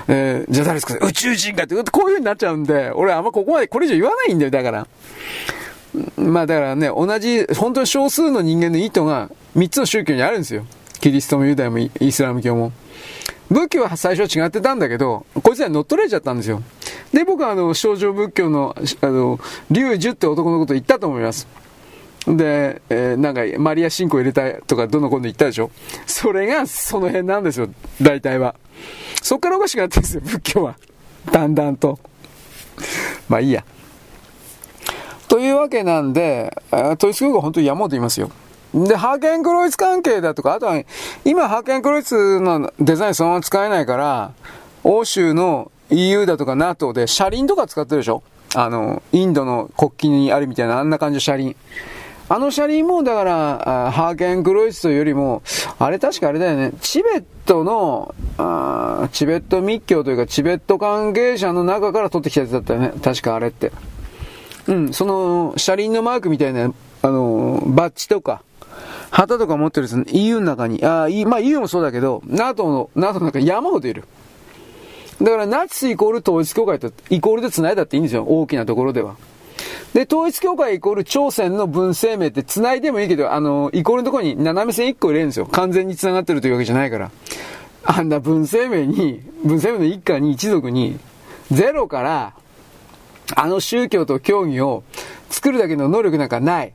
[0.09, 4.87] う、えー、じゃあ誰ですか宇宙人かって、こういう風になっちゃうんで、俺あんまここまでこれ以上言わないんだよ、だから。
[6.17, 10.65] まあだからね、同じ、本当に少数の人間の意図が3つの宗教にあるんですよ。
[11.01, 12.73] キリストもユダヤもイスラム教も。
[13.51, 16.63] 仏教は最初は違ってたんだけど、こいつらに乗っ取られちゃったんですよ。
[17.13, 21.49] で、僕はあの、少女仏教の、あの、龍樹って男のこと言ったと思います。
[22.27, 25.71] で、えー、なんか、マリア信仰入れたいとか、どの今度言ったでしょ
[26.07, 27.69] それが、その辺なんですよ、
[28.01, 28.55] 大体は。
[29.23, 30.77] そっからおかしくなってるんですよ、仏教は。
[31.33, 31.99] だんだんと。
[33.29, 33.65] まあいいや。
[35.29, 38.31] というわけなんで、統一教会は本当に山ほどいますよ。
[38.73, 40.75] で、派遣クロイツ関係だとか、あとは、
[41.25, 44.33] 今派遣クロイツのデザインそのまま使えないから、
[44.85, 48.23] 欧州の EU だとか NATO で車輪とか使ってるでしょ
[48.55, 51.57] あの、インドの国旗にあるみたいなあんな感じの車輪。
[52.29, 55.43] あの車輪も、だから、ハーケンクロイツというよりも、
[55.81, 62.93] あれ確かあれだよね、チベットの、あチベット密教というか、チベット関係者の中から取ってきたやつだったよね。
[63.03, 63.73] 確かあれって。
[64.69, 68.43] うん、その、車輪のマークみたいな、あの、バッジとか、
[69.11, 74.05] 旗とか持ってるやつ、EU の中に、あまあ EU もそうだけど、NATO の、NATO の中に山ほどいる。
[75.21, 78.25] だからナチスイコール統一教会とイコールで繋いだっていいんですよ。
[78.25, 79.17] 大きなところでは。
[79.93, 85.47] で、統一教会イコール朝鮮の文生命って繋いでもいいけど、あの、イコールのところに斜め線1個入れるんですよ。
[85.47, 87.11] 完全に繋がってるというわけじゃないから。
[87.85, 90.99] あんな文生命に、文生命の一家に一族に、
[91.51, 92.35] ゼロから、
[93.35, 94.85] あの宗教と教義を
[95.29, 96.73] 作るだけの能力なんかない。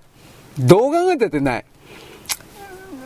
[0.59, 1.65] どう考えたってない。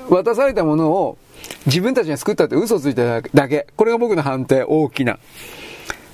[0.09, 1.17] 渡されたものを
[1.65, 3.67] 自分たちが作ったって嘘ついただけ。
[3.75, 5.19] これが僕の判定、大きな。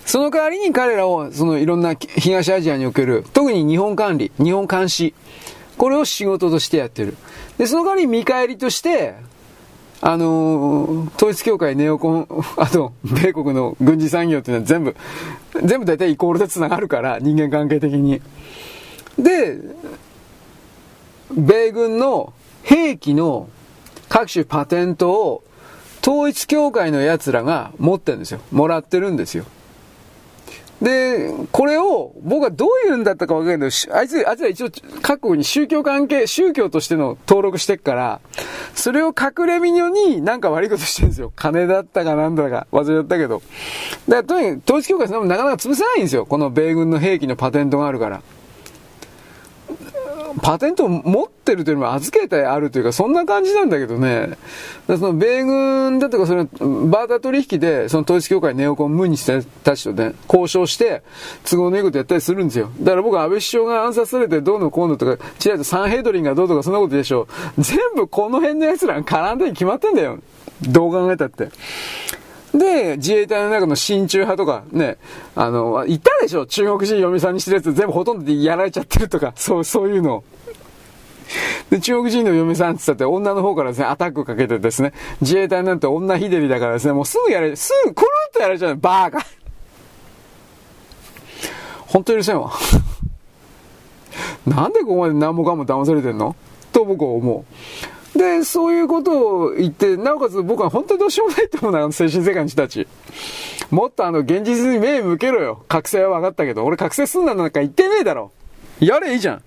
[0.06, 5.14] その代わりに彼らを、そのいろんな東アジアにおける、特に日本管理、日本監視、
[5.78, 7.18] これを仕事としてやってる。
[7.58, 9.16] で、その代わりに見返りとして、
[10.02, 14.96] あのー、統一協会、ネオコン、 あと、米国の軍事産業っていうのは全部、
[15.64, 18.22] 全部大体イコールで繋がるから、人間関係的に。
[19.18, 19.58] で、
[21.32, 22.34] 米軍の
[22.64, 23.50] 兵器の
[24.10, 25.44] 各種パテントを
[26.02, 28.40] 統一協会の奴らが持ってるんですよ。
[28.52, 29.46] もらってるんですよ。
[30.82, 34.70] で、これを僕はどういうんだったかわかんないけど、あいつ、あいつら一応
[35.02, 38.20] 各国に宗教関係、宗教としての登録してっから、
[38.74, 41.32] それを隠れみにになんか悪いことしてるんですよ。
[41.36, 43.42] 金だったかなんだか忘れちゃったけど。
[44.10, 46.26] だからとにかく統一協会そのなかなか潰せないんですよ。
[46.26, 48.22] この米軍の兵器のパテントがあるから。
[50.42, 54.38] パテントを持ってるというよりも預けてあるというか、そんな感じなんだけどね。
[54.88, 56.46] その米軍だとか、その、
[56.88, 61.04] バータ取引で、その統一協会ネオコン無にしてたちとね、交渉して、
[61.50, 62.70] 都合のいいことやったりするんですよ。
[62.80, 67.62] だから僕安倍首相が暗殺されてどうのこうのとか、ちらっとサンヘドリンがどうとかそんなことでしょう。
[67.62, 70.20] 全部この辺の奴らが絡んでに決まってんだよ。
[70.62, 71.50] どう考えたって。
[72.58, 74.98] で、自衛隊の中の親中派とか、ね、
[75.36, 80.24] あの、いたでしょ中国人嫁さんにしてるやつ全部ほとんどでやられちゃってるとか、 そう、そういうの。
[81.70, 89.26] で、中国人の嫁さんって言ったって女の方からですね、アタックかけてですね、自衛隊なんて女ひでりだからですね、もうすぐやれ、すぐくるっとやられちゃうバーカ。
[91.88, 92.52] 本当許せんわ。
[94.46, 96.36] なんでここまで何もかも騙されてんの？
[96.72, 97.95] と僕は思う。
[98.16, 102.88] で、そういうことを言って、なおかつ僕は本当にどうしようもないと思うな、あの精神世界の人たち。
[103.72, 105.66] もっとあの、現実に目向けろよ。
[105.68, 108.32] 覚醒は分かったけど、俺覚醒すんだなんか言ってねえだろ。
[108.80, 109.44] やれいいじゃん。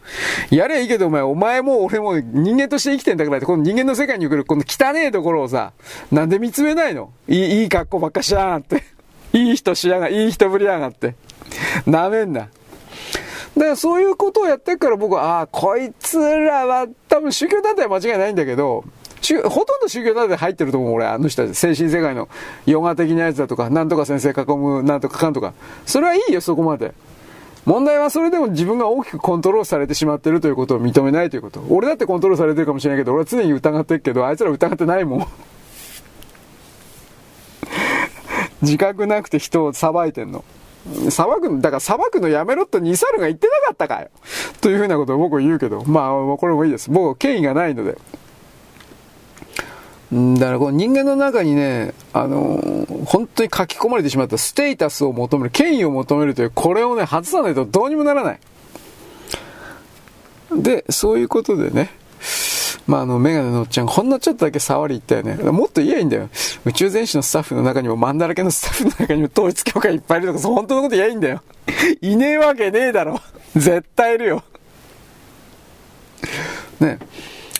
[0.51, 5.73] やれいいけどお前、お前も俺も人間として生きてんだから、この人間の世界におけるこの汚えところをさ、
[6.11, 7.11] なんで見つめないの？
[7.29, 8.85] いい、いい格好ばっかしやがって。
[9.33, 11.15] いい人しやが、いい人ぶりやがって。
[11.87, 12.49] なめんな。
[13.57, 18.85] だからそういうことをやってるから僕は、ああ、こいつらは多分宗教団体は間違いないんだけど、
[19.49, 21.57] ほとんど宗教団体入ってると思う、俺、あの人たち。
[21.57, 22.29] 精神世界の
[22.67, 25.55] ヨガ的なやつだとか、なんとか先生囲む、なんとかかんとか。
[25.87, 26.95] それはいいよ、そこまで。
[27.65, 31.63] 問題はそれでも自分が大きくコントロールされてしまってるということを認めないということ。
[31.69, 35.27] 俺だってコントロールされてるかもしれないけど、俺は常に疑ってるけど、あいつら疑ってないもん。
[38.63, 40.45] 自覚なくて人を裁いてんの。
[41.11, 44.09] 裁く、だから裁くのやめろとニサルが言ってなかったかよ。
[44.61, 46.91] というふうなことを僕は言うけど、まあ、これもいいです。
[46.91, 47.99] 僕は権威がないので。
[50.11, 58.41] だからこの人間の中にね、あのー、本当に書き込まれてしまったステータスを求める、権威を求めるという、これをね、外さないとどうにもならない。
[60.57, 61.91] で、そういうことでね、
[62.89, 65.35] まあ、あの、メガネのおっちゃん、ほんのちょっとだけ触り行ったよね。
[65.53, 66.31] もっと言えばいいんだよ。
[66.65, 71.43] 宇宙全史のスタッフの中にも、マンだらけのスタッフの中にも統一教会いっぱいいるとか、本当のこと言えばいいんだよ。
[72.01, 73.21] いねえわけねえだろ。
[73.55, 74.43] 絶対いるよ。
[76.81, 77.07] ねえ。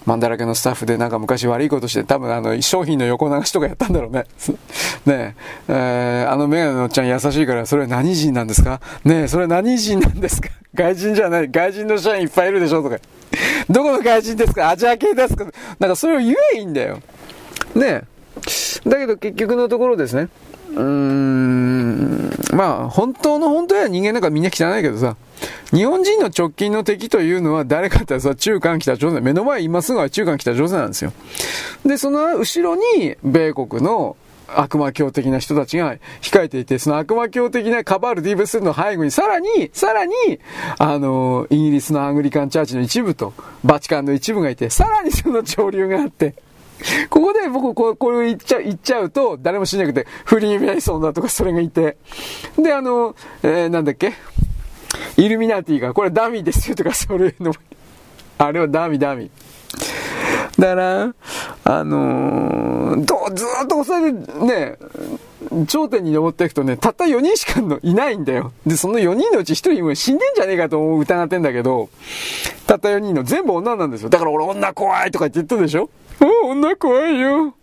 [0.09, 4.25] マンだらけのスタッフでなんか昔悪いことして多分あの商品の横流しとかやったんだろうね。
[5.05, 5.35] ねえ、
[5.69, 8.81] えー、あのメガネのおっちゃん優しいからそれは何人なんですか？
[9.05, 10.49] ねえ、それは何人なんですか？
[10.75, 11.51] 外人じゃない。
[11.51, 12.83] 外人の社員いっぱいいるでしょ？
[12.83, 12.97] とか。
[13.69, 14.71] どこの外人ですか？
[14.71, 15.45] アジア系ですか？
[15.79, 17.01] なんかそれを言えいいんだよ。
[17.75, 18.03] ねえ。
[18.89, 20.29] だけど結局のところですね。
[20.79, 25.17] うーん、まあ本当の本当は人間なんかみんな汚いけどさ。
[25.73, 31.13] 日本人の直近の敵というのは誰かってさ、中韓北朝鮮、目の前今すぐは中韓北朝鮮なんですよ。
[31.85, 34.17] で、その後ろに米国の
[34.49, 40.15] 悪魔教的な人たちが控えていて、その悪魔教的なカバール・ディーブスの背後に、さらに、さらに、
[40.79, 46.35] あの、イギリスのアングリカンチャーチの一部と、バチカンの一部がいて、さらにその潮流があって、
[47.11, 51.97] ここで僕こう、こう言っちゃう、言っちゃうと、誰も知らなくて、フリーメイソンだとかそれがいて、
[52.59, 54.13] で、あの、えー、なんだっけ？
[55.17, 57.53] イルミナティが、これダミーですよとか、そういうの
[58.39, 59.31] あれはダミーダミー。
[60.61, 61.15] だから、
[61.65, 64.77] あのー、ずっとそれでね、
[65.69, 68.53] 頂点に登っていくとね、たった4人しかのいないんだよ。
[68.67, 71.91] で、その4人のうち1人も死んでんじゃねえかと疑ってんだけど、
[72.67, 74.09] たった4人の全部女なんですよ。
[74.09, 75.91] だから俺女怖いとか言って言ったでしょ、
[76.45, 77.55] 女怖いよ。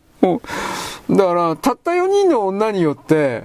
[1.09, 3.43] だから、たった4人の女によって、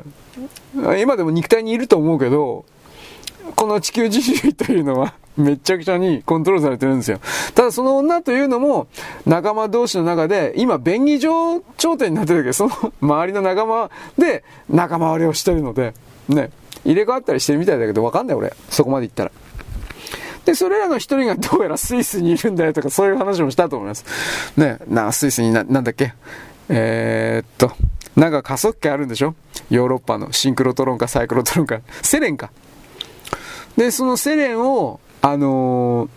[0.99, 2.65] 今でも肉体にいると思うけど、
[3.57, 7.21] この地球人類というのは めちゃくちゃにコントロールされてるんですよ。
[7.55, 8.87] ただその女というのも
[9.27, 15.95] 仲間同士の中で今便宜上頂点になってるけど、その 周りの仲間で仲間割れをしてるので、
[16.29, 16.51] ね、
[16.85, 18.53] 入れ替わったりしてるみたいだけどわかんない俺。
[18.69, 19.31] そこまで言ったら。
[20.45, 24.05] で、それらの一人がどうやらスイスにいるんだよとかそういう話もしたと思います。
[24.57, 26.15] ね、な、スイスにな、なんだっけ？
[26.69, 27.73] えー、っと、
[28.17, 29.35] なんか加速器あるんでしょ？
[29.69, 32.51] ヨーロッパのシンクロトロンかサイクロトロンか、セレンか。
[33.77, 36.09] で、そのセレンを、あの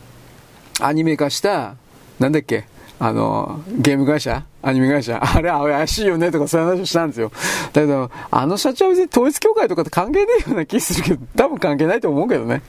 [0.76, 1.76] ー、アニメ化した、
[2.19, 2.66] なんだっけ、
[3.00, 4.43] あの、ゲーム会社？
[4.61, 5.22] アニメ会社？
[5.22, 7.32] あれ怪しいよねとかそういう話をしたんですよ。
[7.74, 12.61] だけど、あの社長は別に統一協会とかと関係ねえような気するけど、多分関係ないと思うけどね。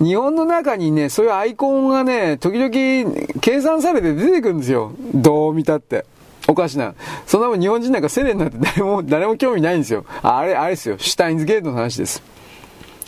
[0.00, 4.92] 日本の中にね、そういうアイコンがね、時々計算されて出てくるんですよ。
[5.14, 6.04] どう見たって。
[6.46, 6.94] おかしな。
[7.26, 10.04] そんなもん日本人なんかセレンなんて 誰も、誰も興味ないんですよ。
[10.22, 10.96] あれ、あれですよ。
[10.98, 12.22] シュタインズゲートの話です。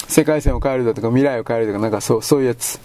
[0.08, 2.78] 世界線を変えるだとか未来を変えるとかなんかそう、そういうやつ。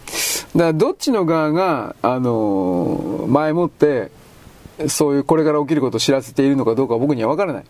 [0.56, 4.12] だからどっちの側が、あのー、前もって、
[4.88, 7.64] そういうこれから起きることを知らせているのかどうかは僕にはわからない。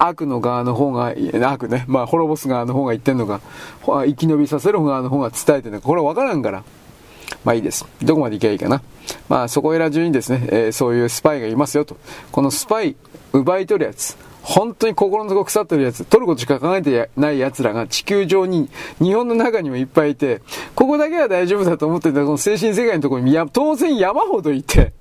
[0.00, 1.14] 悪の側の方が、
[1.48, 3.40] 悪ね、まあ滅ぼす側の方が言ってんのか、
[3.84, 6.64] 生き延びさせる側の方が伝えてるのか、これはわからんから。
[7.44, 7.86] まあいいです。
[8.02, 8.82] どこまで行けばいいかな。
[9.28, 11.96] まあそこいら中にですね、えー、そういうスパイがいますよと。
[12.32, 12.96] このスパイ、
[13.32, 14.16] 奪い取るやつ。
[14.42, 20.40] 本当に心の底腐ってるやつ、取ることしか考えてない奴らが地球上に、日本の中にもいっぱいいて、
[20.74, 24.92] ここだけは大丈夫だと思ってたこの精神世界のところに、当然山ほどいて、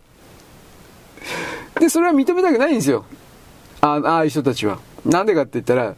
[1.79, 3.05] で、それは認めたくないんですよ。
[3.81, 4.77] あああいう人たちは。
[5.05, 5.95] なんでかって言ったら、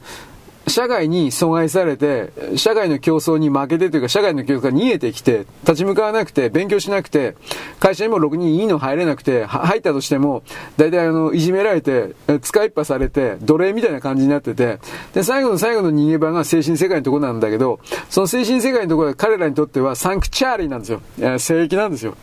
[0.67, 7.35] 社会に阻害されて、社会の競争に負けてというか、社会の競争が逃げてきて、立ち向かわなくて、勉強しなくて、
[7.79, 10.43] 会社にもろくにいいの入れなくて、入ったとしても、
[10.77, 14.79] 大体あの、いじめられて、使いっぱされて、奴隷みたいな感じになってて、
[15.13, 21.01] で、最後の最後の逃げ場が精神世界のところなんだけど、その精神世界のところは彼らにとってはサンクチャーリーなんですよ。
[21.39, 22.15] 聖域なんですよ。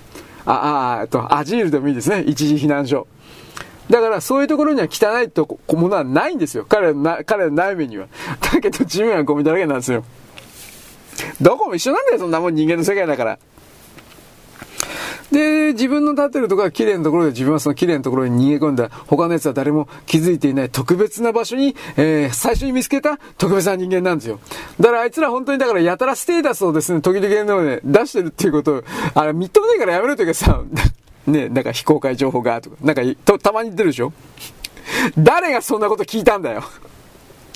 [0.47, 2.23] あ、あ、えっと、アジールでもいいですね。
[2.27, 3.07] 一時避難所。
[3.91, 6.67] だからそういうところには汚いとこものはないんですよ。
[6.69, 8.07] 彼の彼の内面には。
[8.53, 10.05] だけど地面はゴミだらけなんですよ。
[11.41, 13.39] どこも一緒なんだよ、そんなもん人間の世界だから。
[15.33, 24.41] で、自分の立ってるところが綺麗なところで自分はその綺麗なところに逃げ込んだ他の奴は誰も気づいていない特別な場所に、えー、最初に見つけた特別な人間なんですよ。
[24.81, 28.85] だからあいつら本当にだからやたらステータスをですね、時々のね、出してるっていうことを、
[29.15, 30.63] あれ認めないからやめろというかさ、
[31.29, 34.13] ね、なんか非公開情報がとか、なんかと、たまに言ってるでしょ？
[35.19, 36.63] 誰がそんなこと聞いたんだよ？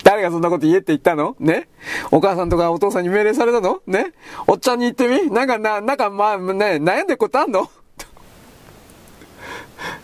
[0.05, 1.37] 誰がそんなこと言えって言ったの？
[1.39, 1.69] ね？
[2.11, 3.81] お母さんとかお父さんに命令されたの？
[3.87, 4.13] ね？
[4.47, 5.31] おっちゃんに言ってみ？
[5.31, 7.71] なんかな、なんかまあね、悩んでることあんの？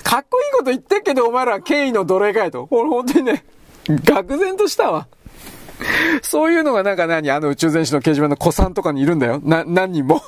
[0.03, 2.67] かっこいいこと言ってっけどお前らは権威の奴隷かいと。
[2.71, 3.45] 俺本当にね、
[3.87, 5.07] 愕然としたわ。
[6.23, 7.31] そういうのがなんか何？
[7.31, 9.41] あの宇宙全史の掲示板の子さんとかにいるんだよ。
[9.45, 10.23] な、何人も？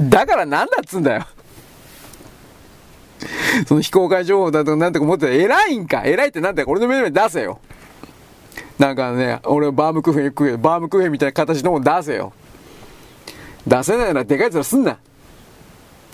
[0.00, 1.26] だからなんだっつんだよ。
[3.66, 6.02] その非公開情報だとかなんとか思ってたら偉いんか？
[6.04, 7.60] 偉いってなんだよ俺の目の前出せよ。
[8.78, 12.32] なんかね、俺バームクーヘン食うバームクーヘンみたいな形のもん出せよ。
[13.66, 14.98] 出せないならでかい面すんな。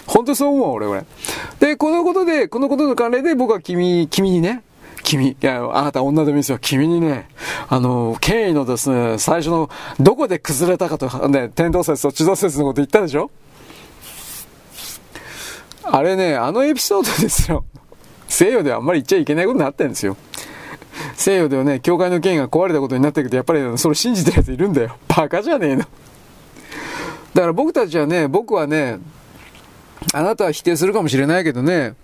[0.06, 1.04] 本当そう思う、俺、俺。
[1.60, 4.62] で、このことで、このことの関連で僕は君、君にね、
[5.04, 6.58] 君、いや、あなた女でもいいですよ。
[6.60, 7.28] 君にね、
[7.68, 13.30] あの、権威のですね、最初の、どこで崩れたかと、ね、天動説と地動説のこと言ったでしょ？
[15.84, 17.64] あれね、あのエピソードですよ。
[18.28, 20.16] 西洋ではあんまり言っちゃいけないことになってるんですよ。
[21.14, 24.96] 西洋ではね、教会の権威が壊れたことになってるけど、やっぱりそれ信じてるやついるんだよ。
[25.08, 25.84] バカじゃねえの。
[27.34, 28.98] だから僕たちはね、僕はね、
[30.12, 31.94] あなたは否定するかもしれないけどね、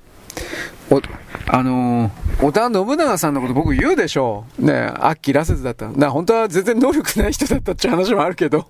[0.90, 1.00] お、
[1.48, 4.64] あのー、織田信長さんのこと僕言うでしょう。
[4.64, 5.88] ね、アッキー羅刹だった。
[5.88, 8.66] な、本当は全然能力ない人だったって話もあるけど。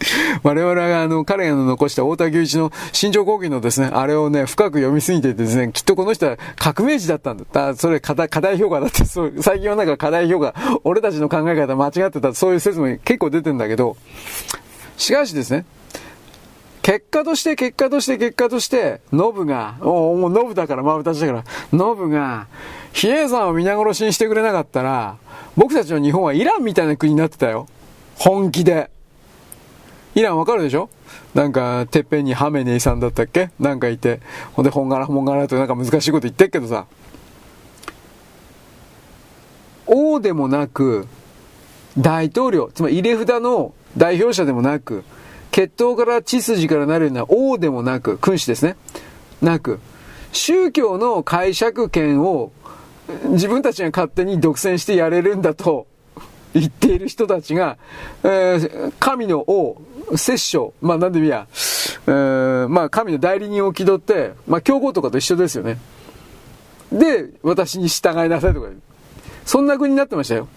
[0.42, 7.44] 我々があの、彼が残した太田牛一の新庄講義のですね、あれをね、深く読みすぎててですね、きっとこの人は革命児だったんだ。
[7.52, 10.54] だそれ課題、課題評価だって、 そう、最近はなんか課題評価、
[10.84, 13.96] 俺たちの考え方間違ってた、そういう説も結構出てんだけど、
[14.96, 15.64] しかしですね、
[16.82, 22.46] 結果として結果として結果として、ノブが、おもうノブだから真歌だから、ノブが、
[22.92, 25.16] 比叡山を皆殺しにしてくれなかったら、
[25.56, 27.68] 僕たちの日本はイランみたいな国になってたよ。
[28.16, 28.90] 本気で。
[30.18, 30.90] イランわかるでしょ？
[31.32, 33.50] なんか、てっぺんにハメネイさんだったっけ？
[33.60, 34.20] なんかいて、
[34.52, 36.86] ほんで、本柄本柄となんか難しいこと言ってっけどさ、
[39.86, 41.06] 王でもなく、
[41.96, 45.04] 大統領、つまり入れ札の代表者でもなく、
[45.52, 48.74] 血統から血筋からなるような王でもなく、君主ですね。
[49.40, 49.78] なく、
[50.32, 52.50] 宗教の解釈権を
[53.26, 55.86] 自分たちが勝手に独占してやれるんだと
[56.54, 57.76] 言っている人たちが、
[58.24, 59.80] えー、神の王、
[60.16, 61.46] 摂政、まあ何でもいいや、
[62.06, 65.78] えー、まあ神の代理人を気取って、まあ教皇とかと一緒ですよね。
[66.90, 68.68] で、私に従いなさいとか、
[69.44, 70.48] そんな国になってましたよ。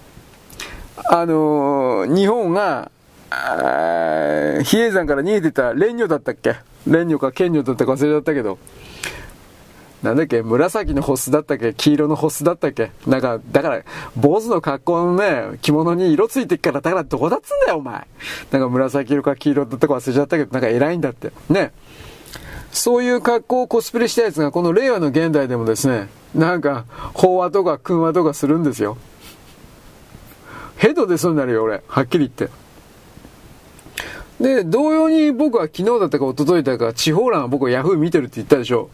[1.10, 2.92] あのー、日本が、
[3.30, 6.56] 比叡山から逃げてた蓮女だったっけ？
[6.86, 8.58] 蓮女か剣女だったか忘れちゃったけど、
[10.02, 10.42] なんだっけ？
[10.42, 11.74] 紫のホスだったっけ？
[11.74, 12.92] 黄色のホスだったっけ？
[13.06, 13.84] なんか、だから、
[14.16, 18.08] 坊主の格好のね、着物に色ついてっから、だからどこだっつんだよ、お前。
[18.52, 21.32] なんか紫色か黄色だったか忘れちゃったけど、なんか偉いんだって。
[21.50, 21.72] ね。
[22.72, 28.98] そういう格好をコスプレしたやつが、この令和の現代でもですね、なんか、法話とか訓話とかするんですよ。
[30.78, 31.84] ヘドでそうになるよ、俺。
[31.88, 32.50] はっきり言って。
[34.42, 38.90] で、同様に僕は昨日だったか一昨日だったか、地方欄は僕はヤフー見てるって言ったでしょ。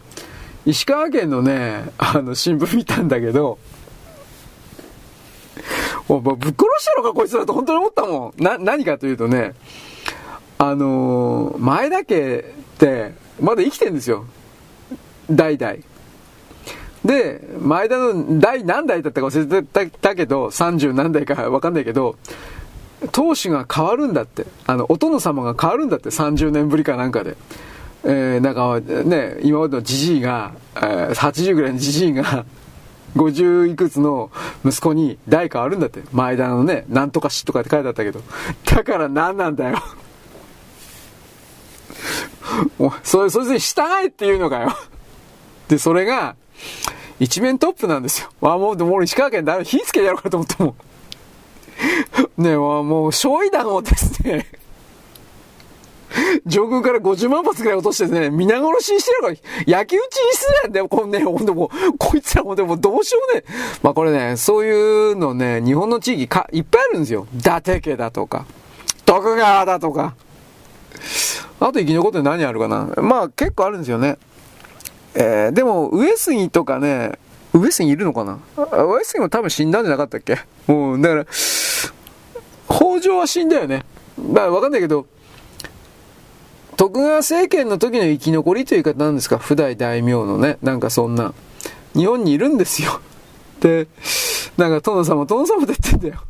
[0.68, 3.58] 石川県のね、あの、新聞見たんだけど、
[6.10, 8.42] おぶっ殺してやろか、こいつらと本当に思ったもん。
[8.42, 9.54] な、何かというとね、
[10.58, 12.42] あのー、前田家っ
[12.78, 14.26] て、まだ生きてんですよ。
[15.30, 15.76] 代々。
[17.02, 22.16] で、前田の代何代だったか忘れてたけど、30何代かわかんないけど、
[23.12, 24.44] 当主が変わるんだって。
[24.66, 27.38] あの、お殿様が変わるんだって、30年ぶりかなんかで。
[28.04, 32.44] えー、なんかね、今までのじじいが、えー、80ぐらいのじじいが、
[33.16, 34.30] 50いくつの
[34.64, 36.02] 息子に代変わるんだって。
[36.12, 38.20] 前田のね、なんとかしとかって書いてあったけど。
[38.64, 39.78] だから何なんだよ。
[43.02, 44.76] それ、それで従えっていうのかよ。
[45.68, 46.36] で、それが、
[47.18, 48.28] 一面トップなんですよ。
[48.42, 50.74] あ、もう、でも俺石川県だめ、火つけてやろうかと思ったもん。
[52.42, 54.46] ねもう、焼夷弾をですね
[56.46, 59.34] 上空から50万発ぐらい落としてね、皆殺しにしてるから、
[59.66, 63.44] 焼き討ちにしてるんだよ、こんね、ほんともう、こいつらもでもどうしようね。
[63.82, 67.26] まあこれね、そういうのね、日本の地域か、いっぱいあるんですよ。
[67.38, 68.46] 伊達家だとか、
[69.04, 70.14] 徳川だとか。
[71.60, 72.88] あと生き残って何あるかな。
[73.02, 74.16] まあ結構あるんですよね。
[75.14, 77.18] えー、でも、上杉とかね、
[77.52, 81.26] 上杉いるのかな上杉も多分死んだんじゃなかったっけもう、だから、
[82.68, 83.84] 北条は死んだよね。
[84.16, 85.06] まあわかんないけど、
[86.78, 89.36] 徳川政権の時の生き残りという言い方なんですか？
[89.38, 91.34] 不代大名のね、なんかそんな。
[91.94, 93.00] 日本にいるんですよ。
[93.60, 93.88] で、
[94.56, 96.14] なんか殿様、殿様って言ってんだよ。
[96.14, 96.24] だか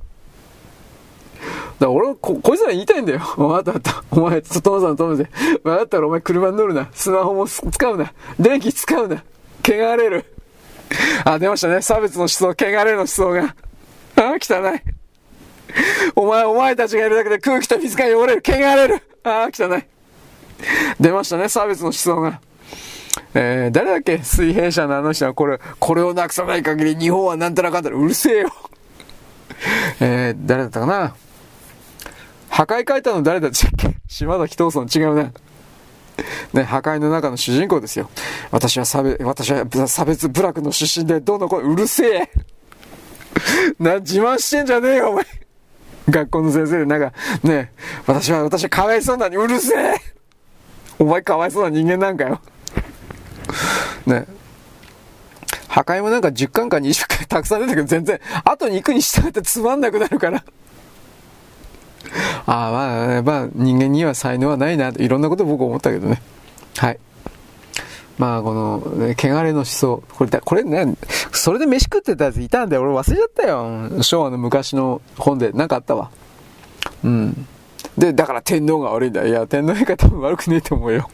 [1.80, 3.20] ら俺はこ、こいつら言いたいんだよ。
[3.36, 5.30] わかった、お前、殿様、殿様で。
[5.64, 6.88] わかったらお前車に乗るな。
[6.94, 8.12] スマホも使うな。
[8.40, 9.22] 電気使うな。
[9.62, 10.24] 汚れる。
[11.26, 11.82] あ、出ましたね。
[11.82, 13.54] 差別の思想、汚れるの思想が。
[14.16, 14.80] あ、汚い。
[16.16, 18.42] お前、お前たちがいるだけで空気と水が汚れる。
[18.42, 19.02] 汚れる。
[19.22, 19.84] あ、汚い。
[21.00, 22.40] 出ましたね、差別の思想が。
[23.34, 24.18] えー、誰だっけ？
[24.22, 28.50] 水平社のあの人はこれ、これをなくさない限り日本はなんたらかんたらうるせえよ。
[30.00, 31.14] えー、誰だったかな？
[32.48, 33.96] 破壊書いたの誰だっけ？
[34.08, 35.32] 島崎藤村違うね。
[36.52, 38.10] ね、破壊の中の主人公ですよ。
[38.50, 42.30] 私は差別、私は差別部落の出身で、どんどんこうるせえ
[43.78, 45.24] な、自慢してんじゃねえよ、お前。
[46.10, 47.12] 学校の先生でなんか、
[47.44, 47.70] ね、
[48.06, 49.94] 私は、私はかわいそうなのにうるせえ
[50.98, 52.40] お前かわいそうな人間なんかよ。
[54.06, 54.26] ね。
[55.68, 60.42] 破壊もなんか10巻か20巻たくさん出てくる全然、後に行くに従ってつまんなくなるから。
[62.46, 66.22] ああ、まあ、まあ、人間には才能はないなと、いろんなこと僕思ったけどね。
[66.76, 66.98] はい。
[68.16, 70.02] まあ、この、ね、汚れの思想。
[70.14, 70.96] これだ、これね、
[71.32, 72.82] それで飯食ってたやついたんだよ。
[72.82, 74.02] 俺忘れちゃったよ。
[74.02, 75.52] 昭和の昔の本で。
[75.52, 76.10] なんかあったわ。
[77.04, 77.46] うん。
[77.96, 79.26] で、だから天皇が悪いんだ。
[79.26, 81.08] いや、天皇陛下多分悪くねえと思うよ。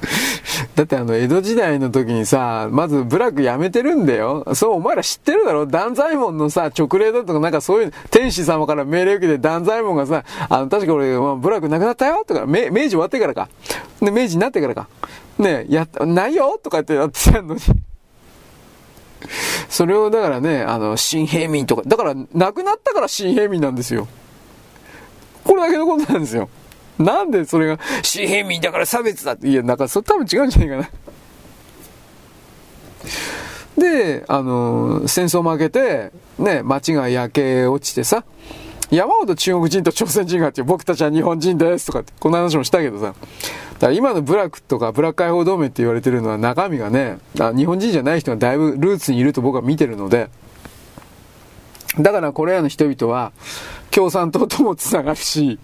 [0.74, 4.46] だってあの、江戸時代の時にさ、まず部落やめてるんだよ。
[4.54, 5.66] そう、お前ら知ってるだろ？
[5.66, 12.24] 断罪門のさ、直令だとかなんかそういう、天使様から命令受けて断罪門がさ、あの、確か俺、まあ、部落なくなったよ？
[12.26, 13.48] とか、明明治終わってからか。
[14.00, 14.88] で、明治になってからか。
[15.38, 16.58] ねや、ないよ？
[16.62, 17.60] とかってやってたのに。
[19.68, 24.08] それをだからね、あの、新平民とか、だから、亡くなったから新平民なんですよ。
[25.44, 26.48] これだけのことなんですよ。
[26.98, 29.48] なんでそれが、新平民だから差別だって。
[29.48, 30.90] いや、なんか、それ多分違うんじゃないかな。
[33.78, 38.24] で、あの、戦争負けて、ね、街が焼け落ちてさ、
[38.90, 50.28] 山ほど中国人と朝鮮人がって、僕たちは日本人ですとかって、この話もしたけどさ、だから今のブラックとかブラック解放同盟って言われてるのは中身がね、日本人じゃない人がだいぶルーツにいると僕は見てるので、
[51.98, 53.32] だからこれらの人々は
[53.90, 55.58] 共産党とも繋がるし、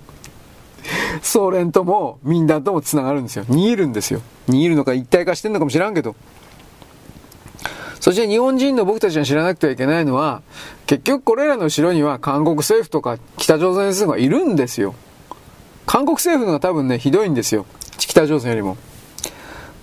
[1.22, 3.44] ソ連とも民団とも繋がるんですよ。
[3.44, 4.20] 逃げるんですよ。
[4.48, 6.16] 逃げるのか一体化してんのかもしらんけど。
[8.00, 10.42] そして日本人の僕たちが知らなくてはいけないのは、
[10.86, 14.94] 結局これらの後ろには韓国政府とか北朝鮮政府がいるんですよ。
[15.86, 17.66] 韓国政府のが多分ね、ひどいんですよ。
[17.98, 18.76] 北朝鮮よりも。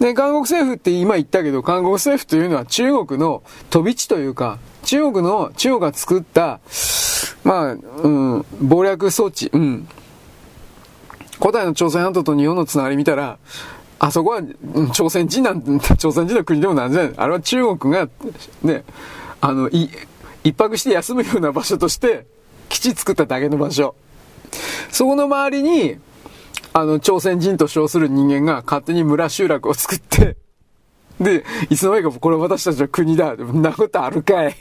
[0.03, 6.59] で、韓国政府って今言ったけど、韓国政府というのは中国の飛び地というか、中国の、中国が作った、
[7.45, 9.87] まあ、うん、謀略装置、うん。
[11.39, 13.37] 古代の朝鮮半島と日本のつながり見たら、
[13.99, 14.41] あそこは、
[14.93, 17.13] 朝鮮人なんて、朝鮮人の国でもなんじゃない？
[17.15, 18.09] あれは中国が、
[18.61, 18.83] ね、
[19.39, 19.89] あの、い、
[20.43, 22.25] 一泊して休むような場所として、
[22.67, 23.95] 基地作っただけの場所。
[24.91, 25.97] そこの周りに、
[26.73, 30.37] あの、朝鮮人と称する人間が勝手に村集落を作って、
[31.19, 33.35] で、いつの間にかこれ私たちの国だ。
[33.37, 34.55] そんなことあるかい。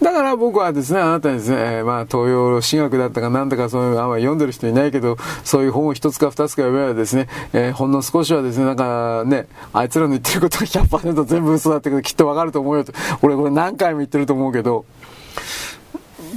[0.00, 12.92] だから僕はですね、あなたにですね、まあ、東洋史学だったかなんだかそういう、あんまり読んでる人いないけど、そういう本を一つか二つか読めばですね、えー、ほんの少しはですね、なんかね、あいつらの言ってることが100%全部嘘だってこときっとわかると思うよと。
[13.20, 14.86] 俺これ何回も言ってると思うけど、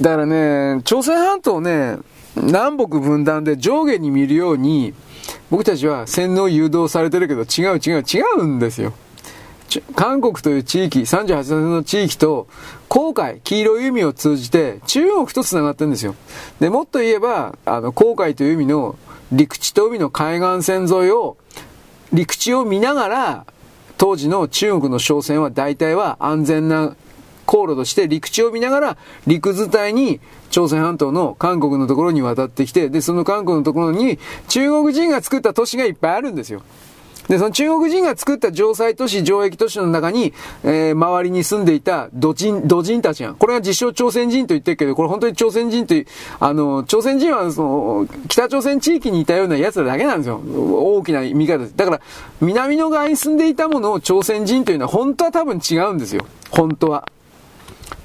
[0.00, 1.98] だからね、朝鮮半島ね、
[2.36, 4.94] 南北分断で上下に見るように、
[5.50, 8.92] 僕たちは洗脳誘導されてるけど違う違う違うんですよ。
[9.94, 12.46] 韓国という地域、38歳の地域と、
[12.88, 16.14] 黄海、黄色い海を通じて中国と繋がってるんですよ。
[16.60, 18.96] で、もっと言えば、あの、黄海という海の
[19.32, 21.36] 陸地と海の海岸線沿いを、
[22.12, 23.46] 陸地を見ながら、
[23.96, 26.96] 当時の中国の商船は大体は安全な
[27.46, 36.62] 航路として陸地を見ながら陸伝いに朝鮮半島の韓国のところに渡ってきて、で、その韓国のところに中国人が作った都市がいっぱいあるんですよ。
[37.28, 46.06] で、その中国人が作った城塞都市、城壁都市の中に、えー、周りに住んでいた土人、土人たちが、これが実証朝鮮人と言ってるけど、これ本当に朝鮮人という、
[46.38, 50.38] あの、朝鮮人はその、北朝鮮地域にいたような奴らだけなんですよ。
[50.38, 51.76] 大きな見方です。
[51.76, 52.00] だから、
[52.40, 56.26] 南の側に住んでいたものを朝鮮人というのは本当は多分違うんですよ。
[56.50, 57.08] 本当は。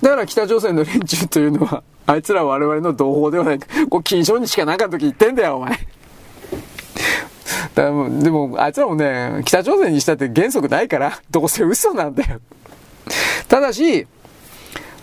[0.01, 3.59] だから北朝鮮の連中というのは、 あいつらは我々の同胞ではない。
[3.89, 5.79] こう、金賞にしかなかった時言ってんだよ、お前。
[7.75, 7.91] だで
[8.31, 12.39] も、あいつらもね、北朝鮮にしたって原則ないから、どうせ嘘なんだよ。
[13.47, 14.07] ただし、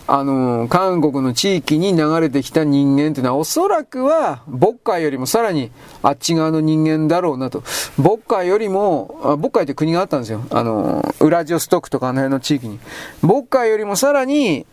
[0.09, 5.69] あの、韓国の地域に流れてきた人間っていうのはおそらくは、渤海よりもさらに
[6.01, 7.61] あっち側の人間だろうなと。
[7.97, 10.45] 渤海よりも、渤海って国があったんですよ。
[10.49, 12.79] あの、ウラジオストクとかあの辺の地域に。
[13.21, 14.65] 渤海よりもさらに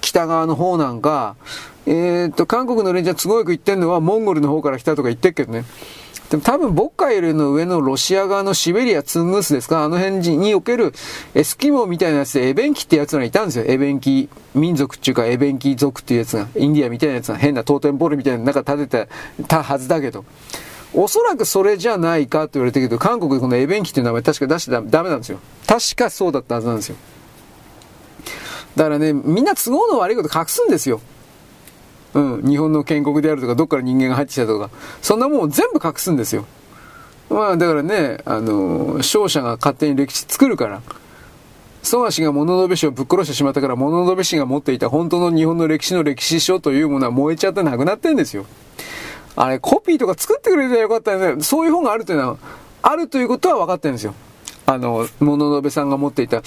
[0.00, 1.36] 北側の方なんか、
[1.84, 5.64] えー、っと、韓国の連中はすごく言ってんのはモンゴルの方から来たとか言ってるけどね。
[6.30, 9.82] でも多分、ボッカよりの上のロシア側のシベリア、ツングースですか？
[9.82, 10.94] あの辺における
[11.34, 13.64] エスキモーみたいなやつでエベンキってやつがいたんですよ。
[13.66, 20.24] エベンキ民族っていうかエベンキ族っていうやつが、インディアみたいなやつが変なトーテンボールみたいな中立ててたはずだけど。
[20.94, 25.38] おそらくそれじゃないかと言われてるけど、韓国でこのエベンキっていう名前確か出してダメなんですよ。
[25.66, 26.96] 確かそうだったはずなんですよ。
[28.76, 31.00] だからね、みんな都合の悪いこと隠すんですよ。
[32.14, 36.44] うん、日本の建国であるとか、どっから人間が入ってきたとか、そんなもん全部隠すんですよ。
[37.28, 40.82] まあ、だからね、あの、勝者が勝手に歴史作るから、
[41.82, 48.44] 蘇我氏が物部氏をぶっ殺してしまったから、物部氏が持っていた本当の日本の歴史の歴史書というものは燃えちゃってなくなってんですよ。
[49.36, 51.42] あれ、コピーとか作ってくれてよかったよね。
[51.42, 52.36] そういう本があるというのは、
[52.82, 54.14] あるということは分かってるんですよ。
[54.66, 56.42] あの、物部さんが持っていた、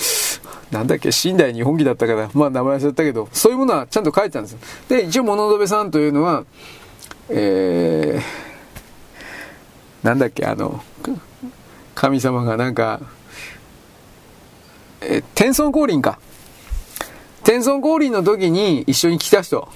[0.71, 4.59] なんだっけ、寝台日本記だったから、まあ名前忘れたけど、そういうものはちゃんと書いてたんですよ。
[4.89, 6.45] で、一応物部さんというのは、
[7.29, 10.83] えー、なんだっけ、あの、
[11.95, 12.99] 神様がなんか、
[15.01, 16.19] え天孫降臨か。
[17.43, 19.67] 天孫降臨の時に一緒に来た人。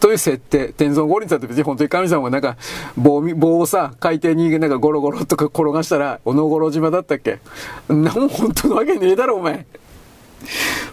[0.00, 0.72] という設定。
[0.72, 2.56] 天孫五輪さんって別に本当に神様がなんか
[2.96, 7.38] 棒棒をさ、海底になんかゴロゴロとか転がしたら、小野五島だったっけ
[7.88, 9.66] なも本当のわけねえだろ、お前。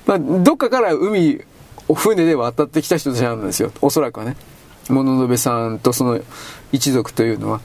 [0.05, 1.41] まあ、どっかから海
[1.87, 3.71] を船で渡ってきた人たちなんですよ。
[3.81, 4.35] おそらくはね。
[4.89, 6.19] 物部さんとその
[6.71, 7.61] 一族というのは。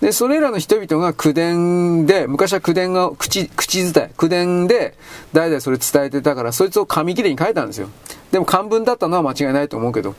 [0.00, 4.94] で、それらの人々が口伝で、昔は口伝が、口、口伝え、口伝で、
[5.32, 7.88] 代々それ伝えてたから、そいつを紙切れに書いたんですよ。
[8.30, 10.14] でも漢文だったのは間違いないと思うけど。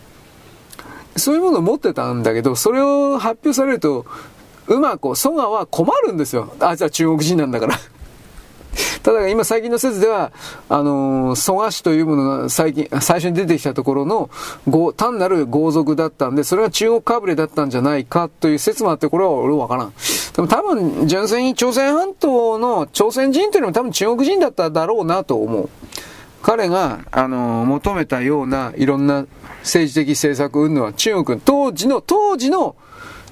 [1.16, 4.06] そういうものを持ってたんだけど、それを発表されると、
[4.68, 6.54] うまく、蘇我は困るんですよ。
[6.60, 7.80] あいつは中国人なんだから。
[9.04, 10.32] ただ今最近の説では、
[10.70, 14.30] あのー、蘇我氏というものが最近、最初に出てきたところの、
[14.98, 19.94] 単なる豪族だったんで、それが中国かぶれだったんじゃないかという説もあって、これは俺わからん。
[20.36, 25.70] でも多分、純粋に朝鮮半島の朝鮮人というのも多分中国人だっただろうなと思う。
[26.42, 29.26] 彼が、あのー、求めたようないろんな
[29.64, 32.76] 政治的政策運動は中国、当時の、当時の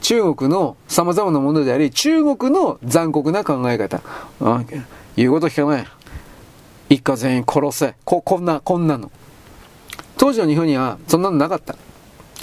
[0.02, 4.02] 中国の様々なものであり、中国の残酷な考え方。
[5.16, 5.88] 言うこと聞かない。
[6.90, 7.96] 一家全員殺せ。
[8.04, 9.12] こ、こんな、こんなの。
[10.18, 11.76] 当時の日本にはそんなのなかった。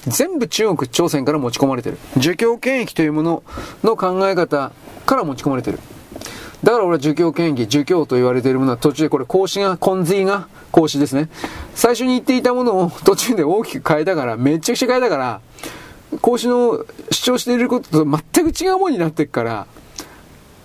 [0.07, 1.99] 全部中国、朝鮮から持ち込まれてる。
[2.17, 3.43] 儒教権益というもの
[3.85, 4.73] の考え方
[5.07, 5.79] から持ち込まれてる。
[6.63, 11.29] だから俺は儒教権益、儒教と言われているものは途中でこれ孔子が、根髄が孔子ですね。
[11.75, 15.41] 最初に言っていたものを途中で大きく変えたから、めちゃくちゃ変えたから、
[16.21, 19.67] 孔子の主張していることと全く違うものになっていくから、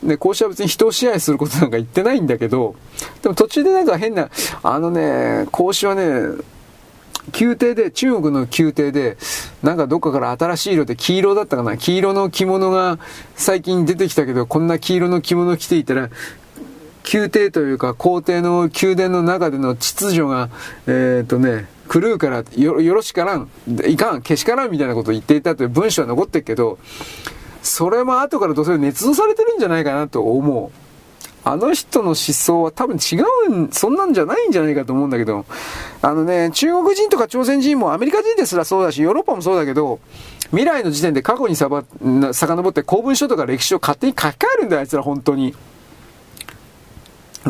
[0.03, 2.75] ね、孔子は別に人を支配することなんか言ってないんだけど、
[3.21, 4.29] でも途中でなんか変な、
[4.63, 6.37] あのね、孔子はね、
[7.39, 9.17] 宮廷で、中国の宮廷で、
[9.61, 11.77] なんかどっかから新しい色で黄色だったかな。
[11.77, 12.99] 黄色の着物が
[13.35, 16.09] 最近出てきたけど、こんな黄色の着物着ていたら、
[17.11, 20.49] 宮廷というか皇帝の宮殿の中での秩序が、
[20.87, 23.49] えっ、ー、とね、狂うからよよろしからん、
[23.87, 26.79] いかん、けしからんみたいなことを言っていたという文章は残ってるけど、
[27.67, 30.87] それも後からどうせ捏造されてるんじゃないかなと思う。
[31.43, 33.15] あの人の思想は多分違
[33.47, 35.45] うん、そんなんじゃないんじゃないかと思うんだけど、
[36.01, 39.99] あのね、中国人とか朝鮮人もアメリカ人ですらそうだし、ヨーロッパもそうだけど、
[40.49, 41.85] 未来の時点で過去にさば、
[42.33, 45.55] 遡って公文書とか歴史を勝手に書き換えるんだよ、あいつら本当に。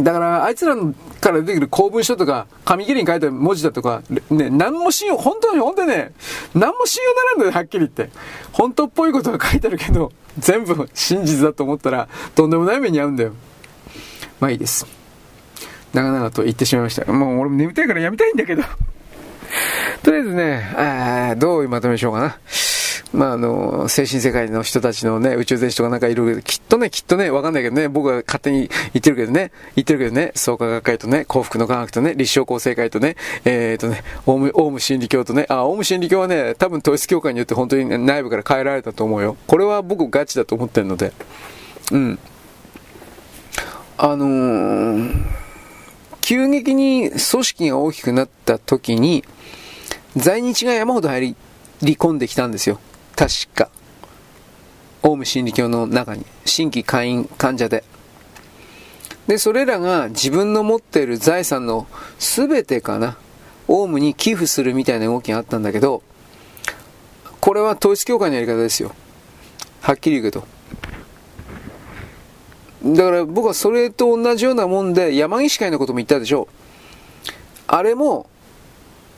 [0.04, 6.12] だから、あいつらから出てくる公文書とか、紙切りに書いた文字だとか、ね、何も信用、本当に、本当にね、
[6.54, 8.10] 何も信用ならんのよ、はっきり言って。
[8.52, 13.32] 本当っぽいことが書いてあるけど、全部真実だと思ったら、とんでもない目に遭うんだよ。
[14.40, 14.86] まあいいです。
[15.94, 17.12] 長々と言ってしまいました。
[17.12, 18.64] もう俺も眠たいからやめたいんだけど。
[20.04, 22.38] とりあえずね、どういうまとめしようかな。
[23.14, 39.38] まあ、あの、精神世界の人たちのね、宇宙全史とかなんかいるけど、きっとね、きっとね、わかんないけどね、僕は勝手に言ってるけどね、言ってるけどね、創価学会とね、幸福の科学とね、立正厚生会とね、えっ、ー、とね、オウム、オウム真理教とね、あ、オウム真理教はね、多分統一教会によって本当に内部から変えられたと思うよ。
[39.48, 41.14] これは僕ガチだと思ってるので。
[41.92, 42.20] うん。
[43.98, 45.26] あのー、
[46.22, 49.24] 急激に組織が大きくなった時に、
[50.18, 51.36] 在日が山ほど入
[51.82, 52.80] り込んできたんですよ。
[53.18, 53.70] 確か。
[55.02, 57.84] オウム真理教の中に、新規会員患者で。
[59.26, 61.88] で、それらが自分の持っている財産の
[62.20, 63.18] 全てかな、
[63.68, 66.04] オウムに寄付するみたいな動きがあったんだけど、
[67.42, 68.94] これは統一教会のやり方ですよ。
[69.82, 70.46] はっきり言うけど。
[72.86, 76.48] だから僕はそれと同じようなもんで、山岸会のことも言ったでしょ。
[77.66, 78.30] あれも、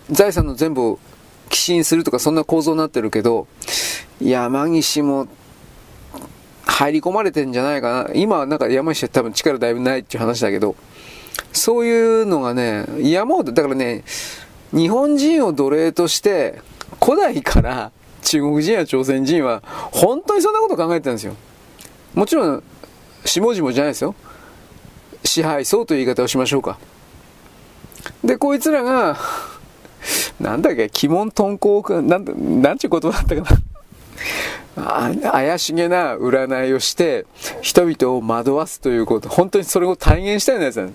[0.09, 0.99] 財産の全部を
[1.49, 3.47] 寄進するとかそんな構造になってるけど、
[4.21, 5.27] 山岸も
[6.65, 8.13] 入り込まれてんじゃないかな。
[8.13, 10.75] 今はなんか山岸は多分力だいぶないっていう話だけど、
[11.51, 14.03] そういうのがね、山ほど、だからね、
[14.71, 16.61] 日本人を奴隷として、
[17.03, 17.91] 古代から
[18.23, 21.35] 中国人や朝鮮人は本当にそんなこと考えてたんですよ。
[22.13, 22.63] もちろん、
[23.25, 24.15] 下々じゃないですよ。
[25.23, 26.77] 支配層という言い方をしましょうか。
[28.23, 29.17] で、こいつらが、
[30.39, 33.59] なんだっけ、鬼門遁甲、なんだ、なんちゅうことだったかな。
[35.31, 37.25] 怪しげな占いをして、
[37.61, 40.93] 人々を惑わすということ、本当にそれを体現したようなやつなん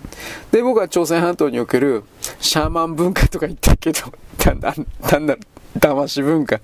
[0.51, 2.03] で、僕は朝鮮半島における
[2.39, 3.99] シャーマン文化とか言ったけど、
[4.43, 5.39] だんだん、
[5.77, 6.59] 騙し文化。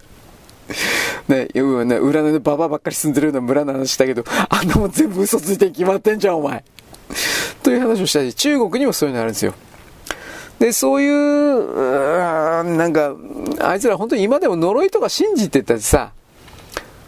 [1.27, 6.63] ね、ね、占いのババばっかり住んでるような村の話したけど、あんなもん全部嘘ついて決まってんじゃん、お前。
[7.61, 9.53] という話をしたし、中国にもそういうのあるんですよ。
[10.61, 13.15] で、そういう、うなんか、
[13.61, 16.11] あいつら本当に今でも呪いとか信じてたしさ、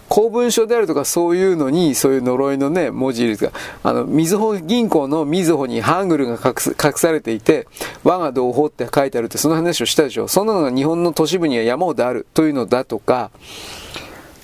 [0.09, 3.51] 公文書であるとかそういうのに、そういう呪いのね、文字入れとか、
[3.83, 7.67] あの、みずほ銀行のみずほにハングルが隠隠されていて、
[8.03, 10.27] 我が同胞って書いてあるって、その話をしたでしょ。
[10.27, 13.30] そんなのが日本の都市部には山ほどあるというのだとか、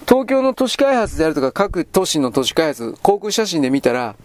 [0.07, 4.15] 東京の都市開発であるとか、各都市の都市開発、航空写真で見たら、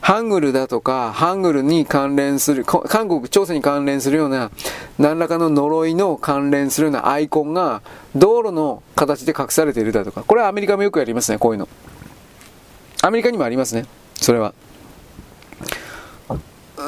[0.00, 4.50] ハングルだとか、ハングルに関連する、韓国、朝鮮に関連するような、
[4.98, 7.82] 何らかの呪いの関連するようなアイコンが、
[8.16, 11.68] 道路の形で隠されているだとか、これはアメリカもよくやりますね、こういうの。
[13.02, 14.54] アメリカにもありますね、それは。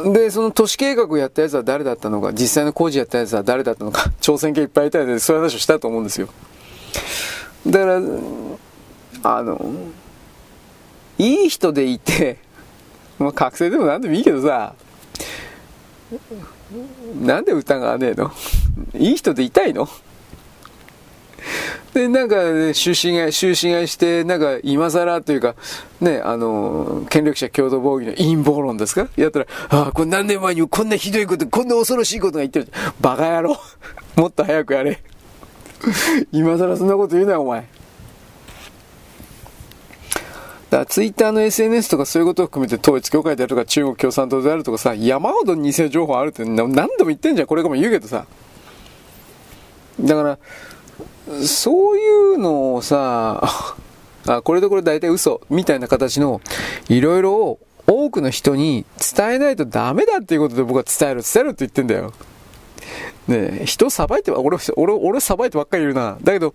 [0.04, 6.28] で、その都市計画をやったやつは誰だったのか、実際の工事やったやつは誰だったのか、 朝鮮系いっぱいいたので、そういう話をしたと思うんですよ。
[7.66, 8.00] だから、
[9.24, 9.74] あの、
[11.18, 12.38] いい人でいて、
[13.20, 14.74] まあ、覚醒でもなんでもいいけどさ、
[17.20, 18.32] なんで疑わねえの？
[18.94, 19.88] いい人でいたいの？
[21.94, 25.54] で、なんか、ね、終身買い、終身買いして、なんか、今更というか、
[26.00, 29.08] ね、あの、権力者共同防御の陰謀論ですか？
[29.16, 32.68] やったら、ああ、これ何年前にこんなひどいこと、こんな恐ろしいことが言ってる。
[33.00, 33.56] バカ野郎。
[34.16, 35.02] もっと早くやれ。
[36.32, 37.68] 今更そんなこと言うなよ、お前。
[40.70, 47.48] だからツイッターの SNS とかそういうことを含めて統一教会であるとか中国共産党であるとかさ、山ほど偽情報あるって何度も言ってんじゃん。
[47.48, 48.24] これかも言うけどさ。
[50.00, 50.38] だから、
[51.44, 53.42] そういうのをさ、
[54.26, 56.40] あ、これとこれ大体嘘みたいな形の
[56.88, 62.12] いろいろを多くの人に伝えないとダメだっていうことで僕は伝える、伝えるって言ってんだよ。
[63.26, 66.16] ね人さばいて、俺、俺、俺さばいてばっかりいるな。
[66.22, 66.54] だけど、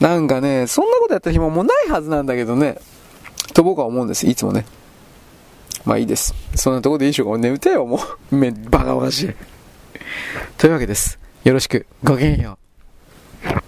[0.00, 2.78] なんかね、そんなことやった暇もないはずなんだけどね。
[3.54, 4.26] と僕は思うんです。
[4.26, 4.64] いつもね。
[5.84, 6.34] まあいいです。
[6.54, 7.38] そんなとこでいいでしょうか。
[7.38, 8.34] 眠てよ、もう。
[8.36, 9.30] め、バカバカしい。
[10.58, 11.18] というわけです。
[11.44, 11.86] よろしく。
[12.04, 12.58] ごきげんよ
[13.44, 13.67] う。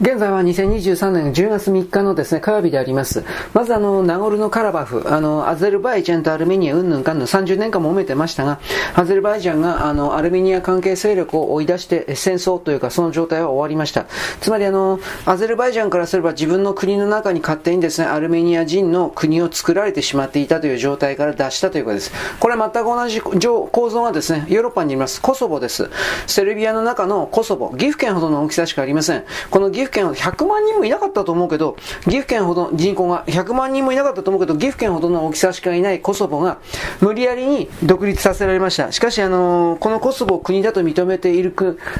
[0.00, 3.24] 現在は2023年10月3日のですね、火曜日であります。
[3.52, 8.60] まずあの、ナゴルノカラバフ、あの、アゼルバイジャンとアルメニア、うんぬんかんぬん30年間も揉めてましたが、
[8.94, 14.06] アゼルバイジャンがあの、アルメニア関係勢力を追い出して戦争というかその状態は終わりました。
[14.40, 22.12] つまりあの、アゼルバイジャンからすれば自分の国の中に勝手にですね、アルメニア人の国を作られてしまっていたという状態から脱したということです。
[22.38, 25.20] これは全く同じ構造がですね、ヨーロッパにいます。
[25.20, 25.90] コソボです。
[26.28, 29.24] セルビアの中のコソボ、岐阜県ほどの大きさしかありません。
[29.50, 36.58] この岐阜県は100万人もいなかったと思うけど、岐阜県ほど人口が100万人もいなかったと思うけど、岐阜県ほどの大きさしかいないコソボが
[37.00, 38.92] 無理やりに独立させられました。
[38.92, 41.54] しかし、あのー、このコソボを国だと認めている、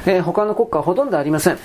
[0.05, 1.57] えー、他の国家はほとんどありません。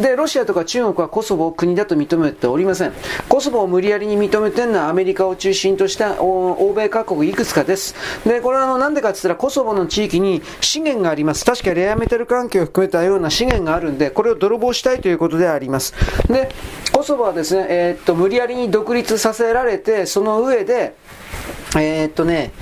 [0.00, 2.92] で、ロシアとか中国はコソボを国だと認めておりません。
[3.28, 7.94] コソボを無理やりに認めてるのはアメリカを中心とした欧米各国いくつかです。
[8.24, 11.44] で、これはあの、なんでかって言ったらコソボの地域に資源があります。
[11.44, 15.94] 確かレアメタル関係を含めたような資源があるんで、これを泥棒したいということであります。
[16.28, 16.50] で、
[16.92, 20.94] コソボはですね、えー、っと、無理やりに独立させられて、その上で、
[21.76, 22.52] えー、っとね、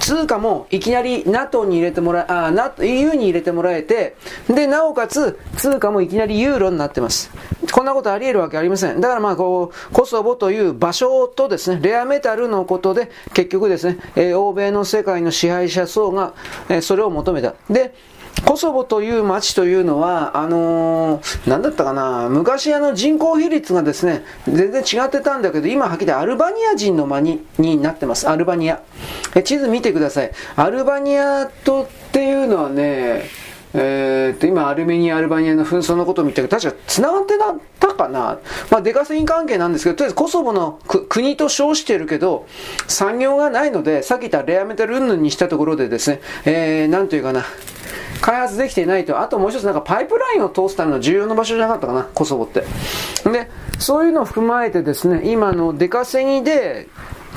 [0.00, 4.16] 通貨もいきなり NATO に入れてもらあ、NATO、EU に入れてもらえて、
[4.48, 7.30] で、なおかつ通貨もいきなりユーロになってます。
[7.72, 9.00] こんなことあり得るわけありません。
[9.00, 16.34] だからまあこう、コソボという場所とですね、レアメタルのことで、結局ですね、えー、欧米の世界の支配者層が、
[16.68, 17.54] えー、それを求めた。
[17.68, 17.92] で、
[18.44, 28.28] コソボという町というのは、あのー、なんだったかな、昔あの人口比率がですね、全然違ってたんだけど、今はっきりアルバニア人の間にになってます。
[28.28, 28.82] アルバニア。
[29.34, 30.30] え地図見てください。
[30.56, 33.24] アルバニアとっていうのはね、
[33.78, 37.34] えー、っと、今、アルメニア、アルバニアの紛争のことを見て確か繋がって
[37.78, 38.38] たかな？
[38.70, 42.46] まあ、出稼ぎ関係なんですけど、とりあえずコソボの国と称してるけど、
[42.88, 47.44] 産業がないので、さっき言ったレアメタル云々にしたところでですね、えー、なんというかな、
[48.22, 52.64] 開発できていないと、あともう一つなんかパイプラインを通すための重要な場所じゃなかったかな、コソボって。
[53.30, 56.88] で、そういうのを踏まえてですね、今の出稼ぎで、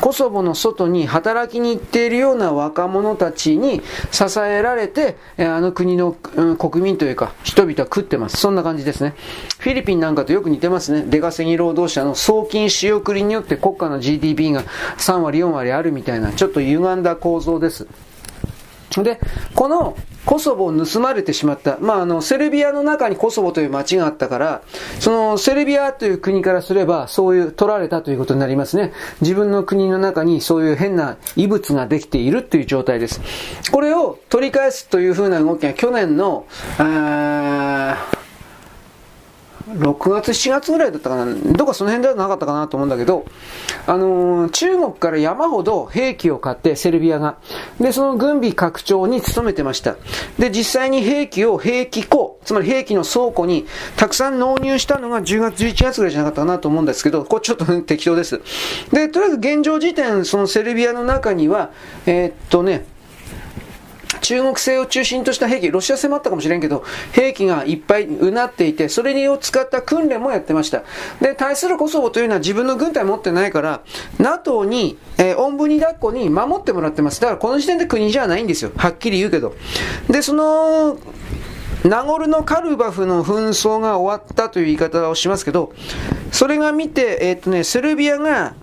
[0.01, 8.37] コソボの外に働きに行っているような若者たちに支えられて、あの国の、国民というか、人々は食ってます。
[8.37, 9.15] そんな感じですね。
[9.59, 11.03] フィリピンなんかとよく似てますね。
[11.07, 14.63] 出稼ぎ労働者の送金仕送りによって国家の GDP が
[14.97, 17.87] 3割4割あるみたいな、ちょっと歪んだ構造です。
[18.97, 19.19] で、
[19.55, 19.95] この
[20.25, 21.77] コソボを盗まれてしまった。
[21.79, 24.61] まあ、あの、セルビアの中にコソボという町があったから、
[24.99, 28.91] そのセルビアという国からすれば、そういう取られたということになりますね。
[29.21, 33.21] 自分の国の中にそういう変な異物ができているという状態です。
[33.71, 36.45] これを取り返すというふうな動きが去年の、
[36.77, 38.18] あー
[39.77, 43.25] 6月、7月ぐらいだったかな、どこかその辺ではなかったかなと思うんだけど、
[43.85, 47.37] あのー、中国から山ほど兵器を買って、セルビアが。
[47.79, 49.95] で、その軍備拡張に努めてました。
[50.39, 58.41] で、実際に兵器を兵器庫、つまり兵器の倉庫にたくさん納入したのが10月、11月ぐらいじゃなかったかなと思うんですけど、これちょっと適当です。
[58.91, 61.71] で、とりあえず現状時点、そのセルビアの中には、
[62.05, 62.85] えー、っとね、
[64.21, 70.83] 中国製を中心とした兵器、ロシア製もあったかもしれんけど、兵器がいっぱいうなっていて、それを使った訓練もやってました。
[71.21, 73.81] で、対するコソボというのは自分の軍隊持ってないから、
[74.17, 77.21] NATO に、えー、おんぶに抱っこに守ってもらってます。
[77.21, 78.71] だからこの時点で国じゃないんですよ。
[78.75, 79.55] はっきり言うけど。
[80.09, 80.97] で、その、
[81.83, 85.73] ナゴルノ・カルバフの紛争が終わったという言い方をしますけど、
[86.31, 88.53] それが見て、えー、っとね、セルビアが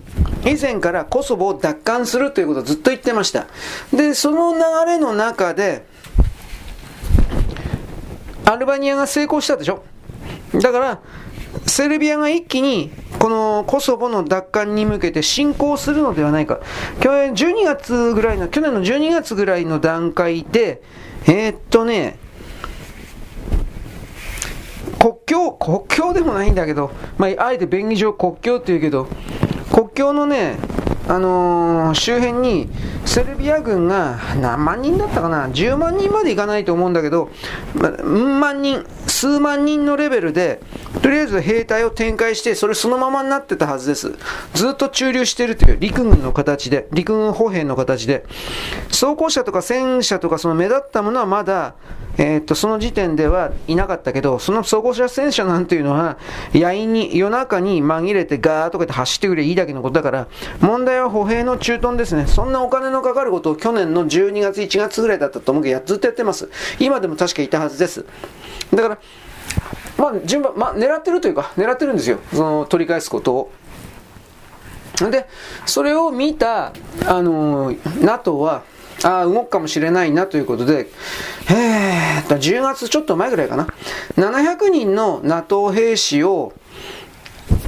[0.45, 3.47] 以前からコソボを奪還するということをずっと言ってました。
[3.93, 5.85] で、その流れの中で、
[8.45, 9.83] アルバニアが成功したでしょ
[10.53, 10.99] だから、
[11.65, 16.59] セルビアが一気にこのコソボの奪還に向けて進行するのではないか。
[17.01, 20.81] 去年12月ぐらいの、去年の12月ぐらいの段階で、
[21.25, 22.19] えー、っとね、
[24.99, 29.07] 国境、国境でもないんだけど、まあ、あえて便宜上国境って言うけど、
[29.77, 30.55] 国境のね、
[31.07, 32.67] あのー、周辺に
[33.05, 37.29] セルビア軍が何万人だったかな、10万人までいかないと思うんだけど、
[37.75, 40.61] ま、万人、数万人のレベルで、
[40.99, 44.13] とりあえず兵隊を展開して、それそのままになってたはずです。
[44.53, 48.25] ずっと駐留しているという陸軍の形で、陸軍歩兵の形で、
[48.89, 51.75] 装甲車とか戦車とかその目立ったものはまだ、
[52.17, 56.17] えー、っと、その時点ではいなかったけど、その装甲車戦車なんていうのは、
[56.51, 60.27] 夜に、夜中に紛れてガーッとかって走ってくれいいだけのことだから、
[60.59, 62.25] 問題は歩兵の駐屯ですね。
[62.25, 66.49] そんなお金のかかることを去年の12月、1月ぐらいだったと思うけど、ずっとやってます。
[66.79, 68.03] 今でも確かいたはずです。
[68.73, 68.97] だから、
[69.97, 72.19] まあ、順番、まあ、狙ってるというか、狙ってるんですよ。
[72.33, 73.51] その、取り返すことを。
[75.11, 75.27] で、
[75.65, 76.73] それを見た、
[77.05, 78.63] あのー、NATO は、
[79.03, 80.87] ああ、動くかもしれないなということで、
[81.49, 83.67] えーと、10月ちょっと前ぐらいかな。
[84.15, 86.53] 700人の NATO 兵士を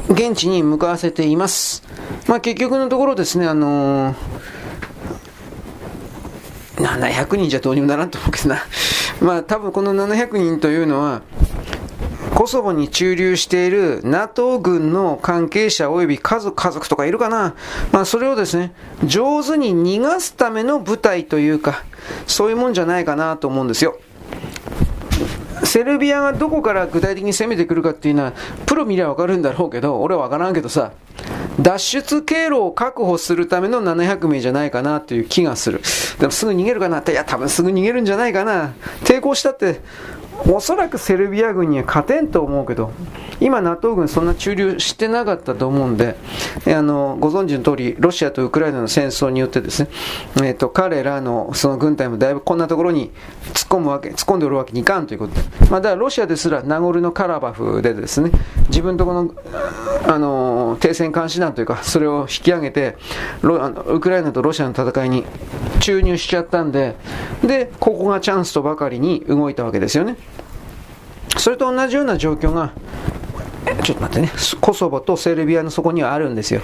[0.10, 1.84] 現地に向かわせています。
[2.28, 4.16] まあ結局のところですね、あのー、
[6.78, 8.64] 700人じゃどうにもならんと思うけどな。
[9.22, 11.22] まあ多分この700人というのは、
[12.40, 17.54] コソボに駐留している NATO 軍の関係者及び家族、家族とかいるかな？
[17.92, 18.72] まあそれをですね、
[19.04, 21.84] 上手に逃がすための部隊というか、
[22.28, 24.00] そういうもんじゃないかなと思うんですよ。
[25.66, 28.34] セルビアがどこから具体的に攻めてくるかっていうのは、
[28.66, 30.94] プロ見りゃわかるんだろうけど、俺はわからんけどさ、
[31.60, 35.82] 脱出経路を確保するための700名じゃないかなという気がする。
[36.20, 37.00] でもすぐ逃げるかな？
[37.00, 38.76] って、いや、多分すぐ逃げるんじゃないかな。
[39.04, 39.82] 抵抗したって、
[40.48, 42.92] おそらくセルビア軍には勝てんと思うけど、
[43.40, 46.16] 今 NATO 軍そんな駐留してなかったと思うんで、
[46.68, 49.90] あの、ご存知の通り、ロシアとウクライナの戦争によってですね、
[50.38, 53.12] えっ、ー、と、彼らのその軍隊もだいぶこんなところに
[53.54, 58.32] 突っ込むわけ、突っ込んでおるわけにいかんということで、まあ、だからロシアですらナゴルのカラバフでですね、
[58.70, 59.34] 自分とこの、
[60.08, 62.98] あの、停戦監視団というか、それを引き上げて、
[63.44, 65.26] あのウクライナとロシアの戦いに
[65.80, 66.96] 注入しちゃったんで、
[67.44, 70.18] で、ここがチャンスとばかりに動いたわけですよね。
[71.38, 72.72] それと同じような状況が、
[73.84, 76.62] ちょっと待ってね、コソボとセルビアのそこにはあるんですよ。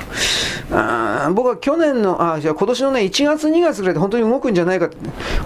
[0.72, 4.98] あ僕は去年の、あ、じゃ今年のね、1月2月ぐらいで本当に動くんじゃないかって、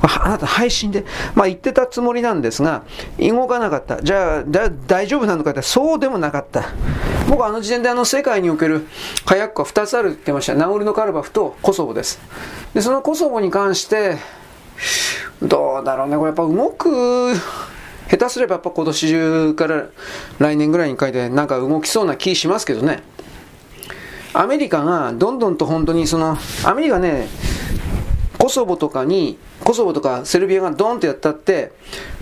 [0.02, 2.84] あなた配信で、まあ言ってたつもりなんですが、
[3.20, 4.02] 動かなかった。
[4.02, 6.66] じゃあ、だ大丈夫なのかって、そうでもなかった。
[7.28, 8.88] 僕はあの時点であの世界における
[9.26, 10.56] 火薬庫は2つあるって言ってました。
[10.56, 12.20] ナゴルノカルバフとコソボです。
[12.74, 14.18] で、そのコソボに関して、
[15.42, 17.34] どうだろうね、これやっぱ動く、
[18.10, 19.86] 下手すればやっぱ今年中から
[20.40, 23.04] 来年ぐらいに書いてなんか動きそうな気しますけどね。
[24.34, 27.28] アメリカがどんどんと本当にその、アメリカね、
[28.38, 31.72] コソボとかに、コソボとかセルビアがドーンとやったって、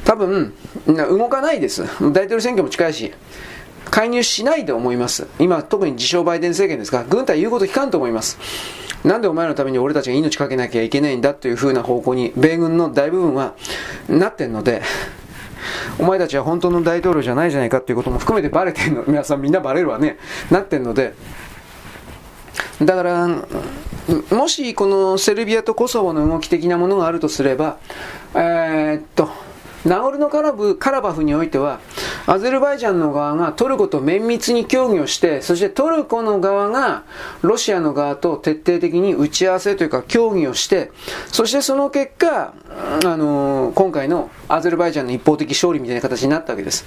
[0.06, 0.54] 多分、
[0.88, 1.84] 動かないです。
[2.00, 3.14] 大統領選挙も近いし。
[3.90, 5.28] 介入しないと思います。
[5.40, 8.38] 今、特に自称バイデン政権ですが、軍隊言うこと聞かんと思います。
[9.04, 13.54] なんでお前のために俺たちが命かけなきゃいけないんだという風な方向に、米軍の大部分は
[14.10, 14.82] なってんので、
[16.00, 20.18] お前たちは本当の大統領じゃないじゃないかっていうことも含めてバレてんの、皆さんみんなバレるわね、
[20.52, 21.14] なってるので、
[22.82, 23.28] だから、
[24.32, 27.78] もしこのセルビアとコソボの動き的なものがあるとすれば、
[28.34, 29.30] えー、っと、
[29.88, 31.80] ナゴルノカラブカラバフにおいては、
[32.26, 37.04] アゼルバイジャンの側がトルコと綿密に協議をして、そしてトルコの側が
[37.42, 40.92] ロシアの側と徹底的に打ち合わせというか協議をして、
[41.28, 46.86] そしてその結果、あのー、今回のアゼルバイジャンの一方的勝利みたいな形になったわけです。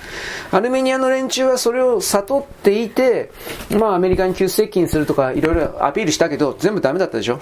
[0.53, 3.31] アルメニアの連中はそれを悟っていて、
[3.71, 7.41] まあアメリカに急接近するとかいろいろアピールしたけど、全部ダメだったでしょ。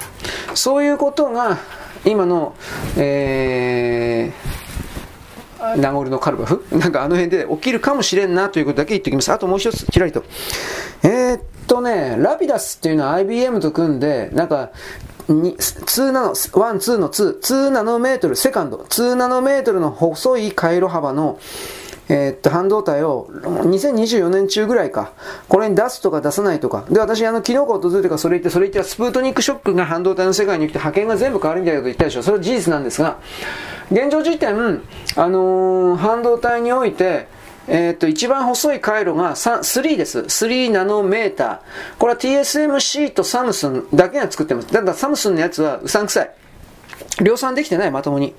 [0.54, 1.58] そういうことが、
[2.04, 2.54] 今の、
[2.96, 4.67] えー、
[5.76, 6.64] ナゴルのカルバフ？
[6.76, 9.32] なんかあの辺で起きるかもしれんなということだけ言っておきます。
[9.32, 10.24] あともう一つ、ちらりと。
[11.02, 14.70] えー、っとね、ラピダスっていうのは IBM と組んで、なんか、
[15.28, 21.38] 2ナノ、1、2の2、2ナノメートル、セカンド、2ナノメートルの細い回路幅の、
[22.08, 25.12] えー、っと、半導体を2024年中ぐらいか、
[25.48, 26.84] これに出すとか出さないとか。
[26.90, 32.22] で、私、あの、昨日か訪れてか、それ言って、それ言って、スプートニックショックが半導体の世界に来て、派遣が全部変わるみたいなこと言ったでしょ。
[32.22, 33.18] それは事実なんですが、
[33.92, 34.82] 現状時点、
[35.16, 37.26] あのー、半導体において、
[37.70, 40.20] えー、っと、一番細い回路が3 3です。
[40.20, 41.58] 3ナノメーター。
[41.98, 44.72] これは TSMC とサムスンだけが作ってます。
[44.72, 46.30] だからサムスンのやつはうさんくさい。
[47.20, 48.34] 量産できてない、まともに。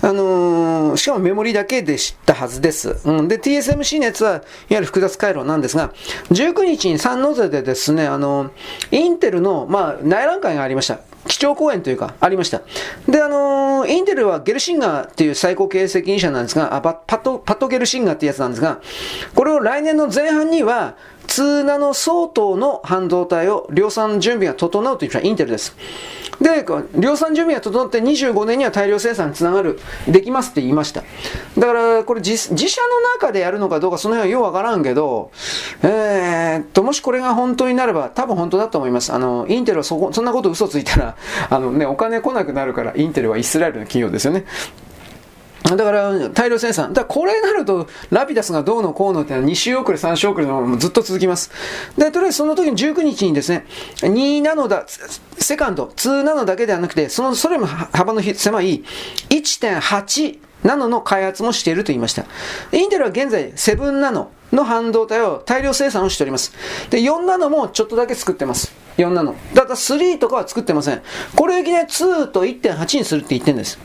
[0.00, 3.00] あのー、しかもメモリだけで知ったはずです。
[3.04, 3.28] うん。
[3.28, 5.92] で、TSMC のやつは、いわゆる複雑回路なんですが、
[6.30, 8.50] 19日にサンノゼでですね、あのー、
[8.92, 11.00] インテルの、まあ、内覧会がありました。
[11.26, 12.62] 基調講演というか、ありました。
[13.08, 18.80] で、あのー、インテルはゲルシンガーっていう最高経営責任者なんですが、あパット、パットゲルシンガーっていうやつなんですが、
[19.34, 25.74] これを来年の前半には、2ナノ相当の半導体を量産準備が整うというのはインテルです。
[26.40, 26.64] で、
[26.98, 31.02] 量産準備が整って25年には大量生産につながる、できますって言いました。
[31.58, 35.30] だから、これ自自社の中でやるのかどうかその辺はようわからんけど、
[35.82, 39.12] えー、っと、もしこれが本当になれば、多分本当だと思います。
[39.12, 41.16] あの、インテルはそこ、そんなこと嘘ついたら、
[41.50, 44.44] あのね、お金来なくなるから、インテルはイスラエルの企業ですよね。
[45.64, 46.92] だから、大量生産。
[46.92, 51.50] だこれになると、ラピダスがどうのこうのってのは2週遅れ、3週遅れのままずっと続きます。
[51.96, 53.66] で、とりあえずその時に19日にですね、
[54.00, 54.84] 2ナノだ、
[55.38, 58.84] セカンド、2ナノだけではなくて、その、それも幅の狭い
[59.30, 62.26] 1.8ナノの開発もしていると言いました。
[62.72, 66.52] インテルは現在7ナノの半導体を大量生産をしております。
[66.90, 68.83] で、4ナノもちょっとだけ作ってます。
[68.96, 69.34] 4ナノ。
[69.54, 71.02] だから3とかは作ってません。
[71.34, 73.78] これをいきなり2と1.8にするって言ってるんです。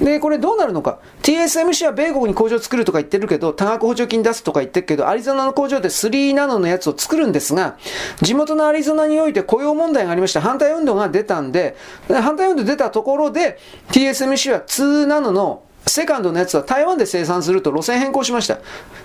[0.00, 0.98] で、これどうなるのか。
[1.22, 7.76] TSMC は米国に工場を作るとか言ってるけど、多額補助金出すとか言ってるけど、アリゾナの工場で3ナノのやつを作るんですが、
[8.22, 10.40] 地元のアリゾナにおいて雇用問題がありました。
[10.40, 11.76] 反対運動が出たんで、
[12.08, 13.58] 反対運動出たところで、
[13.90, 18.58] TSMC は2ナノのセカンドのやつは台湾で生産すると路線変更しました。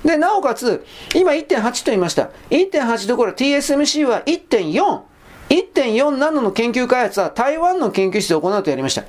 [0.05, 2.29] で、なおかつ、今1.8と言いました。
[2.49, 5.12] 1.8どころ TSMC は1.4。
[5.53, 9.03] 1.4ナノの研究開発は台湾の研究室で行うとやりました。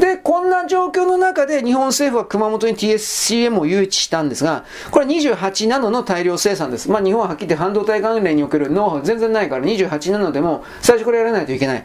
[0.00, 6.90] で、こんな状況の中で日本政府は熊本に TSCM を誘致したんですが、これは28ナノの大量生産です。
[6.90, 11.84] まあ日本ははっきり言って半導体関連におけるノウハウ全然ないから28ナノでも最初これやらないといけない。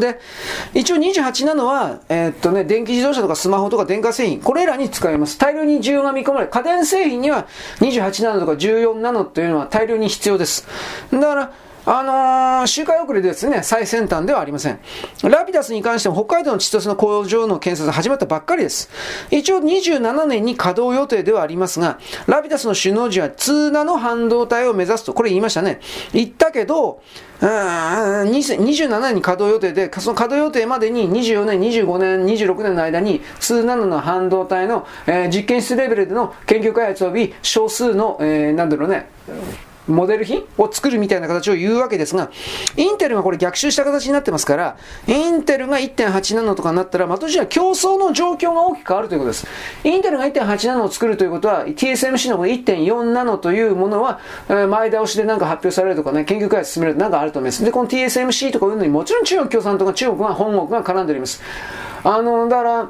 [0.00, 0.18] で、
[0.72, 5.38] 一応28なのは、えー、っとね、電気自動車とかスマホとか電化製品、これらに使えます。
[5.38, 7.46] 大量に需要が見込まれ、家電製品には
[7.80, 10.66] 28ナノとか14ナノというのは大量に必要です。
[11.12, 11.52] だから、
[11.86, 14.80] あのー、周回遅れですね、最先端ではありません。
[15.22, 18.90] ラピダスに関しても北海道の千歳の工場の建設が始まったばっかりです。
[19.30, 25.80] 一応27年に稼働予定ではありますが、ラピダスの首脳陣は通ナの半導体を目指すと、これ言いましたね。
[26.14, 27.02] 言ったけど、
[27.40, 39.10] 27年に稼働予定で、その稼働予定までに24年、25年、26年の間に、通ナの半導体の、えー、実験室レベルでの研究開発及び少数の、えー、なんだろうね、
[39.88, 42.30] モデル品を作るみたいな形を言うわけですが、
[42.76, 49.46] インテルがこれ逆襲した形になってますから、インテルが1.8ナノとかになったら、まとしは競争の状況が大きく変わるということです。
[49.84, 57.64] インテルが1.8ナノを作るということは、TSMC の1.4ナノというものは、前倒しでなんか発表されるとかね、研究開発進めるとなんかあると思います。
[57.64, 61.42] で、この TSMC とかいうのにもちろん中国共産党が中国が本国が絡んでおります。
[62.04, 62.88] あの、だから、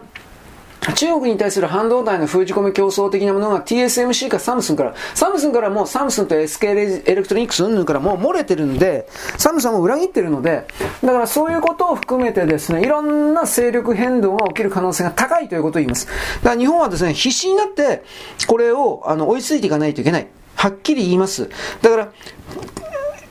[0.92, 10.66] 中国に対する半導体の封じ込め競争的なものが TSMC かサムスンから、サムスンからもうサムスンと SK エレクトロニクスうんぬんからもう漏れてるんで、サムスンも裏切ってるので、
[11.02, 16.06] だからそういうことを含めてですね、いろんな勢力変動が起きる可能性が高いということを言います。
[16.42, 18.02] だから日本はですね、必死になって、
[18.46, 20.26] これをあの追いついていかないといけない。
[20.56, 21.48] はっきり言います。
[21.82, 22.12] だから、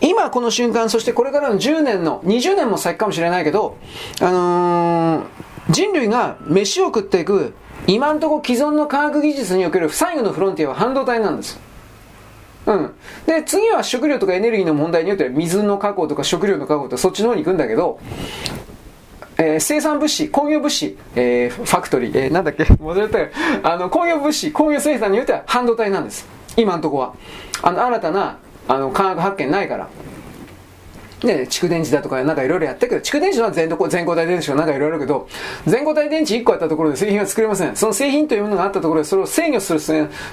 [0.01, 3.77] 今この瞬間、そしてこれからの10年の、20年も先かもしれないけど、
[4.19, 5.23] あのー
[5.69, 7.53] 人類が飯を食っていく
[7.87, 11.59] 今んとこ既存の科学技術における最後のフロンティアは半導体なんです。
[12.65, 12.93] うん。
[13.25, 17.99] で、次は食料とかエネルギーの問題によっては水の確保とか食料の確保とかそっちの方に行くんだけど、
[19.37, 23.29] えー、生産物資、工業物資、えー、ファクトリー、えー、なんだっけ、戻れたよ。
[23.63, 26.25] あの、工業物資、工業生産によっては半導体なんです。
[26.55, 27.13] 今んとこは。
[27.61, 29.89] あの、新たな、あの、科学発見ないから。
[31.23, 35.27] ね、蓄電池だとかなんかいろいろやったけど、蓄電池は全全固体電池とかなんかいろいろあるけど、
[35.65, 37.75] 全固体電池1個あったところで製品は作れません。
[37.75, 39.79] その製品というものがあったところで、それを制御する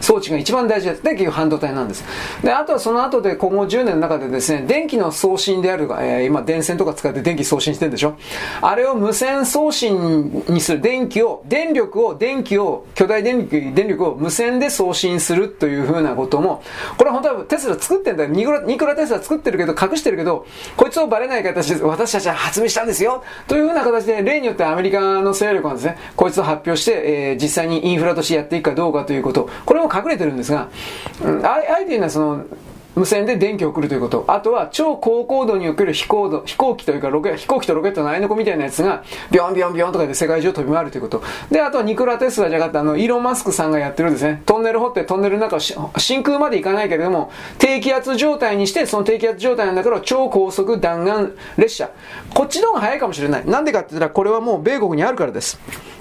[0.00, 1.02] 装置が一番大事です。
[1.02, 2.04] で、結局半導体なんです。
[2.42, 8.16] で、あとはその後で今後10年の中でですね、電気の送信であるが、えー、今電線とか使って電気送信してるでしょ？
[8.60, 16.62] あれを無線送信にする電気を、電力を、電気を、巨大電力、電力を無線で送信するというふうなことも、
[16.96, 18.30] これ本当はテスラ作ってんだよ。
[18.30, 20.46] ニコラ、ニコラテスラ作ってるけど、隠してるけど、
[20.80, 23.22] こいつをバレない形で、私たちは発明したんですよ。
[23.46, 30.70] というふうな形で、例によってアメリカの勢力はですね、こいつを発表して、えー、実際にインフラとしてやっていくかどうかということ、これも隠れてるんですが、
[31.22, 32.44] うん、あえて言うのはその、
[33.00, 34.24] 無線で電気を送るということ。
[34.28, 41.22] あとは超高高度における飛行度、飛行機というかロケ、飛行機とロケットの合いの子みたいなやつが、ビョンビョンビョンとかで世界中飛び回るということ。
[41.50, 44.42] で、あとはニコラ・テスラじゃなくて、あの、イーロン・マスクさんがやってるんですね。
[44.44, 51.88] トンネル掘ってトンネルの中を真空まで行かないけれども、低気圧状態にして、その低気圧状態の中の超高速弾丸列車。
[52.34, 53.46] こっちの方が早いかもしれない。
[53.46, 55.58] なんでかって言ったら、これはもう米国にあるからです。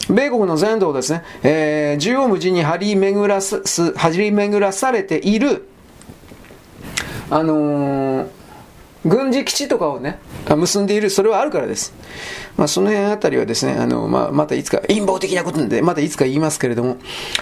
[0.10, 3.62] 米国の全土をですね、えー、縦横無尽に張り巡らす、
[3.94, 5.69] 張り巡らされている、
[7.32, 8.28] あのー、
[9.06, 11.94] 軍事基地とかをね、結んでいる、それはあるからです。
[12.60, 16.98] まあ、その辺あたりはですね、あの、まあ、またいつか、陰謀的なことなんで、またいつか言いますけれども、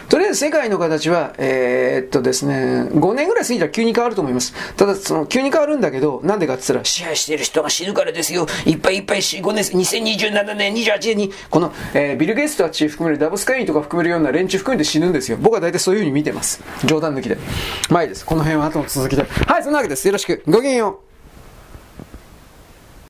[0.09, 4.53] とりあえず世界の形は、えー、っとですね、5年ぐらい過ぎたら急に変わると思います。
[4.75, 8.45] ただ、その、急に変わるんだけど、なんでかって言ったら、支配している人が死ぬからですよ。
[8.67, 15.39] いっぱいいっぱい5年、2027年、28年に、この、えー、ビル・ゲイストたち含めるダブスカインとか含めるような連中含めて死ぬんですよ。
[15.41, 16.61] 僕は大体そういう風に見てます。
[16.85, 17.39] 冗談抜きで。
[17.89, 18.23] まあいいです。
[18.23, 19.23] この辺は後の続きで。
[19.23, 20.07] はい、そんなわけです。
[20.07, 20.43] よろしく。
[20.45, 21.06] ごきげんよう。